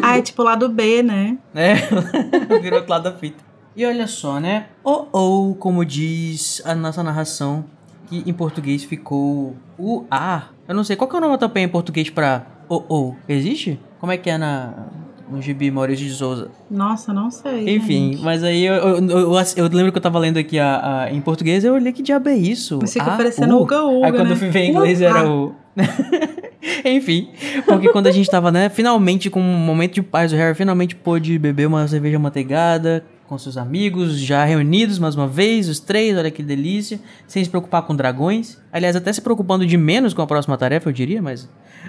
Ah, 0.00 0.18
é 0.18 0.22
tipo 0.22 0.44
lá 0.44 0.54
do 0.54 0.68
B, 0.68 1.02
né? 1.02 1.36
É, 1.52 1.74
virou 2.62 2.78
outro 2.78 2.92
lado 2.92 3.02
da 3.02 3.12
fita. 3.12 3.44
E 3.74 3.84
olha 3.84 4.06
só, 4.06 4.40
né? 4.40 4.68
Oh, 4.82 5.06
oh, 5.12 5.54
como 5.56 5.84
diz 5.84 6.62
a 6.64 6.74
nossa 6.74 7.02
narração, 7.02 7.64
que 8.06 8.22
em 8.28 8.32
português 8.32 8.84
ficou 8.84 9.54
o 9.78 10.04
A. 10.10 10.44
Eu 10.68 10.74
não 10.74 10.84
sei, 10.84 10.96
qual 10.96 11.08
que 11.08 11.14
é 11.16 11.18
o 11.18 11.22
nome 11.22 11.38
também 11.38 11.64
em 11.64 11.68
português 11.68 12.08
pra 12.10 12.46
oh, 12.68 12.82
oh? 12.88 13.14
Existe? 13.28 13.78
Como 13.98 14.12
é 14.12 14.16
que 14.16 14.30
é 14.30 14.38
na, 14.38 14.86
no 15.30 15.40
gibi 15.42 15.70
Maurício 15.70 16.04
de 16.06 16.12
Souza? 16.12 16.50
Nossa, 16.70 17.12
não 17.12 17.30
sei. 17.30 17.68
Enfim, 17.76 18.12
gente. 18.12 18.22
mas 18.24 18.42
aí 18.44 18.64
eu, 18.64 18.74
eu, 18.74 19.08
eu, 19.08 19.32
eu 19.56 19.68
lembro 19.72 19.92
que 19.92 19.98
eu 19.98 20.02
tava 20.02 20.18
lendo 20.18 20.38
aqui 20.38 20.58
a, 20.58 21.02
a- 21.04 21.12
em 21.12 21.20
português, 21.20 21.64
eu 21.64 21.74
olhei 21.74 21.92
que 21.92 22.02
diabo 22.02 22.28
é 22.28 22.36
isso? 22.36 22.78
Mas 22.80 22.92
fica 22.92 23.10
parecendo. 23.16 23.58
Uga 23.58 23.82
Uga, 23.84 24.06
Aí 24.06 24.12
quando 24.12 24.26
né? 24.28 24.32
eu 24.32 24.36
fui 24.36 24.48
ver 24.50 24.60
em 24.60 24.70
inglês 24.70 25.00
era 25.00 25.28
o. 25.28 25.54
Enfim, 26.84 27.28
porque 27.64 27.88
quando 27.90 28.06
a 28.06 28.10
gente 28.10 28.28
tava, 28.30 28.50
né, 28.50 28.68
finalmente 28.68 29.30
com 29.30 29.40
um 29.40 29.56
momento 29.58 29.94
de 29.94 30.02
paz, 30.02 30.32
o 30.32 30.36
Harry 30.36 30.54
finalmente 30.54 30.96
pôde 30.96 31.38
beber 31.38 31.66
uma 31.66 31.86
cerveja 31.86 32.18
manteigada 32.18 33.04
com 33.26 33.36
seus 33.36 33.56
amigos, 33.56 34.18
já 34.18 34.44
reunidos 34.44 34.98
mais 34.98 35.14
uma 35.14 35.26
vez, 35.26 35.68
os 35.68 35.80
três, 35.80 36.16
olha 36.16 36.30
que 36.30 36.42
delícia, 36.42 37.00
sem 37.26 37.42
se 37.42 37.50
preocupar 37.50 37.82
com 37.82 37.94
dragões. 37.94 38.58
Aliás, 38.72 38.94
até 38.96 39.12
se 39.12 39.20
preocupando 39.20 39.66
de 39.66 39.76
menos 39.76 40.14
com 40.14 40.22
a 40.22 40.26
próxima 40.26 40.56
tarefa, 40.56 40.88
eu 40.88 40.92
diria, 40.92 41.20
mas 41.20 41.48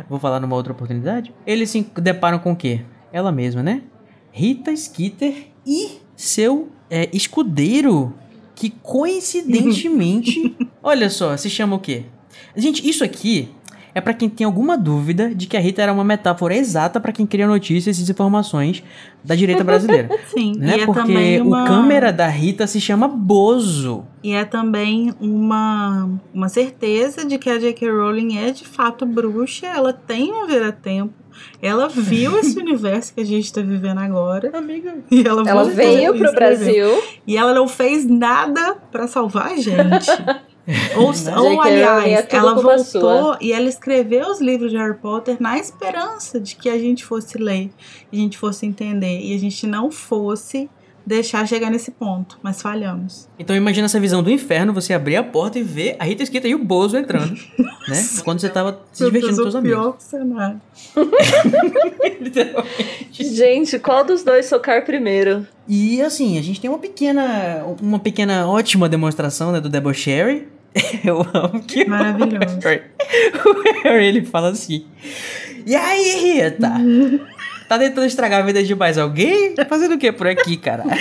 vou 0.09 0.19
falar 0.19 0.39
numa 0.39 0.55
outra 0.55 0.73
oportunidade. 0.73 1.33
Eles 1.45 1.69
se 1.69 1.85
deparam 2.01 2.39
com 2.39 2.51
o 2.51 2.55
quê? 2.55 2.81
Ela 3.11 3.31
mesma, 3.31 3.61
né? 3.61 3.83
Rita 4.31 4.75
Skeeter 4.75 5.47
e 5.65 5.99
seu 6.15 6.69
é, 6.89 7.09
escudeiro, 7.13 8.13
que 8.55 8.69
coincidentemente, 8.69 10.55
olha 10.81 11.09
só, 11.09 11.35
se 11.37 11.49
chama 11.49 11.75
o 11.75 11.79
quê? 11.79 12.05
Gente, 12.55 12.87
isso 12.87 13.03
aqui 13.03 13.49
é 13.97 14.01
pra 14.01 14.13
quem 14.13 14.29
tem 14.29 14.45
alguma 14.45 14.77
dúvida 14.77 15.33
de 15.33 15.47
que 15.47 15.57
a 15.57 15.59
Rita 15.59 15.81
era 15.81 15.91
uma 15.91 16.03
metáfora 16.03 16.55
exata 16.55 16.99
pra 16.99 17.11
quem 17.11 17.25
cria 17.25 17.47
notícias 17.47 17.97
e 17.97 18.01
desinformações 18.01 18.83
da 19.23 19.33
direita 19.33 19.63
brasileira, 19.63 20.07
Sim, 20.31 20.53
né? 20.55 20.77
e 20.77 20.81
é 20.81 20.85
Porque 20.85 21.01
também 21.01 21.41
uma... 21.41 21.63
o 21.63 21.67
câmera 21.67 22.13
da 22.13 22.27
Rita 22.27 22.67
se 22.67 22.79
chama 22.79 23.07
Bozo. 23.07 24.05
E 24.23 24.33
é 24.33 24.45
também 24.45 25.15
uma, 25.19 26.11
uma 26.31 26.47
certeza 26.47 27.25
de 27.25 27.39
que 27.39 27.49
a 27.49 27.57
J.K. 27.57 27.89
Rowling 27.89 28.37
é 28.37 28.51
de 28.51 28.67
fato 28.67 29.03
bruxa, 29.03 29.65
ela 29.65 29.91
tem 29.91 30.31
um 30.31 30.45
vira-tempo, 30.45 31.11
ela 31.59 31.87
viu 31.87 32.37
esse 32.39 32.59
universo 32.59 33.15
que 33.15 33.21
a 33.21 33.25
gente 33.25 33.51
tá 33.51 33.61
vivendo 33.61 33.97
agora. 33.97 34.55
Amiga. 34.55 34.93
E 35.09 35.27
ela, 35.27 35.43
Ela 35.49 35.63
veio 35.63 36.15
pro. 36.15 36.31
Brasil. 36.33 37.01
E 37.25 37.35
ela 37.35 37.51
não 37.51 37.67
fez 37.67 38.05
nada 38.05 38.75
pra 38.91 39.07
salvar 39.07 39.53
a 39.53 39.57
gente. 39.57 40.07
ou, 40.97 41.13
J.K. 41.13 41.39
ou 41.39 41.63
é 41.63 41.67
aliás, 41.67 42.25
ela 42.29 42.53
voltou 42.53 43.37
e 43.39 43.53
ela 43.53 43.69
escreveu 43.69 44.29
os 44.29 44.41
livros 44.41 44.71
de 44.71 44.77
Harry 44.77 44.97
Potter 44.97 45.37
na 45.39 45.57
esperança 45.57 46.39
de 46.39 46.55
que 46.55 46.69
a 46.69 46.77
gente 46.77 47.05
fosse 47.05 47.37
ler, 47.37 47.69
a 48.11 48.15
gente 48.15 48.37
fosse 48.37 48.65
entender 48.65 49.21
e 49.21 49.33
a 49.33 49.39
gente 49.39 49.65
não 49.65 49.89
fosse 49.89 50.69
deixar 51.07 51.47
chegar 51.47 51.71
nesse 51.71 51.89
ponto, 51.91 52.37
mas 52.43 52.61
falhamos. 52.61 53.29
Então 53.39 53.55
imagina 53.55 53.85
essa 53.85 53.97
visão 53.97 54.21
do 54.21 54.29
inferno, 54.29 54.73
você 54.73 54.93
abrir 54.93 55.15
a 55.15 55.23
porta 55.23 55.57
e 55.57 55.63
ver 55.63 55.95
a 55.97 56.03
Rita 56.03 56.25
Skeeter 56.25 56.51
e 56.51 56.55
o 56.55 56.59
Bozo 56.59 56.97
entrando, 56.97 57.33
né? 57.87 58.05
Quando 58.25 58.41
você 58.41 58.49
tava 58.49 58.81
se 58.91 59.05
divertindo 59.05 59.37
com 59.37 59.43
seus 59.43 59.55
o 59.55 59.57
amigos. 59.59 59.79
pior 59.79 59.95
cenário. 59.99 60.61
Literalmente. 62.19 63.23
Gente, 63.23 63.79
qual 63.79 64.03
dos 64.03 64.21
dois 64.21 64.47
socar 64.47 64.83
primeiro? 64.83 65.47
E 65.65 66.01
assim, 66.01 66.37
a 66.37 66.41
gente 66.41 66.59
tem 66.59 66.69
uma 66.69 66.79
pequena, 66.79 67.63
uma 67.81 67.99
pequena 67.99 68.45
ótima 68.45 68.89
demonstração 68.89 69.53
né, 69.53 69.61
do 69.61 69.69
debochery. 69.69 70.56
Eu 71.03 71.21
amo 71.33 71.61
que 71.63 71.83
o 71.83 71.89
Maravilhoso. 71.89 72.59
Harry, 72.63 72.81
o 73.45 73.83
Harry 73.83 74.05
ele 74.05 74.25
fala 74.25 74.49
assim: 74.49 74.85
E 75.65 75.75
aí, 75.75 76.41
Rita? 76.41 76.71
Tá 77.67 77.77
tentando 77.77 78.07
estragar 78.07 78.41
a 78.41 78.45
vida 78.45 78.63
de 78.63 78.73
mais 78.73 78.97
alguém? 78.97 79.53
Tá 79.53 79.65
fazendo 79.65 79.95
o 79.95 79.97
que 79.97 80.11
por 80.11 80.27
aqui, 80.27 80.57
cara? 80.57 80.83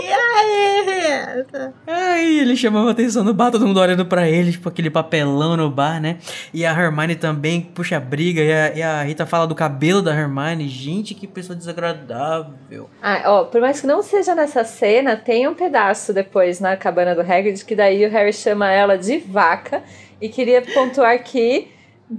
E 0.00 0.12
aí? 0.12 1.44
Aí 1.86 2.38
ele 2.40 2.56
chamava 2.56 2.90
atenção 2.90 3.24
no 3.24 3.32
bar, 3.32 3.50
todo 3.50 3.66
mundo 3.66 3.80
olhando 3.80 4.04
pra 4.04 4.28
ele, 4.28 4.52
tipo 4.52 4.68
aquele 4.68 4.90
papelão 4.90 5.56
no 5.56 5.70
bar, 5.70 6.00
né? 6.00 6.18
E 6.52 6.64
a 6.64 6.72
Hermione 6.72 7.16
também 7.16 7.60
puxa 7.60 7.96
a 7.96 8.00
briga, 8.00 8.42
e 8.42 8.52
a, 8.52 8.76
e 8.76 8.82
a 8.82 9.02
Rita 9.02 9.26
fala 9.26 9.46
do 9.46 9.54
cabelo 9.54 10.02
da 10.02 10.14
Hermione. 10.14 10.68
Gente, 10.68 11.14
que 11.14 11.26
pessoa 11.26 11.56
desagradável. 11.56 12.88
Ah, 13.02 13.22
ó, 13.26 13.44
por 13.44 13.60
mais 13.60 13.80
que 13.80 13.86
não 13.86 14.02
seja 14.02 14.34
nessa 14.34 14.64
cena, 14.64 15.16
tem 15.16 15.48
um 15.48 15.54
pedaço 15.54 16.12
depois 16.12 16.60
na 16.60 16.76
cabana 16.76 17.14
do 17.14 17.20
Hagrid 17.20 17.64
que 17.64 17.74
daí 17.74 18.04
o 18.04 18.10
Harry 18.10 18.32
chama 18.32 18.70
ela 18.70 18.96
de 18.96 19.18
vaca 19.18 19.82
e 20.20 20.28
queria 20.28 20.62
pontuar 20.62 21.22
que 21.22 21.68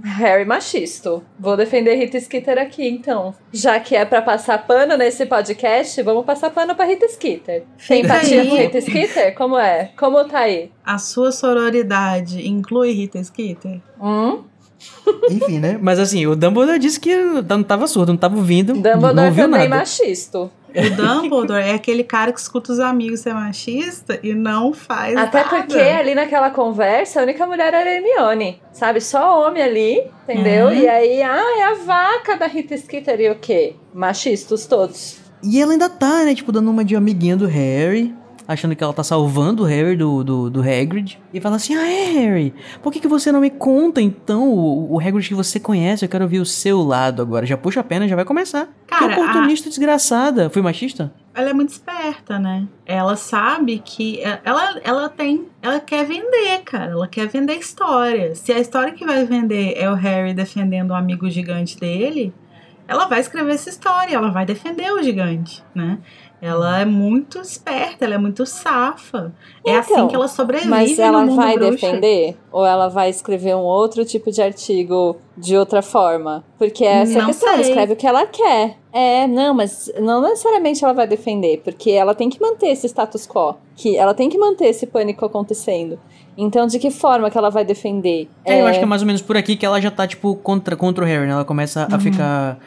Harry 0.04 0.44
machisto. 0.44 1.22
Vou 1.38 1.56
defender 1.56 1.94
Rita 1.96 2.18
Skeeter 2.18 2.58
aqui, 2.58 2.88
então. 2.88 3.34
Já 3.52 3.78
que 3.78 3.94
é 3.94 4.04
pra 4.04 4.22
passar 4.22 4.66
pano 4.66 4.96
nesse 4.96 5.26
podcast, 5.26 6.00
vamos 6.02 6.24
passar 6.24 6.50
pano 6.50 6.74
pra 6.74 6.84
Rita 6.84 7.06
Skeeter. 7.08 7.64
Tem 7.86 8.02
empatia 8.02 8.40
aí. 8.42 8.48
com 8.48 8.56
Rita 8.56 8.80
Skeeter? 8.80 9.34
Como 9.34 9.58
é? 9.58 9.90
Como 9.98 10.24
tá 10.24 10.40
aí? 10.40 10.70
A 10.84 10.98
sua 10.98 11.30
sororidade 11.32 12.46
inclui 12.48 12.92
Rita 12.92 13.22
Skeeter? 13.22 13.80
Hum? 14.00 14.44
Enfim, 15.30 15.58
né? 15.60 15.78
Mas 15.80 15.98
assim, 15.98 16.26
o 16.26 16.34
Dumbledore 16.34 16.78
disse 16.78 16.98
que 16.98 17.14
não 17.48 17.62
tava 17.62 17.86
surdo, 17.86 18.12
não 18.12 18.16
tava 18.18 18.36
ouvindo. 18.36 18.74
não 18.74 18.82
Dumbledore 18.82 19.26
ouviu 19.28 19.44
também 19.44 19.68
nada. 19.68 19.80
machisto. 19.80 20.50
O 20.74 20.90
Dumbledore 20.96 21.62
é 21.62 21.74
aquele 21.74 22.04
cara 22.04 22.32
que 22.32 22.40
escuta 22.40 22.72
os 22.72 22.80
amigos 22.80 23.20
ser 23.20 23.34
machista 23.34 24.18
e 24.22 24.34
não 24.34 24.72
faz 24.72 25.16
Até 25.16 25.44
nada. 25.44 25.56
porque 25.56 25.78
ali 25.78 26.14
naquela 26.14 26.50
conversa, 26.50 27.20
a 27.20 27.22
única 27.24 27.46
mulher 27.46 27.74
era 27.74 27.90
a 27.90 27.94
Hermione. 27.94 28.60
Sabe? 28.72 29.00
Só 29.00 29.46
homem 29.46 29.62
ali, 29.62 30.02
entendeu? 30.24 30.66
Uhum. 30.66 30.74
E 30.74 30.88
aí, 30.88 31.22
ah, 31.22 31.58
é 31.58 31.64
a 31.64 31.74
vaca 31.74 32.36
da 32.36 32.46
Rita 32.46 32.76
Skeeter 32.76 33.20
e 33.20 33.30
o 33.30 33.34
quê? 33.36 33.74
Machistas 33.92 34.66
todos. 34.66 35.18
E 35.42 35.60
ela 35.60 35.72
ainda 35.72 35.88
tá, 35.88 36.24
né? 36.24 36.34
Tipo, 36.34 36.52
dando 36.52 36.70
uma 36.70 36.84
de 36.84 36.94
amiguinha 36.96 37.36
do 37.36 37.46
Harry. 37.46 38.14
Achando 38.52 38.76
que 38.76 38.84
ela 38.84 38.92
tá 38.92 39.02
salvando 39.02 39.62
o 39.62 39.66
Harry 39.66 39.96
do, 39.96 40.22
do, 40.22 40.50
do 40.50 40.60
Hagrid. 40.60 41.18
E 41.32 41.40
fala 41.40 41.56
assim, 41.56 41.74
ah, 41.74 41.86
é, 41.86 42.04
Harry? 42.12 42.54
Por 42.82 42.92
que, 42.92 43.00
que 43.00 43.08
você 43.08 43.32
não 43.32 43.40
me 43.40 43.50
conta, 43.50 44.00
então, 44.00 44.48
o, 44.50 44.94
o 44.94 45.00
Hagrid 45.00 45.28
que 45.28 45.34
você 45.34 45.58
conhece? 45.58 46.04
Eu 46.04 46.08
quero 46.08 46.24
ouvir 46.24 46.40
o 46.40 46.46
seu 46.46 46.82
lado 46.82 47.22
agora. 47.22 47.46
Já 47.46 47.56
puxa 47.56 47.80
a 47.80 47.84
pena, 47.84 48.06
já 48.06 48.16
vai 48.16 48.24
começar. 48.24 48.68
Cara, 48.86 49.14
que 49.14 49.20
oportunista 49.20 49.68
desgraçada. 49.68 50.50
Fui 50.50 50.60
machista? 50.60 51.12
Ela 51.34 51.50
é 51.50 51.52
muito 51.54 51.70
esperta, 51.70 52.38
né? 52.38 52.68
Ela 52.84 53.16
sabe 53.16 53.78
que 53.82 54.20
é, 54.20 54.38
ela, 54.44 54.80
ela 54.84 55.08
tem. 55.08 55.46
Ela 55.62 55.80
quer 55.80 56.04
vender, 56.04 56.60
cara. 56.64 56.92
Ela 56.92 57.08
quer 57.08 57.26
vender 57.26 57.54
história. 57.54 58.34
Se 58.34 58.52
a 58.52 58.58
história 58.58 58.92
que 58.92 59.06
vai 59.06 59.24
vender 59.24 59.74
é 59.76 59.90
o 59.90 59.94
Harry 59.94 60.34
defendendo 60.34 60.90
o 60.90 60.94
amigo 60.94 61.30
gigante 61.30 61.78
dele, 61.80 62.34
ela 62.86 63.06
vai 63.06 63.20
escrever 63.20 63.54
essa 63.54 63.70
história, 63.70 64.14
ela 64.14 64.30
vai 64.30 64.44
defender 64.44 64.92
o 64.92 65.02
gigante, 65.02 65.64
né? 65.74 65.98
Ela 66.44 66.80
é 66.80 66.84
muito 66.84 67.38
esperta, 67.38 68.04
ela 68.04 68.14
é 68.14 68.18
muito 68.18 68.44
safa. 68.44 69.32
é 69.64 69.70
Então, 69.78 69.78
assim 69.78 70.08
que 70.08 70.14
ela 70.16 70.26
sobrevive 70.26 70.68
Mas 70.68 70.98
ela 70.98 71.20
no 71.20 71.26
mundo 71.28 71.36
vai 71.36 71.54
bruxo. 71.56 71.70
defender? 71.70 72.36
Ou 72.50 72.66
ela 72.66 72.88
vai 72.88 73.08
escrever 73.08 73.54
um 73.54 73.60
outro 73.60 74.04
tipo 74.04 74.28
de 74.32 74.42
artigo 74.42 75.18
de 75.38 75.56
outra 75.56 75.80
forma? 75.82 76.42
Porque 76.58 76.84
essa 76.84 77.12
é 77.12 77.16
a 77.16 77.20
Não 77.20 77.26
questão, 77.28 77.48
ela 77.48 77.58
sei. 77.62 77.68
escreve 77.70 77.92
o 77.92 77.96
que 77.96 78.06
ela 78.08 78.26
quer. 78.26 78.76
É, 78.92 79.26
não, 79.28 79.54
mas 79.54 79.88
não 80.00 80.20
necessariamente 80.20 80.82
ela 80.84 80.92
vai 80.92 81.06
defender, 81.06 81.60
porque 81.62 81.92
ela 81.92 82.12
tem 82.12 82.28
que 82.28 82.40
manter 82.40 82.66
esse 82.70 82.88
status 82.88 83.24
quo, 83.24 83.54
que 83.76 83.96
ela 83.96 84.12
tem 84.12 84.28
que 84.28 84.36
manter 84.36 84.66
esse 84.66 84.84
pânico 84.86 85.24
acontecendo. 85.24 85.98
Então, 86.36 86.66
de 86.66 86.78
que 86.78 86.90
forma 86.90 87.30
que 87.30 87.38
ela 87.38 87.50
vai 87.50 87.64
defender? 87.64 88.28
É, 88.44 88.62
eu 88.62 88.66
acho 88.66 88.78
que 88.78 88.84
é 88.84 88.88
mais 88.88 89.02
ou 89.02 89.06
menos 89.06 89.22
por 89.22 89.36
aqui 89.36 89.54
que 89.54 89.64
ela 89.64 89.80
já 89.80 89.90
tá, 89.90 90.06
tipo, 90.08 90.34
contra, 90.36 90.74
contra 90.74 91.04
o 91.04 91.06
Harry, 91.06 91.26
né? 91.26 91.32
Ela 91.32 91.44
começa 91.44 91.86
a 91.90 92.00
ficar. 92.00 92.58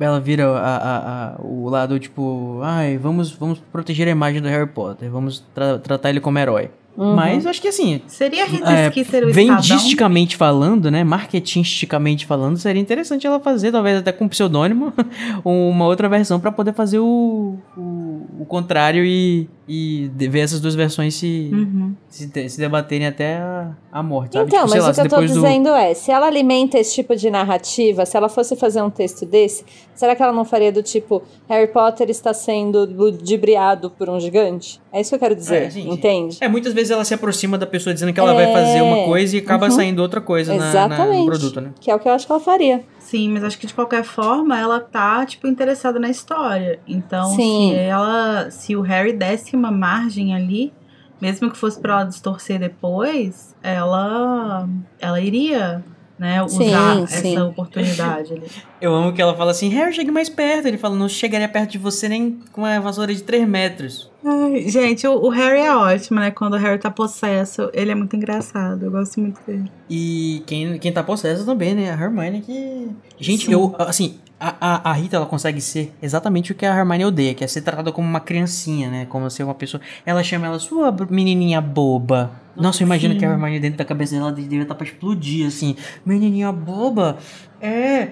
Ela 0.00 0.20
vira 0.20 0.46
a- 0.46 0.76
a- 0.76 0.98
a- 1.36 1.36
o 1.40 1.68
lado, 1.68 1.98
tipo, 1.98 2.60
ai, 2.62 2.96
vamos, 2.98 3.30
vamos 3.32 3.58
proteger 3.72 4.08
a 4.08 4.10
imagem 4.10 4.40
do 4.42 4.48
Harry 4.48 4.66
Potter, 4.68 5.10
vamos 5.10 5.44
tra- 5.54 5.78
tratar 5.78 6.10
ele 6.10 6.20
como 6.20 6.38
herói. 6.38 6.70
Uhum. 6.96 7.14
Mas 7.14 7.44
eu 7.44 7.50
acho 7.50 7.62
que 7.62 7.68
assim, 7.68 8.00
Seria 8.08 8.44
Rita 8.44 8.68
é, 8.72 8.90
Skeeter 8.90 9.22
o 9.28 9.32
vendisticamente 9.32 10.36
falando, 10.36 10.90
né? 10.90 11.04
Marketingisticamente 11.04 12.26
falando, 12.26 12.56
seria 12.56 12.82
interessante 12.82 13.24
ela 13.24 13.38
fazer, 13.38 13.70
talvez 13.70 13.98
até 13.98 14.10
com 14.10 14.26
pseudônimo, 14.26 14.92
uma 15.44 15.84
outra 15.86 16.08
versão 16.08 16.40
pra 16.40 16.50
poder 16.50 16.72
fazer 16.72 16.98
o, 16.98 17.56
o, 17.76 18.26
o 18.40 18.44
contrário 18.48 19.04
e, 19.04 19.48
e 19.68 20.10
ver 20.16 20.40
essas 20.40 20.60
duas 20.60 20.74
versões 20.74 21.14
se, 21.14 21.50
Uhum. 21.52 21.94
se, 22.08 22.48
se 22.48 22.58
debaterem 22.58 23.06
até 23.06 23.36
a, 23.36 23.72
a 23.92 24.02
morte. 24.02 24.32
Sabe? 24.32 24.48
Então, 24.48 24.60
Tipo, 24.64 24.74
mas 24.74 24.82
lá, 24.84 24.90
o 24.90 24.94
que 24.94 25.00
eu 25.00 25.04
tô 25.04 25.10
depois 25.10 25.30
do- 25.30 25.34
dizendo 25.42 25.68
é, 25.68 25.92
se 25.92 26.10
ela 26.10 26.26
alimenta 26.26 26.78
esse 26.78 26.94
tipo 26.94 27.14
de 27.14 27.30
narrativa, 27.30 28.06
se 28.06 28.16
ela 28.16 28.28
fosse 28.30 28.56
fazer 28.56 28.80
um 28.80 28.88
texto 28.88 29.26
desse, 29.26 29.64
será 29.94 30.16
que 30.16 30.22
ela 30.22 30.32
não 30.32 30.44
faria 30.44 30.72
do 30.72 30.82
tipo 30.82 31.22
Harry 31.48 31.66
Potter 31.70 32.08
está 32.08 32.32
sendo 32.32 32.86
ludibriado 32.86 33.90
por 33.90 34.08
um 34.08 34.18
gigante? 34.18 34.80
É 34.92 35.00
isso 35.00 35.10
que 35.10 35.16
eu 35.16 35.20
quero 35.20 35.34
dizer, 35.34 35.64
É, 35.64 35.70
sim. 35.70 35.90
entende? 35.90 36.38
É, 36.40 36.48
muitas 36.48 36.72
vezes 36.72 36.90
ela 36.90 37.04
se 37.04 37.12
aproxima 37.12 37.58
da 37.58 37.66
pessoa 37.66 37.92
dizendo 37.92 38.12
que 38.12 38.20
ela 38.20 38.32
vai 38.32 38.50
fazer 38.52 38.80
uma 38.82 38.98
É, 39.00 39.04
coisa 39.04 39.36
e 39.36 39.40
acaba 39.40 39.66
uhum. 39.66 39.70
saindo 39.72 40.00
outra 40.00 40.20
coisa 40.20 40.54
na- 40.54 40.60
na, 40.60 40.68
Exatamente. 40.70 41.18
no 41.20 41.26
produto, 41.26 41.60
né? 41.60 41.70
Que 41.80 41.90
é 41.90 41.94
o 41.94 41.98
que 41.98 42.08
eu 42.08 42.12
acho 42.12 42.24
que 42.26 42.32
ela 42.32 42.40
faria. 42.40 42.82
Sim, 43.08 43.30
mas 43.30 43.42
acho 43.42 43.58
que 43.58 43.66
de 43.66 43.72
qualquer 43.72 44.04
forma 44.04 44.58
ela 44.58 44.80
tá, 44.80 45.24
tipo, 45.24 45.46
interessada 45.46 45.98
na 45.98 46.10
história. 46.10 46.78
Então, 46.86 47.24
Sim. 47.34 47.70
se 47.70 47.74
ela. 47.74 48.50
Se 48.50 48.76
o 48.76 48.82
Harry 48.82 49.14
desse 49.14 49.56
uma 49.56 49.70
margem 49.70 50.34
ali, 50.34 50.74
mesmo 51.18 51.50
que 51.50 51.56
fosse 51.56 51.80
pra 51.80 51.94
ela 51.94 52.04
distorcer 52.04 52.60
depois, 52.60 53.56
ela. 53.62 54.68
Ela 55.00 55.20
iria, 55.22 55.82
né, 56.18 56.42
usar 56.42 56.58
Sim, 56.58 57.04
essa 57.04 57.20
sim. 57.20 57.38
oportunidade 57.38 58.32
ali. 58.32 58.46
Eu 58.80 58.94
amo 58.94 59.12
que 59.12 59.22
ela 59.22 59.34
fala 59.34 59.52
assim, 59.52 59.68
Harry, 59.68 59.92
chegue 59.92 60.10
mais 60.10 60.28
perto. 60.28 60.66
Ele 60.66 60.78
fala, 60.78 60.96
não 60.96 61.08
chegaria 61.08 61.48
perto 61.48 61.72
de 61.72 61.78
você 61.78 62.08
nem 62.08 62.38
com 62.52 62.62
uma 62.62 62.80
vassoura 62.80 63.14
de 63.14 63.22
3 63.22 63.48
metros. 63.48 64.10
Ai, 64.24 64.68
gente, 64.68 65.06
o, 65.06 65.12
o 65.14 65.28
Harry 65.28 65.60
é 65.60 65.74
ótimo, 65.74 66.18
né? 66.18 66.30
Quando 66.30 66.54
o 66.54 66.56
Harry 66.56 66.78
tá 66.78 66.90
possesso, 66.90 67.70
ele 67.72 67.92
é 67.92 67.94
muito 67.94 68.16
engraçado. 68.16 68.84
Eu 68.84 68.90
gosto 68.90 69.20
muito 69.20 69.40
dele. 69.46 69.70
E 69.88 70.42
quem, 70.46 70.78
quem 70.78 70.92
tá 70.92 71.02
possessa 71.02 71.44
também, 71.44 71.74
né? 71.74 71.92
A 71.92 71.94
Hermione 71.94 72.40
que... 72.40 72.88
Gente, 73.18 73.46
Sim. 73.46 73.52
eu, 73.52 73.74
assim, 73.78 74.18
a, 74.40 74.56
a, 74.60 74.90
a 74.90 74.92
Rita, 74.92 75.16
ela 75.16 75.26
consegue 75.26 75.60
ser 75.60 75.92
exatamente 76.00 76.52
o 76.52 76.54
que 76.54 76.64
a 76.64 76.76
Hermione 76.76 77.04
odeia, 77.04 77.34
que 77.34 77.42
é 77.42 77.46
ser 77.46 77.62
tratada 77.62 77.90
como 77.90 78.08
uma 78.08 78.20
criancinha, 78.20 78.90
né? 78.90 79.06
Como 79.06 79.28
ser 79.30 79.42
uma 79.42 79.54
pessoa... 79.54 79.80
Ela 80.06 80.22
chama 80.22 80.46
ela, 80.46 80.58
sua 80.58 80.94
menininha 81.10 81.60
boba. 81.60 82.30
Nossa, 82.56 82.82
eu 82.82 82.86
imagino 82.86 83.16
que 83.16 83.24
a 83.24 83.30
Hermione 83.30 83.58
dentro 83.58 83.78
da 83.78 83.84
cabeça 83.84 84.14
dela 84.14 84.32
devia 84.32 84.62
estar 84.62 84.74
pra 84.74 84.86
explodir, 84.86 85.46
assim. 85.46 85.76
Menininha 86.04 86.52
boba? 86.52 87.18
É... 87.60 88.10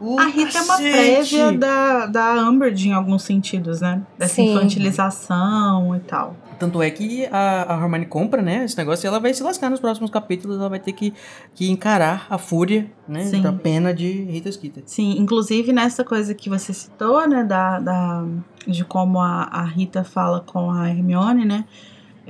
o 0.00 0.18
A 0.18 0.24
Rita 0.26 0.58
é 0.58 0.62
uma 0.62 0.76
cacete." 0.76 0.92
prévia 0.92 1.52
da, 1.52 2.06
da 2.06 2.48
Umbridge 2.48 2.88
em 2.88 2.92
alguns 2.92 3.22
sentidos, 3.22 3.80
né? 3.80 4.02
Dessa 4.18 4.36
Sim. 4.36 4.52
infantilização 4.54 5.94
e 5.96 6.00
tal. 6.00 6.36
Tanto 6.58 6.82
é 6.82 6.90
que 6.90 7.24
a, 7.32 7.74
a 7.74 7.82
Hermione 7.82 8.04
compra, 8.04 8.42
né, 8.42 8.64
esse 8.66 8.76
negócio 8.76 9.06
e 9.06 9.08
ela 9.08 9.18
vai 9.18 9.32
se 9.32 9.42
lascar 9.42 9.70
nos 9.70 9.80
próximos 9.80 10.10
capítulos, 10.10 10.58
ela 10.58 10.68
vai 10.68 10.78
ter 10.78 10.92
que, 10.92 11.14
que 11.54 11.70
encarar 11.70 12.26
a 12.28 12.36
fúria, 12.36 12.86
né, 13.08 13.24
Sim. 13.24 13.40
da 13.40 13.50
pena 13.50 13.94
de 13.94 14.24
Rita 14.24 14.52
Skeeter. 14.52 14.82
Sim, 14.84 15.16
inclusive 15.18 15.72
nessa 15.72 16.04
coisa 16.04 16.34
que 16.34 16.50
você 16.50 16.74
citou, 16.74 17.26
né, 17.26 17.44
da, 17.44 17.80
da, 17.80 18.26
de 18.66 18.84
como 18.84 19.18
a, 19.20 19.44
a 19.44 19.64
Rita 19.64 20.04
fala 20.04 20.40
com 20.40 20.70
a 20.70 20.90
Hermione, 20.90 21.46
né, 21.46 21.64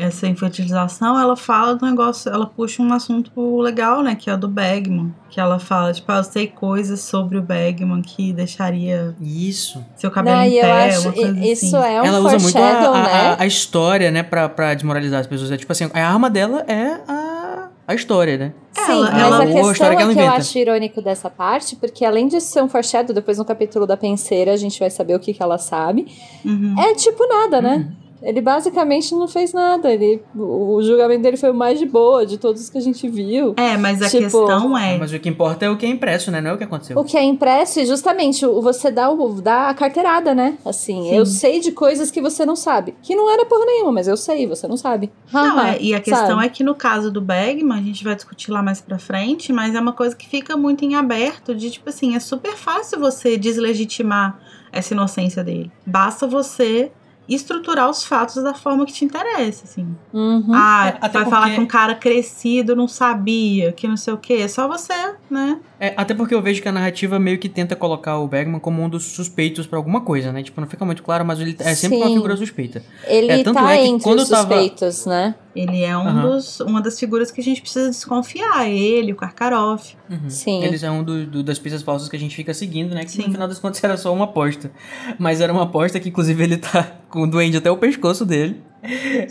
essa 0.01 0.27
infantilização, 0.27 1.19
ela 1.19 1.37
fala 1.37 1.75
do 1.77 1.85
negócio, 1.87 2.31
ela 2.33 2.47
puxa 2.47 2.83
um 2.83 2.93
assunto 2.93 3.61
legal, 3.61 4.03
né, 4.03 4.15
que 4.15 4.31
é 4.31 4.35
o 4.35 4.39
do 4.39 4.49
Bagman, 4.49 5.15
que 5.29 5.39
ela 5.39 5.59
fala, 5.59 5.93
tipo, 5.93 6.11
ah, 6.11 6.17
eu 6.19 6.25
sei 6.25 6.47
coisas 6.47 7.01
sobre 7.01 7.37
o 7.39 7.43
Bagman 7.43 8.01
que 8.03 8.33
deixaria 8.33 9.15
Isso. 9.21 9.85
seu 9.97 10.11
cabelo 10.11 10.37
Não, 10.39 10.45
em 10.45 10.55
eu 10.55 10.63
pé, 10.63 10.89
acho 10.89 11.01
uma 11.03 11.13
coisa 11.13 11.39
i- 11.39 11.53
isso 11.53 11.77
assim. 11.77 11.89
é 11.95 12.03
um 12.03 12.05
ela 12.07 12.19
usa 12.21 12.39
muito 12.39 12.59
a, 12.59 12.61
a, 12.61 13.03
né? 13.03 13.11
a, 13.39 13.43
a 13.43 13.47
história, 13.47 14.11
né, 14.11 14.23
pra, 14.23 14.49
pra 14.49 14.75
desmoralizar 14.75 15.21
as 15.21 15.27
pessoas. 15.27 15.51
É 15.53 15.57
tipo 15.57 15.71
assim, 15.71 15.91
a 15.93 16.07
arma 16.09 16.31
dela 16.31 16.65
é 16.67 17.01
a, 17.07 17.69
a 17.87 17.95
história, 17.95 18.39
né? 18.39 18.53
Sim, 18.73 18.93
Ela- 18.93 19.11
mas 19.11 19.21
ela- 19.23 19.37
a 19.37 19.43
a 19.43 19.47
questão 19.47 19.73
história 19.73 19.97
que 19.97 20.03
é 20.03 20.15
que 20.15 20.21
eu 20.21 20.31
acho 20.31 20.59
irônico 20.59 21.03
dessa 21.03 21.29
parte, 21.29 21.77
porque 21.77 22.05
além 22.05 22.27
de 22.29 22.41
ser 22.41 22.63
um 22.63 22.69
foreshadow, 22.69 23.15
depois 23.15 23.37
no 23.39 23.45
capítulo 23.45 23.87
da 23.87 23.97
penseira 23.97 24.53
a 24.53 24.57
gente 24.57 24.79
vai 24.81 24.89
saber 24.91 25.15
o 25.15 25.21
que, 25.21 25.35
que 25.35 25.43
ela 25.43 25.59
sabe. 25.59 26.07
Uhum. 26.45 26.75
É 26.79 26.95
tipo 26.95 27.27
nada, 27.29 27.61
né? 27.61 27.77
Uhum. 27.77 28.10
Ele 28.23 28.41
basicamente 28.41 29.15
não 29.15 29.27
fez 29.27 29.53
nada. 29.53 29.91
Ele, 29.93 30.23
o, 30.37 30.81
julgamento 30.83 31.23
dele 31.23 31.37
foi 31.37 31.51
o 31.51 31.55
mais 31.55 31.79
de 31.79 31.87
boa 31.87 32.25
de 32.27 32.37
todos 32.39 32.69
que 32.69 32.79
a 32.79 32.81
gente 32.81 33.09
viu. 33.09 33.55
É, 33.57 33.77
mas 33.77 34.03
a 34.03 34.09
Tipo, 34.09 34.23
questão 34.25 34.77
é, 34.77 34.99
Mas 34.99 35.13
o 35.13 35.19
que 35.19 35.29
importa 35.29 35.65
é 35.65 35.71
o 35.71 35.77
que 35.77 35.87
é 35.87 35.89
impresso, 35.89 36.31
né? 36.31 36.41
Não 36.41 36.51
é 36.51 36.55
o 36.55 36.59
que 36.59 36.65
aconteceu. 36.65 36.99
O 36.99 37.05
que 37.05 37.17
é 37.17 37.23
impresso 37.23 37.81
e 37.81 37.87
justamente 37.87 38.45
o- 38.45 38.61
você 38.61 38.91
dá, 38.91 39.11
o, 39.11 39.41
dá 39.41 39.69
a 39.69 39.75
carteirada, 39.75 40.35
né? 40.35 40.59
Assim, 40.65 41.03
Sim. 41.05 41.15
eu 41.15 41.25
sei 41.25 41.61
de 41.61 41.73
coisas 41.73 42.11
que 42.11 42.21
você 42.21 42.45
não 42.45 42.57
sabe. 42.57 42.95
Que 43.03 43.15
não 43.15 43.31
era 43.33 43.45
porra 43.47 43.65
nenhuma, 43.65 43.93
mas 43.93 44.09
eu 44.09 44.17
sei, 44.17 44.47
você 44.47 44.67
não 44.69 44.77
sabe. 44.77 45.11
Não, 45.33 45.61
é, 45.61 45.79
e 45.81 45.95
a 45.95 46.01
questão 46.01 46.27
sabe? 46.37 46.47
é 46.47 46.49
que 46.49 46.63
no 46.63 46.75
caso 46.75 47.11
do 47.11 47.21
Bagman, 47.21 47.79
a 47.79 47.83
gente 47.83 48.05
vai 48.05 48.15
discutir 48.15 48.51
lá 48.51 48.63
mais 48.63 48.81
pra 48.81 48.99
frente, 48.99 49.53
mas 49.53 49.75
é 49.75 49.81
uma 49.81 49.93
coisa 49.93 50.15
que 50.15 50.29
fica 50.29 50.57
muito 50.57 50.85
em 50.85 50.95
aberto, 50.95 51.55
de 51.55 51.71
tipo 51.71 51.89
assim, 51.89 52.15
é 52.15 52.21
super 52.21 52.55
fácil 52.57 52.99
você 52.99 53.37
deslegitimar 53.37 54.39
essa 54.73 54.95
inocência 54.95 55.43
dele. 55.43 55.71
Basta 55.85 56.27
você 56.27 56.93
estruturar 57.35 57.89
os 57.89 58.05
fatos 58.05 58.43
da 58.43 58.53
forma 58.55 58.85
que 58.85 58.93
te 58.93 59.05
interessa, 59.05 59.65
assim. 59.65 59.87
Uhum. 60.13 60.51
Ah, 60.53 60.89
É, 60.89 60.99
até 61.01 61.19
vai 61.21 61.25
falar 61.31 61.41
porque- 61.43 61.55
que 61.57 61.61
um 61.61 61.67
cara 61.67 61.95
crescido 61.95 62.75
não 62.77 62.89
sabia, 62.89 63.73
que 63.73 63.87
não 63.89 63.97
sei 63.97 64.13
o 64.15 64.19
quê. 64.19 64.35
É 64.35 64.49
só 64.49 64.67
você, 64.69 64.93
né? 65.31 65.59
É, 65.79 65.95
até 65.97 66.13
porque 66.15 66.35
eu 66.35 66.43
vejo 66.43 66.61
que 66.61 66.69
a 66.69 66.73
narrativa 66.73 67.19
meio 67.19 67.39
que 67.39 67.49
tenta 67.49 67.75
colocar 67.75 68.19
o 68.19 68.27
Bergman 68.29 68.61
como 68.61 68.83
um 68.83 68.89
dos 68.89 69.05
suspeitos 69.05 69.67
pra 69.67 69.79
alguma 69.79 70.01
coisa, 70.03 70.31
né? 70.33 70.43
Tipo, 70.43 70.61
não 70.61 70.69
fica 70.69 70.85
muito 70.85 71.03
claro, 71.03 71.25
mas 71.25 71.41
ele 71.41 71.57
é 71.59 71.75
sempre 71.75 71.97
uma 71.99 72.07
Sim. 72.09 72.15
figura 72.15 72.37
suspeita. 72.37 72.83
Ele 73.07 73.31
É, 73.33 73.43
tanto 73.43 73.55
tá 73.57 73.73
é 73.73 73.79
que 73.79 73.85
entre 73.87 74.03
quando 74.05 74.19
os 74.21 74.31
eu 74.31 74.37
tava- 74.37 74.49
suspeitos, 74.55 75.07
né? 75.07 75.35
Ele 75.55 75.83
é 75.83 75.97
um 75.97 76.07
Aham. 76.07 76.23
dos, 76.31 76.61
uma 76.61 76.81
das 76.81 76.99
figuras 76.99 77.31
que 77.31 77.41
a 77.41 77.45
gente 77.45 77.61
precisa 77.61 77.91
desconfiar. 77.91 78.69
Ele, 78.69 79.13
o 79.13 79.17
Karkaroff. 79.17 79.97
Uhum. 80.09 80.31
Sim. 80.31 80.63
Eles 80.63 80.83
é 80.83 80.91
um 80.91 81.03
do- 81.03 81.27
do- 81.27 81.43
das 81.43 81.59
pistas 81.59 81.83
falsas 81.83 82.09
que 82.09 82.15
a 82.17 82.19
gente 82.19 82.37
fica 82.37 82.55
seguindo, 82.55 82.95
né? 82.95 83.05
Que 83.05 83.11
Sim. 83.11 83.23
no 83.27 83.33
final 83.33 83.49
das 83.49 83.59
contas 83.59 83.83
era 83.83 83.97
só 83.97 84.15
uma 84.15 84.25
aposta. 84.27 84.71
Mas 85.19 85.41
era 85.41 85.53
uma 85.53 85.65
aposta 85.65 85.99
que, 85.99 86.09
inclusive, 86.09 86.43
ele 86.43 86.57
tá 86.57 86.85
com 87.09 87.23
o 87.23 87.27
duende 87.31 87.57
até 87.57 87.71
o 87.71 87.77
pescoço 87.77 88.25
dele. 88.25 88.63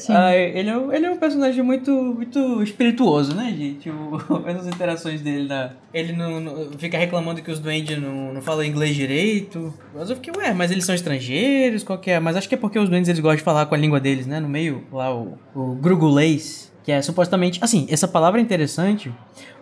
Ah, 0.10 0.36
ele, 0.36 0.70
é, 0.70 0.78
um- 0.78 0.94
ele 0.94 1.06
é 1.06 1.12
um 1.12 1.18
personagem 1.18 1.64
muito, 1.64 1.92
muito 1.92 2.62
espirituoso, 2.62 3.36
né, 3.36 3.54
gente? 3.58 3.90
O, 3.90 4.18
essas 4.48 4.68
interações 4.68 5.22
dele. 5.22 5.48
Na, 5.48 5.72
ele 5.94 6.14
não, 6.14 6.40
não- 6.40 6.72
fica 6.78 6.98
reclamando 6.98 7.42
que 7.42 7.50
os 7.52 7.60
duendes 7.60 8.00
não, 8.00 8.34
não 8.34 8.42
falam 8.42 8.64
inglês 8.64 8.96
direito. 8.96 9.74
Mas 9.94 10.10
eu 10.10 10.16
fiquei, 10.16 10.34
ué, 10.38 10.54
mas 10.54 10.72
eles 10.72 10.86
são 10.86 10.94
estrangeiros? 10.94 11.84
Qual 11.84 11.98
que 11.98 12.12
é? 12.12 12.20
Mas 12.20 12.36
acho 12.36 12.48
que 12.48 12.56
é 12.56 12.58
porque 12.58 12.78
os 12.78 12.90
duendes 12.90 13.10
eles 13.10 13.20
gostam 13.20 13.38
de 13.38 13.44
falar 13.44 13.66
com 13.66 13.76
a 13.76 13.78
língua 13.78 14.00
deles, 14.00 14.28
né? 14.28 14.40
No 14.40 14.48
meio, 14.50 14.84
lá, 14.92 15.14
o, 15.16 15.38
o 15.56 15.74
grugulês, 15.76 16.72
que 16.84 16.92
é 16.92 17.02
supostamente. 17.02 17.60
Assim, 17.64 17.88
essa 17.90 18.08
palavra 18.08 18.40
é 18.40 18.44
interessante. 18.44 19.12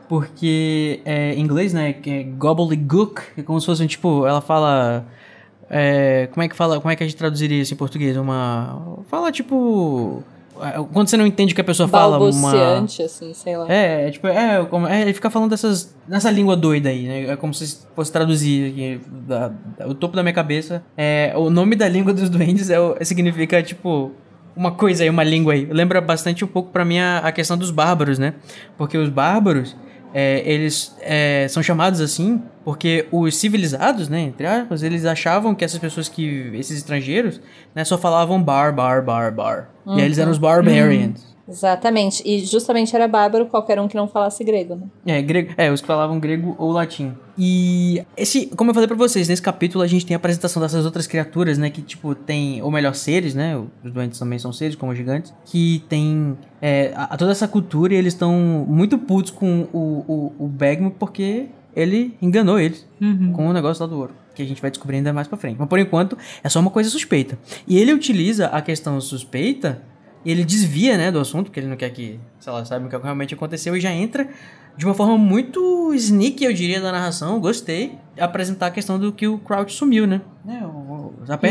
Porque 0.09 1.01
é, 1.03 1.33
em 1.33 1.41
inglês, 1.41 1.73
né, 1.73 1.91
que 1.91 2.09
é 2.09 2.23
gobbledygook, 2.23 3.21
é 3.37 3.41
como 3.41 3.59
se 3.59 3.65
fosse, 3.65 3.83
um, 3.83 3.87
tipo, 3.87 4.25
ela 4.25 4.39
fala... 4.41 5.05
é, 5.69 6.27
como 6.31 6.43
é 6.43 6.47
que 6.49 6.55
fala, 6.55 6.79
como 6.79 6.91
é 6.91 6.95
que 6.95 7.03
a 7.03 7.07
gente 7.07 7.15
traduziria 7.17 7.61
isso 7.61 7.73
em 7.73 7.77
português? 7.77 8.15
Uma... 8.17 8.97
Fala, 9.09 9.31
tipo... 9.31 10.23
é, 10.61 10.71
Quando 10.93 11.07
você 11.09 11.17
não 11.17 11.25
entende 11.25 11.51
o 11.51 11.55
que 11.55 11.61
a 11.61 11.63
pessoa 11.63 11.87
fala, 11.87 12.17
uma... 12.37 12.51
Assim, 13.05 13.33
sei 13.33 13.57
lá. 13.57 13.65
É, 13.71 14.07
é, 14.07 14.11
tipo, 14.11 14.27
é, 14.27 14.65
como- 14.65 14.87
é, 14.87 15.01
ele 15.01 15.13
fica 15.13 15.29
falando 15.29 15.49
dessas, 15.51 15.95
nessa 16.07 16.31
língua 16.31 16.55
doida 16.55 16.89
aí, 16.89 17.03
né? 17.07 17.23
É 17.31 17.35
como 17.35 17.53
se 17.53 17.79
fosse 17.95 18.11
traduzir 18.11 18.71
aqui, 18.71 19.01
da- 19.27 19.51
da- 19.77 19.87
o 19.87 19.93
topo 19.93 20.15
da 20.15 20.23
minha 20.23 20.33
cabeça. 20.33 20.83
É, 20.97 21.33
o 21.35 21.49
nome 21.49 21.75
da 21.75 21.87
língua 21.87 22.13
dos 22.13 22.29
duendes 22.29 22.69
é, 22.69 22.77
significa, 23.03 23.61
tipo, 23.61 24.11
uma 24.55 24.71
coisa 24.71 25.03
aí, 25.03 25.09
uma 25.09 25.23
língua 25.23 25.53
aí. 25.53 25.65
Lembra 25.65 26.01
bastante 26.01 26.43
um 26.43 26.47
pouco 26.47 26.71
pra 26.71 26.83
mim 26.83 26.97
a, 26.99 27.19
a 27.19 27.31
questão 27.31 27.57
dos 27.57 27.69
bárbaros, 27.71 28.17
né? 28.17 28.33
Porque 28.77 28.97
os 28.97 29.09
bárbaros, 29.09 29.75
é, 30.19 30.41
eles 30.51 30.97
é, 31.01 31.45
são 31.47 31.61
chamados 31.61 32.01
assim 32.01 32.41
porque 32.65 33.07
os 33.11 33.37
civilizados, 33.37 34.09
né, 34.09 34.21
entre 34.21 34.47
aspas, 34.47 34.81
eles 34.81 35.05
achavam 35.05 35.53
que 35.53 35.63
essas 35.63 35.77
pessoas 35.77 36.09
que, 36.09 36.49
esses 36.55 36.79
estrangeiros, 36.79 37.39
né, 37.75 37.85
só 37.85 37.99
falavam 37.99 38.41
bar, 38.41 38.73
bar, 38.73 39.03
bar, 39.03 39.31
bar. 39.31 39.69
E 39.85 39.99
aí 39.99 40.05
eles 40.05 40.17
eram 40.17 40.31
os 40.31 40.39
barbarians. 40.39 41.36
Exatamente. 41.47 42.21
E 42.25 42.39
justamente 42.45 42.95
era 42.95 43.07
bárbaro 43.07 43.45
qualquer 43.45 43.79
um 43.79 43.87
que 43.87 43.95
não 43.95 44.07
falasse 44.07 44.43
grego, 44.43 44.75
né? 44.75 45.17
É, 45.17 45.21
grego, 45.21 45.53
é, 45.57 45.71
os 45.71 45.81
que 45.81 45.87
falavam 45.87 46.19
grego 46.19 46.55
ou 46.57 46.71
latim. 46.71 47.13
E 47.37 48.03
esse, 48.17 48.47
como 48.47 48.71
eu 48.71 48.73
falei 48.73 48.87
pra 48.87 48.97
vocês, 48.97 49.27
nesse 49.27 49.41
capítulo 49.41 49.83
a 49.83 49.87
gente 49.87 50.05
tem 50.05 50.15
a 50.15 50.17
apresentação 50.17 50.61
dessas 50.61 50.85
outras 50.85 51.05
criaturas, 51.07 51.57
né, 51.57 51.69
que 51.69 51.81
tipo 51.81 52.15
tem, 52.15 52.61
ou 52.63 52.71
melhor, 52.71 52.95
seres, 52.95 53.35
né, 53.35 53.55
os 53.83 53.91
doentes 53.91 54.17
também 54.17 54.39
são 54.39 54.51
seres, 54.51 54.75
como 54.75 54.91
os 54.91 54.97
gigantes, 54.97 55.31
que 55.45 55.83
tem 55.87 56.35
é, 56.61 56.91
a, 56.95 57.15
toda 57.15 57.31
essa 57.31 57.47
cultura 57.47 57.93
e 57.93 57.97
eles 57.97 58.13
estão 58.13 58.33
muito 58.67 58.97
putos 58.97 59.31
com 59.31 59.67
o, 59.71 60.03
o, 60.39 60.45
o 60.45 60.47
Bagman 60.47 60.89
porque 60.89 61.45
ele 61.75 62.17
enganou 62.21 62.59
eles 62.59 62.85
Uhum. 62.99 63.31
com 63.33 63.47
o 63.47 63.53
negócio 63.53 63.83
lá 63.83 63.87
do 63.89 63.97
ouro. 63.99 64.13
Que 64.33 64.41
a 64.41 64.45
gente 64.45 64.59
vai 64.61 64.71
descobrir 64.71 64.97
ainda 64.97 65.13
mais 65.13 65.27
pra 65.27 65.37
frente. 65.37 65.57
Mas 65.59 65.67
por 65.69 65.77
enquanto 65.79 66.17
é 66.43 66.49
só 66.49 66.59
uma 66.59 66.71
coisa 66.71 66.89
suspeita. 66.89 67.37
E 67.67 67.77
ele 67.77 67.93
utiliza 67.93 68.47
a 68.47 68.61
questão 68.61 68.99
suspeita 68.99 69.81
e 70.27 70.31
ele 70.31 70.43
desvia, 70.43 70.97
né, 70.97 71.09
do 71.09 71.21
assunto, 71.21 71.45
porque 71.45 71.57
ele 71.57 71.69
não 71.69 71.77
quer 71.77 71.89
que, 71.89 72.19
sei 72.37 72.51
lá, 72.51 72.65
saiba 72.65 72.85
o 72.85 72.89
que 72.89 72.97
realmente 72.97 73.33
aconteceu 73.33 73.77
e 73.77 73.79
já 73.79 73.93
entra 73.93 74.27
de 74.75 74.83
uma 74.83 74.93
forma 74.93 75.17
muito 75.17 75.93
sneaky, 75.93 76.43
eu 76.43 76.51
diria, 76.51 76.81
da 76.81 76.91
narração. 76.91 77.39
Gostei. 77.39 77.97
Apresentar 78.19 78.67
a 78.67 78.71
questão 78.71 78.99
do 78.99 79.13
que 79.13 79.25
o 79.25 79.37
Crouch 79.39 79.71
sumiu, 79.71 80.05
né? 80.05 80.19
É, 80.45 80.61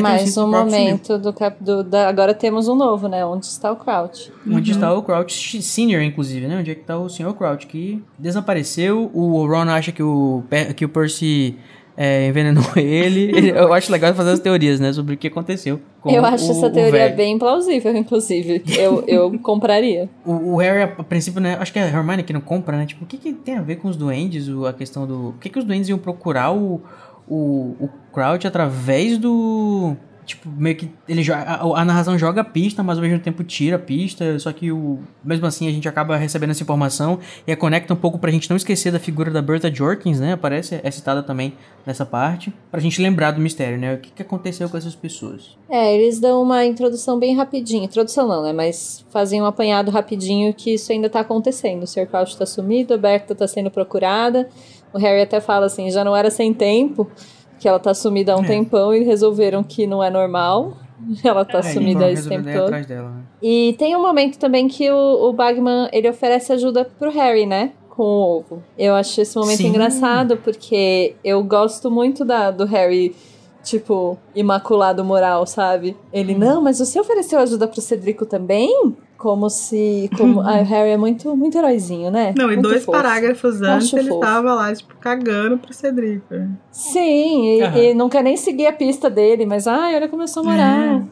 Mais 0.02 0.28
cinto, 0.28 0.44
um 0.44 0.50
momento 0.50 1.18
do, 1.18 1.32
cap, 1.32 1.56
do 1.64 1.82
da, 1.82 2.06
agora 2.06 2.34
temos 2.34 2.68
um 2.68 2.74
novo, 2.74 3.08
né? 3.08 3.24
Onde 3.24 3.46
está 3.46 3.72
o 3.72 3.76
Crouch? 3.76 4.30
Onde 4.46 4.72
está 4.72 4.92
o 4.92 5.02
Crouch 5.02 5.62
Senior, 5.62 6.02
inclusive, 6.02 6.46
né? 6.46 6.58
Onde 6.58 6.70
é 6.70 6.74
que 6.74 6.84
tá 6.84 6.98
o 6.98 7.08
Sr. 7.08 7.32
Crouch, 7.32 7.66
que 7.66 8.04
desapareceu. 8.18 9.10
O 9.14 9.46
Ron 9.46 9.70
acha 9.70 9.90
que 9.90 10.02
o, 10.02 10.42
que 10.76 10.84
o 10.84 10.88
Percy 10.90 11.56
é, 11.96 12.28
envenenou 12.28 12.64
ele. 12.76 13.50
Eu 13.50 13.72
acho 13.72 13.90
legal 13.90 14.14
fazer 14.14 14.30
as 14.32 14.40
teorias, 14.40 14.78
né? 14.78 14.92
Sobre 14.92 15.14
o 15.14 15.16
que 15.16 15.28
aconteceu. 15.28 15.80
com 16.00 16.10
eu 16.10 16.24
acho 16.24 16.46
o- 16.46 16.50
essa 16.50 16.68
teoria 16.70 17.08
bem 17.08 17.38
plausível, 17.38 17.96
inclusive. 17.96 18.62
Eu, 18.78 19.02
eu 19.06 19.38
compraria. 19.40 20.08
O, 20.24 20.54
o 20.54 20.56
Harry, 20.56 20.82
a 20.82 20.88
princípio, 21.04 21.40
né? 21.40 21.56
Acho 21.58 21.72
que 21.72 21.78
é 21.78 21.82
a 21.82 21.86
Hermione 21.88 22.22
que 22.22 22.32
não 22.32 22.40
compra, 22.40 22.76
né? 22.76 22.86
Tipo, 22.86 23.04
o 23.04 23.06
que, 23.06 23.16
que 23.16 23.32
tem 23.32 23.56
a 23.56 23.62
ver 23.62 23.76
com 23.76 23.88
os 23.88 23.96
duendes? 23.96 24.48
O, 24.48 24.66
a 24.66 24.72
questão 24.72 25.06
do. 25.06 25.28
O 25.30 25.34
que, 25.40 25.48
que 25.48 25.58
os 25.58 25.64
duendes 25.64 25.88
iam 25.88 25.98
procurar 25.98 26.52
o, 26.52 26.80
o, 27.28 27.74
o 27.80 27.88
Crouch 28.12 28.46
através 28.46 29.16
do. 29.18 29.96
Tipo, 30.26 30.48
meio 30.50 30.76
que 30.76 30.90
ele 31.08 31.22
joga, 31.22 31.42
a, 31.42 31.80
a 31.80 31.84
narração 31.84 32.18
joga 32.18 32.40
a 32.40 32.44
pista, 32.44 32.82
mas 32.82 32.98
ao 32.98 33.02
mesmo 33.02 33.20
tempo 33.20 33.44
tira 33.44 33.76
a 33.76 33.78
pista. 33.78 34.38
Só 34.38 34.52
que 34.52 34.72
o, 34.72 34.98
mesmo 35.24 35.46
assim 35.46 35.68
a 35.68 35.70
gente 35.70 35.88
acaba 35.88 36.16
recebendo 36.16 36.50
essa 36.50 36.62
informação 36.62 37.20
e 37.46 37.52
a 37.52 37.56
conecta 37.56 37.94
um 37.94 37.96
pouco 37.96 38.18
pra 38.18 38.30
gente 38.30 38.50
não 38.50 38.56
esquecer 38.56 38.90
da 38.90 38.98
figura 38.98 39.30
da 39.30 39.40
Bertha 39.40 39.72
Jorkins, 39.72 40.18
né? 40.18 40.32
Aparece, 40.32 40.80
é 40.82 40.90
citada 40.90 41.22
também 41.22 41.54
nessa 41.86 42.04
parte. 42.04 42.52
Pra 42.70 42.80
gente 42.80 43.00
lembrar 43.00 43.30
do 43.30 43.40
mistério, 43.40 43.78
né? 43.78 43.94
O 43.94 43.98
que, 43.98 44.10
que 44.10 44.22
aconteceu 44.22 44.68
com 44.68 44.76
essas 44.76 44.94
pessoas. 44.94 45.56
É, 45.70 45.94
eles 45.94 46.18
dão 46.18 46.42
uma 46.42 46.64
introdução 46.64 47.18
bem 47.18 47.36
rapidinho. 47.36 47.84
Introdução 47.84 48.26
não, 48.26 48.42
né? 48.42 48.52
Mas 48.52 49.06
fazem 49.10 49.40
um 49.40 49.46
apanhado 49.46 49.90
rapidinho 49.90 50.52
que 50.52 50.74
isso 50.74 50.90
ainda 50.90 51.08
tá 51.08 51.20
acontecendo. 51.20 51.84
O 51.84 51.86
Sr. 51.86 52.06
Crouch 52.06 52.36
tá 52.36 52.44
sumido, 52.44 52.92
a 52.94 52.98
Berta 52.98 53.34
tá 53.34 53.46
sendo 53.46 53.70
procurada. 53.70 54.48
O 54.92 54.98
Harry 54.98 55.20
até 55.20 55.40
fala 55.40 55.66
assim, 55.66 55.90
já 55.90 56.02
não 56.02 56.16
era 56.16 56.30
sem 56.30 56.54
tempo, 56.54 57.10
que 57.58 57.68
ela 57.68 57.78
tá 57.78 57.92
sumida 57.94 58.32
há 58.32 58.36
um 58.36 58.44
É. 58.44 58.46
tempão 58.46 58.94
e 58.94 59.02
resolveram 59.04 59.62
que 59.62 59.86
não 59.86 60.02
é 60.02 60.10
normal. 60.10 60.76
Ela 61.22 61.44
tá 61.44 61.58
É, 61.58 61.62
sumida 61.62 62.10
esse 62.10 62.26
tempo 62.28 62.44
todo. 62.50 62.64
atrás 62.64 62.86
dela, 62.86 63.10
né? 63.10 63.22
E 63.42 63.74
tem 63.78 63.94
um 63.94 64.00
momento 64.00 64.38
também 64.38 64.66
que 64.66 64.90
o, 64.90 65.28
o 65.28 65.32
Bagman, 65.32 65.88
ele 65.92 66.08
oferece 66.08 66.52
ajuda 66.52 66.84
pro 66.98 67.10
Harry, 67.10 67.44
né? 67.46 67.72
Com 67.90 68.02
o 68.02 68.36
ovo. 68.38 68.62
Eu 68.78 68.94
acho 68.94 69.20
esse 69.20 69.36
momento 69.36 69.58
Sim. 69.58 69.68
engraçado, 69.68 70.38
porque 70.38 71.14
eu 71.22 71.42
gosto 71.44 71.90
muito 71.90 72.24
da, 72.24 72.50
do 72.50 72.64
Harry, 72.64 73.14
tipo, 73.62 74.16
imaculado 74.34 75.04
moral, 75.04 75.46
sabe? 75.46 75.96
Ele, 76.12 76.32
Uhum. 76.32 76.38
não, 76.38 76.62
mas 76.62 76.78
você 76.78 76.98
ofereceu 76.98 77.38
ajuda 77.40 77.68
pro 77.68 77.80
Cedrico 77.80 78.24
também? 78.24 78.70
Como 79.16 79.48
se... 79.48 80.10
Como, 80.16 80.40
ah, 80.46 80.60
o 80.60 80.64
Harry 80.64 80.90
é 80.90 80.96
muito, 80.96 81.36
muito 81.36 81.56
heróizinho, 81.56 82.10
né? 82.10 82.34
Não, 82.36 82.44
e 82.50 82.56
Muito 82.56 82.68
dois 82.68 82.84
fofo. 82.84 82.96
parágrafos 82.98 83.62
antes 83.62 83.86
Acho 83.86 83.98
ele 83.98 84.08
fofo. 84.08 84.20
tava 84.20 84.54
lá, 84.54 84.74
tipo, 84.74 84.94
cagando 84.96 85.58
pro 85.58 85.72
Cedrico. 85.72 86.34
Sim, 86.70 87.60
e, 87.60 87.90
e 87.90 87.94
não 87.94 88.08
quer 88.08 88.22
nem 88.22 88.36
seguir 88.36 88.66
a 88.66 88.72
pista 88.72 89.08
dele, 89.08 89.46
mas, 89.46 89.66
ai, 89.66 89.94
olha 89.96 90.08
como 90.08 90.22
eu 90.22 90.28
sou 90.28 90.44
moral. 90.44 91.04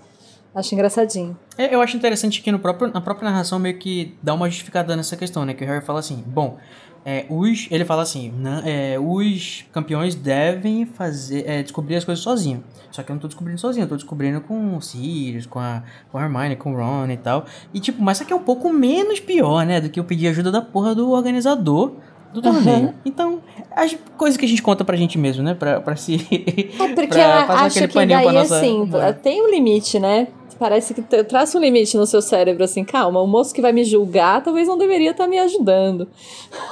Acho 0.55 0.75
engraçadinho. 0.75 1.37
É, 1.59 1.75
eu 1.75 1.81
acho 1.81 1.97
interessante 1.97 2.41
que 2.41 2.53
no 2.53 2.61
próprio, 2.61 2.93
na 2.93 3.01
própria 3.01 3.29
narração 3.29 3.59
meio 3.59 3.77
que 3.77 4.15
dá 4.23 4.33
uma 4.35 4.49
justificada 4.49 4.95
nessa 4.95 5.17
questão, 5.17 5.45
né? 5.45 5.53
Que 5.53 5.65
o 5.65 5.67
Harry 5.67 5.85
fala 5.85 5.99
assim, 5.99 6.23
bom, 6.27 6.59
é, 7.05 7.27
os, 7.29 7.69
ele 7.71 7.85
fala 7.85 8.03
assim, 8.03 8.33
"Não, 8.37 8.63
é, 8.65 8.99
os 8.99 9.65
campeões 9.73 10.15
devem 10.15 10.87
fazer, 10.87 11.45
é, 11.47 11.63
descobrir 11.63 11.97
as 11.97 12.05
coisas 12.05 12.23
sozinho. 12.23 12.65
Só 12.91 13.03
que 13.03 13.11
eu 13.11 13.15
não 13.15 13.21
tô 13.21 13.27
descobrindo 13.27 13.61
sozinho, 13.61 13.85
eu 13.85 13.89
tô 13.89 13.97
descobrindo 13.97 14.41
com 14.41 14.77
o 14.77 14.81
Sirius, 14.81 15.47
com 15.47 15.59
a, 15.59 15.83
com 16.13 16.19
a 16.19 16.23
Hermione, 16.23 16.55
com 16.55 16.73
o 16.73 16.77
Ron 16.77 17.11
e 17.11 17.17
tal. 17.17 17.45
E 17.73 17.81
tipo, 17.81 18.01
mas 18.01 18.19
isso 18.19 18.23
aqui 18.25 18.33
é 18.33 18.37
um 18.37 18.43
pouco 18.43 18.73
menos 18.73 19.19
pior, 19.19 19.67
né? 19.67 19.81
Do 19.81 19.91
que 19.91 19.99
eu 19.99 20.05
pedir 20.05 20.29
ajuda 20.29 20.53
da 20.53 20.63
porra 20.63 20.95
do 20.95 21.11
organizador 21.11 21.93
do 22.33 22.43
torneio. 22.43 22.93
Então, 23.05 23.41
as 23.71 23.97
coisas 24.17 24.37
que 24.37 24.45
a 24.45 24.49
gente 24.49 24.63
conta 24.63 24.85
pra 24.85 24.97
gente 24.97 25.17
mesmo, 25.17 25.43
né? 25.43 25.55
Pra, 25.55 25.81
pra 25.81 25.95
se... 25.97 26.15
É 26.15 26.95
porque 26.95 27.07
pra 27.19 27.45
acha 27.45 27.85
aquele 27.85 28.07
que 28.07 28.15
daí, 28.15 28.33
nossa 28.33 28.59
assim, 28.59 28.89
tem 29.23 29.43
um 29.43 29.51
limite, 29.51 29.99
né? 30.01 30.29
Parece 30.59 30.95
que 30.95 31.03
traça 31.03 31.59
um 31.59 31.61
limite 31.61 31.97
no 31.97 32.07
seu 32.07 32.23
cérebro, 32.23 32.65
assim, 32.65 32.85
calma, 32.85 33.21
o 33.21 33.27
moço 33.27 33.55
que 33.55 33.61
vai 33.61 33.73
me 33.73 33.85
julgar 33.85 34.43
talvez 34.43 34.69
não 34.69 34.79
deveria 34.79 35.11
estar 35.11 35.27
me 35.27 35.39
ajudando. 35.39 36.09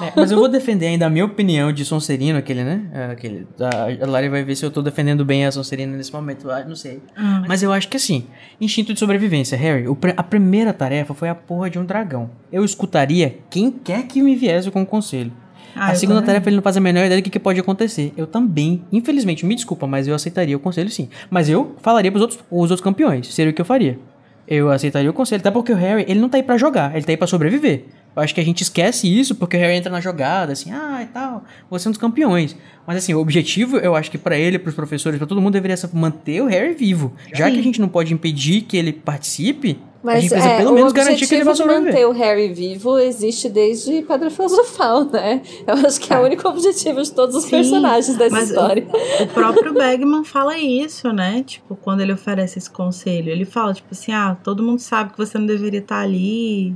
É, 0.01 0.13
mas 0.17 0.31
eu 0.31 0.39
vou 0.39 0.49
defender 0.49 0.87
ainda 0.87 1.07
a 1.07 1.11
minha 1.11 1.25
opinião 1.25 1.73
de 1.73 1.85
Sonserino, 1.85 2.39
aquele, 2.39 2.65
né? 2.65 2.89
É, 2.93 3.05
Aquele, 3.13 3.47
a, 3.61 4.05
a 4.05 4.09
Lari 4.09 4.29
vai 4.29 4.43
ver 4.45 4.57
se 4.57 4.65
eu 4.65 4.71
tô 4.71 4.81
defendendo 4.83 5.25
bem 5.25 5.45
a 5.45 5.53
Sonserina 5.53 5.97
nesse 5.97 6.13
momento, 6.13 6.51
ah, 6.51 6.65
não 6.65 6.77
sei. 6.77 7.01
Ah, 7.17 7.45
Mas 7.47 7.63
eu 7.63 7.73
acho 7.73 7.89
que 7.89 7.97
assim, 7.97 8.27
instinto 8.61 8.93
de 8.93 8.99
sobrevivência, 8.99 9.57
Harry, 9.59 9.87
o 9.89 9.97
a 10.17 10.23
primeira 10.23 10.73
tarefa 10.73 11.15
foi 11.15 11.29
a 11.29 11.35
porra 11.35 11.69
de 11.71 11.79
um 11.79 11.85
dragão. 11.85 12.31
Eu 12.51 12.65
escutaria 12.65 13.39
quem 13.51 13.71
quer 13.71 14.07
que 14.07 14.23
me 14.23 14.35
viesse 14.35 14.71
com 14.71 14.81
um 14.81 14.85
conselho. 14.85 15.33
Ah, 15.75 15.91
a 15.91 15.95
segunda 15.95 16.21
também. 16.21 16.35
tarefa 16.35 16.49
ele 16.49 16.57
não 16.57 16.63
faz 16.63 16.77
a 16.77 16.81
menor 16.81 17.05
ideia 17.05 17.21
do 17.21 17.25
que, 17.25 17.31
que 17.31 17.39
pode 17.39 17.59
acontecer. 17.59 18.13
Eu 18.17 18.27
também, 18.27 18.83
infelizmente, 18.93 19.45
me 19.45 19.55
desculpa, 19.55 19.87
mas 19.87 20.07
eu 20.09 20.15
aceitaria 20.15 20.57
o 20.57 20.61
conselho 20.61 20.91
sim. 20.91 21.09
Mas 21.31 21.49
eu 21.49 21.75
falaria 21.81 22.11
pros 22.11 22.23
outros, 22.23 22.41
os 22.51 22.71
outros 22.71 22.81
campeões, 22.81 23.33
seria 23.33 23.51
o 23.51 23.55
que 23.55 23.61
eu 23.61 23.65
faria. 23.65 23.99
Eu 24.47 24.71
aceitaria 24.71 25.09
o 25.09 25.13
conselho, 25.13 25.41
até 25.41 25.51
porque 25.51 25.73
o 25.73 25.77
Harry, 25.77 26.05
ele 26.09 26.21
não 26.21 26.29
tá 26.29 26.37
aí 26.37 26.43
pra 26.43 26.59
jogar, 26.59 26.95
ele 26.95 27.05
tá 27.05 27.13
aí 27.13 27.17
pra 27.17 27.27
sobreviver. 27.27 27.85
Eu 28.15 28.23
acho 28.23 28.35
que 28.35 28.41
a 28.41 28.45
gente 28.45 28.63
esquece 28.63 29.09
isso 29.09 29.35
porque 29.35 29.57
o 29.57 29.61
Harry 29.61 29.75
entra 29.75 29.91
na 29.91 30.01
jogada, 30.01 30.53
assim, 30.53 30.71
ah, 30.71 31.01
e 31.03 31.07
tal, 31.07 31.45
você 31.71 31.87
é 31.87 31.89
um 31.89 31.93
dos 31.93 32.01
campeões. 32.01 32.55
Mas 32.87 32.99
assim, 32.99 33.15
o 33.15 33.21
objetivo, 33.21 33.79
eu 33.79 33.97
acho 33.97 34.11
que 34.11 34.19
pra 34.19 34.37
ele, 34.37 34.59
pros 34.59 34.75
professores, 34.75 35.17
pra 35.17 35.27
todo 35.27 35.41
mundo, 35.41 35.55
deveria 35.55 35.77
ser 35.77 35.89
manter 35.95 36.43
o 36.43 36.47
Harry 36.47 36.75
vivo. 36.75 37.15
Já 37.33 37.51
que 37.51 37.59
a 37.59 37.63
gente 37.63 37.81
não 37.81 37.89
pode 37.89 38.13
impedir 38.13 38.63
que 38.63 38.77
ele 38.77 38.93
participe, 38.93 39.79
a 40.11 40.21
gente 40.21 40.31
precisa 40.31 40.53
é, 40.55 40.57
pelo 40.59 40.71
o 40.71 40.75
menos 40.75 40.93
garantir 40.93 41.27
que 41.27 41.35
ele 41.35 41.45
vai 41.45 41.53
objetivo 41.53 41.69
de 41.73 41.75
sobreviver. 41.77 41.93
manter 41.93 42.07
o 42.07 42.13
Harry 42.13 42.53
vivo 42.53 42.99
existe 42.99 43.49
desde 43.49 44.03
Pedra 44.03 44.31
Filosofal, 44.31 45.05
né? 45.11 45.43
Eu 45.67 45.75
acho 45.75 46.01
que 46.01 46.13
é 46.13 46.19
o 46.19 46.25
único 46.25 46.49
objetivo 46.49 47.03
de 47.03 47.13
todos 47.13 47.37
os 47.37 47.45
Sim, 47.45 47.51
personagens 47.51 48.17
dessa 48.17 48.35
mas 48.35 48.49
história. 48.51 48.87
O 49.21 49.27
próprio 49.29 49.73
Bagman 49.75 50.25
fala 50.25 50.59
isso, 50.59 51.13
né? 51.13 51.43
Tipo, 51.47 51.77
quando 51.77 52.01
ele 52.01 52.13
oferece 52.13 52.59
esse 52.59 52.71
conselho, 52.71 53.31
ele 53.31 53.45
fala, 53.45 53.73
tipo 53.75 53.89
assim, 53.93 54.13
ah, 54.13 54.37
todo 54.43 54.63
mundo 54.63 54.81
sabe 54.81 55.13
que 55.13 55.19
você 55.19 55.39
não 55.39 55.47
deveria 55.47 55.81
estar 55.81 56.01
ali, 56.01 56.75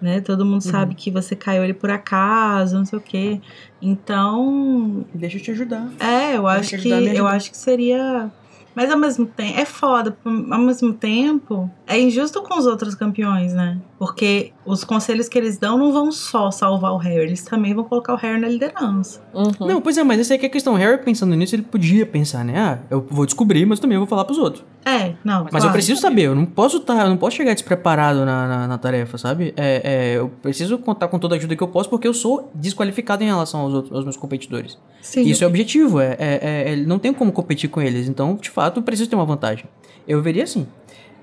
né? 0.00 0.20
Todo 0.20 0.44
mundo 0.44 0.62
sabe 0.62 0.94
que 0.94 1.10
você 1.10 1.36
caiu 1.36 1.62
ali 1.62 1.74
por 1.74 1.90
acaso, 1.90 2.76
não 2.76 2.84
sei 2.84 2.98
o 2.98 3.02
quê. 3.02 3.40
Então, 3.80 5.04
Deixa 5.14 5.36
eu 5.36 5.42
te 5.42 5.50
ajudar. 5.50 5.88
é, 6.00 6.36
eu 6.36 6.46
acho 6.46 6.76
que 6.78 6.88
eu 6.88 7.26
acho 7.26 7.50
que 7.50 7.56
seria 7.56 8.30
mas 8.74 8.90
ao 8.90 8.98
mesmo 8.98 9.26
tempo, 9.26 9.58
é 9.58 9.64
foda, 9.64 10.16
ao 10.24 10.58
mesmo 10.58 10.92
tempo, 10.92 11.70
é 11.86 12.00
injusto 12.00 12.42
com 12.42 12.58
os 12.58 12.66
outros 12.66 12.94
campeões, 12.94 13.52
né? 13.52 13.78
Porque 14.02 14.52
os 14.66 14.82
conselhos 14.82 15.28
que 15.28 15.38
eles 15.38 15.58
dão 15.58 15.78
não 15.78 15.92
vão 15.92 16.10
só 16.10 16.50
salvar 16.50 16.92
o 16.92 16.96
Harry, 16.96 17.20
eles 17.20 17.44
também 17.44 17.72
vão 17.72 17.84
colocar 17.84 18.14
o 18.14 18.16
Harry 18.16 18.40
na 18.40 18.48
liderança. 18.48 19.22
Uhum. 19.32 19.52
Não, 19.60 19.80
pois 19.80 19.96
é, 19.96 20.02
mas 20.02 20.18
essa 20.18 20.34
aí 20.34 20.40
que 20.40 20.44
é 20.44 20.48
a 20.48 20.50
questão. 20.50 20.74
O 20.74 20.76
Harry 20.76 21.00
pensando 21.04 21.36
nisso, 21.36 21.54
ele 21.54 21.62
podia 21.62 22.04
pensar, 22.04 22.44
né? 22.44 22.58
Ah, 22.58 22.78
eu 22.90 23.06
vou 23.08 23.24
descobrir, 23.24 23.64
mas 23.64 23.78
também 23.78 23.94
eu 23.94 24.00
vou 24.00 24.08
falar 24.08 24.24
pros 24.24 24.38
outros. 24.38 24.64
É, 24.84 25.14
não. 25.22 25.44
Mas 25.44 25.54
eu 25.54 25.60
claro. 25.60 25.72
preciso 25.72 26.00
saber, 26.00 26.22
eu 26.22 26.34
não 26.34 26.44
posso 26.44 26.80
tá, 26.80 27.04
eu 27.04 27.10
não 27.10 27.16
posso 27.16 27.36
chegar 27.36 27.54
despreparado 27.54 28.24
na, 28.24 28.48
na, 28.48 28.66
na 28.66 28.76
tarefa, 28.76 29.16
sabe? 29.16 29.54
É, 29.56 29.82
é, 29.84 30.16
eu 30.16 30.28
preciso 30.42 30.78
contar 30.78 31.06
com 31.06 31.20
toda 31.20 31.36
a 31.36 31.38
ajuda 31.38 31.54
que 31.54 31.62
eu 31.62 31.68
posso, 31.68 31.88
porque 31.88 32.08
eu 32.08 32.14
sou 32.14 32.50
desqualificado 32.56 33.22
em 33.22 33.26
relação 33.28 33.60
aos, 33.60 33.72
outros, 33.72 33.94
aos 33.94 34.02
meus 34.02 34.16
competidores. 34.16 34.76
Sim. 35.00 35.22
Isso 35.22 35.44
é 35.44 35.46
objetivo, 35.46 36.00
é, 36.00 36.16
é, 36.18 36.40
é, 36.42 36.72
é- 36.72 36.76
não 36.76 36.98
tenho 36.98 37.14
como 37.14 37.30
competir 37.30 37.70
com 37.70 37.80
eles, 37.80 38.08
então, 38.08 38.34
de 38.34 38.50
fato, 38.50 38.80
eu 38.80 38.82
preciso 38.82 39.08
ter 39.08 39.14
uma 39.14 39.24
vantagem. 39.24 39.66
Eu 40.08 40.20
veria 40.20 40.42
assim. 40.42 40.66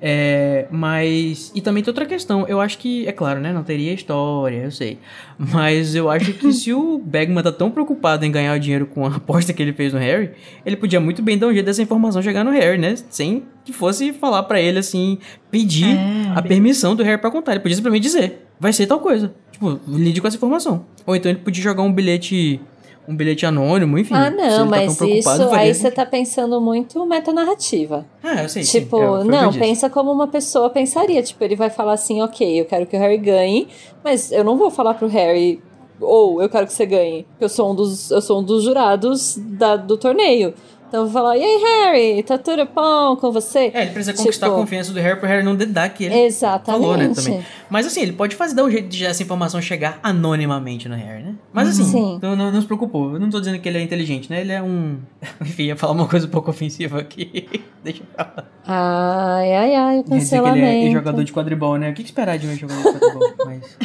É, 0.02 0.66
mas. 0.72 1.52
E 1.54 1.62
também 1.62 1.84
tem 1.84 1.90
outra 1.92 2.06
questão. 2.06 2.48
Eu 2.48 2.62
acho 2.62 2.78
que, 2.78 3.08
é 3.08 3.12
claro, 3.12 3.40
né? 3.40 3.52
Não 3.52 3.64
teria 3.64 3.94
história, 3.94 4.58
eu 4.64 4.72
sei. 4.72 4.98
Mas 5.38 5.94
eu 5.96 6.10
acho 6.10 6.34
que 6.34 6.52
se 6.54 6.74
o 6.74 6.98
Bagman 7.04 7.44
tá 7.44 7.52
tão 7.52 7.70
preocupado 7.70 8.26
em 8.26 8.32
ganhar 8.32 8.56
o 8.56 8.60
dinheiro 8.60 8.86
com 8.86 9.06
a 9.06 9.16
aposta 9.16 9.52
que 9.54 9.62
ele 9.62 9.74
fez 9.74 9.92
no 9.94 10.00
Harry, 10.00 10.32
ele 10.66 10.76
podia 10.78 11.00
muito 11.00 11.22
bem 11.22 11.38
dar 11.38 11.48
um 11.48 11.54
jeito 11.54 11.66
dessa 11.66 11.82
informação 11.82 12.22
chegar 12.22 12.44
no 12.44 12.52
Harry, 12.52 12.78
né? 12.78 12.96
Sem 13.10 13.44
que 13.66 13.74
fosse 13.74 14.14
falar 14.14 14.44
pra 14.44 14.60
ele 14.62 14.80
assim, 14.80 15.18
pedir 15.52 15.88
É. 15.96 16.32
a 16.36 16.42
permissão 16.42 16.96
do 16.96 17.04
Harry 17.04 17.20
pra 17.20 17.30
contar. 17.32 17.52
Ele 17.52 17.60
podia 17.62 17.76
simplesmente 17.76 18.04
dizer: 18.04 18.46
vai 18.60 18.72
ser 18.74 18.88
tal 18.88 19.00
coisa. 19.00 19.34
Tipo, 19.52 19.80
lide 19.88 20.22
com 20.22 20.28
essa 20.28 20.38
informação. 20.38 20.86
Ou 21.06 21.16
então 21.16 21.30
ele 21.32 21.40
podia 21.40 21.62
jogar 21.64 21.84
um 21.84 21.92
bilhete. 21.92 22.62
Um 23.10 23.16
bilhete 23.16 23.44
anônimo, 23.44 23.98
enfim. 23.98 24.14
Ah, 24.14 24.30
não, 24.30 24.60
tá 24.60 24.66
mas 24.66 25.02
isso 25.02 25.50
aí 25.52 25.74
você 25.74 25.90
tá 25.90 26.06
pensando 26.06 26.62
muito 26.62 27.04
metanarrativa. 27.08 28.06
Ah, 28.24 28.44
eu 28.44 28.50
sei. 28.50 28.64
sim. 28.64 28.82
Tipo, 28.82 28.98
É, 28.98 29.00
que 29.00 29.06
eu 29.06 29.26
não, 29.26 29.52
pensa 29.52 29.90
como 29.90 30.12
uma 30.12 30.28
pessoa 30.28 30.70
pensaria. 30.70 31.24
Tipo, 31.24 31.44
ele 31.44 31.56
vai 31.56 31.72
falar 31.72 31.94
assim, 31.94 32.22
ok, 32.22 32.62
eu 32.62 32.66
quero 32.66 32.86
que 32.86 32.96
o 32.96 33.00
Harry 33.00 33.18
ganhe, 33.18 33.68
mas 34.04 34.32
eu 34.32 34.44
não 34.44 34.60
vou 34.60 34.70
falar 34.70 34.94
pro 34.94 35.08
Harry, 35.08 35.60
ou 36.00 36.40
eu 36.40 36.48
quero 36.48 36.68
que 36.68 36.74
você 36.74 36.86
ganhe, 36.86 37.24
porque 37.32 37.46
eu 37.46 37.50
sou 37.50 37.72
um 37.72 37.76
dos, 37.76 38.12
eu 38.12 38.22
sou 38.22 38.42
um 38.42 38.44
dos 38.44 38.64
jurados 38.64 39.38
da, 39.38 39.76
do 39.76 39.98
torneio. 39.98 40.54
Então 40.90 41.04
vou 41.04 41.14
falar, 41.14 41.38
e 41.38 41.44
aí, 41.44 41.62
Harry, 41.62 42.24
tá 42.24 42.36
tudo 42.36 42.68
bom 42.74 43.16
com 43.16 43.32
você? 43.32 43.70
É, 43.76 43.84
ele 43.84 43.92
precisa 43.92 44.12
conquistar 44.12 44.48
Tipo, 44.48 44.58
a 44.58 44.62
confiança 44.62 44.92
do 44.92 45.00
Harry 45.00 45.20
pro 45.20 45.30
Harry 45.30 45.44
não 45.44 45.56
dedar 45.56 45.88
que 45.90 46.06
ele 46.06 46.18
Exatamente. 46.22 46.82
falou, 46.82 46.98
né, 46.98 47.12
também. 47.14 47.46
Mas 47.70 47.86
assim, 47.86 48.02
ele 48.02 48.14
pode 48.14 48.36
fazer, 48.36 48.56
dar 48.56 48.64
um 48.64 48.72
jeito 48.72 48.88
de 48.90 49.06
essa 49.06 49.22
informação 49.22 49.62
chegar 49.62 50.00
anonimamente 50.02 50.90
no 50.90 50.96
Harry, 50.96 51.22
né? 51.22 51.36
Mas 51.54 51.70
assim, 51.70 51.84
Sim. 51.84 52.16
então 52.16 52.36
não, 52.36 52.52
não 52.52 52.60
se 52.60 52.66
preocupou. 52.66 53.14
Eu 53.14 53.20
não 53.20 53.30
tô 53.30 53.40
dizendo 53.40 53.60
que 53.60 53.70
ele 53.70 53.78
é 53.78 53.82
inteligente, 53.84 54.32
né? 54.32 54.42
Ele 54.42 54.52
é 54.52 54.64
um... 54.64 54.98
Enfim, 55.42 55.66
ia 55.66 55.76
falar 55.76 55.94
uma 55.94 56.08
coisa 56.08 56.26
um 56.26 56.32
pouco 56.32 56.50
ofensiva 56.50 57.00
aqui. 57.00 57.48
Deixa 57.84 58.02
eu 58.02 58.08
falar. 58.16 58.50
Ai, 58.66 59.54
ai, 59.54 59.76
ai, 59.76 59.96
o 59.98 60.14
Ia 60.14 60.18
dizer 60.18 60.42
que 60.42 60.48
ele 60.48 60.60
é 60.60 60.62
cancelamento. 60.64 60.92
jogador 60.92 61.24
de 61.24 61.32
quadribol, 61.32 61.78
né? 61.78 61.92
O 61.92 61.94
que 61.94 62.02
que 62.02 62.10
esperar 62.10 62.40
de 62.40 62.48
um 62.48 62.56
jogador 62.56 62.82
de 62.82 63.00
quadribol? 63.00 63.34
Mas... 63.46 63.78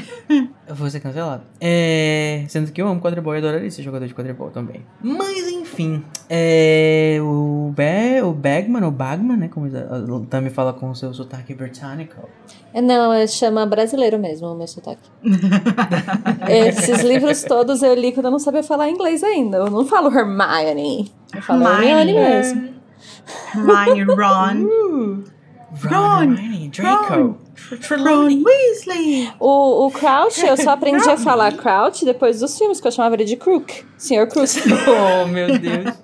Eu 0.66 0.74
vou 0.74 0.88
ser 0.88 1.00
cancelado. 1.00 1.42
É... 1.60 2.44
Sendo 2.48 2.72
que 2.72 2.80
eu 2.80 2.88
amo 2.88 3.00
quadribol 3.00 3.34
e 3.34 3.38
adoraria 3.38 3.70
ser 3.70 3.82
jogador 3.82 4.06
de 4.06 4.14
quadribol 4.14 4.50
também. 4.50 4.84
Mas 5.02 5.46
enfim, 5.48 6.02
é... 6.28 7.18
o, 7.20 7.72
Be... 7.76 8.22
o 8.22 8.32
Bagman, 8.32 8.84
ou 8.84 8.90
Bagman, 8.90 9.36
né? 9.36 9.48
Como 9.48 9.66
o 9.66 10.26
Tami 10.26 10.48
fala 10.48 10.72
com 10.72 10.90
o 10.90 10.94
seu 10.94 11.12
sotaque 11.12 11.54
britânico. 11.54 12.28
É, 12.72 12.80
Não, 12.80 13.12
é, 13.12 13.26
chama 13.26 13.66
brasileiro 13.66 14.18
mesmo 14.18 14.48
o 14.48 14.56
meu 14.56 14.66
sotaque. 14.66 15.10
Esses 16.48 17.02
livros 17.02 17.42
todos 17.42 17.82
eu 17.82 17.94
li 17.94 18.12
quando 18.12 18.26
eu 18.26 18.32
não 18.32 18.38
sabia 18.38 18.62
falar 18.62 18.88
inglês 18.88 19.22
ainda. 19.22 19.58
Eu 19.58 19.70
não 19.70 19.84
falo 19.84 20.08
Hermione. 20.08 21.12
Eu 21.34 21.42
falo 21.42 21.62
Hermione, 21.62 22.10
Hermione. 22.12 22.14
mesmo. 22.14 22.74
Hermione, 23.54 24.02
Ron, 24.04 24.64
Uh, 24.94 25.24
Ron, 25.82 25.90
Ron, 25.90 26.22
Hermione, 26.32 26.68
Draco, 26.68 27.38
Tr- 27.54 27.74
Ron 27.74 27.78
Trelawney. 27.80 28.42
Weasley. 28.44 29.32
O, 29.40 29.86
o 29.86 29.90
Crouch, 29.90 30.44
eu 30.44 30.56
só 30.56 30.70
aprendi 30.70 31.08
a 31.08 31.16
falar 31.16 31.52
Crouch 31.56 32.04
depois 32.04 32.40
dos 32.40 32.56
filmes, 32.56 32.80
que 32.80 32.86
eu 32.86 32.92
chamava 32.92 33.14
ele 33.16 33.24
de 33.24 33.36
Crook. 33.36 33.84
Senhor 33.98 34.26
Crook. 34.28 34.48
Oh, 34.88 35.26
meu 35.26 35.58
Deus. 35.58 35.94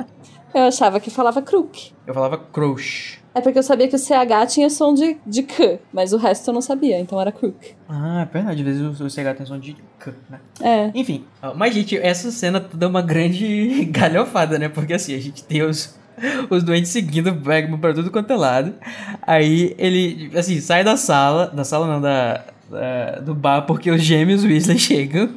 Eu 0.52 0.62
achava 0.64 0.98
que 0.98 1.10
falava 1.10 1.40
Crook. 1.40 1.92
Eu 2.06 2.12
falava 2.14 2.36
Crouch. 2.36 3.20
É 3.32 3.40
porque 3.40 3.60
eu 3.60 3.62
sabia 3.62 3.86
que 3.86 3.94
o 3.94 3.98
CH 3.98 4.48
tinha 4.48 4.68
som 4.68 4.92
de, 4.92 5.16
de 5.24 5.44
K, 5.44 5.78
mas 5.92 6.12
o 6.12 6.16
resto 6.16 6.50
eu 6.50 6.54
não 6.54 6.60
sabia, 6.60 6.98
então 6.98 7.20
era 7.20 7.30
Crook. 7.30 7.76
Ah, 7.88 8.22
é 8.22 8.24
verdade. 8.32 8.68
Às 8.68 8.76
vezes 8.78 9.00
o 9.00 9.08
CH 9.08 9.36
tem 9.36 9.46
som 9.46 9.56
de 9.58 9.76
K, 10.00 10.12
né? 10.28 10.40
É. 10.60 10.90
Enfim, 10.92 11.24
mas 11.54 11.72
gente, 11.72 11.96
essa 11.96 12.32
cena 12.32 12.58
dá 12.74 12.88
uma 12.88 13.00
grande 13.02 13.84
galhofada, 13.92 14.58
né? 14.58 14.68
Porque 14.68 14.94
assim, 14.94 15.14
a 15.14 15.20
gente 15.20 15.44
tem 15.44 15.62
os, 15.62 15.96
os 16.50 16.62
doentes 16.62 16.90
seguindo 16.90 17.28
o 17.28 17.34
Bagman 17.34 17.78
pra 17.78 17.92
tudo 17.92 18.10
quanto 18.10 18.32
é 18.32 18.36
lado. 18.36 18.74
Aí 19.22 19.74
ele, 19.78 20.30
assim, 20.36 20.60
sai 20.60 20.84
da 20.84 20.96
sala, 20.96 21.46
da 21.46 21.64
sala 21.64 21.86
não, 21.86 22.00
da, 22.00 22.44
da- 22.70 23.20
do 23.20 23.34
bar, 23.34 23.62
porque 23.62 23.90
os 23.90 24.02
gêmeos 24.02 24.44
Weasley 24.44 24.78
chegam. 24.80 25.28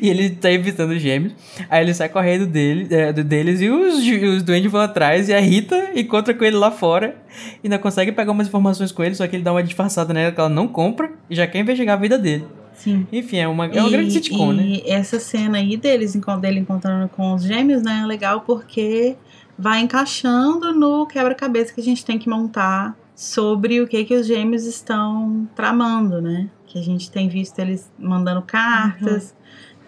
E 0.00 0.08
ele 0.08 0.30
tá 0.30 0.52
evitando 0.52 0.90
os 0.92 1.02
gêmeos. 1.02 1.32
Aí 1.68 1.82
ele 1.82 1.92
sai 1.92 2.08
correndo 2.08 2.46
dele, 2.46 2.86
é, 2.94 3.12
deles 3.12 3.60
e 3.60 3.68
os, 3.68 3.96
os 4.36 4.42
duendes 4.44 4.70
vão 4.70 4.80
atrás. 4.80 5.28
E 5.28 5.34
a 5.34 5.40
Rita 5.40 5.90
encontra 5.96 6.32
com 6.32 6.44
ele 6.44 6.56
lá 6.56 6.70
fora. 6.70 7.16
E 7.62 7.66
ainda 7.66 7.76
consegue 7.78 8.12
pegar 8.12 8.30
umas 8.30 8.46
informações 8.46 8.92
com 8.92 9.02
ele, 9.02 9.16
só 9.16 9.26
que 9.26 9.34
ele 9.34 9.42
dá 9.42 9.50
uma 9.50 9.64
disfarçada 9.64 10.14
nela 10.14 10.30
que 10.30 10.38
ela 10.38 10.48
não 10.48 10.68
compra. 10.68 11.10
E 11.28 11.34
já 11.34 11.44
quer 11.48 11.58
investigar 11.58 11.96
a 11.96 12.00
vida 12.00 12.16
dele. 12.16 12.44
Sim. 12.76 13.06
Enfim, 13.12 13.38
é 13.38 13.48
uma, 13.48 13.66
é 13.66 13.80
uma 13.80 13.90
grande 13.90 14.12
sitcom, 14.12 14.52
né? 14.52 14.62
e 14.64 14.90
essa 14.90 15.18
cena 15.18 15.58
aí 15.58 15.76
deles, 15.76 16.16
dele 16.40 16.60
encontrando 16.60 17.08
com 17.08 17.32
os 17.32 17.42
gêmeos, 17.44 17.82
né, 17.82 18.00
é 18.02 18.06
legal 18.06 18.40
porque 18.40 19.16
vai 19.58 19.80
encaixando 19.80 20.72
no 20.72 21.06
quebra-cabeça 21.06 21.72
que 21.72 21.80
a 21.80 21.84
gente 21.84 22.04
tem 22.04 22.18
que 22.18 22.28
montar 22.28 22.96
sobre 23.14 23.80
o 23.80 23.86
que 23.86 24.04
que 24.04 24.14
os 24.14 24.26
gêmeos 24.26 24.66
estão 24.66 25.48
tramando, 25.54 26.20
né? 26.20 26.50
Que 26.66 26.78
a 26.78 26.82
gente 26.82 27.10
tem 27.10 27.28
visto 27.28 27.58
eles 27.58 27.90
mandando 27.98 28.42
cartas, 28.42 29.34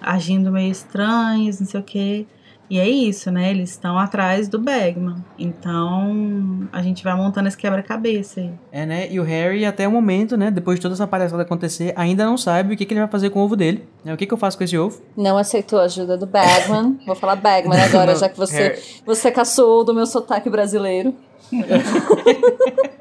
agindo 0.00 0.52
meio 0.52 0.70
estranhos, 0.70 1.58
não 1.58 1.66
sei 1.66 1.80
o 1.80 1.82
quê. 1.82 2.26
E 2.68 2.80
é 2.80 2.88
isso, 2.88 3.30
né? 3.30 3.50
Eles 3.50 3.70
estão 3.70 3.96
atrás 3.98 4.48
do 4.48 4.58
Bagman. 4.58 5.16
Então, 5.38 6.68
a 6.72 6.82
gente 6.82 7.04
vai 7.04 7.14
montando 7.14 7.46
esse 7.46 7.56
quebra-cabeça 7.56 8.40
aí. 8.40 8.50
É, 8.72 8.84
né? 8.84 9.08
E 9.10 9.20
o 9.20 9.22
Harry, 9.22 9.64
até 9.64 9.86
o 9.86 9.90
momento, 9.92 10.36
né? 10.36 10.50
Depois 10.50 10.78
de 10.78 10.82
toda 10.82 10.94
essa 10.94 11.06
palhaçada 11.06 11.42
acontecer, 11.42 11.92
ainda 11.96 12.26
não 12.26 12.36
sabe 12.36 12.74
o 12.74 12.76
que, 12.76 12.84
que 12.84 12.92
ele 12.92 13.00
vai 13.00 13.08
fazer 13.08 13.30
com 13.30 13.40
o 13.40 13.44
ovo 13.44 13.54
dele. 13.54 13.86
Né? 14.04 14.12
O 14.12 14.16
que, 14.16 14.26
que 14.26 14.34
eu 14.34 14.38
faço 14.38 14.58
com 14.58 14.64
esse 14.64 14.76
ovo? 14.76 15.00
Não 15.16 15.38
aceitou 15.38 15.78
a 15.78 15.84
ajuda 15.84 16.16
do 16.16 16.26
Bagman. 16.26 16.98
Vou 17.06 17.14
falar 17.14 17.36
Bagman 17.36 17.80
agora, 17.80 18.12
Não, 18.12 18.18
já 18.18 18.28
que 18.28 18.36
você, 18.36 18.56
Harry. 18.70 18.82
você 19.04 19.30
caçou 19.30 19.84
do 19.84 19.94
meu 19.94 20.06
sotaque 20.06 20.50
brasileiro. 20.50 21.14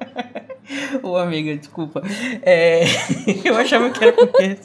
Ô, 1.04 1.16
amiga, 1.18 1.56
desculpa. 1.56 2.02
É... 2.42 2.84
eu 3.44 3.56
achava 3.58 3.90
que 3.90 4.04
era 4.04 4.14
porque. 4.14 4.58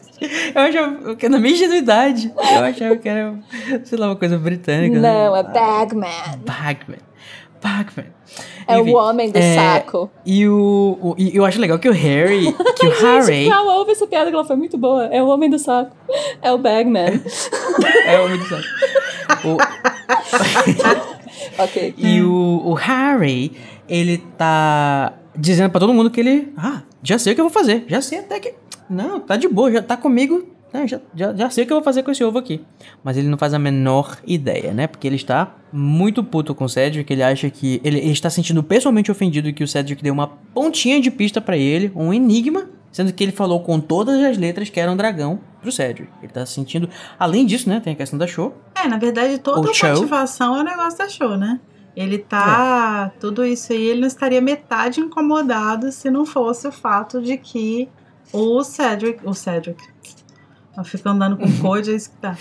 Eu 0.54 0.60
achava 0.62 1.16
que 1.16 1.28
na 1.28 1.38
minha 1.38 1.54
ingenuidade. 1.54 2.32
Eu 2.36 2.64
achava 2.64 2.96
que 2.96 3.08
era, 3.08 3.38
sei 3.84 3.98
lá, 3.98 4.06
uma 4.08 4.16
coisa 4.16 4.38
britânica. 4.38 4.98
né? 4.98 5.12
Não, 5.12 5.36
é 5.36 5.42
Bagman. 5.42 6.08
Bagman. 6.44 6.98
Bagman. 7.62 8.06
É 8.66 8.78
Enfim, 8.78 8.90
o 8.90 8.94
homem 8.96 9.30
do 9.30 9.38
é, 9.38 9.54
saco. 9.54 10.10
E 10.24 10.46
o, 10.48 10.98
o- 11.02 11.14
e 11.18 11.36
eu 11.36 11.44
acho 11.44 11.60
legal 11.60 11.78
que 11.78 11.88
o 11.88 11.92
Harry. 11.92 12.54
Que 12.78 12.86
o 12.86 12.90
Harry. 12.90 13.26
Gente, 13.26 13.50
calma, 13.50 13.74
ouve 13.74 13.92
essa 13.92 14.06
piada 14.06 14.30
que 14.30 14.34
ela 14.34 14.44
foi 14.44 14.56
muito 14.56 14.78
boa. 14.78 15.06
É 15.06 15.22
o 15.22 15.28
homem 15.28 15.50
do 15.50 15.58
saco. 15.58 15.94
É 16.40 16.50
o 16.52 16.56
Bagman. 16.58 17.20
é 18.06 18.18
o 18.18 18.24
homem 18.24 18.38
do 18.38 18.44
saco. 18.46 18.64
O, 19.44 19.56
ok. 21.62 21.94
E 21.98 22.22
o, 22.22 22.62
o 22.64 22.74
Harry, 22.74 23.52
ele 23.88 24.18
tá 24.38 25.12
dizendo 25.40 25.70
pra 25.70 25.80
todo 25.80 25.94
mundo 25.94 26.10
que 26.10 26.20
ele. 26.20 26.52
Ah, 26.56 26.82
já 27.02 27.18
sei 27.18 27.32
o 27.32 27.34
que 27.34 27.40
eu 27.40 27.46
vou 27.46 27.52
fazer. 27.52 27.84
Já 27.88 28.00
sei 28.00 28.18
até 28.18 28.38
que. 28.38 28.54
Não, 28.88 29.20
tá 29.20 29.36
de 29.36 29.48
boa, 29.48 29.70
já 29.72 29.82
tá 29.82 29.96
comigo. 29.96 30.46
né, 30.72 30.86
já, 30.86 31.00
já, 31.14 31.34
já 31.34 31.50
sei 31.50 31.64
o 31.64 31.66
que 31.66 31.72
eu 31.72 31.76
vou 31.76 31.84
fazer 31.84 32.02
com 32.02 32.10
esse 32.10 32.22
ovo 32.22 32.38
aqui. 32.38 32.60
Mas 33.02 33.16
ele 33.16 33.28
não 33.28 33.38
faz 33.38 33.54
a 33.54 33.58
menor 33.58 34.18
ideia, 34.26 34.72
né? 34.72 34.86
Porque 34.86 35.06
ele 35.06 35.16
está 35.16 35.54
muito 35.72 36.22
puto 36.22 36.54
com 36.54 36.64
o 36.64 36.68
Cedric. 36.68 37.12
Ele 37.12 37.22
acha 37.22 37.48
que. 37.50 37.80
Ele, 37.84 37.98
ele 37.98 38.12
está 38.12 38.28
sentindo 38.28 38.62
pessoalmente 38.62 39.10
ofendido 39.10 39.52
que 39.52 39.64
o 39.64 39.68
Cedric 39.68 40.02
deu 40.02 40.12
uma 40.12 40.26
pontinha 40.26 41.00
de 41.00 41.10
pista 41.10 41.40
pra 41.40 41.56
ele, 41.56 41.90
um 41.94 42.12
enigma. 42.12 42.68
Sendo 42.92 43.12
que 43.12 43.22
ele 43.22 43.30
falou 43.30 43.60
com 43.60 43.78
todas 43.78 44.20
as 44.20 44.36
letras 44.36 44.68
que 44.68 44.80
era 44.80 44.90
um 44.90 44.96
dragão 44.96 45.38
pro 45.62 45.70
Cedric. 45.70 46.08
Ele 46.20 46.32
tá 46.32 46.44
sentindo. 46.44 46.88
Além 47.16 47.46
disso, 47.46 47.68
né? 47.68 47.78
Tem 47.78 47.92
a 47.92 47.96
questão 47.96 48.18
da 48.18 48.26
show. 48.26 48.52
É, 48.74 48.88
na 48.88 48.98
verdade, 48.98 49.38
toda 49.38 49.60
a 49.60 49.62
motivação 49.62 50.56
é 50.56 50.60
o 50.60 50.64
negócio 50.64 50.98
da 50.98 51.08
show, 51.08 51.36
né? 51.36 51.60
Ele 51.96 52.18
tá. 52.18 53.12
Tudo 53.20 53.44
isso 53.44 53.72
aí, 53.72 53.82
ele 53.82 54.00
não 54.00 54.08
estaria 54.08 54.40
metade 54.40 55.00
incomodado 55.00 55.90
se 55.90 56.10
não 56.10 56.24
fosse 56.24 56.68
o 56.68 56.72
fato 56.72 57.20
de 57.20 57.36
que 57.36 57.88
o 58.32 58.62
Cedric. 58.62 59.26
O 59.26 59.34
Cedric. 59.34 59.82
Eu 60.76 60.84
fico 60.84 61.08
andando 61.08 61.36
com 61.36 61.50
code, 61.60 61.90
é 61.90 61.94
isso 61.94 62.10
que 62.10 62.16
tá. 62.16 62.36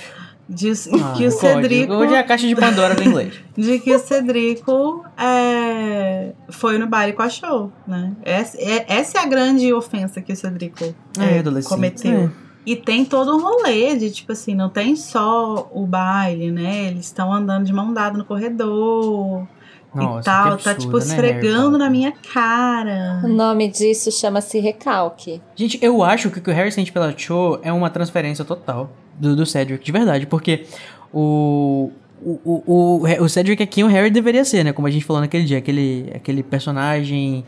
De, 0.48 0.72
que 1.16 1.28
o 1.28 1.32
Cedrico. 1.32 1.94
Hoje 1.94 2.16
é 2.16 2.20
a 2.20 2.24
caixa 2.24 2.48
de 2.48 2.56
Pandora 2.56 2.96
do 2.96 3.04
inglês. 3.04 3.36
De 3.56 3.78
que 3.78 3.94
o 3.94 4.00
Cedrico 4.00 5.06
é, 5.16 6.32
foi 6.50 6.80
no 6.80 6.88
baile 6.88 7.14
com 7.14 7.22
a 7.22 7.30
show, 7.30 7.72
né? 7.88 8.14
Essa, 8.24 8.58
é, 8.58 8.84
essa 8.88 9.20
é 9.20 9.22
a 9.22 9.26
grande 9.28 9.72
ofensa 9.72 10.22
que 10.22 10.34
o 10.34 10.36
Cedrico 10.36 10.84
É, 11.20 11.38
é, 11.38 11.64
cometeu. 11.64 12.32
E 12.70 12.76
tem 12.76 13.04
todo 13.04 13.36
um 13.36 13.42
rolê 13.42 13.96
de, 13.96 14.12
tipo 14.12 14.32
assim, 14.32 14.54
não 14.54 14.70
tem 14.70 14.96
só 14.96 15.68
o 15.74 15.88
baile, 15.88 16.52
né? 16.52 16.86
Eles 16.86 17.06
estão 17.06 17.34
andando 17.34 17.66
de 17.66 17.74
mão 17.74 17.92
dada 17.92 18.16
no 18.16 18.24
corredor 18.24 19.48
Nossa, 19.92 20.20
e 20.20 20.24
tal. 20.24 20.56
que 20.56 20.64
tá, 20.64 20.72
absurdo, 20.74 20.80
tipo, 20.80 20.98
né, 21.00 21.04
esfregando 21.04 21.70
Harry 21.70 21.78
na 21.80 21.90
minha 21.90 22.12
cara. 22.32 23.22
O 23.24 23.28
nome 23.28 23.70
disso 23.70 24.12
chama-se 24.12 24.60
recalque. 24.60 25.42
Gente, 25.56 25.80
eu 25.82 26.04
acho 26.04 26.30
que 26.30 26.38
o 26.38 26.42
que 26.44 26.52
o 26.52 26.54
Harry 26.54 26.72
sente 26.72 26.92
pela 26.92 27.12
Cho 27.18 27.60
é 27.64 27.74
uma 27.74 27.90
transferência 27.90 28.46
total 28.46 28.92
do, 29.20 29.36
do 29.36 29.48
Cedric, 29.48 29.84
de 29.84 29.92
verdade, 29.92 30.28
porque 30.28 30.68
o. 31.12 31.90
O, 32.22 32.40
o, 32.44 32.64
o, 32.68 33.24
o 33.24 33.30
Cedric 33.30 33.64
é 33.64 33.66
quem 33.66 33.84
o 33.84 33.88
Harry 33.88 34.12
deveria 34.12 34.46
ser, 34.46 34.64
né? 34.64 34.74
Como 34.74 34.88
a 34.88 34.92
gente 34.92 35.06
falou 35.06 35.22
naquele 35.22 35.46
dia. 35.46 35.58
Aquele, 35.58 36.12
aquele 36.14 36.44
personagem 36.44 37.44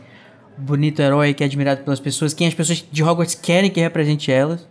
bonito, 0.57 0.99
herói, 0.99 1.34
que 1.35 1.43
é 1.43 1.45
admirado 1.45 1.84
pelas 1.84 1.99
pessoas. 1.99 2.34
Quem 2.34 2.48
as 2.48 2.56
pessoas 2.56 2.84
de 2.91 3.03
Hogwarts 3.03 3.35
querem 3.35 3.69
que 3.69 3.80
represente 3.80 4.31
elas. 4.31 4.70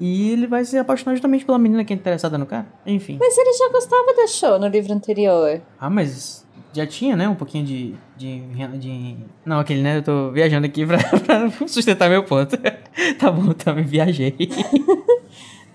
E 0.00 0.30
ele 0.32 0.46
vai 0.46 0.64
se 0.64 0.78
apaixonar 0.78 1.14
justamente 1.14 1.44
pela 1.44 1.58
menina 1.58 1.84
que 1.84 1.92
é 1.92 1.96
interessada 1.96 2.38
no 2.38 2.46
cara. 2.46 2.66
Enfim. 2.86 3.18
Mas 3.20 3.36
ele 3.36 3.52
já 3.52 3.68
gostava 3.70 4.14
da 4.14 4.26
show 4.26 4.58
no 4.58 4.66
livro 4.66 4.92
anterior. 4.92 5.60
Ah, 5.78 5.90
mas 5.90 6.46
já 6.72 6.86
tinha, 6.86 7.16
né? 7.16 7.28
Um 7.28 7.34
pouquinho 7.34 7.64
de. 7.64 7.94
de, 8.16 8.40
de... 8.78 9.16
Não, 9.44 9.58
aquele, 9.58 9.82
né? 9.82 9.98
Eu 9.98 10.02
tô 10.02 10.30
viajando 10.30 10.66
aqui 10.66 10.86
pra, 10.86 10.98
pra 11.20 11.68
sustentar 11.68 12.08
meu 12.08 12.24
ponto. 12.24 12.56
tá 13.18 13.30
bom, 13.30 13.52
tá, 13.52 13.74
me 13.74 13.82
viajei. 13.82 14.34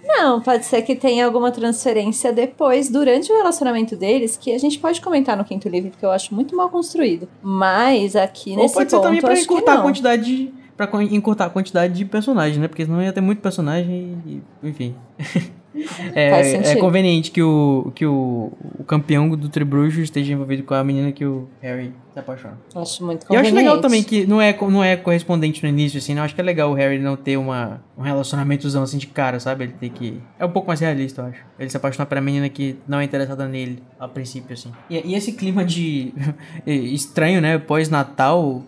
Não, 0.08 0.40
pode 0.40 0.66
ser 0.66 0.84
que 0.84 0.96
tenha 0.96 1.26
alguma 1.26 1.52
transferência 1.52 2.32
depois, 2.32 2.90
durante 2.90 3.32
o 3.32 3.36
relacionamento 3.36 3.96
deles, 3.96 4.38
que 4.38 4.54
a 4.54 4.58
gente 4.58 4.78
pode 4.78 5.02
comentar 5.02 5.36
no 5.36 5.44
quinto 5.44 5.68
livro, 5.68 5.90
porque 5.90 6.06
eu 6.06 6.12
acho 6.12 6.34
muito 6.34 6.56
mal 6.56 6.70
construído. 6.70 7.28
Mas 7.42 8.16
aqui 8.16 8.52
Ou 8.52 8.58
nesse 8.58 8.76
pode 8.76 8.90
ser 8.90 8.98
ponto, 8.98 9.06
também 9.06 9.22
pra 9.22 9.38
encurtar 9.38 9.80
a 9.80 9.82
quantidade 9.82 10.24
de. 10.24 10.54
Pra 10.78 10.88
co- 10.88 11.02
encurtar 11.02 11.46
a 11.46 11.50
quantidade 11.50 11.94
de 11.94 12.04
personagens, 12.06 12.58
né? 12.58 12.68
Porque 12.68 12.86
senão 12.86 13.02
ia 13.02 13.14
ter 13.14 13.22
muito 13.22 13.40
personagem 13.42 14.18
e. 14.26 14.42
enfim. 14.68 14.96
É, 16.14 16.72
é 16.72 16.76
conveniente 16.78 17.32
que, 17.32 17.42
o, 17.44 17.92
que 17.94 18.06
o, 18.06 18.54
o 18.80 18.84
campeão 18.86 19.28
do 19.30 19.50
Tribruxo 19.50 20.00
esteja 20.00 20.32
envolvido 20.32 20.64
com 20.64 20.74
a 20.74 20.82
menina 20.82 21.12
que 21.12 21.26
o 21.26 21.50
Harry 21.62 21.92
se 22.14 22.20
apaixona. 22.20 22.58
Acho 22.74 23.06
muito 23.06 23.24
E 23.30 23.36
eu 23.36 23.42
acho 23.42 23.50
conveniente. 23.50 23.56
legal 23.56 23.82
também 23.82 24.02
que 24.02 24.26
não 24.26 24.42
é, 24.42 24.58
não 24.70 24.82
é 24.82 24.96
correspondente 24.96 25.62
no 25.62 25.68
início, 25.68 25.98
assim, 25.98 26.14
não. 26.16 26.24
Acho 26.24 26.34
que 26.34 26.40
é 26.40 26.44
legal 26.46 26.72
o 26.72 26.74
Harry 26.76 26.98
não 26.98 27.18
ter 27.18 27.36
uma, 27.36 27.82
um 27.98 28.02
relacionamentozão 28.02 28.84
assim 28.84 28.98
de 28.98 29.08
cara, 29.08 29.38
sabe? 29.38 29.66
Ele 29.66 29.74
tem 29.74 29.90
que. 29.90 30.22
É 30.40 30.46
um 30.46 30.50
pouco 30.50 30.70
mais 30.70 30.80
realista, 30.80 31.24
eu 31.24 31.26
acho. 31.26 31.44
Ele 31.60 31.70
se 31.70 31.76
apaixonar 31.76 32.06
pela 32.06 32.22
menina 32.22 32.48
que 32.48 32.78
não 32.88 33.00
é 33.00 33.04
interessada 33.04 33.46
nele, 33.46 33.84
a 34.00 34.08
princípio, 34.08 34.54
assim. 34.54 34.72
E, 34.90 35.12
e 35.12 35.14
esse 35.14 35.34
clima 35.34 35.66
de. 35.66 36.14
estranho, 36.66 37.42
né? 37.42 37.58
Pós-Natal. 37.58 38.64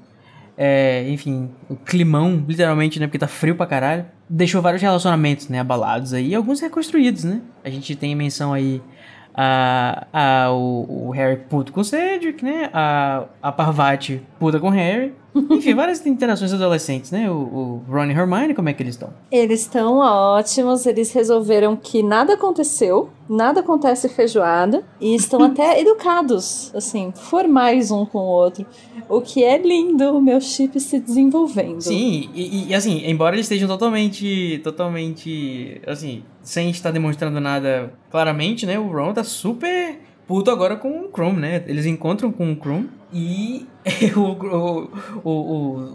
É, 0.58 1.08
enfim, 1.10 1.52
o 1.70 1.76
climão, 1.76 2.44
literalmente, 2.48 3.00
né? 3.00 3.06
Porque 3.06 3.20
tá 3.20 3.28
frio 3.28 3.56
pra 3.56 3.68
caralho. 3.68 4.06
Deixou 4.28 4.62
vários 4.62 4.82
relacionamentos, 4.82 5.48
né? 5.48 5.60
Abalados 5.60 6.14
aí. 6.14 6.30
E 6.30 6.36
alguns 6.36 6.60
reconstruídos, 6.60 7.24
né? 7.24 7.42
A 7.64 7.70
gente 7.70 7.96
tem 7.96 8.16
menção 8.16 8.54
aí 8.54 8.82
a, 9.40 10.08
a, 10.12 10.52
o, 10.52 11.08
o 11.08 11.12
Harry 11.12 11.38
puto 11.38 11.72
com 11.72 11.82
o 11.82 11.84
Cedric, 11.84 12.44
né? 12.44 12.72
A, 12.74 13.26
a 13.42 13.52
Parvati 13.52 14.20
puta 14.40 14.60
com 14.60 14.70
o 14.70 14.72
Harry. 14.72 15.14
Enfim, 15.52 15.76
várias 15.76 16.04
interações 16.04 16.52
adolescentes, 16.52 17.12
né? 17.12 17.30
O, 17.30 17.36
o 17.36 17.82
Ron 17.88 18.06
e 18.06 18.12
Hermione, 18.12 18.56
como 18.56 18.70
é 18.70 18.74
que 18.74 18.82
eles 18.82 18.96
estão? 18.96 19.14
Eles 19.32 19.62
estão 19.62 20.00
ótimos, 20.00 20.88
eles 20.88 21.12
resolveram 21.12 21.76
que 21.76 22.02
nada 22.02 22.34
aconteceu, 22.34 23.10
nada 23.30 23.60
acontece 23.60 24.10
feijoada, 24.10 24.84
e 25.00 25.14
estão 25.14 25.44
até 25.46 25.80
educados, 25.80 26.72
assim, 26.74 27.14
formais 27.16 27.92
um 27.92 28.06
com 28.06 28.18
o 28.18 28.28
outro. 28.28 28.66
O 29.08 29.22
que 29.22 29.44
é 29.44 29.58
lindo, 29.60 30.18
o 30.18 30.22
meu 30.22 30.42
chip 30.42 30.80
se 30.80 31.00
desenvolvendo. 31.00 31.82
Sim, 31.82 32.30
e, 32.34 32.70
e, 32.70 32.74
assim, 32.74 33.04
embora 33.06 33.36
eles 33.36 33.46
estejam 33.46 33.68
totalmente, 33.68 34.60
totalmente, 34.64 35.80
assim, 35.86 36.24
sem 36.48 36.70
estar 36.70 36.92
demonstrando 36.92 37.42
nada 37.42 37.92
claramente, 38.10 38.66
né? 38.66 38.80
O 38.80 38.88
Ron 38.88 39.14
tá 39.14 39.22
super 39.22 40.00
puto 40.26 40.50
agora 40.50 40.78
com 40.78 41.02
o 41.02 41.10
Krum, 41.10 41.34
né? 41.34 41.62
Eles 41.68 41.86
encontram 41.86 42.32
com 42.32 42.54
o 42.54 42.56
Krum 42.56 42.88
e 43.12 43.68
o, 44.16 44.22
o, 44.22 44.90
o, 45.26 45.32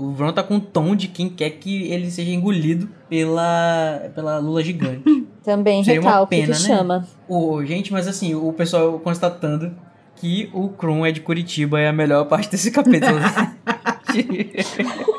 o, 0.04 0.12
Ron 0.12 0.30
tá 0.30 0.42
com 0.42 0.56
o 0.56 0.60
tom 0.60 0.94
de 0.94 1.08
quem 1.08 1.30
quer 1.30 1.48
que 1.52 1.90
ele 1.90 2.10
seja 2.10 2.30
engolido 2.30 2.86
pela, 3.08 4.10
pela 4.14 4.36
lula 4.40 4.62
gigante. 4.62 5.02
Também 5.42 5.82
Seria 5.82 6.02
recalque 6.02 6.36
pena, 6.36 6.54
que 6.54 6.62
né? 6.62 6.68
chama. 6.68 7.08
o, 7.26 7.64
gente, 7.64 7.90
mas 7.90 8.06
assim, 8.06 8.34
o 8.34 8.52
pessoal 8.52 9.00
constatando 9.00 9.74
que 10.16 10.50
o 10.52 10.68
Krum 10.68 11.06
é 11.06 11.10
de 11.10 11.22
Curitiba 11.22 11.80
é 11.80 11.88
a 11.88 11.92
melhor 11.94 12.26
parte 12.26 12.50
desse 12.50 12.70
capítulo. 12.70 13.18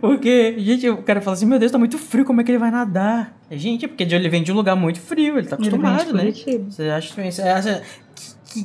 Porque, 0.00 0.54
gente, 0.58 0.88
o 0.88 1.02
cara 1.02 1.20
fala 1.20 1.36
assim, 1.36 1.46
meu 1.46 1.58
Deus, 1.58 1.72
tá 1.72 1.78
muito 1.78 1.98
frio, 1.98 2.24
como 2.24 2.40
é 2.40 2.44
que 2.44 2.50
ele 2.50 2.58
vai 2.58 2.70
nadar? 2.70 3.36
Gente, 3.50 3.84
é 3.84 3.88
porque 3.88 4.02
ele 4.02 4.28
vem 4.28 4.42
de 4.42 4.52
um 4.52 4.54
lugar 4.54 4.76
muito 4.76 5.00
frio, 5.00 5.38
ele 5.38 5.46
tá 5.46 5.56
Ele 5.56 5.68
acostumado, 5.68 6.12
né? 6.12 6.20
Curitiba. 6.20 6.70
Você 6.70 6.84
acha, 6.84 7.30
você 7.30 7.42
acha 7.42 7.82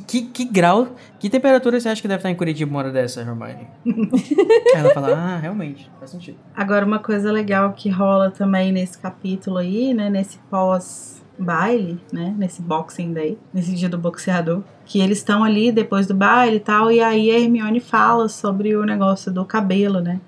que, 0.00 0.22
que 0.22 0.44
grau, 0.44 0.88
que 1.18 1.28
temperatura 1.28 1.78
você 1.78 1.88
acha 1.88 2.00
que 2.00 2.08
deve 2.08 2.20
estar 2.20 2.30
em 2.30 2.34
Curitiba 2.34 2.70
uma 2.70 2.78
hora 2.78 2.90
dessa, 2.90 3.20
Hermione? 3.20 3.66
Aí 3.84 4.72
ela 4.74 4.94
fala, 4.94 5.08
ah, 5.14 5.38
realmente, 5.38 5.90
faz 5.98 6.10
sentido. 6.10 6.38
Agora, 6.54 6.86
uma 6.86 6.98
coisa 6.98 7.30
legal 7.30 7.72
que 7.72 7.90
rola 7.90 8.30
também 8.30 8.72
nesse 8.72 8.98
capítulo 8.98 9.58
aí, 9.58 9.92
né? 9.92 10.08
Nesse 10.08 10.38
pós-baile, 10.50 12.00
né? 12.12 12.34
Nesse 12.38 12.62
Boxing 12.62 13.12
Day, 13.12 13.38
nesse 13.52 13.74
dia 13.74 13.88
do 13.88 13.98
boxeador. 13.98 14.62
Que 14.84 15.00
eles 15.00 15.18
estão 15.18 15.44
ali 15.44 15.70
depois 15.70 16.06
do 16.06 16.14
baile 16.14 16.56
e 16.56 16.60
tal, 16.60 16.90
e 16.90 17.00
aí 17.00 17.30
a 17.30 17.38
Hermione 17.38 17.80
fala 17.80 18.28
sobre 18.28 18.74
o 18.74 18.84
negócio 18.84 19.32
do 19.32 19.44
cabelo, 19.44 20.00
né? 20.00 20.20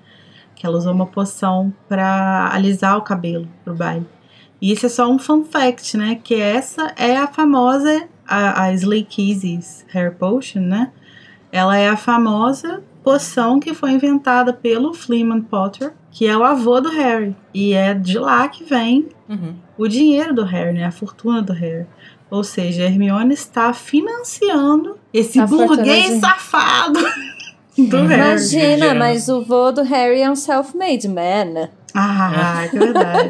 Que 0.55 0.65
ela 0.65 0.77
usou 0.77 0.93
uma 0.93 1.05
poção 1.05 1.73
pra 1.87 2.49
alisar 2.53 2.97
o 2.97 3.01
cabelo 3.01 3.47
pro 3.63 3.75
baile. 3.75 4.07
E 4.61 4.71
isso 4.71 4.85
é 4.85 4.89
só 4.89 5.07
um 5.09 5.19
fun 5.19 5.43
fact, 5.43 5.97
né? 5.97 6.19
Que 6.23 6.35
essa 6.35 6.93
é 6.95 7.17
a 7.17 7.27
famosa, 7.27 8.07
a, 8.27 8.63
a 8.63 8.73
Slay 8.73 9.03
Kisses 9.03 9.85
Hair 9.93 10.15
Potion, 10.15 10.61
né? 10.61 10.91
Ela 11.51 11.77
é 11.77 11.89
a 11.89 11.97
famosa 11.97 12.81
poção 13.03 13.59
que 13.59 13.73
foi 13.73 13.91
inventada 13.91 14.51
pelo 14.51 14.93
Fleeman 14.93 15.41
Potter, 15.41 15.93
que 16.09 16.25
é 16.25 16.35
o 16.35 16.43
avô 16.43 16.79
do 16.81 16.89
Harry. 16.89 17.35
E 17.53 17.73
é 17.73 17.93
de 17.93 18.17
lá 18.17 18.47
que 18.47 18.63
vem 18.63 19.09
Uhum. 19.27 19.55
o 19.77 19.87
dinheiro 19.87 20.33
do 20.33 20.43
Harry, 20.43 20.73
né? 20.73 20.85
A 20.85 20.91
fortuna 20.91 21.41
do 21.41 21.51
Harry. 21.53 21.85
Ou 22.31 22.43
seja, 22.43 22.83
a 22.83 22.85
Hermione 22.85 23.33
está 23.33 23.71
financiando 23.73 24.97
esse 25.13 25.39
A 25.39 25.47
fortuna 25.47 25.67
burguês 25.75 26.13
de- 26.15 26.19
safado 26.19 26.99
do 27.77 27.97
Harry. 28.05 28.13
Imagina, 28.13 28.93
mas 28.95 29.27
o 29.29 29.43
vô 29.43 29.71
do 29.71 29.83
Harry 29.83 30.21
é 30.21 30.29
um 30.29 30.35
self-made 30.35 31.07
man. 31.07 31.69
Ah, 31.93 32.67
que 32.69 32.77
verdade. 32.77 33.29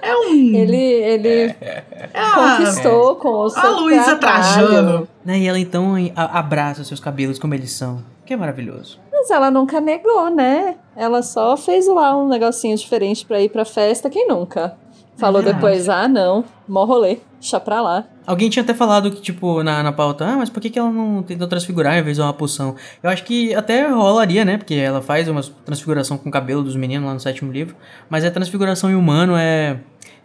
É 0.00 0.16
um. 0.16 0.32
Ele, 0.54 0.76
ele 0.76 1.28
é 1.30 2.30
conquistou 2.34 3.16
com 3.16 3.30
o 3.30 3.50
seu 3.50 3.60
a 3.60 3.80
Luísa. 3.80 4.16
Trajano. 4.16 5.08
Né, 5.24 5.40
e 5.40 5.48
ela 5.48 5.58
então 5.58 5.94
abraça 6.14 6.84
seus 6.84 7.00
cabelos 7.00 7.38
como 7.38 7.52
eles 7.54 7.72
são, 7.72 8.00
que 8.24 8.32
é 8.32 8.36
maravilhoso. 8.36 9.00
Mas 9.10 9.30
ela 9.30 9.50
nunca 9.50 9.80
negou, 9.80 10.30
né? 10.30 10.76
Ela 10.94 11.20
só 11.22 11.56
fez 11.56 11.88
lá 11.88 12.16
um 12.16 12.28
negocinho 12.28 12.76
diferente 12.76 13.26
pra 13.26 13.40
ir 13.40 13.48
pra 13.48 13.64
festa, 13.64 14.08
quem 14.08 14.28
nunca? 14.28 14.76
Falou 15.16 15.42
verdade. 15.42 15.56
depois, 15.60 15.88
ah 15.88 16.06
não, 16.06 16.44
mó 16.68 16.84
rolê, 16.84 17.18
deixa 17.46 17.60
pra 17.60 17.80
lá. 17.80 18.04
Alguém 18.26 18.50
tinha 18.50 18.62
até 18.64 18.74
falado 18.74 19.10
que, 19.12 19.20
tipo, 19.20 19.62
na, 19.62 19.82
na 19.84 19.92
pauta, 19.92 20.24
ah, 20.26 20.36
mas 20.36 20.50
por 20.50 20.60
que, 20.60 20.68
que 20.68 20.78
ela 20.78 20.90
não 20.90 21.22
tentou 21.22 21.46
transfigurar 21.46 21.96
em 21.96 22.02
vez 22.02 22.16
de 22.16 22.22
uma 22.22 22.32
poção? 22.32 22.74
Eu 23.00 23.08
acho 23.08 23.22
que 23.24 23.54
até 23.54 23.86
rolaria, 23.88 24.44
né? 24.44 24.56
Porque 24.58 24.74
ela 24.74 25.00
faz 25.00 25.28
uma 25.28 25.40
transfiguração 25.64 26.18
com 26.18 26.28
o 26.28 26.32
cabelo 26.32 26.62
dos 26.64 26.74
meninos 26.74 27.06
lá 27.06 27.14
no 27.14 27.20
sétimo 27.20 27.52
livro. 27.52 27.76
Mas 28.10 28.24
a 28.24 28.30
transfiguração 28.30 28.90
em 28.90 28.94
humano 28.96 29.34
é. 29.36 29.78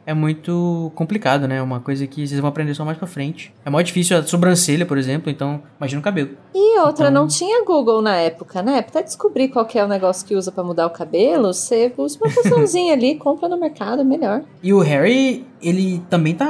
É 0.04 0.16
muito 0.16 0.92
complicado, 0.96 1.48
né? 1.48 1.58
É 1.58 1.62
uma 1.62 1.80
coisa 1.80 2.08
que 2.08 2.26
vocês 2.26 2.40
vão 2.40 2.50
aprender 2.50 2.74
só 2.74 2.84
mais 2.84 2.98
pra 2.98 3.06
frente. 3.06 3.54
É 3.64 3.70
mais 3.70 3.86
difícil 3.86 4.18
a 4.18 4.24
sobrancelha, 4.24 4.84
por 4.84 4.98
exemplo, 4.98 5.30
então 5.30 5.62
imagina 5.78 6.00
o 6.00 6.04
cabelo. 6.04 6.32
E 6.56 6.80
outra, 6.80 7.10
Então- 7.10 7.22
não 7.22 7.28
tinha 7.28 7.64
Google 7.64 8.02
na 8.02 8.16
época, 8.16 8.64
né? 8.64 8.82
Pra 8.82 9.02
descobrir 9.04 9.50
qual 9.50 9.68
é 9.76 9.86
o 9.86 9.88
negócio 9.88 10.26
que 10.26 10.34
usa 10.36 10.52
pra 10.52 10.64
mudar 10.64 10.88
o 10.88 10.90
cabelo, 10.90 11.54
você 11.54 11.94
usa 11.96 12.18
uma 12.20 12.34
poçãozinha 12.34 12.94
ali, 12.94 13.14
compra 13.16 13.48
no 13.48 13.60
mercado, 13.60 14.04
melhor. 14.04 14.42
E 14.64 14.74
o 14.74 14.80
Harry, 14.80 15.46
ele 15.62 16.02
também 16.10 16.34
tá 16.34 16.50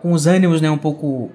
com 0.00 0.12
os 0.12 0.26
ânimos, 0.26 0.60
né, 0.60 0.70
um 0.70 0.78
pouco 0.78 1.30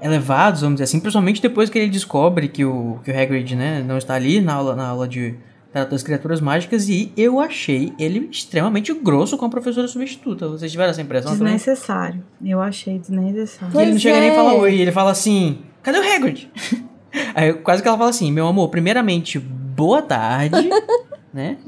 elevados, 0.00 0.60
vamos 0.60 0.76
dizer 0.76 0.84
assim, 0.84 1.00
principalmente 1.00 1.40
depois 1.40 1.70
que 1.70 1.78
ele 1.78 1.90
descobre 1.90 2.48
que 2.48 2.64
o, 2.64 2.98
que 3.04 3.10
o 3.10 3.18
Hagrid, 3.18 3.56
né, 3.56 3.82
não 3.86 3.96
está 3.96 4.14
ali 4.14 4.40
na 4.40 4.54
aula, 4.54 4.76
na 4.76 4.86
aula 4.86 5.08
de 5.08 5.34
trata 5.74 5.90
das 5.90 6.04
criaturas 6.04 6.40
mágicas 6.40 6.88
e 6.88 7.12
eu 7.16 7.40
achei 7.40 7.92
ele 7.98 8.28
extremamente 8.30 8.94
grosso 8.94 9.36
com 9.36 9.44
a 9.44 9.48
professora 9.48 9.88
substituta. 9.88 10.46
Vocês 10.46 10.70
tiveram 10.70 10.90
essa 10.90 11.02
impressão 11.02 11.36
também? 11.36 11.54
Desnecessário. 11.54 12.22
Eu 12.44 12.60
achei 12.60 12.96
desnecessário. 12.96 13.74
E 13.74 13.78
ele 13.78 13.86
não 13.86 13.92
Pois 13.92 14.02
chega 14.02 14.20
nem 14.20 14.30
a 14.30 14.32
é. 14.32 14.36
falar 14.36 14.54
oi, 14.54 14.80
ele 14.80 14.92
fala 14.92 15.10
assim: 15.10 15.58
cadê 15.82 15.98
o 15.98 16.14
Hagrid? 16.14 16.48
Aí 17.34 17.52
quase 17.54 17.82
que 17.82 17.88
ela 17.88 17.98
fala 17.98 18.10
assim: 18.10 18.30
meu 18.30 18.46
amor, 18.46 18.68
primeiramente, 18.68 19.40
boa 19.40 20.00
tarde, 20.00 20.68
né? 21.34 21.58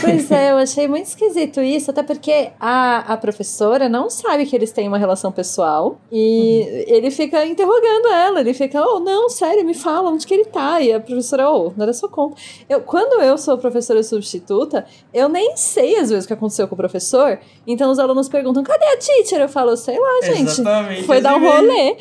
Pois 0.00 0.30
é, 0.30 0.52
eu 0.52 0.58
achei 0.58 0.86
muito 0.86 1.06
esquisito 1.06 1.60
isso, 1.60 1.90
até 1.90 2.04
porque 2.04 2.50
a, 2.60 3.12
a 3.12 3.16
professora 3.16 3.88
não 3.88 4.08
sabe 4.08 4.46
que 4.46 4.54
eles 4.54 4.70
têm 4.70 4.86
uma 4.86 4.96
relação 4.96 5.32
pessoal 5.32 6.00
e 6.10 6.84
ele 6.86 7.10
fica 7.10 7.44
interrogando 7.44 8.06
ela, 8.08 8.40
ele 8.40 8.54
fica, 8.54 8.80
oh, 8.80 9.00
não, 9.00 9.28
sério, 9.28 9.64
me 9.64 9.74
fala 9.74 10.08
onde 10.10 10.24
que 10.24 10.32
ele 10.32 10.44
tá. 10.44 10.80
E 10.80 10.92
a 10.92 11.00
professora, 11.00 11.50
oh, 11.50 11.72
não 11.76 11.82
era 11.82 11.92
sua 11.92 12.08
conta. 12.08 12.40
Eu, 12.68 12.80
quando 12.80 13.20
eu 13.20 13.36
sou 13.36 13.58
professora 13.58 14.04
substituta, 14.04 14.86
eu 15.12 15.28
nem 15.28 15.56
sei 15.56 15.96
às 15.96 16.10
vezes 16.10 16.24
o 16.24 16.28
que 16.28 16.34
aconteceu 16.34 16.68
com 16.68 16.74
o 16.76 16.78
professor, 16.78 17.40
então 17.66 17.90
os 17.90 17.98
alunos 17.98 18.28
perguntam, 18.28 18.62
cadê 18.62 18.84
a 18.84 18.96
teacher? 18.98 19.40
Eu 19.40 19.48
falo, 19.48 19.76
sei 19.76 19.98
lá, 19.98 20.20
gente. 20.22 20.42
Exatamente, 20.42 21.02
Foi 21.02 21.20
dar 21.20 21.34
um 21.34 21.40
rolê. 21.40 21.96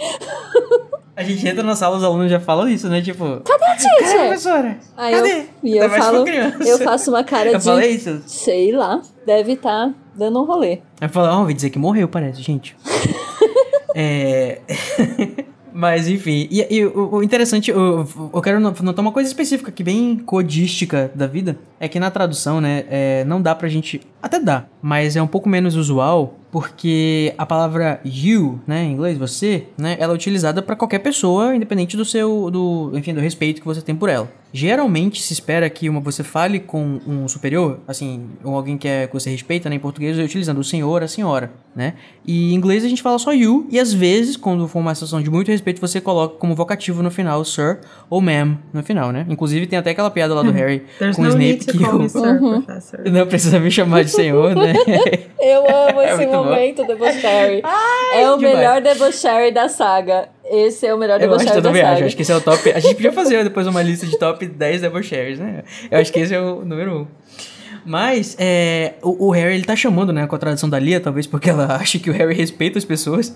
A 1.17 1.23
gente 1.23 1.47
entra 1.47 1.63
na 1.63 1.75
sala, 1.75 1.97
os 1.97 2.03
alunos 2.03 2.29
já 2.29 2.39
falam 2.39 2.69
isso, 2.69 2.87
né? 2.87 3.01
Tipo, 3.01 3.41
Cadê 3.43 3.65
a 3.65 3.67
cadê 3.69 3.71
a 3.71 3.75
teacher? 3.97 4.19
professora? 4.19 4.77
Aí 4.95 5.15
Cadê? 5.15 5.31
eu, 5.31 5.45
e 5.63 5.77
eu 5.77 5.89
for 5.89 5.97
falo, 5.97 6.25
eu 6.27 6.77
faço 6.77 7.09
uma 7.09 7.23
cara 7.23 7.49
Eu 7.51 7.57
de, 7.57 7.63
falei 7.65 7.89
isso? 7.95 8.21
sei 8.27 8.71
lá, 8.71 9.01
deve 9.25 9.53
estar 9.53 9.91
dando 10.15 10.39
um 10.39 10.45
rolê. 10.45 10.79
Aí 11.01 11.07
fala, 11.09 11.35
ó, 11.35 11.39
ouvi 11.41 11.55
dizer 11.55 11.71
que 11.71 11.79
morreu, 11.79 12.07
parece, 12.07 12.41
gente. 12.43 12.75
é. 13.95 14.61
Mas 15.73 16.07
enfim, 16.07 16.47
e, 16.49 16.65
e 16.75 16.85
o, 16.85 17.17
o 17.17 17.23
interessante, 17.23 17.69
eu, 17.69 18.07
eu 18.33 18.41
quero 18.41 18.59
no- 18.59 18.73
notar 18.81 18.99
uma 19.05 19.11
coisa 19.11 19.27
específica 19.29 19.69
aqui, 19.69 19.83
bem 19.83 20.17
codística 20.17 21.11
da 21.13 21.27
vida, 21.27 21.55
é 21.79 21.87
que 21.87 21.99
na 21.99 22.09
tradução, 22.09 22.59
né, 22.59 22.83
é, 22.89 23.23
não 23.25 23.39
dá 23.39 23.53
pra 23.53 23.67
gente. 23.67 24.01
Até 24.19 24.39
dá, 24.39 24.65
mas 24.81 25.15
é 25.15 25.21
um 25.21 25.27
pouco 25.27 25.47
menos 25.47 25.75
usual, 25.75 26.33
porque 26.51 27.33
a 27.37 27.45
palavra 27.45 27.99
you, 28.05 28.59
né, 28.65 28.83
em 28.83 28.91
inglês, 28.93 29.17
você, 29.17 29.65
né, 29.77 29.97
ela 29.99 30.13
é 30.13 30.15
utilizada 30.15 30.61
pra 30.61 30.75
qualquer 30.75 30.99
pessoa, 30.99 31.55
independente 31.55 31.97
do 31.97 32.05
seu, 32.05 32.49
do, 32.49 32.91
enfim, 32.93 33.13
do 33.13 33.19
respeito 33.19 33.59
que 33.61 33.67
você 33.67 33.81
tem 33.81 33.95
por 33.95 34.09
ela. 34.09 34.29
Geralmente 34.53 35.21
se 35.21 35.33
espera 35.33 35.69
que 35.69 35.89
uma, 35.89 35.99
você 35.99 36.23
fale 36.23 36.59
com 36.59 36.99
um 37.05 37.27
superior, 37.27 37.79
assim, 37.87 38.27
ou 38.43 38.55
alguém 38.55 38.77
que, 38.77 38.87
é, 38.87 39.05
que 39.05 39.13
você 39.13 39.29
respeita, 39.29 39.69
né, 39.69 39.75
em 39.75 39.79
português, 39.79 40.17
utilizando 40.17 40.59
o 40.59 40.63
senhor, 40.63 41.03
a 41.03 41.07
senhora, 41.07 41.51
né? 41.75 41.93
E 42.25 42.53
em 42.53 42.55
inglês 42.55 42.83
a 42.85 42.87
gente 42.87 43.01
fala 43.01 43.19
só 43.19 43.33
you, 43.33 43.67
e 43.69 43.77
às 43.77 43.93
vezes, 43.93 44.37
quando 44.37 44.65
for 44.67 44.79
uma 44.79 44.95
situação 44.95 45.21
de 45.21 45.29
muito 45.29 45.51
respeito, 45.51 45.81
você 45.81 45.99
coloca 45.99 46.37
como 46.37 46.55
vocativo 46.55 47.03
no 47.03 47.11
final, 47.11 47.43
sir 47.43 47.79
ou 48.09 48.21
ma'am 48.21 48.57
no 48.73 48.81
final, 48.81 49.11
né? 49.11 49.25
Inclusive 49.29 49.67
tem 49.67 49.77
até 49.77 49.91
aquela 49.91 50.09
piada 50.09 50.33
lá 50.33 50.41
do 50.41 50.51
Harry 50.51 50.83
There's 50.97 51.15
com 51.17 51.21
o 51.23 51.25
no 51.25 51.31
Snape 51.31 51.45
need 51.45 51.65
to 51.65 51.71
que 51.73 51.83
call 51.83 51.99
me 51.99 52.05
o... 52.05 52.09
sir, 52.09 52.41
Uhum. 52.41 52.61
professor. 52.61 52.99
não 53.11 53.27
precisa 53.27 53.59
me 53.59 53.69
chamar 53.69 54.03
de 54.05 54.11
senhor, 54.11 54.55
né? 54.55 54.73
Eu 55.39 55.59
amo 55.67 56.01
É 56.07 56.13
esse 56.13 56.25
muito 56.25 56.31
momento 56.49 56.85
debochary. 56.85 57.61
é 58.15 58.31
o 58.31 58.37
demais. 58.37 58.57
melhor 58.57 58.81
debochary 58.81 59.51
da 59.51 59.69
saga. 59.69 60.29
Esse 60.45 60.87
é 60.87 60.93
o 60.93 60.97
melhor 60.97 61.21
Eu 61.21 61.33
acho, 61.33 61.47
eu 61.49 61.61
da 61.61 61.73
saga. 61.73 61.91
acho. 61.93 62.03
Acho 62.05 62.15
que 62.15 62.21
esse 62.21 62.31
é 62.31 62.35
o 62.35 62.41
top. 62.41 62.71
A 62.71 62.79
gente 62.79 62.95
podia 62.95 63.11
fazer 63.13 63.43
depois 63.43 63.67
uma 63.67 63.81
lista 63.81 64.05
de 64.05 64.17
top 64.17 64.45
10 64.45 64.81
debochers, 64.81 65.39
né? 65.39 65.63
Eu 65.91 65.99
acho 65.99 66.11
que 66.11 66.19
esse 66.19 66.33
é 66.33 66.39
o 66.39 66.63
número 66.63 67.01
1. 67.01 67.07
Mas, 67.87 68.35
é, 68.37 68.95
o, 69.01 69.27
o 69.27 69.31
Harry, 69.31 69.55
ele 69.55 69.63
tá 69.63 69.73
chamando, 69.73 70.11
né, 70.11 70.27
com 70.27 70.35
a 70.35 70.37
tradução 70.37 70.69
da 70.69 70.77
Lia, 70.77 70.99
talvez 70.99 71.25
porque 71.25 71.49
ela 71.49 71.67
acha 71.79 71.97
que 71.97 72.09
o 72.09 72.13
Harry 72.13 72.33
respeita 72.33 72.77
as 72.77 72.83
pessoas. 72.83 73.33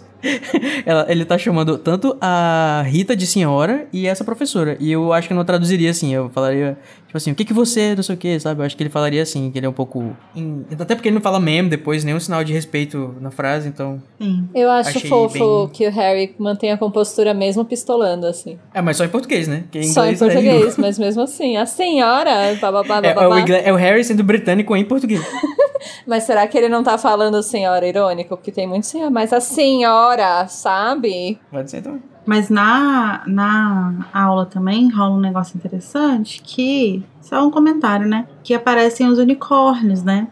ela, 0.86 1.06
ele 1.10 1.24
tá 1.24 1.38
chamando 1.38 1.78
tanto 1.78 2.18
a 2.20 2.84
Rita 2.86 3.16
de 3.16 3.26
senhora 3.26 3.88
e 3.94 4.08
essa 4.08 4.26
professora. 4.26 4.76
E 4.78 4.92
eu 4.92 5.14
acho 5.14 5.30
que 5.30 5.34
eu 5.34 5.38
não 5.38 5.46
traduziria 5.46 5.90
assim, 5.90 6.14
eu 6.14 6.30
falaria, 6.30 6.78
tipo 7.12 7.18
assim, 7.18 7.32
o 7.32 7.36
que 7.36 7.44
que 7.44 7.54
você, 7.54 7.94
não 7.94 8.02
sei 8.04 8.16
o 8.16 8.18
que, 8.18 8.40
sabe? 8.40 8.62
Eu 8.62 8.66
acho 8.66 8.78
que 8.78 8.82
ele 8.82 8.90
falaria 8.90 9.22
assim, 9.22 9.52
que 9.52 9.60
ele 9.60 9.66
é 9.66 9.70
um 9.70 9.74
pouco... 9.74 10.16
em- 10.34 10.66
Até 10.80 10.96
porque 10.96 11.10
ele 11.10 11.16
não 11.16 11.22
fala 11.22 11.42
ma'am 11.42 11.68
depois, 11.68 12.06
nenhum 12.06 12.22
sinal 12.22 12.42
de 12.42 12.54
respeito 12.54 13.14
na 13.20 13.30
frase, 13.30 13.68
então... 13.68 14.02
Sim. 14.18 14.48
Eu 14.56 14.72
acho 14.72 14.90
Achei 14.98 15.10
fofo 15.10 15.66
bem- 15.66 15.70
que 15.74 15.86
o 15.88 15.92
Harry 15.92 16.34
mantém 16.40 16.72
a 16.72 16.78
compostura 16.78 17.34
mesmo 17.34 17.66
pistolando, 17.66 18.26
assim. 18.26 18.58
É, 18.74 18.82
mas 18.82 18.96
só 18.96 19.04
em 19.04 19.10
português, 19.10 19.46
né? 19.46 19.64
Porque 19.64 19.84
Só 19.84 20.06
em 20.06 20.14
é 20.14 20.18
português, 20.18 20.78
mas 20.80 20.98
mesmo 20.98 21.22
assim. 21.24 21.58
A 21.58 21.66
senhora, 21.66 22.56
bababá, 22.62 23.02
É, 23.04 23.10
é, 23.10 23.12
o 23.12 23.16
bababá. 23.16 23.40
inglês- 23.42 23.64
é 23.68 23.74
o 23.74 23.76
Harry 23.76 24.06
sendo 24.06 24.24
britânico 24.24 24.74
em 24.76 24.86
português. 24.86 25.22
Mas 26.06 26.24
será 26.26 26.48
que 26.48 26.56
ele 26.56 26.70
não 26.70 26.84
tá 26.84 26.96
falando 26.98 27.42
senhora 27.42 27.88
irônico? 27.88 28.38
Porque 28.38 28.52
tem 28.52 28.68
muito 28.68 28.86
senhora. 28.86 29.10
Mas 29.10 29.34
a 29.34 29.40
senhora, 29.42 30.48
sabe? 30.48 31.40
Pode 31.50 31.72
ser 31.72 31.82
também. 31.82 32.02
Mas 32.32 32.50
na, 32.50 33.24
na 33.28 34.08
aula 34.14 34.46
também 34.46 34.90
rola 34.90 35.16
um 35.16 35.20
negócio 35.20 35.58
interessante 35.58 36.42
que. 36.42 37.04
Só 37.20 37.46
um 37.46 37.52
comentário, 37.52 38.08
né? 38.08 38.26
Que 38.42 38.54
aparecem 38.54 39.06
os 39.10 39.20
unicórnios, 39.20 40.02
né? 40.02 40.30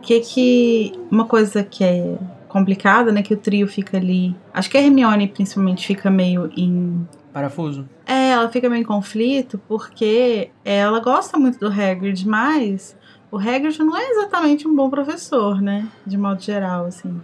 Que 0.00 0.20
que. 0.20 0.92
Uma 1.10 1.26
coisa 1.26 1.62
que 1.62 1.84
é 1.84 2.16
complicada, 2.48 3.12
né? 3.12 3.22
Que 3.22 3.34
o 3.34 3.36
trio 3.36 3.68
fica 3.68 3.98
ali. 3.98 4.34
Acho 4.54 4.70
que 4.70 4.78
a 4.78 4.80
Hermione, 4.80 5.28
principalmente, 5.28 5.86
fica 5.86 6.10
meio 6.10 6.50
em. 6.56 7.06
Parafuso. 7.34 7.86
É, 8.06 8.30
ela 8.30 8.48
fica 8.48 8.70
meio 8.70 8.80
em 8.80 8.86
conflito 8.86 9.60
porque 9.68 10.48
ela 10.64 11.00
gosta 11.00 11.36
muito 11.36 11.58
do 11.58 11.66
Hagrid, 11.66 12.26
mas 12.26 12.96
o 13.30 13.36
Hagrid 13.36 13.78
não 13.78 13.94
é 13.94 14.08
exatamente 14.08 14.66
um 14.66 14.74
bom 14.74 14.88
professor, 14.88 15.60
né? 15.60 15.86
De 16.06 16.16
modo 16.16 16.40
geral, 16.40 16.86
assim. 16.86 17.20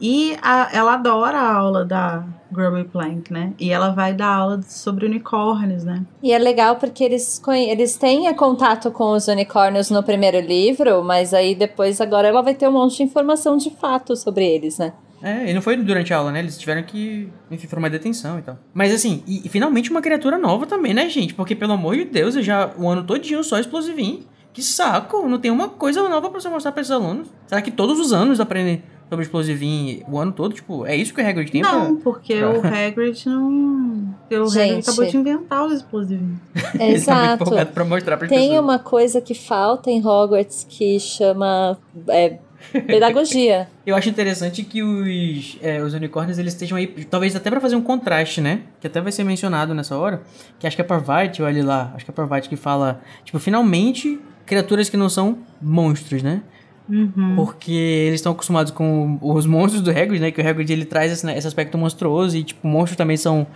E 0.00 0.36
a- 0.42 0.68
ela 0.72 0.94
adora 0.94 1.38
a 1.38 1.52
aula 1.54 1.84
da 1.84 2.24
Grubby 2.50 2.84
Plank, 2.84 3.32
né? 3.32 3.52
E 3.58 3.70
ela 3.70 3.90
vai 3.90 4.12
dar 4.14 4.28
aula 4.34 4.60
sobre 4.62 5.06
unicórnios, 5.06 5.84
né? 5.84 6.02
E 6.22 6.32
é 6.32 6.38
legal 6.38 6.76
porque 6.76 7.04
eles, 7.04 7.40
eles 7.68 7.96
têm 7.96 8.32
contato 8.34 8.90
com 8.90 9.12
os 9.12 9.28
unicórnios 9.28 9.90
no 9.90 10.02
primeiro 10.02 10.40
livro, 10.40 11.02
mas 11.04 11.34
aí 11.34 11.54
depois, 11.54 12.00
agora 12.00 12.28
ela 12.28 12.42
vai 12.42 12.54
ter 12.54 12.68
um 12.68 12.72
monte 12.72 12.96
de 12.98 13.02
informação 13.02 13.56
de 13.56 13.70
fato 13.70 14.16
sobre 14.16 14.46
eles, 14.46 14.78
né? 14.78 14.92
É, 15.22 15.50
e 15.50 15.54
não 15.54 15.60
foi 15.60 15.76
durante 15.76 16.14
a 16.14 16.16
aula, 16.16 16.32
né? 16.32 16.38
Eles 16.38 16.56
tiveram 16.58 16.82
que, 16.82 17.28
enfim, 17.50 17.66
formar 17.66 17.90
detenção 17.90 18.38
e 18.38 18.42
tal. 18.42 18.56
Mas 18.72 18.92
assim, 18.94 19.22
e, 19.26 19.46
e 19.46 19.48
finalmente 19.50 19.90
uma 19.90 20.00
criatura 20.00 20.38
nova 20.38 20.64
também, 20.66 20.94
né, 20.94 21.10
gente? 21.10 21.34
Porque, 21.34 21.54
pelo 21.54 21.74
amor 21.74 21.94
de 21.94 22.06
Deus, 22.06 22.36
eu 22.36 22.42
já 22.42 22.70
o 22.78 22.88
ano 22.88 23.04
todinho 23.04 23.44
só 23.44 23.58
explosivinho. 23.58 24.20
Que 24.52 24.62
saco! 24.62 25.28
Não 25.28 25.38
tem 25.38 25.50
uma 25.50 25.68
coisa 25.68 26.02
nova 26.08 26.30
pra 26.30 26.40
você 26.40 26.48
mostrar 26.48 26.72
pra 26.72 26.80
esses 26.80 26.90
alunos. 26.90 27.28
Será 27.46 27.60
que 27.60 27.70
todos 27.70 28.00
os 28.00 28.12
anos 28.14 28.40
aprendem 28.40 28.82
sobre 29.10 29.24
explosivinho 29.24 30.02
o 30.08 30.18
ano 30.18 30.32
todo? 30.32 30.54
Tipo, 30.54 30.86
é 30.86 30.96
isso 30.96 31.12
que 31.12 31.20
o 31.20 31.26
Hagrid 31.28 31.50
tem 31.50 31.60
não, 31.60 31.96
pra... 31.96 32.04
porque 32.04 32.36
pra- 32.38 32.50
o 32.50 32.60
Hagrid 32.66 33.26
não. 33.26 33.50
O 33.50 34.34
Hagrid 34.34 34.50
Gente. 34.52 34.88
acabou 34.88 35.04
de 35.04 35.16
inventar 35.16 35.66
os 35.66 35.72
explosivinhos. 35.74 36.38
Ele 36.54 36.62
tá 36.72 36.78
muito 36.78 36.94
Exato. 36.94 37.42
empolgado 37.42 37.72
pra 37.72 37.84
mostrar 37.84 38.16
pras 38.16 38.30
Tem 38.30 38.38
pessoas. 38.50 38.60
uma 38.64 38.78
coisa 38.78 39.20
que 39.20 39.34
falta 39.34 39.90
em 39.90 39.98
Hogwarts 40.06 40.64
que 40.68 40.98
chama 41.00 41.76
é, 42.08 42.38
pedagogia. 42.86 43.68
Eu 43.84 43.96
acho 43.96 44.08
interessante 44.08 44.62
que 44.62 44.82
os, 44.82 45.58
é, 45.60 45.82
os 45.82 45.92
unicórnios 45.94 46.38
eles 46.38 46.52
estejam 46.52 46.78
aí, 46.78 46.86
talvez 46.86 47.34
até 47.34 47.50
pra 47.50 47.60
fazer 47.60 47.74
um 47.74 47.82
contraste, 47.82 48.40
né? 48.40 48.60
Que 48.80 48.86
até 48.86 49.00
vai 49.00 49.10
ser 49.10 49.24
mencionado 49.24 49.74
nessa 49.74 49.96
hora. 49.96 50.22
Que 50.58 50.66
acho 50.66 50.76
que 50.76 50.82
é 50.82 50.84
Parvati, 50.84 51.42
olha 51.42 51.64
lá, 51.64 51.92
acho 51.96 52.04
que 52.04 52.10
é 52.10 52.14
Parvati 52.14 52.48
que 52.48 52.56
fala, 52.56 53.00
tipo, 53.24 53.38
finalmente 53.40 54.20
criaturas 54.46 54.88
que 54.88 54.96
não 54.96 55.08
são 55.08 55.38
monstros, 55.60 56.22
né? 56.22 56.42
Uhum. 56.90 57.36
Porque 57.36 57.72
eles 57.72 58.16
estão 58.16 58.32
acostumados 58.32 58.72
com 58.72 59.18
os 59.22 59.46
monstros 59.46 59.82
do 59.82 59.90
Hagrid, 59.90 60.20
né? 60.20 60.30
Que 60.30 60.40
o 60.40 60.48
Hagrid 60.48 60.72
ele 60.72 60.84
traz 60.84 61.12
esse, 61.12 61.24
né, 61.24 61.38
esse 61.38 61.46
aspecto 61.46 61.78
monstruoso 61.78 62.36
e, 62.36 62.42
tipo, 62.42 62.66
monstros 62.66 62.96
também 62.96 63.16
são, 63.16 63.46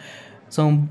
são 0.49 0.89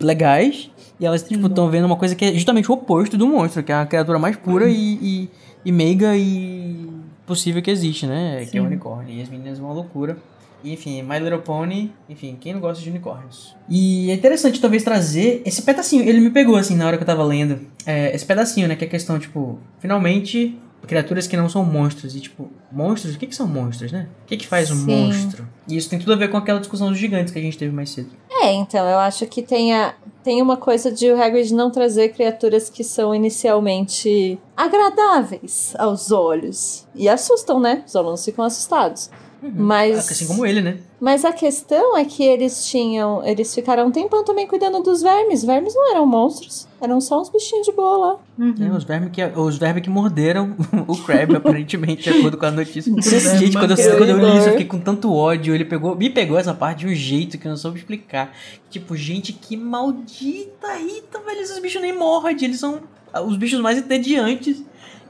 legais. 0.00 0.70
E 1.00 1.06
elas, 1.06 1.22
tipo, 1.22 1.46
estão 1.46 1.70
vendo 1.70 1.84
uma 1.84 1.96
coisa 1.96 2.14
que 2.14 2.24
é 2.24 2.32
justamente 2.34 2.70
o 2.70 2.74
oposto 2.74 3.16
do 3.16 3.26
monstro, 3.26 3.62
que 3.62 3.72
é 3.72 3.74
a 3.74 3.86
criatura 3.86 4.18
mais 4.18 4.36
pura 4.36 4.68
e, 4.68 4.98
e, 5.02 5.30
e 5.64 5.72
meiga 5.72 6.16
e 6.16 6.88
possível 7.26 7.60
que 7.60 7.70
existe, 7.70 8.06
né? 8.06 8.46
Que 8.50 8.56
é 8.56 8.60
o 8.60 8.64
Sim. 8.64 8.68
unicórnio. 8.68 9.14
E 9.14 9.20
as 9.20 9.28
meninas 9.28 9.58
vão 9.58 9.70
à 9.70 9.74
loucura. 9.74 10.16
E, 10.64 10.72
enfim, 10.72 11.02
My 11.02 11.18
Little 11.18 11.40
Pony, 11.40 11.92
enfim, 12.08 12.36
quem 12.40 12.54
não 12.54 12.60
gosta 12.60 12.82
de 12.82 12.88
unicórnios? 12.88 13.54
E 13.68 14.10
é 14.10 14.14
interessante 14.14 14.60
talvez 14.60 14.82
trazer 14.82 15.42
esse 15.44 15.62
pedacinho, 15.62 16.02
ele 16.02 16.20
me 16.20 16.30
pegou 16.30 16.56
assim 16.56 16.74
na 16.74 16.86
hora 16.86 16.96
que 16.96 17.02
eu 17.02 17.06
tava 17.06 17.22
lendo, 17.22 17.60
é, 17.84 18.14
esse 18.14 18.24
pedacinho, 18.24 18.66
né, 18.66 18.74
que 18.74 18.84
é 18.84 18.86
a 18.86 18.90
questão, 18.90 19.18
tipo, 19.18 19.58
finalmente, 19.78 20.58
criaturas 20.86 21.26
que 21.26 21.36
não 21.36 21.48
são 21.48 21.64
monstros, 21.64 22.14
e 22.14 22.20
tipo, 22.20 22.50
monstros, 22.70 23.14
o 23.14 23.18
que 23.18 23.26
que 23.26 23.34
são 23.34 23.46
monstros, 23.46 23.92
né? 23.92 24.08
O 24.22 24.26
que 24.26 24.36
que 24.36 24.46
faz 24.46 24.70
um 24.70 24.76
Sim. 24.76 25.06
monstro? 25.06 25.48
E 25.68 25.76
isso 25.76 25.90
tem 25.90 25.98
tudo 25.98 26.12
a 26.12 26.16
ver 26.16 26.28
com 26.28 26.36
aquela 26.36 26.60
discussão 26.60 26.88
dos 26.88 26.98
gigantes 26.98 27.32
que 27.32 27.38
a 27.38 27.42
gente 27.42 27.58
teve 27.58 27.74
mais 27.74 27.90
cedo. 27.90 28.10
É, 28.30 28.52
então, 28.52 28.86
eu 28.88 28.98
acho 28.98 29.26
que 29.26 29.42
tem, 29.42 29.74
a, 29.74 29.94
tem 30.22 30.40
uma 30.40 30.56
coisa 30.56 30.92
de 30.92 31.10
o 31.10 31.20
Hagrid 31.20 31.52
não 31.52 31.70
trazer 31.70 32.10
criaturas 32.10 32.70
que 32.70 32.84
são 32.84 33.14
inicialmente 33.14 34.38
agradáveis 34.56 35.74
aos 35.78 36.10
olhos. 36.12 36.86
E 36.94 37.08
assustam, 37.08 37.58
né? 37.58 37.82
Os 37.86 37.96
alunos 37.96 38.24
ficam 38.24 38.44
assustados. 38.44 39.10
Mas, 39.42 40.10
Assim 40.10 40.26
como 40.26 40.46
ele, 40.46 40.60
né? 40.60 40.78
mas 40.98 41.24
a 41.24 41.32
questão 41.32 41.96
é 41.96 42.04
que 42.04 42.24
eles 42.24 42.66
tinham. 42.66 43.24
Eles 43.24 43.54
ficaram 43.54 43.86
um 43.86 43.90
tempão 43.90 44.24
também 44.24 44.46
cuidando 44.46 44.82
dos 44.82 45.02
vermes. 45.02 45.44
Vermes 45.44 45.74
não 45.74 45.90
eram 45.90 46.06
monstros. 46.06 46.66
Eram 46.80 47.00
só 47.00 47.20
uns 47.20 47.28
bichinhos 47.28 47.66
de 47.66 47.72
boa 47.72 47.96
lá. 47.96 48.16
Uhum. 48.38 48.54
É, 48.60 48.76
os 48.76 48.84
vermes 48.84 49.10
que, 49.12 49.22
os 49.22 49.58
vermes 49.58 49.82
que 49.82 49.90
morderam 49.90 50.56
o 50.88 50.96
Crab, 50.96 51.36
aparentemente, 51.36 52.04
de 52.04 52.18
acordo 52.18 52.38
com 52.38 52.46
a 52.46 52.50
notícia. 52.50 52.92
Gente, 53.38 53.56
quando 53.56 53.78
eu, 53.78 53.96
quando 53.96 54.08
eu 54.08 54.18
li 54.18 54.38
isso, 54.38 54.48
eu 54.48 54.52
fiquei 54.52 54.66
com 54.66 54.80
tanto 54.80 55.12
ódio. 55.12 55.54
Ele 55.54 55.64
pegou, 55.64 55.94
me 55.94 56.08
pegou 56.08 56.38
essa 56.38 56.54
parte 56.54 56.80
de 56.80 56.86
um 56.86 56.94
jeito 56.94 57.38
que 57.38 57.46
eu 57.46 57.50
não 57.50 57.58
soube 57.58 57.78
explicar. 57.78 58.32
Tipo, 58.70 58.96
gente, 58.96 59.32
que 59.32 59.56
maldita 59.56 60.74
Rita, 60.74 61.20
velho. 61.20 61.40
Esses 61.40 61.58
bichos 61.58 61.80
nem 61.80 61.96
mordem, 61.96 62.44
eles 62.44 62.58
são 62.58 62.80
os 63.24 63.36
bichos 63.36 63.60
mais 63.60 63.78
entediantes 63.78 64.62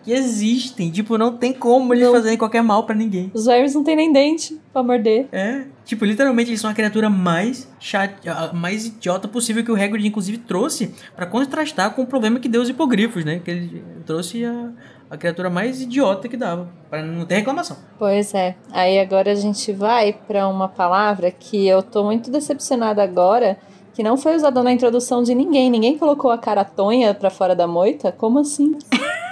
que 0.06 0.12
existem. 0.12 0.88
Tipo, 0.88 1.18
não 1.18 1.36
tem 1.36 1.52
como 1.52 1.92
eles 1.92 2.04
Não. 2.04 2.12
fazerem 2.12 2.38
qualquer 2.38 2.62
mal 2.62 2.84
pra 2.84 2.94
ninguém. 2.94 3.28
Os 3.34 3.44
vermes 3.44 3.74
não 3.74 3.82
tem 3.82 3.96
nem 3.96 4.12
dente 4.12 4.56
pra 4.72 4.80
morder. 4.80 5.26
É. 5.32 5.64
Tipo, 5.84 6.04
literalmente 6.04 6.48
eles 6.50 6.60
são 6.60 6.70
a 6.70 6.74
criatura 6.74 7.10
mais 7.10 7.68
chata, 7.80 8.52
mais 8.54 8.86
idiota 8.86 9.26
possível 9.26 9.64
que 9.64 9.70
o 9.72 9.74
Hagrid 9.74 10.06
inclusive 10.06 10.38
trouxe 10.38 10.94
pra 11.16 11.26
contrastar 11.26 11.92
com 11.92 12.02
o 12.02 12.06
problema 12.06 12.38
que 12.38 12.48
deu 12.48 12.62
os 12.62 12.68
hipogrifos, 12.68 13.24
né? 13.24 13.40
Que 13.44 13.50
ele 13.50 13.84
trouxe 14.06 14.44
a, 14.44 14.70
a 15.10 15.16
criatura 15.16 15.50
mais 15.50 15.82
idiota 15.82 16.28
que 16.28 16.36
dava, 16.36 16.68
Pra 16.88 17.02
não 17.02 17.26
ter 17.26 17.36
reclamação. 17.36 17.76
Pois 17.98 18.32
é. 18.32 18.54
Aí 18.72 19.00
agora 19.00 19.32
a 19.32 19.34
gente 19.34 19.72
vai 19.72 20.12
pra 20.12 20.46
uma 20.48 20.68
palavra 20.68 21.32
que 21.32 21.66
eu 21.66 21.82
tô 21.82 22.04
muito 22.04 22.30
decepcionada 22.30 23.02
agora, 23.02 23.58
que 23.92 24.02
não 24.04 24.16
foi 24.16 24.36
usada 24.36 24.62
na 24.62 24.70
introdução 24.72 25.22
de 25.24 25.34
ninguém. 25.34 25.68
Ninguém 25.68 25.98
colocou 25.98 26.30
a 26.30 26.38
caratonha 26.38 27.12
pra 27.12 27.28
fora 27.30 27.56
da 27.56 27.66
moita? 27.66 28.12
Como 28.12 28.38
assim? 28.38 28.76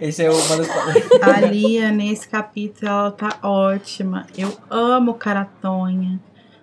Esse 0.00 0.24
é 0.24 0.30
uma 0.30 0.56
das 0.56 0.68
palavras. 0.68 1.04
A 1.22 1.40
Lia, 1.40 1.90
nesse 1.90 2.28
capítulo, 2.28 2.90
ela 2.90 3.10
tá 3.10 3.38
ótima. 3.42 4.26
Eu 4.36 4.52
amo 4.70 5.14
Caratonha. 5.14 6.20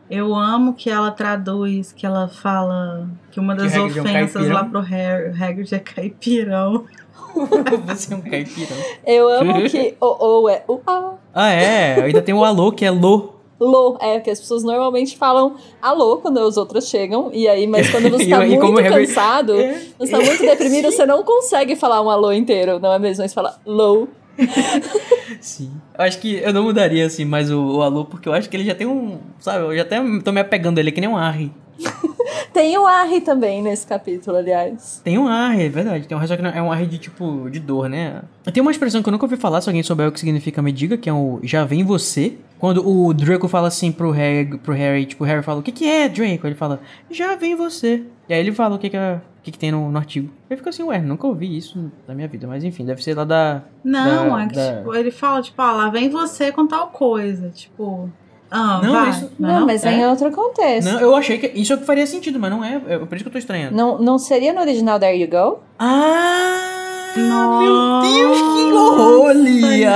Eu 0.10 0.36
amo 0.36 0.74
que 0.74 0.90
ela 0.90 1.12
traduz, 1.12 1.92
que 1.92 2.06
ela 2.06 2.28
fala 2.28 3.10
que 3.32 3.40
uma 3.40 3.56
das 3.56 3.72
Que 3.72 3.80
Hagrid 3.80 3.98
é 3.98 4.02
um 4.02 4.06
ofensas 4.06 4.50
lá 4.50 4.64
pro 4.64 4.80
Harry, 4.80 5.30
o 5.30 5.44
Hagrid 5.44 5.74
é 5.74 5.80
caipirão. 5.80 6.86
Você 7.88 8.14
é 8.14 8.18
um 8.18 8.22
caipirão. 8.22 8.78
Eu 9.06 9.28
amo 9.30 9.70
que 9.70 9.96
o 10.00 10.06
ou 10.06 10.50
é 10.50 10.64
o 10.68 10.80
a. 10.86 11.14
Ah, 11.34 11.50
é. 11.50 12.02
Ainda 12.04 12.22
tem 12.22 12.36
o 12.36 12.44
alô, 12.44 12.72
que 12.72 12.86
é 12.86 12.92
lô. 12.92 13.33
Lô, 13.64 13.98
é, 14.02 14.20
que 14.20 14.30
as 14.30 14.40
pessoas 14.40 14.62
normalmente 14.64 15.18
falam 15.18 15.56
alô 15.82 16.18
quando 16.18 16.38
os 16.42 16.58
outros 16.58 16.90
chegam, 16.90 17.30
e 17.34 17.48
aí, 17.48 17.66
mas 17.66 17.90
quando 17.90 18.10
você 18.12 18.28
tá 18.28 18.46
e 18.46 18.58
muito 18.60 18.84
cansado, 18.84 19.56
É. 19.58 19.82
você 19.98 20.12
tá 20.12 20.18
muito 20.18 20.42
deprimido, 20.42 20.92
você 20.92 21.06
não 21.06 21.24
consegue 21.24 21.76
falar 21.76 22.02
um 22.02 22.10
alô 22.10 22.32
inteiro, 22.34 22.78
não 22.80 22.92
é 22.94 23.00
mesmo? 23.00 23.28
Você 23.28 23.34
fala 23.34 23.58
low. 23.66 24.10
Sim. 25.40 25.72
Eu 25.98 26.06
acho 26.06 26.20
que 26.20 26.36
eu 26.38 26.52
não 26.52 26.64
mudaria, 26.64 27.06
assim, 27.06 27.24
mais 27.24 27.50
o, 27.52 27.78
o 27.78 27.82
alô, 27.82 28.04
porque 28.04 28.28
eu 28.28 28.34
acho 28.34 28.50
que 28.50 28.58
ele 28.58 28.66
já 28.66 28.76
tem 28.76 28.86
um. 28.88 29.20
Sabe, 29.40 29.64
eu 29.64 29.76
já 29.76 29.84
até 29.84 29.98
tô 30.24 30.32
me 30.32 30.42
apegando 30.42 30.78
a 30.78 30.82
ele, 30.82 30.92
que 30.92 31.00
nem 31.00 31.10
um 31.10 31.16
Arre. 31.18 31.52
Tem 32.52 32.78
o 32.78 32.86
Arri 32.86 33.22
também 33.22 33.62
nesse 33.62 33.86
capítulo, 33.88 34.38
aliás. 34.38 35.02
Tem 35.04 35.18
um 35.18 35.28
Arre, 35.28 35.66
é 35.66 35.70
verdade. 35.70 36.08
Tem 36.08 36.16
um 36.16 36.20
Arre, 36.20 36.28
só 36.28 36.36
que 36.36 36.42
não- 36.42 36.50
é 36.50 36.62
um 36.62 36.72
Arre 36.72 36.86
de 36.86 36.98
tipo. 36.98 37.50
de 37.50 37.60
dor, 37.60 37.88
né? 37.88 38.22
Tem 38.54 38.62
uma 38.62 38.72
expressão 38.72 39.02
que 39.02 39.10
eu 39.10 39.12
nunca 39.12 39.26
ouvi 39.26 39.38
falar, 39.38 39.62
se 39.62 39.70
alguém 39.70 39.84
souber 39.84 40.08
o 40.08 40.12
que 40.12 40.20
significa, 40.20 40.62
me 40.62 40.72
diga, 40.72 40.98
que 40.98 41.10
é 41.10 41.14
o 41.14 41.40
já 41.44 41.64
vem 41.64 41.84
você. 41.84 42.38
Quando 42.60 42.88
o 42.88 43.14
Draco 43.14 43.48
fala 43.48 43.68
assim 43.68 43.92
pro 43.92 44.12
Harry, 44.12 44.58
pro 44.58 44.74
Harry 44.74 45.06
tipo, 45.06 45.24
o 45.24 45.28
Harry 45.28 45.44
fala, 45.44 45.60
o 45.60 45.64
que 45.64 45.72
que 45.72 45.86
é, 45.90 46.08
Draco? 46.08 46.48
Ele 46.48 46.56
fala, 46.56 46.80
já 47.12 47.36
vem 47.36 47.56
você. 47.56 48.04
E 48.30 48.34
aí 48.34 48.40
ele 48.40 48.54
fala 48.54 48.76
o 48.76 48.80
que 48.80 48.90
que, 48.90 48.96
é, 48.96 49.16
o 49.16 49.44
que, 49.44 49.52
que 49.52 49.60
tem 49.60 49.70
no, 49.72 49.92
no 49.92 49.98
artigo. 49.98 50.30
Eu 50.50 50.56
fico 50.56 50.70
assim, 50.70 50.82
ué, 50.84 51.00
nunca 51.00 51.28
ouvi 51.28 51.58
isso 51.58 51.92
na 52.08 52.16
minha 52.16 52.28
vida, 52.28 52.48
mas 52.48 52.64
enfim, 52.64 52.86
deve 52.86 53.04
ser 53.04 53.16
lá 53.18 53.26
da. 53.26 53.64
Não, 53.84 54.30
Da- 54.30 54.44
é 54.44 54.48
que, 54.48 54.56
da- 54.56 54.78
tipo, 54.78 54.96
ele 54.96 55.12
fala, 55.12 55.42
tipo, 55.42 55.62
ah, 55.62 55.72
lá 55.74 55.90
vem 55.90 56.10
você 56.10 56.52
com 56.54 56.66
tal 56.66 56.88
coisa. 56.88 57.50
Tipo, 57.50 58.10
ah, 58.54 58.82
Não, 58.84 58.92
vai. 58.94 59.10
isso- 59.10 59.32
Não, 59.40 59.66
mas 59.66 59.84
é 59.84 59.92
em 59.94 60.02
É? 60.04 60.08
outro 60.10 60.32
contexto. 60.32 60.92
Não, 60.92 61.00
eu 61.02 61.16
achei 61.16 61.38
que 61.40 61.48
isso 61.60 61.74
é 61.74 61.78
faria 61.78 62.06
sentido, 62.06 62.40
mas 62.40 62.52
não 62.52 62.64
é. 62.64 62.80
É 62.88 62.98
por 63.00 63.16
isso 63.16 63.24
que 63.24 63.28
eu 63.28 63.32
tô 63.34 63.38
estranhando. 63.40 63.76
Não, 63.76 63.98
não 64.00 64.18
seria 64.20 64.54
no 64.54 64.62
original 64.62 65.00
There 65.00 65.20
You 65.20 65.28
Go? 65.28 65.60
Ah! 65.80 66.70
Nossa, 67.16 67.60
Meu 67.60 68.02
Deus, 68.02 68.42
que 68.42 68.74
horror, 68.74 69.32
Lia! 69.34 69.92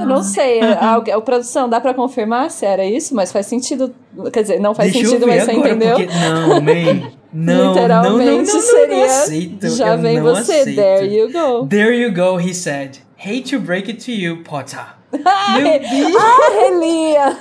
Eu 0.00 0.06
não 0.06 0.22
sei. 0.22 0.60
A, 0.80 0.96
a 0.96 1.20
produção, 1.20 1.68
dá 1.68 1.80
pra 1.80 1.94
confirmar 1.94 2.50
se 2.50 2.66
era 2.66 2.84
isso? 2.84 3.14
Mas 3.14 3.30
faz 3.30 3.46
sentido. 3.46 3.94
Quer 4.32 4.42
dizer, 4.42 4.60
não 4.60 4.74
faz 4.74 4.92
Deixa 4.92 5.08
sentido, 5.08 5.26
mas 5.28 5.44
você 5.44 5.52
entendeu? 5.52 5.96
Porque... 5.96 6.06
Não, 6.12 6.60
man. 6.60 7.10
Não, 7.32 7.68
Literalmente 7.74 8.24
não, 8.26 8.26
não, 8.26 8.36
não, 8.38 8.54
não, 8.54 8.60
seria. 8.60 8.96
Não 8.96 9.04
aceito, 9.04 9.68
já 9.68 9.94
vem 9.94 10.16
não 10.20 10.34
você, 10.34 10.52
aceito. 10.52 10.74
there 10.74 11.16
you 11.16 11.30
go. 11.30 11.64
There 11.68 11.96
you 11.96 12.12
go, 12.12 12.40
he 12.40 12.52
said. 12.52 12.98
Hate 13.16 13.54
to 13.56 13.60
break 13.60 13.88
it 13.88 14.04
to 14.04 14.10
you, 14.10 14.42
Potter. 14.42 14.96
Meu 15.12 15.80
Deus, 15.80 16.16
ah, 16.16 16.50
Relia! 16.60 17.36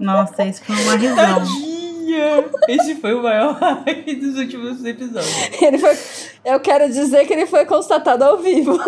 Nossa, 0.00 0.44
isso 0.44 0.64
foi 0.64 0.74
uma 0.76 0.96
risão. 0.96 1.16
tadinha. 1.16 2.44
Esse 2.68 2.94
foi 2.96 3.14
o 3.14 3.22
maior 3.22 3.52
hype 3.54 4.16
dos 4.16 4.36
últimos 4.36 4.84
episódios. 4.84 5.62
Ele 5.62 5.78
foi. 5.78 5.96
Eu 6.44 6.60
quero 6.60 6.88
dizer 6.88 7.26
que 7.26 7.32
ele 7.32 7.46
foi 7.46 7.64
constatado 7.64 8.24
ao 8.24 8.38
vivo. 8.38 8.78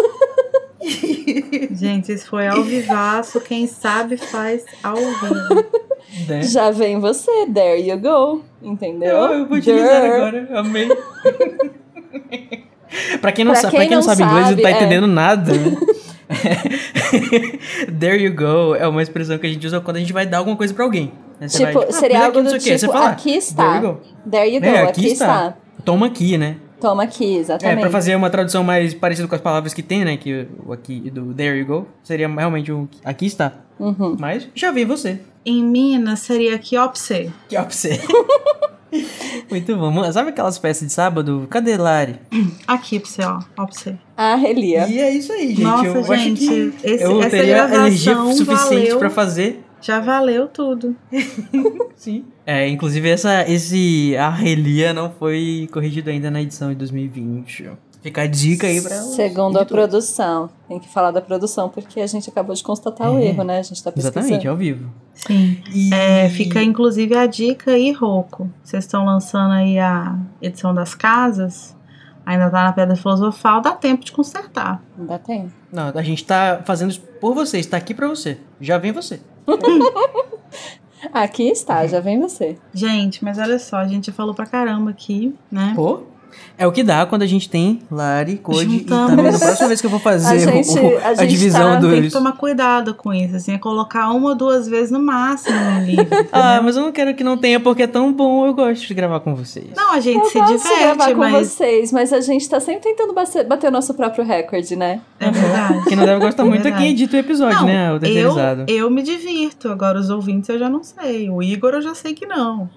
Gente, 1.70 2.12
isso 2.12 2.26
foi 2.28 2.46
ao 2.48 2.62
vivaço. 2.62 3.40
Quem 3.40 3.66
sabe 3.66 4.16
faz 4.16 4.64
ao 4.82 4.96
vivo. 4.96 5.64
Né? 6.28 6.42
Já 6.42 6.70
vem 6.70 7.00
você, 7.00 7.46
there 7.46 7.80
you 7.80 7.98
go. 7.98 8.42
Entendeu? 8.62 9.16
Eu, 9.16 9.32
eu 9.38 9.46
vou 9.46 9.56
utilizar 9.56 10.02
There. 10.02 10.14
agora, 10.14 10.48
amei. 10.60 10.88
pra 13.20 13.32
quem 13.32 13.44
não, 13.44 13.52
Pra 13.52 13.60
sabe, 13.62 13.70
quem 13.70 13.80
pra 13.80 13.88
quem 13.88 13.96
não 13.96 13.96
não 13.96 14.02
sabe 14.02 14.22
inglês, 14.22 14.40
não 14.42 14.50
sabe, 14.50 14.62
tá 14.62 14.68
é. 14.68 14.72
entendendo 14.72 15.06
nada. 15.06 15.52
There 17.98 18.22
you 18.22 18.34
go 18.34 18.74
é 18.74 18.86
uma 18.86 19.02
expressão 19.02 19.38
que 19.38 19.46
a 19.46 19.50
gente 19.50 19.66
usa 19.66 19.80
quando 19.80 19.96
a 19.96 20.00
gente 20.00 20.12
vai 20.12 20.26
dar 20.26 20.38
alguma 20.38 20.56
coisa 20.56 20.72
pra 20.74 20.84
alguém. 20.84 21.12
né? 21.40 21.48
Tipo, 21.48 21.72
vai, 21.72 21.88
"Ah, 21.88 21.92
seria 21.92 22.24
algo 22.24 22.30
aqui, 22.30 22.36
não 22.38 22.44
do 22.44 22.50
sei 22.50 22.58
o 22.58 22.62
quê." 22.62 22.78
Você 22.78 22.86
tipo, 22.86 22.92
fala, 22.98 23.10
aqui 23.10 23.24
There 23.24 23.38
está. 23.38 23.76
you 23.76 23.82
go. 23.82 24.00
There 24.30 24.54
you 24.54 24.60
go, 24.60 24.66
É, 24.66 24.82
aqui, 24.82 25.06
está. 25.08 25.56
Toma 25.84 26.06
aqui, 26.06 26.38
né? 26.38 26.56
Toma 26.80 27.02
aqui, 27.04 27.36
É, 27.36 27.38
exatamente. 27.40 27.80
pra 27.80 27.90
fazer 27.90 28.14
uma 28.14 28.28
tradução 28.30 28.62
mais 28.62 28.92
parecida 28.94 29.26
com 29.26 29.34
as 29.34 29.40
palavras 29.40 29.72
que 29.72 29.82
tem, 29.82 30.04
né? 30.04 30.16
Que 30.16 30.46
o 30.66 30.72
aqui 30.72 31.10
do 31.10 31.32
There 31.34 31.58
you 31.58 31.66
go 31.66 31.86
seria 32.02 32.28
realmente 32.28 32.70
o 32.72 32.88
aqui 33.04 33.26
está. 33.26 33.52
Uhum. 33.78 34.16
Mas 34.18 34.48
já 34.54 34.70
vi 34.70 34.84
você. 34.84 35.18
Em 35.46 35.62
Minas 35.62 36.20
seria 36.20 36.54
aqui. 36.54 36.70
Que 36.70 36.76
ó 37.56 37.62
pra 37.62 37.70
você. 37.70 38.00
Muito 39.50 39.76
bom. 39.76 40.12
Sabe 40.12 40.30
aquelas 40.30 40.58
festas 40.58 40.88
de 40.88 40.92
sábado? 40.94 41.46
Cadê 41.50 41.76
Lari? 41.76 42.16
Aqui 42.66 42.98
pra 43.00 43.08
você, 43.10 43.22
ó. 43.22 43.38
Ó, 43.56 43.66
pra 43.66 43.74
você. 43.74 43.96
Ah, 44.16 44.34
Relia. 44.36 44.86
E 44.88 44.98
é 45.00 45.10
isso 45.12 45.32
aí, 45.32 45.48
gente. 45.48 45.62
Nossa, 45.62 45.86
eu 45.86 46.00
acho 46.00 46.14
gente, 46.16 46.46
que 46.46 46.72
esse- 46.88 47.04
eu 47.04 47.20
essa 47.20 47.30
teria 47.30 47.64
energia 47.64 48.14
suficiente 48.16 48.82
valeu. 48.86 48.98
pra 48.98 49.10
fazer. 49.10 49.60
Já 49.80 50.00
valeu 50.00 50.48
tudo. 50.48 50.96
Sim. 51.94 52.24
É, 52.46 52.68
inclusive 52.68 53.08
essa, 53.08 53.48
esse 53.50 54.16
Arrelia 54.16 54.92
não 54.94 55.10
foi 55.10 55.68
corrigido 55.72 56.08
ainda 56.10 56.30
na 56.30 56.40
edição 56.40 56.68
de 56.70 56.74
2020. 56.76 57.70
Fica 58.04 58.20
a 58.20 58.26
dica 58.26 58.66
aí 58.66 58.82
pra. 58.82 58.96
Segundo 58.96 59.58
a 59.58 59.64
produção. 59.64 60.50
Tem 60.68 60.78
que 60.78 60.86
falar 60.90 61.10
da 61.10 61.22
produção, 61.22 61.70
porque 61.70 62.00
a 62.02 62.06
gente 62.06 62.28
acabou 62.28 62.54
de 62.54 62.62
constatar 62.62 63.10
o 63.10 63.18
É. 63.18 63.28
erro, 63.28 63.42
né? 63.44 63.58
A 63.60 63.62
gente 63.62 63.82
tá 63.82 63.90
pesquisando. 63.90 64.18
Exatamente, 64.18 64.46
ao 64.46 64.54
vivo. 64.54 64.92
Sim. 65.14 65.62
E... 65.72 65.88
É, 65.94 66.28
fica 66.28 66.62
inclusive 66.62 67.16
a 67.16 67.24
dica 67.26 67.70
aí, 67.70 67.92
Roco. 67.92 68.50
Vocês 68.62 68.84
estão 68.84 69.06
lançando 69.06 69.52
aí 69.52 69.78
a 69.78 70.18
edição 70.42 70.74
das 70.74 70.94
casas. 70.94 71.74
Ainda 72.26 72.50
tá 72.50 72.64
na 72.64 72.72
Pedra 72.74 72.94
Filosofal, 72.94 73.62
dá 73.62 73.72
tempo 73.72 74.04
de 74.04 74.12
consertar. 74.12 74.82
Não 74.98 75.06
dá 75.06 75.18
tempo. 75.18 75.50
Não, 75.72 75.90
a 75.94 76.02
gente 76.02 76.26
tá 76.26 76.60
fazendo 76.66 76.90
isso 76.90 77.00
por 77.00 77.34
você, 77.34 77.58
está 77.58 77.78
aqui 77.78 77.94
pra 77.94 78.06
você. 78.06 78.38
Já 78.60 78.76
vem 78.76 78.92
você. 78.92 79.18
Aqui 81.12 81.48
está, 81.50 81.86
já 81.86 82.00
vem 82.00 82.18
você. 82.18 82.56
Gente, 82.72 83.22
mas 83.22 83.38
olha 83.38 83.58
só, 83.58 83.76
a 83.76 83.86
gente 83.86 84.06
já 84.06 84.12
falou 84.12 84.34
pra 84.34 84.46
caramba 84.46 84.90
aqui, 84.90 85.34
né? 85.50 85.72
Pô. 85.76 86.02
É 86.56 86.66
o 86.66 86.72
que 86.72 86.82
dá 86.84 87.04
quando 87.04 87.22
a 87.22 87.26
gente 87.26 87.48
tem 87.48 87.80
Lari, 87.90 88.36
Code 88.36 88.76
e 88.76 88.80
também 88.84 89.30
na 89.32 89.38
próxima 89.38 89.66
vez 89.68 89.80
que 89.80 89.86
eu 89.86 89.90
vou 89.90 89.98
fazer 90.00 90.28
A 90.34 90.38
gente- 90.38 90.68
o- 90.78 90.84
o- 90.94 90.98
a 90.98 91.08
a, 91.08 91.14
gente 91.14 91.30
divisão 91.30 91.72
tá- 91.74 91.80
dos. 91.80 91.90
Tem 91.90 92.02
que 92.02 92.10
tomar 92.10 92.32
cuidado 92.32 92.94
com 92.94 93.12
isso, 93.12 93.34
assim, 93.36 93.52
é 93.52 93.58
colocar 93.58 94.10
uma 94.10 94.30
ou 94.30 94.34
duas 94.36 94.68
vezes 94.68 94.90
no 94.90 95.00
máximo 95.00 95.56
no 95.58 95.84
livro. 95.84 96.06
Ah, 96.32 96.60
mas 96.62 96.76
eu 96.76 96.82
não 96.82 96.92
quero 96.92 97.14
que 97.14 97.24
não 97.24 97.36
tenha 97.36 97.58
porque 97.60 97.82
é 97.82 97.86
tão 97.86 98.12
bom. 98.12 98.46
Eu 98.46 98.54
gosto 98.54 98.86
de 98.86 98.94
gravar 98.94 99.20
com 99.20 99.34
vocês. 99.34 99.66
Não, 99.76 99.92
a 99.92 100.00
gente 100.00 100.18
Eu 100.18 100.26
se 100.26 100.38
gosto 100.38 100.52
de 100.56 100.62
gravar 100.62 100.92
diverte, 100.92 101.14
com 101.14 101.20
mas 101.20 101.48
vocês, 101.48 101.92
mas 101.92 102.12
a 102.12 102.20
gente 102.20 102.48
tá 102.48 102.60
sempre 102.60 102.82
tentando 102.82 103.12
bater, 103.12 103.44
bater 103.46 103.68
o 103.68 103.70
nosso 103.70 103.92
próprio 103.94 104.24
recorde, 104.24 104.76
né? 104.76 105.00
é 105.20 105.30
verdade. 105.30 105.84
Quem 105.84 105.96
não 105.96 106.04
deve 106.04 106.20
gostar 106.24 106.42
É 106.42 106.46
muito 106.46 106.68
é 106.68 106.72
quem 106.72 106.90
edita 106.90 107.16
o 107.16 107.20
episódio, 107.20 107.58
Não, 107.60 107.66
né? 107.66 107.92
O 107.92 108.04
eu, 108.04 108.34
eu 108.68 108.90
me 108.90 109.02
divirto, 109.02 109.68
agora 109.68 109.98
os 109.98 110.10
ouvintes 110.10 110.48
eu 110.48 110.58
já 110.58 110.68
não 110.68 110.82
sei. 110.82 111.28
O 111.30 111.42
Igor 111.42 111.74
eu 111.74 111.82
já 111.82 111.94
sei 111.94 112.14
que 112.14 112.26
não. 112.26 112.68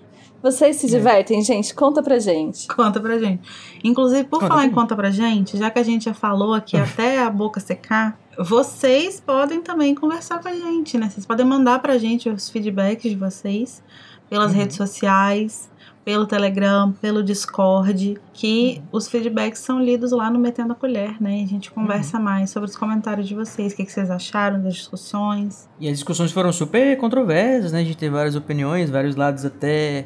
Vocês 0.42 0.76
É. 0.76 0.80
se 0.80 0.88
divertem, 0.88 1.42
gente? 1.42 1.74
Conta 1.74 2.02
pra 2.04 2.20
gente. 2.20 2.68
Conta 2.68 3.00
pra 3.00 3.18
gente. 3.18 3.42
Inclusive, 3.84 4.24
por 4.26 4.40
Conta 4.40 4.48
falar 4.48 4.66
em 4.66 4.72
conta 4.72 4.96
pra 4.96 5.10
gente, 5.10 5.58
já 5.58 5.70
que 5.70 5.80
a 5.80 5.84
gente 5.84 6.06
já 6.06 6.14
falou 6.14 6.54
aqui 6.54 6.78
até 6.78 7.20
a 7.22 7.30
boca 7.30 7.60
secar, 7.60 8.20
vocês 8.38 9.20
podem 9.20 9.62
também 9.62 9.96
conversar 9.96 10.40
com 10.40 10.48
a 10.48 10.54
gente, 10.54 10.98
né? 10.98 11.10
Vocês 11.10 11.26
podem 11.26 11.46
mandar 11.46 11.80
pra 11.80 11.98
gente 11.98 12.30
os 12.30 12.50
feedbacks 12.50 13.10
de 13.10 13.18
vocês 13.18 13.82
pelas 14.30 14.52
Uhum. 14.52 14.58
redes 14.58 14.76
sociais, 14.76 15.70
pelo 16.04 16.26
Telegram, 16.26 16.94
pelo 17.02 17.22
Discord, 17.22 18.18
que 18.34 18.82
os 18.94 19.10
feedbacks 19.10 19.60
são 19.60 19.82
lidos 19.84 20.12
lá 20.14 20.30
no 20.32 20.40
Metendo 20.40 20.72
a 20.72 20.76
Colher, 20.76 21.22
né? 21.22 21.40
E 21.40 21.44
a 21.44 21.48
gente 21.48 21.70
Uhum. 21.70 21.76
conversa 21.84 22.18
mais 22.20 22.50
sobre 22.50 22.70
os 22.70 22.76
comentários 22.78 23.28
de 23.28 23.36
vocês, 23.36 23.74
o 23.74 23.76
que, 23.76 23.84
que 23.86 23.92
vocês 23.92 24.10
acharam 24.10 24.62
das 24.62 24.76
discussões. 24.76 25.68
E 25.80 25.88
as 25.88 25.96
discussões 25.96 26.32
foram 26.32 26.54
super 26.54 26.96
controversas, 26.98 27.72
né? 27.74 27.82
A 27.82 27.84
gente 27.84 27.98
teve 27.98 28.16
várias 28.16 28.36
opiniões, 28.36 28.90
vários 28.90 29.16
lados 29.18 29.44
até. 29.44 30.06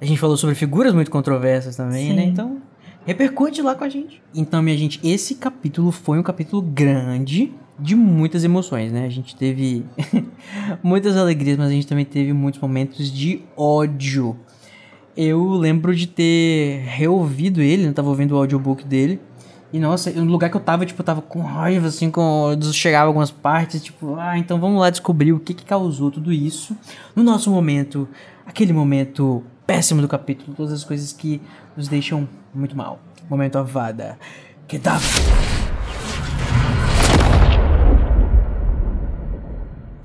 A 0.00 0.04
gente 0.04 0.18
falou 0.20 0.36
sobre 0.36 0.54
figuras 0.54 0.92
muito 0.94 1.10
controversas 1.10 1.76
também, 1.76 2.10
Sim. 2.10 2.16
né? 2.16 2.24
Então, 2.24 2.58
repercute 3.06 3.62
lá 3.62 3.74
com 3.74 3.84
a 3.84 3.88
gente. 3.88 4.22
Então, 4.34 4.62
minha 4.62 4.76
gente, 4.76 5.00
esse 5.02 5.34
capítulo 5.34 5.90
foi 5.90 6.18
um 6.18 6.22
capítulo 6.22 6.60
grande 6.60 7.54
de 7.78 7.94
muitas 7.94 8.44
emoções, 8.44 8.90
né? 8.92 9.06
A 9.06 9.10
gente 9.10 9.36
teve 9.36 9.84
muitas 10.82 11.16
alegrias, 11.16 11.56
mas 11.56 11.68
a 11.68 11.72
gente 11.72 11.86
também 11.86 12.04
teve 12.04 12.32
muitos 12.32 12.60
momentos 12.60 13.10
de 13.10 13.42
ódio. 13.56 14.36
eu 15.16 15.52
lembro 15.52 15.94
de 15.94 16.06
ter 16.06 16.82
reouvido 16.86 17.60
ele, 17.60 17.86
eu 17.86 17.94
tava 17.94 18.08
ouvindo 18.08 18.32
o 18.32 18.38
audiobook 18.38 18.84
dele. 18.84 19.20
E 19.72 19.78
nossa, 19.78 20.10
no 20.10 20.24
lugar 20.24 20.50
que 20.50 20.56
eu 20.56 20.60
tava, 20.60 20.86
tipo, 20.86 21.00
eu 21.00 21.04
tava 21.04 21.20
com 21.20 21.42
raiva, 21.42 21.88
assim, 21.88 22.10
com. 22.10 22.56
Chegava 22.72 23.06
algumas 23.06 23.30
partes, 23.30 23.82
tipo, 23.82 24.16
ah, 24.16 24.38
então 24.38 24.58
vamos 24.58 24.80
lá 24.80 24.88
descobrir 24.88 25.32
o 25.32 25.38
que 25.38 25.52
que 25.52 25.64
causou 25.64 26.10
tudo 26.10 26.32
isso. 26.32 26.76
No 27.14 27.22
nosso 27.22 27.50
momento, 27.50 28.08
aquele 28.46 28.72
momento 28.72 29.44
péssimo 29.66 30.00
do 30.00 30.08
capítulo, 30.08 30.56
todas 30.56 30.72
as 30.72 30.84
coisas 30.84 31.12
que 31.12 31.42
nos 31.76 31.86
deixam 31.86 32.26
muito 32.54 32.74
mal. 32.74 32.98
Momento 33.28 33.58
Avada. 33.58 34.18
Que 34.66 34.78
dá. 34.78 34.98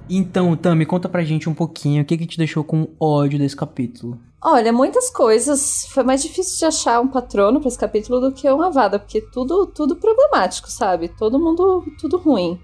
Então, 0.10 0.56
Tami, 0.56 0.86
conta 0.86 1.08
pra 1.10 1.24
gente 1.24 1.50
um 1.50 1.54
pouquinho 1.54 2.02
o 2.04 2.06
que 2.06 2.18
que 2.18 2.26
te 2.26 2.38
deixou 2.38 2.64
com 2.64 2.88
ódio 3.00 3.40
desse 3.40 3.56
capítulo. 3.56 4.20
Olha, 4.42 4.74
muitas 4.74 5.10
coisas. 5.10 5.86
Foi 5.90 6.04
mais 6.04 6.22
difícil 6.22 6.60
de 6.60 6.66
achar 6.66 7.00
um 7.00 7.08
patrono 7.08 7.60
para 7.60 7.70
esse 7.70 7.78
capítulo 7.80 8.20
do 8.20 8.34
que 8.34 8.50
uma 8.50 8.70
vada, 8.70 9.00
porque 9.00 9.22
tudo, 9.22 9.66
tudo 9.68 9.96
problemático, 9.96 10.70
sabe? 10.70 11.08
Todo 11.08 11.40
mundo, 11.40 11.84
tudo 12.00 12.18
ruim. 12.18 12.60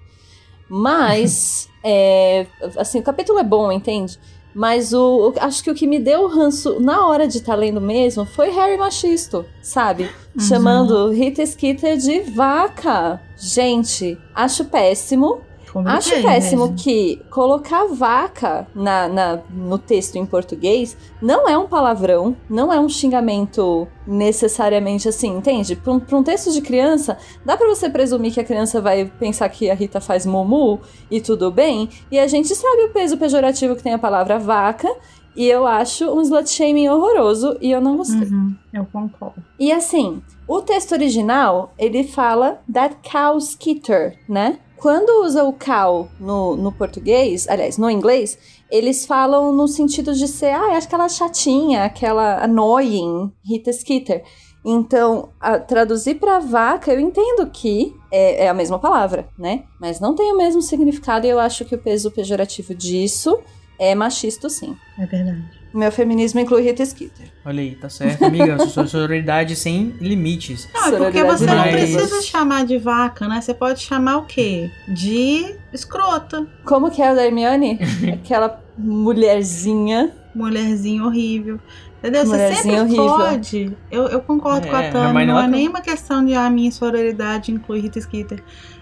Mas, 0.70 1.70
é, 1.84 2.46
assim, 2.78 3.00
o 3.00 3.04
capítulo 3.04 3.40
é 3.40 3.44
bom, 3.44 3.72
entende? 3.72 4.20
Mas 4.54 4.94
o, 4.94 5.30
o- 5.30 5.34
acho 5.40 5.64
que 5.64 5.72
o 5.72 5.76
que 5.76 5.88
me 5.88 6.00
deu 6.00 6.28
ranço 6.28 6.80
na 6.80 7.08
hora 7.08 7.28
de 7.28 7.38
estar 7.38 7.56
lendo 7.56 7.80
mesmo 7.80 8.26
foi 8.26 8.50
Harry 8.50 8.78
Machisto, 8.78 9.46
sabe? 9.62 10.10
Chamando 10.40 11.12
Rita 11.12 11.46
Skeeter 11.46 11.98
de 11.98 12.20
vaca. 12.32 13.22
Gente, 13.38 14.18
acho 14.36 14.66
péssimo. 14.66 15.42
Acho 15.76 16.10
Compliquei 16.10 16.24
péssimo 16.24 16.62
mesmo. 16.64 16.76
que 16.78 17.22
colocar 17.30 17.86
vaca 17.88 18.68
na, 18.74 19.08
na- 19.08 19.40
no 19.54 19.78
texto 19.78 20.16
em 20.16 20.26
português 20.26 20.98
não 21.22 21.48
é 21.48 21.58
um 21.58 21.68
palavrão, 21.68 22.36
não 22.50 22.72
é 22.74 22.80
um 22.80 22.90
xingamento 22.90 23.88
necessariamente 24.08 25.08
assim, 25.10 25.36
entende? 25.38 25.76
Para 25.76 25.94
um, 25.94 26.02
um 26.14 26.24
texto 26.24 26.52
de 26.52 26.62
criança, 26.62 27.18
dá 27.46 27.56
pra 27.58 27.68
você 27.68 27.90
presumir 27.90 28.34
que 28.34 28.40
a 28.40 28.44
criança 28.44 28.80
vai 28.82 29.06
pensar 29.20 29.48
que 29.50 29.70
a 29.70 29.74
Rita 29.74 30.00
faz 30.02 30.26
mumu 30.26 30.80
e 31.10 31.20
tudo 31.22 31.52
bem, 31.52 31.90
e 32.12 32.20
a 32.20 32.28
gente 32.28 32.54
sabe 32.56 32.84
o 32.84 32.90
peso 32.90 33.18
pejorativo 33.18 33.76
que 33.76 33.84
tem 33.84 33.94
a 33.94 34.00
palavra 34.00 34.38
vaca, 34.40 34.90
e 35.36 35.48
eu 35.48 35.66
acho 35.66 36.06
um 36.12 36.22
slut 36.22 36.50
shaming 36.50 36.90
horroroso 36.90 37.56
e 37.62 37.72
eu 37.72 37.80
não 37.80 37.96
gostei. 37.96 38.28
Uhum, 38.28 38.54
eu 38.74 38.86
concordo. 38.92 39.42
E 39.60 39.72
assim, 39.72 40.22
o 40.48 40.60
texto 40.62 40.92
original, 40.92 41.72
ele 41.78 42.04
fala 42.04 42.60
that 42.72 42.98
cow 43.10 43.38
skitter, 43.38 44.18
né? 44.28 44.58
Quando 44.80 45.26
usa 45.26 45.44
o 45.44 45.52
cow 45.52 46.10
no, 46.20 46.56
no 46.56 46.72
português, 46.72 47.48
aliás, 47.50 47.78
no 47.78 47.90
inglês, 47.90 48.38
eles 48.72 49.06
falam 49.06 49.52
no 49.52 49.68
sentido 49.68 50.14
de 50.14 50.28
ser, 50.28 50.54
ah, 50.54 50.74
é 50.74 51.10
chatinha, 51.10 51.84
aquela 51.84 52.44
annoying 52.44 53.32
Rita 53.44 53.74
Skeeter. 53.74 54.24
Então, 54.64 55.30
traduzir 55.68 56.16
pra 56.16 56.40
vaca, 56.40 56.94
eu 56.94 57.00
entendo 57.00 57.50
que 57.52 57.94
é, 58.12 58.46
é 58.46 58.50
a 58.50 58.54
mesma 58.54 58.80
palavra, 58.80 59.28
né? 59.38 59.64
Mas 59.80 60.00
não 60.00 60.16
tem 60.16 60.32
o 60.32 60.38
mesmo 60.38 60.62
significado 60.62 61.26
e 61.26 61.30
eu 61.30 61.40
acho 61.40 61.66
que 61.66 61.76
o 61.76 61.82
peso 61.82 62.12
pejorativo 62.12 62.74
disso 62.74 63.38
é 63.78 63.96
machista, 63.96 64.50
sim. 64.50 64.76
É 64.98 65.06
verdade. 65.06 65.59
Meu 65.74 65.92
feminismo 65.92 66.40
inclui 66.40 66.64
Rita 66.64 66.84
Skeeter. 66.86 67.28
Olha 67.46 67.62
aí, 67.62 67.76
tá 67.76 67.90
certo, 67.90 68.24
amiga. 68.26 68.58
Sua 68.68 68.88
sororidade 68.88 69.56
sem 69.56 69.94
limites. 70.02 70.68
Não, 70.74 70.88
é 70.88 70.98
porque 70.98 71.24
você 71.24 71.46
não 71.46 71.56
mais. 71.58 71.72
precisa 71.76 72.22
chamar 72.24 72.66
de 72.66 72.78
vaca, 72.80 73.28
né? 73.28 73.40
Você 73.40 73.54
pode 73.54 73.80
chamar 73.82 74.18
o 74.18 74.26
quê? 74.26 74.72
De 74.88 75.56
escrota. 75.72 76.48
Como 76.66 76.90
que 76.90 77.02
é 77.02 77.12
o 77.12 77.16
da 77.16 77.26
Hermione? 77.26 77.78
Aquela 78.14 78.60
mulherzinha. 78.78 80.12
Mulherzinha 80.34 81.04
horrível. 81.04 81.60
Entendeu? 82.00 82.22
Você 82.26 82.32
Mulherzinha 82.32 82.78
sempre 82.88 83.00
horrível. 83.00 83.18
pode. 83.18 83.78
Eu, 83.92 84.04
eu 84.08 84.22
concordo 84.22 84.68
É, 84.68 84.70
com 84.70 84.76
a 84.76 84.80
a 84.80 84.92
Tami. 84.92 85.06
Hermione, 85.08 85.28
Não 85.28 85.40
é 85.40 85.42
tá- 85.42 85.48
nenhuma 85.48 85.82
questão 85.82 86.24
de 86.26 86.34
a 86.34 86.50
minha 86.50 86.72
sororidade 86.72 87.52
inclui 87.52 87.80
Rita 87.82 88.00
Skeeter. 88.00 88.42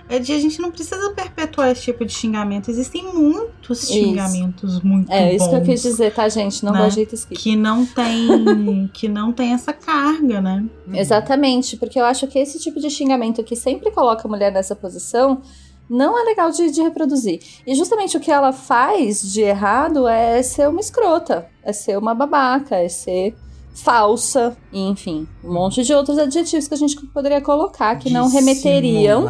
É 0.10 0.20
de 0.20 0.32
a 0.32 0.40
gente 0.40 0.62
não 0.62 0.72
precisa 0.72 1.12
perpetuar 1.12 1.70
esse 1.70 1.82
tipo 1.82 2.06
de 2.06 2.14
xingamento. 2.14 2.72
Existem 2.72 3.04
muitos 3.14 3.84
Isso. 3.84 3.94
xingamentos 3.94 4.82
muito 4.82 5.12
É 5.12 5.34
isso 5.34 5.50
que 5.50 5.56
eu 5.56 5.60
bons 5.60 5.68
quis 5.68 5.82
dizer, 5.82 6.14
tá, 6.14 6.30
gente? 6.30 6.64
Não 6.64 6.72
Né? 6.72 6.80
gosto 6.80 6.98
Rita 6.98 7.18
Skeeter. 7.18 7.44
Que 7.44 7.56
não 7.56 7.86
tem, 7.86 8.90
que 8.94 9.08
não 9.08 9.34
tem 9.34 9.54
essa 9.54 9.74
carga, 9.74 10.40
né? 10.40 10.66
Exatamente, 10.94 11.76
porque 11.76 12.00
eu 12.00 12.06
acho 12.06 12.26
que 12.28 12.40
esse 12.40 12.58
tipo 12.60 12.80
de 12.80 12.90
xingamento 12.90 13.44
que 13.44 13.56
sempre 13.56 13.92
coloca 13.92 14.28
a 14.28 14.32
mulher 14.32 14.52
nessa 14.52 14.76
posição 14.76 15.42
não 15.90 16.20
é 16.20 16.24
legal 16.24 16.52
de, 16.52 16.70
de 16.72 16.82
reproduzir. 16.82 17.40
E 17.66 17.76
justamente 17.76 18.18
o 18.18 18.20
que 18.20 18.32
ela 18.32 18.52
faz 18.52 19.22
de 19.22 19.42
errado 19.42 20.08
é 20.08 20.42
ser 20.42 20.68
uma 20.70 20.80
escrota, 20.80 21.48
é 21.64 21.72
ser 21.72 21.98
uma 21.98 22.14
babaca, 22.14 22.76
é 22.76 22.90
ser 22.90 23.36
falsa, 23.74 24.58
e, 24.74 24.82
enfim, 24.82 25.28
um 25.44 25.54
monte 25.54 25.84
de 25.84 25.94
outros 25.94 26.18
adjetivos 26.18 26.68
que 26.68 26.74
a 26.74 26.78
gente 26.78 26.96
poderia 27.08 27.40
colocar 27.40 27.96
que 27.98 28.10
não 28.10 28.28
remeteriam 28.28 29.26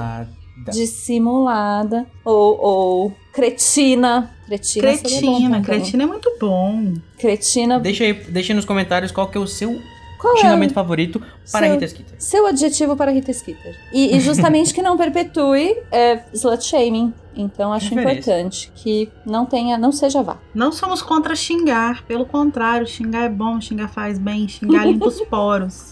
Dissimulada. 0.65 0.71
dissimulada 0.71 2.07
ou, 2.25 2.59
ou 2.61 3.13
cretina. 3.34 4.31
Cretina, 4.47 4.88
bom 4.88 4.97
Cretina, 4.97 5.61
cretina 5.61 6.03
é 6.03 6.05
muito 6.05 6.31
bom. 6.39 6.93
Cretina. 7.19 7.79
Deixa 7.79 8.03
aí, 8.05 8.13
deixa 8.13 8.53
aí 8.53 8.55
nos 8.55 8.65
comentários 8.65 9.11
qual 9.11 9.27
que 9.27 9.38
é 9.38 9.41
o 9.41 9.47
seu 9.47 9.77
Qual 10.19 10.35
é 10.35 10.39
xingamento 10.39 10.73
favorito 10.73 11.21
para 11.51 11.65
Seu- 11.65 11.73
Rita 11.73 11.88
Skeeter. 11.88 12.15
seu 12.17 12.47
adjetivo 12.47 12.95
para 12.95 13.11
Rita 13.11 13.31
Skeeter. 13.34 13.75
E, 13.91 14.15
e 14.15 14.19
justamente 14.21 14.73
que 14.73 14.81
não 14.81 14.95
perpetue 14.97 15.75
é, 15.91 16.23
slut 16.34 16.63
shaming. 16.63 17.13
Então 17.35 17.71
acho 17.73 17.93
Referência. 17.93 18.31
importante 18.41 18.71
que 18.73 19.11
não 19.25 19.45
tenha, 19.45 19.77
não 19.77 19.91
seja 19.91 20.23
vá. 20.23 20.38
Não 20.55 20.71
somos 20.71 21.01
contra 21.03 21.35
xingar, 21.35 22.03
pelo 22.05 22.25
contrário, 22.25 22.88
xingar 22.88 23.25
é 23.25 23.29
bom, 23.29 23.59
xingar 23.61 23.89
faz 23.89 24.17
bem, 24.17 24.47
xingar 24.47 24.85
limpa 24.88 25.07
os 25.07 25.21
poros, 25.21 25.91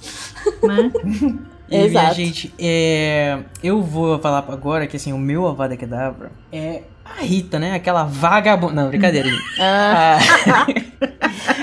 né? 0.64 0.92
E, 1.70 1.90
minha 1.90 2.14
gente, 2.14 2.54
é, 2.60 3.40
eu 3.64 3.82
vou 3.82 4.20
falar 4.20 4.46
agora 4.50 4.86
que 4.88 4.98
assim, 4.98 5.12
o 5.14 5.18
meu 5.18 5.48
Avada 5.48 5.76
Kedavra 5.76 6.32
é 6.52 6.84
a 7.04 7.22
Rita, 7.24 7.58
né? 7.60 7.74
Aquela 7.74 8.04
vagabunda. 8.04 8.74
Não, 8.74 8.90
brincadeira, 8.90 9.28
gente. 9.30 9.44
Ah, 9.60 10.18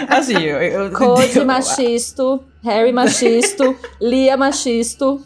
Ah, 0.08 0.16
assim, 0.18 0.36
eu. 0.38 0.58
eu 0.60 0.90
Code 0.92 1.38
eu- 1.38 1.46
machisto, 1.46 2.42
Harry 2.62 2.92
machisto, 2.92 3.76
Lia 4.00 4.36
machisto. 4.36 5.20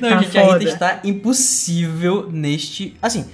Não, 0.00 0.10
Tá 0.10 0.22
gente, 0.22 0.38
a 0.38 0.44
foda. 0.44 0.58
Rita 0.58 0.70
está 0.72 1.00
impossível 1.04 2.28
neste. 2.30 2.96
Assim, 3.02 3.26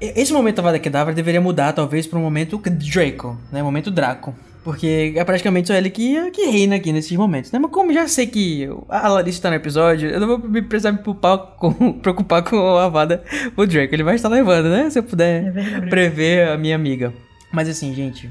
esse 0.00 0.32
momento 0.32 0.58
Avada 0.58 0.78
Kedavra 0.80 1.14
deveria 1.14 1.40
mudar, 1.40 1.72
talvez, 1.72 2.06
para 2.08 2.18
um 2.18 2.22
momento 2.22 2.58
Draco, 2.58 3.38
né? 3.52 3.62
Momento 3.62 3.90
Draco. 3.90 4.34
Porque 4.64 5.12
é 5.16 5.24
praticamente 5.24 5.66
só 5.68 5.74
ele 5.74 5.90
que, 5.90 6.30
que 6.30 6.46
reina 6.46 6.76
aqui 6.76 6.92
nesses 6.92 7.16
momentos, 7.16 7.50
né? 7.50 7.58
Mas 7.58 7.70
como 7.72 7.92
já 7.92 8.06
sei 8.06 8.28
que 8.28 8.68
a 8.88 9.08
Larissa 9.08 9.42
tá 9.42 9.50
no 9.50 9.56
episódio, 9.56 10.08
eu 10.08 10.20
não 10.20 10.28
vou 10.28 10.38
me 10.38 10.62
precisar 10.62 10.92
me 10.92 10.98
preocupar 10.98 11.36
com, 11.56 11.92
preocupar 11.98 12.42
com 12.44 12.56
a 12.76 12.84
Avada 12.84 13.24
o 13.56 13.66
Draco. 13.66 13.92
Ele 13.92 14.04
vai 14.04 14.14
estar 14.14 14.28
levando, 14.28 14.68
né? 14.68 14.88
Se 14.88 15.00
eu 15.00 15.02
puder 15.02 15.52
É 15.56 15.80
prever 15.88 16.48
a 16.48 16.56
minha 16.56 16.76
amiga. 16.76 17.12
Mas 17.50 17.68
assim, 17.68 17.92
gente, 17.92 18.30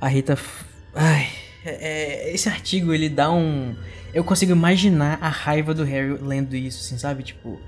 a 0.00 0.06
Rita. 0.06 0.38
Ai, 0.94 1.26
é- 1.64 2.28
é- 2.28 2.34
esse 2.34 2.48
artigo 2.48 2.94
ele 2.94 3.08
dá 3.08 3.30
um. 3.32 3.74
Eu 4.14 4.22
consigo 4.22 4.52
imaginar 4.52 5.18
a 5.20 5.28
raiva 5.28 5.74
do 5.74 5.82
Harry 5.84 6.16
lendo 6.22 6.54
isso, 6.54 6.80
assim, 6.84 6.98
sabe? 6.98 7.22
Tipo, 7.24 7.58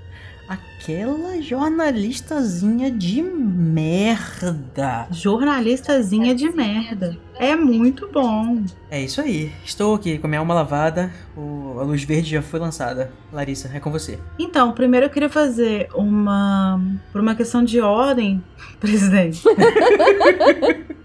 aquela 0.47 1.41
jornalistazinha 1.41 2.91
de 2.91 3.21
merda. 3.21 5.07
Jornalistazinha 5.11 6.33
de 6.35 6.49
merda. 6.49 7.17
É 7.37 7.55
muito 7.55 8.07
bom. 8.11 8.63
É 8.89 9.01
isso 9.01 9.19
aí. 9.21 9.51
Estou 9.65 9.95
aqui 9.95 10.17
com 10.17 10.27
a 10.27 10.29
minha 10.29 10.39
alma 10.39 10.53
lavada. 10.53 11.11
o- 11.35 11.79
a 11.79 11.83
luz 11.83 12.03
verde 12.03 12.29
já 12.31 12.41
foi 12.41 12.59
lançada. 12.59 13.11
Larissa, 13.33 13.69
é 13.73 13.79
com 13.79 13.91
você. 13.91 14.17
Então, 14.39 14.71
primeiro 14.71 15.07
eu 15.07 15.09
queria 15.09 15.29
fazer 15.29 15.89
uma. 15.93 16.79
Por 17.11 17.19
uma 17.19 17.35
questão 17.35 17.63
de 17.63 17.81
ordem, 17.81 18.41
presidente. 18.79 19.43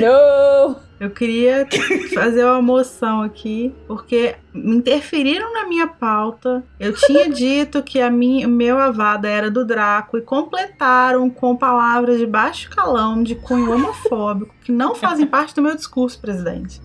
No! 0.00 0.87
Eu 1.00 1.10
queria 1.10 1.66
fazer 2.12 2.44
uma 2.44 2.60
moção 2.60 3.22
aqui, 3.22 3.72
porque 3.86 4.34
interferiram 4.54 5.52
na 5.52 5.66
minha 5.66 5.86
pauta. 5.86 6.64
Eu 6.78 6.92
tinha 6.92 7.28
dito 7.30 7.82
que 7.82 8.00
a 8.00 8.10
minha, 8.10 8.48
o 8.48 8.50
meu 8.50 8.78
avada 8.78 9.28
era 9.28 9.50
do 9.50 9.64
Draco 9.64 10.18
e 10.18 10.22
completaram 10.22 11.30
com 11.30 11.56
palavras 11.56 12.18
de 12.18 12.26
baixo 12.26 12.68
calão, 12.70 13.22
de 13.22 13.34
cunho 13.36 13.72
homofóbico, 13.72 14.54
que 14.64 14.72
não 14.72 14.94
fazem 14.94 15.26
parte 15.26 15.54
do 15.54 15.62
meu 15.62 15.76
discurso, 15.76 16.20
presidente. 16.20 16.80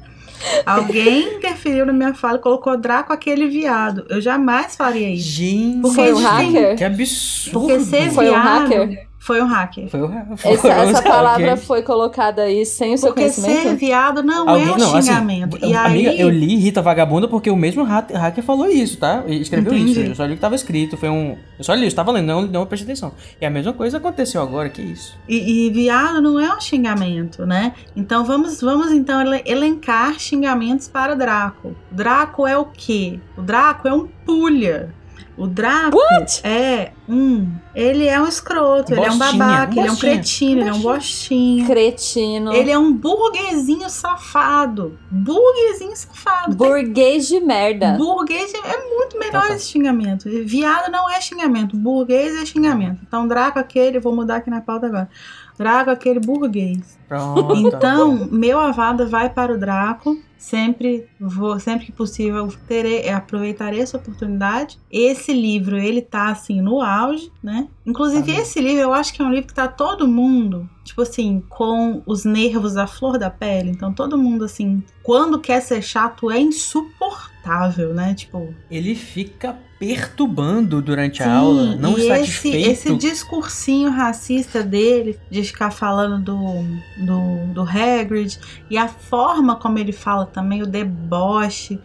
Alguém 0.66 1.38
interferiu 1.38 1.86
na 1.86 1.94
minha 1.94 2.14
fala 2.14 2.38
e 2.38 2.42
colocou 2.42 2.78
Draco 2.78 3.14
aquele 3.14 3.48
viado. 3.48 4.06
Eu 4.10 4.20
jamais 4.22 4.76
faria 4.76 5.10
isso. 5.10 5.30
Gente, 5.30 5.82
Porque 5.82 5.96
Foi 5.96 6.14
um 6.14 6.18
hacker? 6.18 6.78
que 6.78 6.84
absurdo. 6.84 7.60
Porque 7.60 7.80
ser 7.80 8.12
Foi 8.12 8.30
um 8.30 8.32
viado 8.32 8.70
hacker? 8.70 9.08
Foi 9.24 9.42
um 9.42 9.46
hacker. 9.46 9.88
Foi 9.88 10.02
o 10.02 10.12
Essa, 10.44 10.68
essa 10.68 11.02
palavra 11.02 11.56
foi 11.56 11.82
colocada 11.82 12.42
aí 12.42 12.66
sem 12.66 12.94
o 12.94 12.98
seu 12.98 13.08
Porque 13.14 13.22
conhecimento? 13.22 13.62
ser 13.62 13.76
viado 13.76 14.22
não 14.22 14.50
Alguém- 14.50 14.68
é 14.68 14.72
um 14.74 14.78
não, 14.78 14.96
assim, 14.98 15.08
xingamento. 15.08 15.58
e 15.66 15.74
amiga, 15.74 16.10
aí, 16.10 16.20
eu 16.20 16.30
li 16.30 16.58
Rita 16.58 16.82
Vagabunda 16.82 17.26
porque 17.30 17.50
o 17.50 17.56
mesmo 17.56 17.84
ha- 17.86 18.06
hacker 18.14 18.44
falou 18.44 18.68
isso, 18.68 18.98
tá? 18.98 19.24
Ele 19.26 19.40
escreveu 19.42 19.74
Entendi. 19.74 19.92
isso. 19.92 20.00
Eu 20.02 20.16
só 20.16 20.26
li 20.26 20.34
o 20.34 20.36
que 20.36 20.42
tava 20.42 20.56
escrito. 20.56 20.98
Foi 20.98 21.08
um. 21.08 21.38
Eu 21.58 21.64
só 21.64 21.74
li, 21.74 21.84
eu 21.84 21.88
estava 21.88 22.12
lendo, 22.12 22.26
não, 22.28 22.42
não 22.42 22.66
prestei 22.66 22.92
atenção. 22.92 23.14
E 23.40 23.46
a 23.46 23.50
mesma 23.50 23.72
coisa 23.72 23.96
aconteceu 23.96 24.42
agora, 24.42 24.68
que 24.68 24.82
isso. 24.82 25.18
E, 25.30 25.68
e 25.68 25.70
viado 25.70 26.22
não 26.22 26.38
é 26.38 26.54
um 26.54 26.60
xingamento, 26.60 27.46
né? 27.46 27.72
Então 27.96 28.26
vamos, 28.26 28.60
vamos 28.60 28.92
então 28.92 29.22
ele- 29.22 29.42
elencar 29.46 30.20
xingamentos 30.20 30.90
para 30.90 31.16
Draco. 31.16 31.74
Draco 31.90 32.46
é 32.46 32.58
o 32.58 32.66
quê? 32.66 33.22
O 33.38 33.42
Draco 33.42 33.88
é 33.88 33.94
um 33.94 34.06
pulha. 34.26 34.94
O 35.36 35.48
Draco 35.48 35.98
é 36.44 36.92
um. 37.10 37.52
Ele 37.74 38.06
é 38.06 38.22
um 38.22 38.28
escroto, 38.28 38.94
ele 38.94 39.02
é 39.02 39.12
um 39.12 39.18
Bostinha, 39.18 39.44
babaca, 39.44 39.74
um 39.74 39.80
ele 39.80 39.80
é 39.80 39.84
um 39.84 39.88
bostinha, 39.88 40.14
cretino, 40.14 40.62
ele 40.62 40.70
é 40.70 40.74
um 40.74 40.80
bostinho. 40.82 41.66
Cretino. 41.66 42.54
Ele 42.54 42.72
é 42.72 42.78
um 42.78 42.94
burguesinho 42.94 43.90
safado. 43.90 44.98
Burguesinho 45.10 45.96
safado. 45.96 46.56
Burguês 46.56 47.28
de 47.28 47.40
merda. 47.40 47.96
Burguês 47.98 48.54
é 48.54 48.90
muito 48.90 49.18
melhor 49.18 49.42
Tá, 49.42 49.48
tá. 49.48 49.56
esse 49.56 49.66
xingamento. 49.66 50.30
Viado 50.46 50.92
não 50.92 51.10
é 51.10 51.20
xingamento. 51.20 51.76
Burguês 51.76 52.40
é 52.40 52.46
xingamento. 52.46 53.02
Então, 53.08 53.28
Draco 53.28 53.58
aquele, 53.58 54.00
vou 54.00 54.16
mudar 54.16 54.36
aqui 54.36 54.52
na 54.52 54.62
pauta 54.62 54.86
agora. 54.86 55.10
Draco 55.58 55.90
aquele 55.90 56.20
burguês. 56.20 56.98
Pronto. 57.08 57.56
Então, 57.56 58.28
meu 58.32 58.60
avada 58.60 59.06
vai 59.06 59.30
para 59.30 59.54
o 59.54 59.58
Draco. 59.58 60.18
Sempre 60.38 61.08
vou, 61.18 61.58
sempre 61.58 61.86
que 61.86 61.92
possível, 61.94 62.50
terei, 62.68 63.08
aproveitarei 63.10 63.80
essa 63.80 63.96
oportunidade. 63.96 64.78
Esse 64.92 65.32
livro, 65.32 65.78
ele 65.78 66.02
tá 66.02 66.30
assim 66.30 66.60
no 66.60 66.82
auge, 66.82 67.32
né? 67.42 67.68
Inclusive, 67.86 68.34
Tá 68.34 68.42
esse 68.42 68.60
livro 68.60 68.82
eu 68.82 68.94
acho 68.94 69.14
que 69.14 69.22
é 69.22 69.26
um 69.26 69.32
livro 69.32 69.48
que 69.48 69.54
tá 69.54 69.70
todo 69.70 70.06
mundo, 70.06 70.70
tipo 70.84 71.02
assim, 71.02 71.42
com 71.48 72.02
os 72.06 72.26
nervos 72.26 72.76
à 72.76 72.86
flor 72.86 73.18
da 73.18 73.30
pele. 73.30 73.72
Então, 73.72 73.94
todo 73.94 74.18
mundo, 74.18 74.44
assim, 74.44 74.84
quando 75.02 75.40
quer 75.40 75.62
ser 75.62 75.82
chato, 75.82 76.30
é 76.30 76.40
insuportável, 76.40 77.94
né? 77.94 78.14
Tipo, 78.14 78.54
Ele 78.70 78.96
fica 78.96 79.58
perturbando 79.88 80.82
durante 80.82 81.22
a 81.22 81.26
Sim, 81.26 81.32
aula, 81.32 81.76
não 81.76 81.98
e 81.98 82.08
satisfeito. 82.08 82.58
Esse, 82.70 82.88
esse 82.90 82.96
discursinho 82.98 83.90
racista 83.90 84.64
dele, 84.64 85.20
de 85.30 85.44
ficar 85.44 85.72
falando 85.72 86.24
do, 86.24 87.06
do, 87.06 87.54
do 87.54 87.62
Hagrid, 87.62 88.40
e 88.70 88.78
a 88.78 88.88
forma 88.88 89.56
como 89.56 89.78
ele 89.80 89.92
fala 89.92 90.26
também, 90.26 90.62
o 90.62 90.68
deboche. 90.68 91.80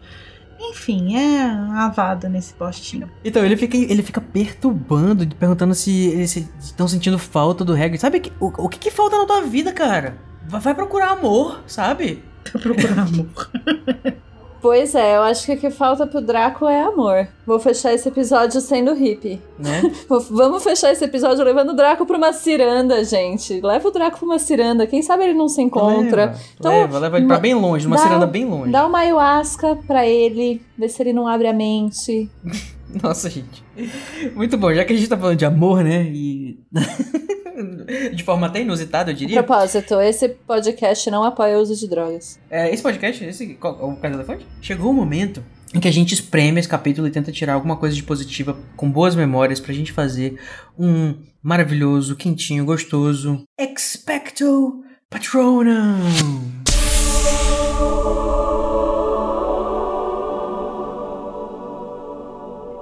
Enfim, 0.61 1.17
é 1.17 1.45
avada 1.77 2.29
nesse 2.29 2.53
postinho. 2.53 3.09
Então, 3.25 3.45
ele 3.45 3.57
fica, 3.57 3.77
ele 3.77 4.03
fica 4.03 4.21
perturbando, 4.21 5.25
perguntando 5.37 5.73
se 5.73 6.09
eles 6.09 6.37
estão 6.61 6.89
sentindo 6.89 7.17
falta 7.17 7.65
do 7.65 7.73
Hagrid. 7.75 7.99
Sabe 7.99 8.19
que- 8.19 8.33
o, 8.41 8.47
o 8.65 8.69
que, 8.69 8.77
que 8.79 8.91
falta 8.91 9.17
na 9.17 9.25
tua 9.25 9.43
vida, 9.43 9.73
cara? 9.73 10.19
Vai, 10.49 10.61
vai 10.61 10.75
procurar 10.75 11.13
amor, 11.13 11.61
sabe? 11.67 12.25
Pra 12.51 12.61
procurar 12.61 13.03
amor. 13.03 13.51
Pois 14.61 14.95
é, 14.95 15.17
eu 15.17 15.23
acho 15.23 15.47
que 15.47 15.53
o 15.53 15.57
que 15.57 15.71
falta 15.71 16.07
pro 16.07 16.21
Draco 16.21 16.67
é 16.67 16.83
amor. 16.83 17.29
Vou 17.47 17.61
fechar 17.61 17.93
esse 17.95 18.09
episódio 18.09 18.61
sendo 18.61 18.93
hippie. 18.93 19.41
Né? 19.59 19.83
Vamos 20.31 20.65
fechar 20.65 20.91
esse 20.93 21.05
episódio 21.05 21.45
levando 21.45 21.71
o 21.71 21.75
Draco 21.77 22.05
pra 22.05 22.17
uma 22.17 22.33
ciranda, 22.33 23.05
gente. 23.05 23.61
Leva 23.61 23.87
o 23.89 23.91
Draco 23.93 24.19
pra 24.19 24.27
uma 24.27 24.39
ciranda. 24.39 24.87
Quem 24.87 25.01
sabe 25.01 25.25
ele 25.25 25.35
não 25.35 25.49
se 25.49 25.63
encontra. 25.63 26.27
Leva, 26.27 26.39
Então, 26.59 26.71
leva, 26.73 26.99
leva 26.99 27.17
ele 27.19 27.27
pra 27.27 27.39
bem 27.39 27.55
longe, 27.55 27.85
numa 27.87 27.97
dá- 27.97 28.03
ciranda 28.03 28.27
bem 28.27 28.45
longe. 28.45 28.73
Dá 28.73 28.87
uma 28.87 28.99
ayahuasca 28.99 29.79
pra 29.87 30.07
ele, 30.07 30.61
ver 30.77 30.89
se 30.89 31.03
ele 31.03 31.13
não 31.13 31.29
abre 31.29 31.47
a 31.47 31.53
mente. 31.53 32.29
Nossa, 33.03 33.29
gente. 33.31 33.63
Muito 34.35 34.57
bom, 34.57 34.73
já 34.73 34.85
que 34.85 34.93
a 34.93 34.97
gente 34.97 35.09
tá 35.09 35.17
falando 35.17 35.37
de 35.37 35.45
amor, 35.45 35.85
né? 35.85 36.03
E. 36.05 36.59
de 38.09 38.23
forma 38.23 38.47
até 38.47 38.61
inusitada, 38.61 39.11
eu 39.11 39.15
diria. 39.15 39.43
Propósito, 39.43 40.01
esse 40.01 40.29
podcast 40.29 41.11
não 41.11 41.25
apoia 41.25 41.59
o 41.59 41.63
uso 41.63 41.75
de 41.75 41.89
drogas. 41.89 42.39
É, 42.51 42.73
esse 42.73 42.83
podcast, 42.83 43.25
esse, 43.25 43.55
qual, 43.55 43.75
o 43.89 43.97
Casa 43.97 44.17
da 44.17 44.25
Fonte? 44.25 44.47
Chegou 44.61 44.91
o 44.91 44.95
momento 44.95 45.43
em 45.75 45.81
que 45.81 45.89
a 45.89 45.93
gente 45.93 46.15
espreme 46.15 46.59
esse 46.59 46.69
capítulo 46.69 47.07
e 47.07 47.11
tenta 47.11 47.31
tirar 47.31 47.55
alguma 47.55 47.77
coisa 47.77 47.95
de 47.95 48.03
positiva 48.03 48.57
com 48.77 48.91
boas 48.91 49.15
memórias 49.15 49.61
pra 49.61 49.75
gente 49.75 49.93
fazer 49.93 50.39
um 50.79 51.15
maravilhoso, 51.43 52.17
quentinho, 52.17 52.65
gostoso 52.65 53.43
Expecto 53.59 54.83
Patronum. 55.11 55.99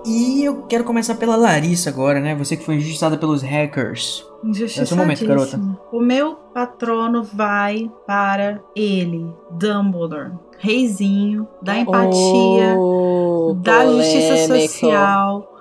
E 0.07 0.45
eu 0.45 0.63
quero 0.69 0.85
começar 0.85 1.17
pela 1.17 1.35
Larissa 1.35 1.91
agora, 1.91 2.21
né? 2.21 2.35
Você 2.37 2.57
que 2.57 2.65
foi 2.65 2.77
injustiçada 2.77 3.17
pelos 3.19 3.43
hackers. 3.43 4.25
Esse 4.55 4.81
é 4.93 4.95
o 4.95 4.97
momento, 4.97 5.27
garota. 5.27 5.61
O 5.91 5.99
meu 6.01 6.35
patrono 6.55 7.25
vai 7.25 7.91
para 8.07 8.61
ele, 8.75 9.27
Dumbledore. 9.51 10.31
Reizinho, 10.59 11.47
da 11.61 11.77
empatia, 11.79 12.77
Oh, 12.79 13.55
da 13.59 13.85
justiça 13.85 14.47
social, 14.47 15.53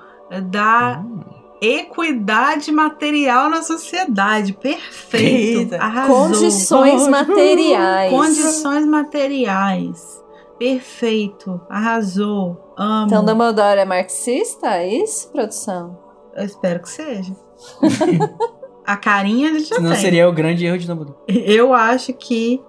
da 0.44 1.02
Hum. 1.04 1.20
equidade 1.60 2.72
material 2.72 3.50
na 3.50 3.62
sociedade. 3.64 4.54
Perfeito. 4.54 5.74
Arrasou. 5.76 6.16
Condições 6.28 7.08
materiais. 7.08 8.12
Condições 8.12 8.86
materiais. 8.86 10.24
Perfeito. 10.60 11.60
Arrasou. 11.70 12.74
Amo. 12.78 13.08
Então 13.08 13.24
Dumbledore 13.26 13.80
é 13.80 13.86
marxista? 13.86 14.68
É 14.78 14.88
isso, 15.04 15.30
produção? 15.32 15.98
Eu 16.36 16.46
espero 16.46 16.82
que 16.82 16.90
seja. 16.90 17.34
A 18.86 18.96
carinha 18.96 19.48
ele 19.50 19.60
já 19.62 19.76
Senão 19.76 19.92
tem. 19.92 20.00
seria 20.00 20.30
o 20.30 20.32
grande 20.34 20.66
erro 20.66 20.78
de 20.78 20.86
Dumbledore. 20.86 21.18
Eu 21.28 21.74
acho 21.74 22.14
que 22.14 22.62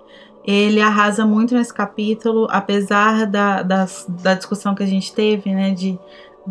ele 0.44 0.80
arrasa 0.80 1.26
muito 1.26 1.54
nesse 1.54 1.74
capítulo, 1.74 2.46
apesar 2.50 3.26
da, 3.26 3.62
das- 3.62 4.06
da 4.08 4.32
discussão 4.34 4.74
que 4.74 4.82
a 4.82 4.86
gente 4.86 5.12
teve, 5.12 5.52
né? 5.54 5.72
De 5.72 5.98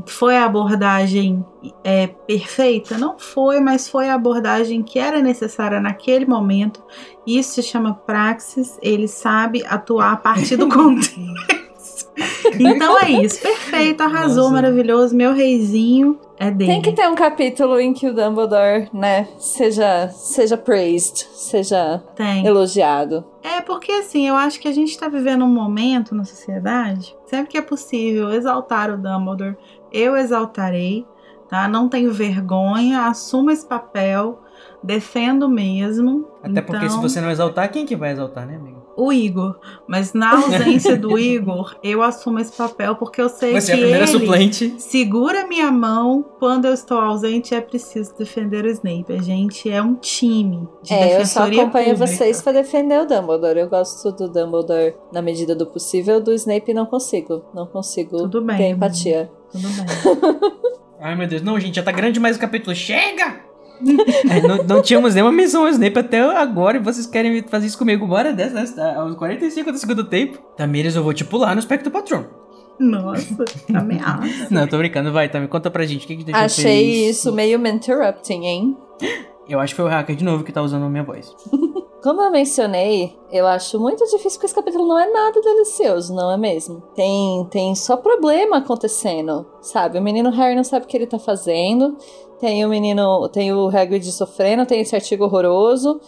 foi 0.06 0.36
a 0.38 0.46
abordagem 0.46 1.46
é, 1.84 2.08
perfeita? 2.08 2.98
Não 2.98 3.18
foi, 3.18 3.60
mas 3.60 3.88
foi 3.88 4.10
a 4.10 4.16
abordagem 4.16 4.84
que 4.84 5.00
era 5.00 5.22
necessária 5.22 5.80
naquele 5.80 6.26
momento. 6.26 6.84
Isso 7.26 7.54
se 7.54 7.64
chama 7.64 7.94
praxis, 7.94 8.78
ele 8.82 9.08
sabe 9.08 9.64
atuar 9.66 10.14
a 10.14 10.18
partir 10.18 10.58
do 10.58 10.68
contexto. 10.70 11.46
Então 12.60 13.00
é 13.00 13.10
isso, 13.10 13.42
perfeito, 13.42 14.02
arrasou, 14.02 14.44
Nossa. 14.44 14.56
maravilhoso. 14.56 15.16
Meu 15.16 15.34
reizinho 15.34 16.20
é 16.38 16.52
dele. 16.52 16.72
Tem 16.72 16.82
que 16.82 16.92
ter 16.92 17.08
um 17.08 17.16
capítulo 17.16 17.80
em 17.80 17.94
que 17.94 18.08
o 18.08 18.14
Dumbledore, 18.14 18.90
né, 18.94 19.28
seja, 19.38 20.10
seja 20.10 20.58
praised, 20.58 21.28
seja 21.34 22.02
Tem. 22.16 22.46
elogiado. 22.46 23.26
É 23.44 23.62
porque 23.62 23.92
assim, 23.92 24.28
eu 24.28 24.36
acho 24.36 24.60
que 24.60 24.68
a 24.68 24.72
gente 24.72 24.98
tá 24.98 25.08
vivendo 25.08 25.46
um 25.46 25.54
momento 25.54 26.16
na 26.16 26.24
sociedade, 26.24 27.16
sempre 27.26 27.52
que 27.52 27.58
é 27.58 27.62
possível 27.62 28.32
exaltar 28.32 28.90
o 28.92 28.98
Dumbledore, 28.98 29.58
eu 29.96 30.16
exaltarei, 30.18 31.06
tá? 31.50 31.68
Não 31.68 31.88
tenho 31.90 32.14
vergonha, 32.14 33.08
assumo 33.08 33.50
esse 33.52 33.66
papel, 33.66 34.42
defendo 34.84 35.50
mesmo. 35.50 36.28
Até 36.44 36.62
porque 36.62 36.90
se 36.90 36.98
Então, 36.98 37.02
você 37.10 37.22
não 37.22 37.32
exaltar, 37.32 37.72
quem 37.72 37.86
que 37.86 37.96
vai 37.96 38.12
exaltar, 38.12 38.46
né, 38.46 38.56
amigo? 38.56 38.85
O 38.98 39.12
Igor. 39.12 39.60
Mas 39.88 40.14
na 40.14 40.38
ausência 40.38 40.96
do 40.96 41.18
Igor, 41.20 41.76
eu 41.84 42.02
assumo 42.02 42.40
esse 42.40 42.56
papel 42.56 42.96
porque 42.96 43.22
eu 43.22 43.28
sei 43.30 43.52
Você 43.60 43.74
é 43.74 43.76
que 43.76 43.82
a 43.82 43.86
primeira 43.86 44.06
ele 44.06 44.20
suplente. 44.20 44.76
segura 44.78 45.46
minha 45.48 45.72
mão 45.72 46.24
quando 46.40 46.66
eu 46.66 46.74
estou 46.74 46.98
ausente 47.00 47.54
é 47.54 47.60
preciso 47.62 48.16
defender 48.18 48.64
o 48.66 48.70
Snape. 48.70 49.12
A 49.14 49.22
gente 49.22 49.70
é 49.70 49.82
um 49.82 49.96
time 49.96 50.68
de 50.82 50.94
É, 50.94 51.20
eu 51.20 51.26
só 51.26 51.44
acompanho 51.44 51.90
pública. 51.92 52.08
vocês 52.08 52.42
pra 52.42 52.54
defender 52.54 53.02
o 53.02 53.06
Dumbledore. 53.06 53.60
Eu 53.60 53.70
gosto 53.70 54.12
do 54.12 54.30
Dumbledore 54.30 54.96
na 55.12 55.22
medida 55.22 55.54
do 55.56 55.66
possível, 55.66 56.22
do 56.22 56.34
Snape 56.34 56.74
não 56.74 56.86
consigo. 56.86 57.44
Não 57.54 57.66
consigo 57.66 58.18
Tudo 58.18 58.42
bem. 58.42 58.58
ter 58.58 58.70
empatia. 58.70 59.30
Tudo 59.52 59.68
bem. 59.68 60.52
Ai, 61.02 61.16
meu 61.16 61.28
Deus. 61.28 61.42
Não, 61.42 61.60
gente, 61.60 61.76
já 61.76 61.84
tá 61.84 61.92
grande 61.92 62.20
mais 62.20 62.38
o 62.38 62.40
capítulo. 62.40 62.76
Chega! 62.76 63.42
É, 64.30 64.42
não, 64.42 64.58
não 64.64 64.82
tínhamos 64.82 65.14
nenhuma 65.14 65.32
menção 65.32 65.64
ao 65.64 65.70
Snape 65.70 66.00
até 66.00 66.20
agora 66.20 66.78
e 66.78 66.80
vocês 66.80 67.06
querem 67.06 67.44
fazer 67.44 67.68
isso 67.68 67.78
comigo. 67.78 68.08
Bora 68.08 68.34
dessa, 68.34 68.54
né? 68.54 68.66
Tá 68.76 68.96
Aos 69.00 69.16
45 69.16 69.72
do 69.72 69.78
segundo 69.78 70.04
tempo. 70.04 70.40
Tamires, 70.58 70.96
eu 70.96 71.04
vou 71.04 71.14
te 71.14 71.24
pular 71.24 71.54
no 71.54 71.60
espectro 71.60 71.92
patron. 71.92 72.26
Nossa, 72.80 73.46
ameaça. 73.74 74.48
Não, 74.52 74.68
tô 74.68 74.78
brincando. 74.78 75.12
Vai, 75.12 75.30
Tami, 75.30 75.48
conta 75.48 75.72
pra 75.72 75.86
gente. 75.86 76.06
O 76.06 76.08
que 76.08 76.18
que 76.18 76.24
deixou 76.24 76.44
Achei 76.44 76.64
feliz? 76.64 77.18
isso 77.18 77.32
meio 77.32 77.60
me 77.60 77.72
interrupting, 77.72 78.44
hein? 78.46 78.78
Eu 79.48 79.60
acho 79.60 79.74
que 79.74 79.78
foi 79.78 79.86
o 79.86 79.90
hacker 79.90 80.16
de 80.16 80.24
novo 80.24 80.44
que 80.44 80.52
tá 80.52 80.60
usando 80.60 80.86
a 80.86 80.90
minha 80.90 81.04
voz. 81.04 81.32
Como 82.02 82.22
eu 82.22 82.30
mencionei, 82.30 83.18
eu 83.32 83.48
acho 83.48 83.80
muito 83.80 84.04
difícil 84.06 84.34
porque 84.34 84.46
esse 84.46 84.54
capítulo 84.54 84.88
não 84.88 85.00
é 85.00 85.12
nada 85.12 85.42
delicioso, 85.42 86.14
não 86.14 86.30
é 86.30 86.38
mesmo? 86.38 86.82
Tem, 86.94 87.48
tem 87.50 87.74
só 87.74 87.98
problema 87.98 88.58
acontecendo, 88.58 89.44
sabe? 89.60 89.98
O 89.98 90.04
menino 90.04 90.30
Harry 90.30 90.56
não 90.56 90.64
sabe 90.64 90.86
o 90.86 90.88
que 90.88 90.96
ele 90.96 91.08
tá 91.08 91.18
fazendo, 91.18 91.98
tem 92.40 92.66
o 92.66 92.70
menino, 92.70 93.28
tem 93.30 93.54
o 93.54 93.68
Hagrid 93.68 94.12
sofrendo, 94.12 94.66
tem 94.66 94.82
esse 94.82 94.96
artigo 94.96 95.26
horroroso. 95.26 96.00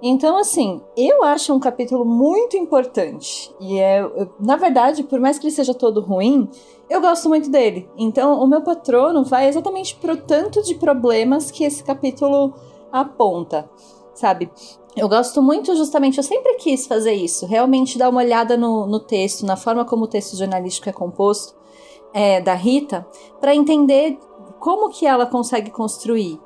Então, 0.00 0.36
assim, 0.36 0.80
eu 0.96 1.24
acho 1.24 1.52
um 1.52 1.58
capítulo 1.58 2.04
muito 2.04 2.56
importante. 2.56 3.52
E 3.60 3.78
é, 3.78 4.08
na 4.38 4.56
verdade, 4.56 5.02
por 5.02 5.18
mais 5.18 5.38
que 5.38 5.46
ele 5.46 5.54
seja 5.54 5.74
todo 5.74 6.00
ruim, 6.00 6.48
eu 6.88 7.00
gosto 7.00 7.28
muito 7.28 7.50
dele. 7.50 7.88
Então, 7.96 8.40
o 8.40 8.46
meu 8.46 8.62
patrono 8.62 9.24
vai 9.24 9.48
exatamente 9.48 9.96
pro 9.96 10.16
tanto 10.16 10.62
de 10.62 10.74
problemas 10.76 11.50
que 11.50 11.64
esse 11.64 11.82
capítulo 11.82 12.54
aponta, 12.92 13.68
sabe? 14.14 14.50
Eu 14.96 15.08
gosto 15.08 15.42
muito, 15.42 15.76
justamente, 15.76 16.18
eu 16.18 16.24
sempre 16.24 16.54
quis 16.54 16.86
fazer 16.86 17.12
isso, 17.12 17.46
realmente 17.46 17.98
dar 17.98 18.08
uma 18.08 18.20
olhada 18.20 18.56
no, 18.56 18.86
no 18.86 18.98
texto, 18.98 19.44
na 19.44 19.56
forma 19.56 19.84
como 19.84 20.04
o 20.04 20.08
texto 20.08 20.36
jornalístico 20.36 20.88
é 20.88 20.92
composto, 20.92 21.54
é, 22.12 22.40
da 22.40 22.54
Rita, 22.54 23.06
para 23.40 23.54
entender 23.54 24.18
como 24.58 24.90
que 24.90 25.06
ela 25.06 25.26
consegue 25.26 25.70
construir 25.70 26.38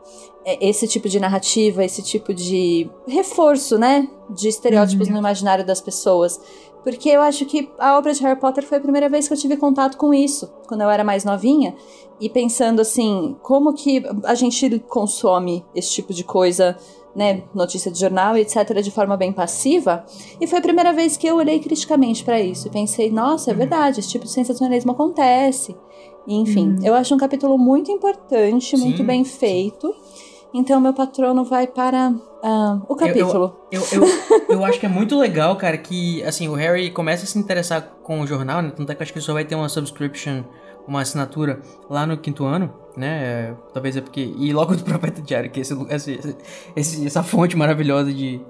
é, 0.45 0.69
esse 0.69 0.87
tipo 0.89 1.09
de 1.09 1.21
narrativa, 1.21 1.85
esse 1.85 2.03
tipo 2.03 2.35
de 2.35 2.91
reforço, 3.07 3.79
né, 3.79 4.09
de 4.31 4.49
estereótipos 4.49 5.09
uhum. 5.09 5.15
no 5.15 5.19
imaginário 5.21 5.65
das 5.65 5.81
pessoas. 5.81 6.41
Porque 6.83 7.09
eu 7.09 7.21
acho 7.21 7.47
que 7.47 7.71
a 7.79 7.97
obra 7.97 8.13
de 8.13 8.21
Harry 8.23 8.39
Potter 8.39 8.65
foi 8.65 8.79
a 8.79 8.81
primeira 8.81 9.09
vez 9.09 9.29
que 9.29 9.35
eu 9.35 9.39
tive 9.39 9.57
contato 9.57 9.97
com 9.97 10.13
isso, 10.13 10.53
quando 10.67 10.81
eu 10.81 10.91
era 10.91 11.05
mais 11.05 11.25
novinha, 11.25 11.77
e 12.21 12.29
pensando 12.29 12.81
assim, 12.81 13.37
como 13.41 13.73
que 13.73 14.03
a 14.25 14.35
gente 14.35 14.81
consome 14.89 15.65
esse 15.75 15.91
tipo 15.91 16.13
de 16.13 16.25
coisa, 16.25 16.77
né, 17.15 17.43
notícia 17.55 17.91
de 17.91 17.99
jornal, 17.99 18.37
etc, 18.37 18.81
de 18.83 18.91
forma 18.91 19.17
bem 19.17 19.33
passiva, 19.33 20.05
e 20.41 20.47
foi 20.47 20.59
a 20.59 20.63
primeira 20.63 20.93
vez 20.93 21.17
que 21.17 21.27
eu 21.27 21.37
olhei 21.37 21.59
criticamente 21.59 22.25
para 22.25 22.41
isso 22.41 22.69
e 22.69 22.71
pensei, 22.71 23.11
nossa, 23.11 23.51
é 23.51 23.55
verdade, 23.55 24.01
esse 24.01 24.09
tipo 24.09 24.25
de 24.25 24.31
sensacionalismo 24.31 24.93
acontece. 24.93 25.77
E, 26.27 26.37
enfim, 26.37 26.77
uhum. 26.79 26.85
eu 26.85 26.95
acho 26.95 27.15
um 27.15 27.19
capítulo 27.19 27.59
muito 27.59 27.91
importante, 27.91 28.77
Sim. 28.77 28.85
muito 28.85 29.03
bem 29.03 29.25
feito. 29.25 29.95
Então, 30.55 30.81
meu 30.81 30.93
patrono 30.93 31.45
vai 31.45 31.67
para 31.67 32.11
uh, 32.11 32.83
o 32.87 32.95
capítulo. 32.95 33.57
Eu, 33.71 33.83
eu, 33.91 34.05
eu, 34.05 34.47
eu, 34.51 34.65
acho 34.65 34.79
que 34.79 34.85
é 34.85 34.89
muito 34.89 35.19
legal, 35.19 35.57
cara, 35.57 35.79
que 35.79 36.23
assim, 36.25 36.47
o 36.47 36.55
Harry 36.55 36.91
começa 36.91 37.25
a 37.25 37.27
se 37.27 37.39
interessar 37.39 37.97
com 38.03 38.21
o 38.21 38.27
jornal, 38.27 38.61
né? 38.61 38.71
Tanto 38.77 38.93
é 38.93 38.95
que 38.95 39.01
eu 39.01 39.05
acho 39.05 39.13
que 39.13 39.21
só 39.21 39.33
vai 39.33 39.47
ter 39.47 39.55
uma 39.55 39.69
subscription, 39.69 40.43
uma 40.87 41.01
assinatura 41.01 41.61
lá 41.89 42.07
no 42.07 42.17
quinto 42.17 42.45
ano, 42.45 42.73
né? 42.97 43.23
É, 43.25 43.55
talvez 43.73 43.97
é 43.97 44.01
porque. 44.01 44.33
E 44.37 44.53
logo 44.53 44.77
do 44.77 44.85
Profeta 44.85 45.23
Diário, 45.23 45.51
que 45.51 45.61
esse, 45.61 45.75
esse, 46.77 47.07
essa 47.07 47.23
fonte 47.23 47.57
maravilhosa 47.57 48.13
de, 48.13 48.41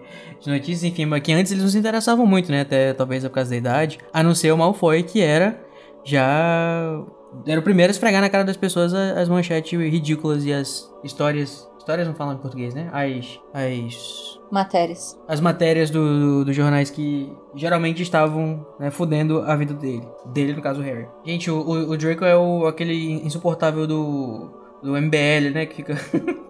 de 0.41 0.51
notícias, 0.51 0.85
enfim, 0.85 1.07
mas 1.07 1.23
que 1.23 1.33
antes 1.33 1.53
eles 1.53 1.63
não 1.63 1.71
se 1.71 1.79
interessavam 1.79 2.27
muito, 2.27 2.51
né? 2.51 2.63
Até 2.63 2.93
talvez 2.93 3.25
é 3.25 3.29
por 3.29 3.35
causa 3.37 3.51
da 3.51 3.57
idade. 3.57 3.99
A 4.13 4.23
não 4.23 4.35
ser 4.35 4.53
o 4.53 4.59
Malfoy, 4.59 5.03
que 5.03 5.21
era 5.21 5.61
já 6.05 7.05
era 7.47 7.61
o 7.61 7.63
primeiro 7.63 7.91
a 7.91 7.93
esfregar 7.93 8.21
na 8.21 8.29
cara 8.29 8.45
das 8.45 8.57
pessoas 8.57 8.93
as 8.93 9.29
manchetes 9.29 9.79
ridículas 9.79 10.45
e 10.45 10.53
as 10.53 10.91
histórias 11.03 11.69
Histórias 11.83 12.07
não 12.07 12.15
falam 12.15 12.35
em 12.35 12.39
português, 12.39 12.75
né? 12.75 12.89
As. 12.93 13.41
As. 13.53 14.41
Matérias. 14.53 15.19
As 15.27 15.41
matérias 15.41 15.91
dos 15.91 16.45
do, 16.45 16.53
jornais 16.53 16.91
que 16.91 17.37
geralmente 17.57 18.01
estavam 18.01 18.65
né, 18.79 18.89
fudendo 18.89 19.41
a 19.41 19.57
vida 19.57 19.75
dele. 19.75 20.07
Dele, 20.27 20.53
no 20.53 20.63
caso, 20.63 20.81
o 20.81 20.85
Harry. 20.85 21.09
Gente, 21.25 21.51
o, 21.51 21.57
o, 21.57 21.91
o 21.91 21.97
Draco 21.97 22.25
é 22.25 22.37
o, 22.37 22.67
aquele 22.67 23.15
insuportável 23.27 23.85
do. 23.85 24.49
do 24.81 24.93
MBL, 24.93 25.51
né? 25.53 25.67
Que 25.67 25.75
fica. 25.75 25.97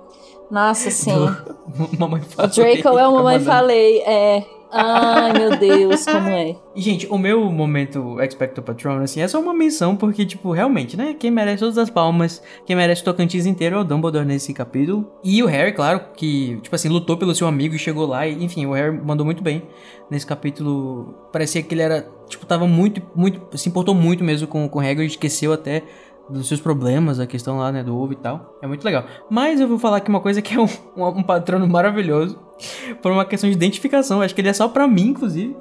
Nossa, 0.51 0.91
sim. 0.91 1.15
Do, 1.15 1.97
mamãe 1.99 2.21
falei. 2.21 2.51
O 2.51 2.55
Draco 2.55 2.99
é 2.99 3.09
o 3.09 3.15
Mamãe 3.15 3.41
Falei, 3.41 4.03
é. 4.03 4.45
Ai, 4.73 5.35
meu 5.35 5.59
Deus, 5.59 6.05
como 6.07 6.31
é. 6.31 6.57
Gente, 6.75 7.07
o 7.07 7.19
meu 7.19 7.51
momento 7.51 8.19
Expecto 8.23 8.63
Patron, 8.63 9.01
assim, 9.01 9.21
é 9.21 9.29
só 9.29 9.39
uma 9.39 9.53
menção, 9.53 9.95
porque, 9.95 10.25
tipo, 10.25 10.51
realmente, 10.51 10.97
né? 10.97 11.15
Quem 11.19 11.31
merece 11.31 11.61
todas 11.61 11.77
as 11.77 11.91
palmas, 11.91 12.43
quem 12.65 12.75
merece 12.75 13.03
o 13.03 13.05
Tocantins 13.05 13.45
inteiro 13.45 13.77
é 13.77 13.79
o 13.81 13.85
Dumbledore 13.85 14.25
nesse 14.25 14.55
capítulo. 14.55 15.13
E 15.23 15.43
o 15.43 15.47
Harry, 15.47 15.73
claro, 15.73 16.01
que, 16.17 16.59
tipo 16.63 16.75
assim, 16.75 16.89
lutou 16.89 17.19
pelo 17.19 17.35
seu 17.35 17.47
amigo 17.47 17.75
e 17.75 17.79
chegou 17.79 18.07
lá. 18.07 18.27
E, 18.27 18.43
enfim, 18.43 18.65
o 18.65 18.73
Harry 18.73 18.99
mandou 18.99 19.27
muito 19.27 19.43
bem 19.43 19.63
nesse 20.11 20.27
capítulo. 20.27 21.15
Parecia 21.31 21.63
que 21.63 21.75
ele 21.75 21.83
era, 21.83 22.09
tipo, 22.27 22.47
tava 22.47 22.67
muito, 22.67 23.03
muito, 23.15 23.59
se 23.59 23.69
importou 23.69 23.95
muito 23.95 24.25
mesmo 24.25 24.49
com, 24.49 24.67
com 24.69 24.79
o 24.79 24.83
Hagrid, 24.83 25.11
esqueceu 25.11 25.53
até 25.53 25.83
dos 26.29 26.49
seus 26.49 26.61
problemas, 26.61 27.21
a 27.21 27.27
questão 27.27 27.59
lá, 27.59 27.71
né, 27.73 27.83
do 27.83 27.97
ovo 27.97 28.13
e 28.13 28.17
tal. 28.17 28.59
É 28.63 28.67
muito 28.67 28.85
legal. 28.85 29.05
Mas 29.31 29.61
eu 29.61 29.69
vou 29.69 29.79
falar 29.79 29.99
aqui 29.99 30.09
uma 30.09 30.21
coisa 30.21 30.41
que 30.41 30.55
é 30.55 30.61
um, 30.61 30.69
um, 30.97 31.07
um 31.07 31.23
patrono 31.23 31.67
maravilhoso, 31.67 32.39
por 33.01 33.13
uma 33.13 33.25
questão 33.25 33.49
de 33.49 33.57
identificação. 33.57 34.23
Acho 34.23 34.35
que 34.35 34.41
ele 34.41 34.49
é 34.49 34.53
só 34.53 34.69
pra 34.69 34.87
mim, 34.87 35.09
inclusive. 35.09 35.57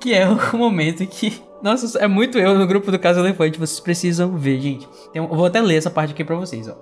Que 0.00 0.14
é 0.14 0.28
o 0.28 0.56
momento 0.56 1.06
que. 1.06 1.42
Nossa, 1.66 1.98
é 1.98 2.06
muito 2.06 2.38
eu 2.38 2.56
no 2.56 2.64
grupo 2.64 2.92
do 2.92 2.98
Caso 2.98 3.18
Elefante. 3.18 3.58
Vocês 3.58 3.80
precisam 3.80 4.36
ver, 4.36 4.60
gente. 4.60 4.88
Eu 5.12 5.26
vou 5.26 5.46
até 5.46 5.60
ler 5.60 5.74
essa 5.74 5.90
parte 5.90 6.12
aqui 6.12 6.22
pra 6.22 6.36
vocês, 6.36 6.68
ó. 6.68 6.74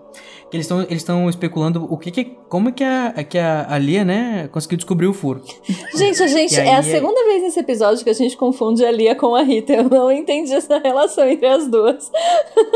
Que 0.51 0.59
eles 0.59 0.66
estão 0.66 0.82
eles 1.23 1.35
especulando 1.35 1.90
o 1.90 1.97
que, 1.97 2.11
que 2.11 2.36
como 2.51 2.70
que 2.70 2.85
a, 2.85 3.24
que 3.24 3.39
a, 3.39 3.65
a 3.66 3.78
Lia, 3.78 4.05
né, 4.05 4.47
conseguiu 4.48 4.77
descobrir 4.77 5.06
o 5.06 5.15
furo. 5.15 5.40
Gente, 5.97 6.23
a 6.23 6.27
gente, 6.27 6.61
é 6.61 6.77
a 6.77 6.82
segunda 6.82 7.19
é... 7.19 7.24
vez 7.24 7.43
nesse 7.44 7.61
episódio 7.61 8.05
que 8.05 8.11
a 8.11 8.15
gente 8.15 8.36
confunde 8.36 8.85
a 8.85 8.90
Lia 8.90 9.15
com 9.15 9.35
a 9.35 9.43
Rita. 9.43 9.73
Eu 9.73 9.89
não 9.89 10.12
entendi 10.12 10.52
essa 10.52 10.77
relação 10.78 11.27
entre 11.27 11.47
as 11.47 11.66
duas. 11.66 12.12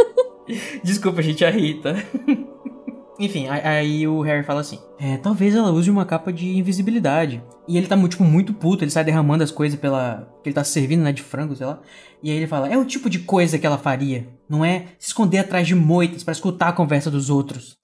Desculpa, 0.82 1.20
gente, 1.20 1.44
a 1.44 1.50
Rita. 1.50 1.94
Enfim, 3.18 3.48
aí 3.48 4.06
o 4.06 4.20
Harry 4.22 4.44
fala 4.44 4.60
assim: 4.60 4.78
é, 4.98 5.16
talvez 5.16 5.54
ela 5.54 5.70
use 5.70 5.90
uma 5.90 6.04
capa 6.04 6.32
de 6.32 6.56
invisibilidade. 6.56 7.42
E 7.66 7.76
ele 7.76 7.86
tá 7.86 7.96
tipo, 8.08 8.22
muito 8.24 8.54
puto, 8.54 8.84
ele 8.84 8.90
sai 8.90 9.04
derramando 9.04 9.42
as 9.42 9.50
coisas 9.50 9.78
pela. 9.78 10.28
que 10.42 10.48
ele 10.48 10.54
tá 10.54 10.62
servindo, 10.62 11.02
né, 11.02 11.12
de 11.12 11.22
frango, 11.22 11.56
sei 11.56 11.66
lá. 11.66 11.80
E 12.22 12.30
aí 12.30 12.36
ele 12.36 12.46
fala: 12.46 12.68
é 12.68 12.78
o 12.78 12.84
tipo 12.84 13.10
de 13.10 13.18
coisa 13.18 13.58
que 13.58 13.66
ela 13.66 13.78
faria, 13.78 14.28
não 14.48 14.64
é 14.64 14.86
se 14.98 15.08
esconder 15.08 15.38
atrás 15.38 15.66
de 15.66 15.74
moitas 15.74 16.22
para 16.22 16.32
escutar 16.32 16.68
a 16.68 16.72
conversa 16.72 17.10
dos 17.10 17.28
outros. 17.28 17.76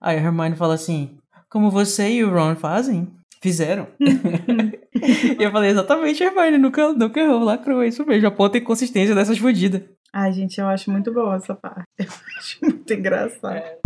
Aí 0.00 0.16
a 0.18 0.20
Hermione 0.20 0.56
fala 0.56 0.74
assim: 0.74 1.18
como 1.48 1.70
você 1.70 2.10
e 2.10 2.24
o 2.24 2.30
Ron 2.32 2.56
fazem? 2.56 3.08
Fizeram. 3.42 3.86
e 3.98 5.42
eu 5.42 5.50
falei, 5.50 5.70
exatamente, 5.70 6.22
Hermione, 6.22 6.58
nunca, 6.58 6.92
nunca 6.92 7.20
errou, 7.20 7.42
lacrou, 7.42 7.82
é 7.82 7.88
isso 7.88 8.04
mesmo, 8.04 8.28
a 8.28 8.30
ponta 8.30 8.58
inconsistência 8.58 9.14
dessas 9.14 9.38
fodidas. 9.38 9.82
Ai, 10.12 10.32
gente, 10.32 10.60
eu 10.60 10.66
acho 10.66 10.90
muito 10.90 11.12
boa 11.12 11.36
essa 11.36 11.54
parte. 11.54 11.86
Eu 11.98 12.06
acho 12.38 12.58
muito 12.62 12.92
engraçado. 12.92 13.54
É. 13.54 13.78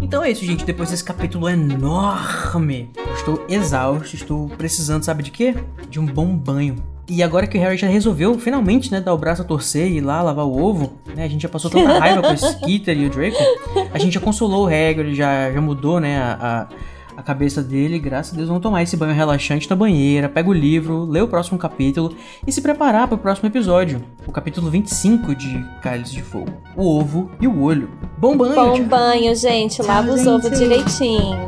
Então 0.00 0.24
é 0.24 0.30
isso, 0.30 0.44
gente. 0.44 0.64
Depois 0.64 0.90
desse 0.90 1.04
capítulo 1.04 1.48
enorme, 1.48 2.90
eu 2.96 3.14
estou 3.14 3.44
exausto, 3.48 4.16
estou 4.16 4.48
precisando, 4.48 5.04
sabe 5.04 5.22
de 5.22 5.30
quê? 5.30 5.54
De 5.88 6.00
um 6.00 6.06
bom 6.06 6.34
banho. 6.36 6.76
E 7.08 7.22
agora 7.22 7.46
que 7.46 7.58
o 7.58 7.60
Harry 7.60 7.76
já 7.76 7.88
resolveu 7.88 8.38
finalmente, 8.38 8.90
né, 8.92 9.00
dar 9.00 9.12
o 9.12 9.18
braço 9.18 9.42
a 9.42 9.44
torcer 9.44 9.90
e 9.90 9.96
ir 9.96 10.00
lá 10.00 10.22
lavar 10.22 10.46
o 10.46 10.62
ovo, 10.62 10.92
né? 11.16 11.24
A 11.24 11.28
gente 11.28 11.42
já 11.42 11.48
passou 11.48 11.70
tanta 11.70 11.94
raiva 11.98 12.22
com 12.22 12.32
o 12.32 12.36
Skeeter 12.36 12.96
e 12.96 13.06
o 13.06 13.10
Draco. 13.10 13.36
A 13.92 13.98
gente 13.98 14.14
já 14.14 14.20
consolou 14.20 14.64
o 14.64 14.66
Hagrid, 14.66 15.14
já, 15.14 15.50
já 15.50 15.60
mudou, 15.60 15.98
né, 15.98 16.18
a, 16.18 16.32
a 16.40 16.68
a 17.20 17.22
cabeça 17.22 17.62
dele, 17.62 17.98
graças 17.98 18.32
a 18.32 18.36
Deus, 18.36 18.48
vão 18.48 18.58
tomar 18.58 18.82
esse 18.82 18.96
banho 18.96 19.14
relaxante 19.14 19.68
na 19.68 19.76
banheira, 19.76 20.26
pega 20.26 20.48
o 20.48 20.54
livro, 20.54 21.04
lê 21.04 21.20
o 21.20 21.28
próximo 21.28 21.58
capítulo 21.58 22.16
e 22.46 22.50
se 22.50 22.62
preparar 22.62 23.06
para 23.06 23.14
o 23.14 23.18
próximo 23.18 23.46
episódio, 23.46 24.02
o 24.26 24.32
capítulo 24.32 24.70
25 24.70 25.34
de 25.34 25.62
Cálice 25.82 26.14
de 26.14 26.22
Fogo, 26.22 26.50
o 26.74 26.98
ovo 26.98 27.30
e 27.38 27.46
o 27.46 27.62
olho. 27.62 27.90
Bom 28.16 28.34
banho! 28.38 28.54
Bom 28.54 28.74
tchau. 28.74 28.84
banho, 28.86 29.34
gente, 29.36 29.82
lava 29.82 30.12
os 30.12 30.26
ovos 30.26 30.50
direitinho. 30.58 31.46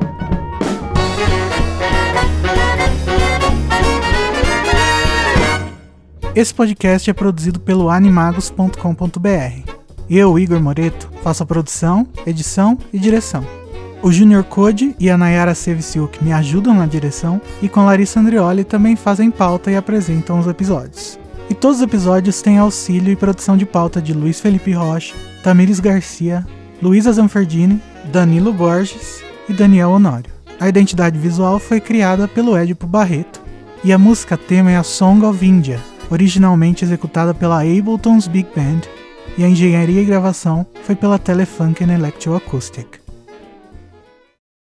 Esse 6.34 6.52
podcast 6.52 7.08
é 7.08 7.14
produzido 7.14 7.58
pelo 7.58 7.88
animagos.com.br. 7.88 9.72
Eu, 10.10 10.38
Igor 10.38 10.60
Moreto, 10.60 11.10
faço 11.22 11.42
a 11.42 11.46
produção, 11.46 12.06
edição 12.26 12.76
e 12.92 12.98
direção. 12.98 13.61
O 14.02 14.10
Junior 14.10 14.42
Code 14.42 14.96
e 14.98 15.08
a 15.08 15.16
Nayara 15.16 15.54
Sevciuk 15.54 16.24
me 16.24 16.32
ajudam 16.32 16.74
na 16.74 16.86
direção 16.86 17.40
e 17.62 17.68
com 17.68 17.84
Larissa 17.84 18.18
Andrioli 18.18 18.64
também 18.64 18.96
fazem 18.96 19.30
pauta 19.30 19.70
e 19.70 19.76
apresentam 19.76 20.40
os 20.40 20.48
episódios. 20.48 21.16
E 21.48 21.54
todos 21.54 21.76
os 21.76 21.84
episódios 21.84 22.42
têm 22.42 22.58
auxílio 22.58 23.12
e 23.12 23.16
produção 23.16 23.56
de 23.56 23.64
pauta 23.64 24.02
de 24.02 24.12
Luiz 24.12 24.40
Felipe 24.40 24.72
Rocha, 24.72 25.14
Tamires 25.44 25.78
Garcia, 25.78 26.44
Luísa 26.82 27.12
Zanferdini, 27.12 27.80
Danilo 28.10 28.52
Borges 28.52 29.22
e 29.48 29.52
Daniel 29.52 29.90
Honório. 29.90 30.32
A 30.58 30.68
identidade 30.68 31.16
visual 31.16 31.60
foi 31.60 31.80
criada 31.80 32.26
pelo 32.26 32.58
Edipo 32.58 32.88
Barreto 32.88 33.40
e 33.84 33.92
a 33.92 33.98
música 33.98 34.36
tema 34.36 34.72
é 34.72 34.76
a 34.76 34.82
Song 34.82 35.24
of 35.24 35.46
India, 35.46 35.80
originalmente 36.10 36.84
executada 36.84 37.32
pela 37.32 37.60
Ableton's 37.60 38.26
Big 38.26 38.48
Band, 38.54 38.80
e 39.38 39.44
a 39.44 39.48
engenharia 39.48 40.02
e 40.02 40.04
gravação 40.04 40.66
foi 40.82 40.96
pela 40.96 41.20
Telefunken 41.20 41.88
Electroacoustic. 41.92 43.01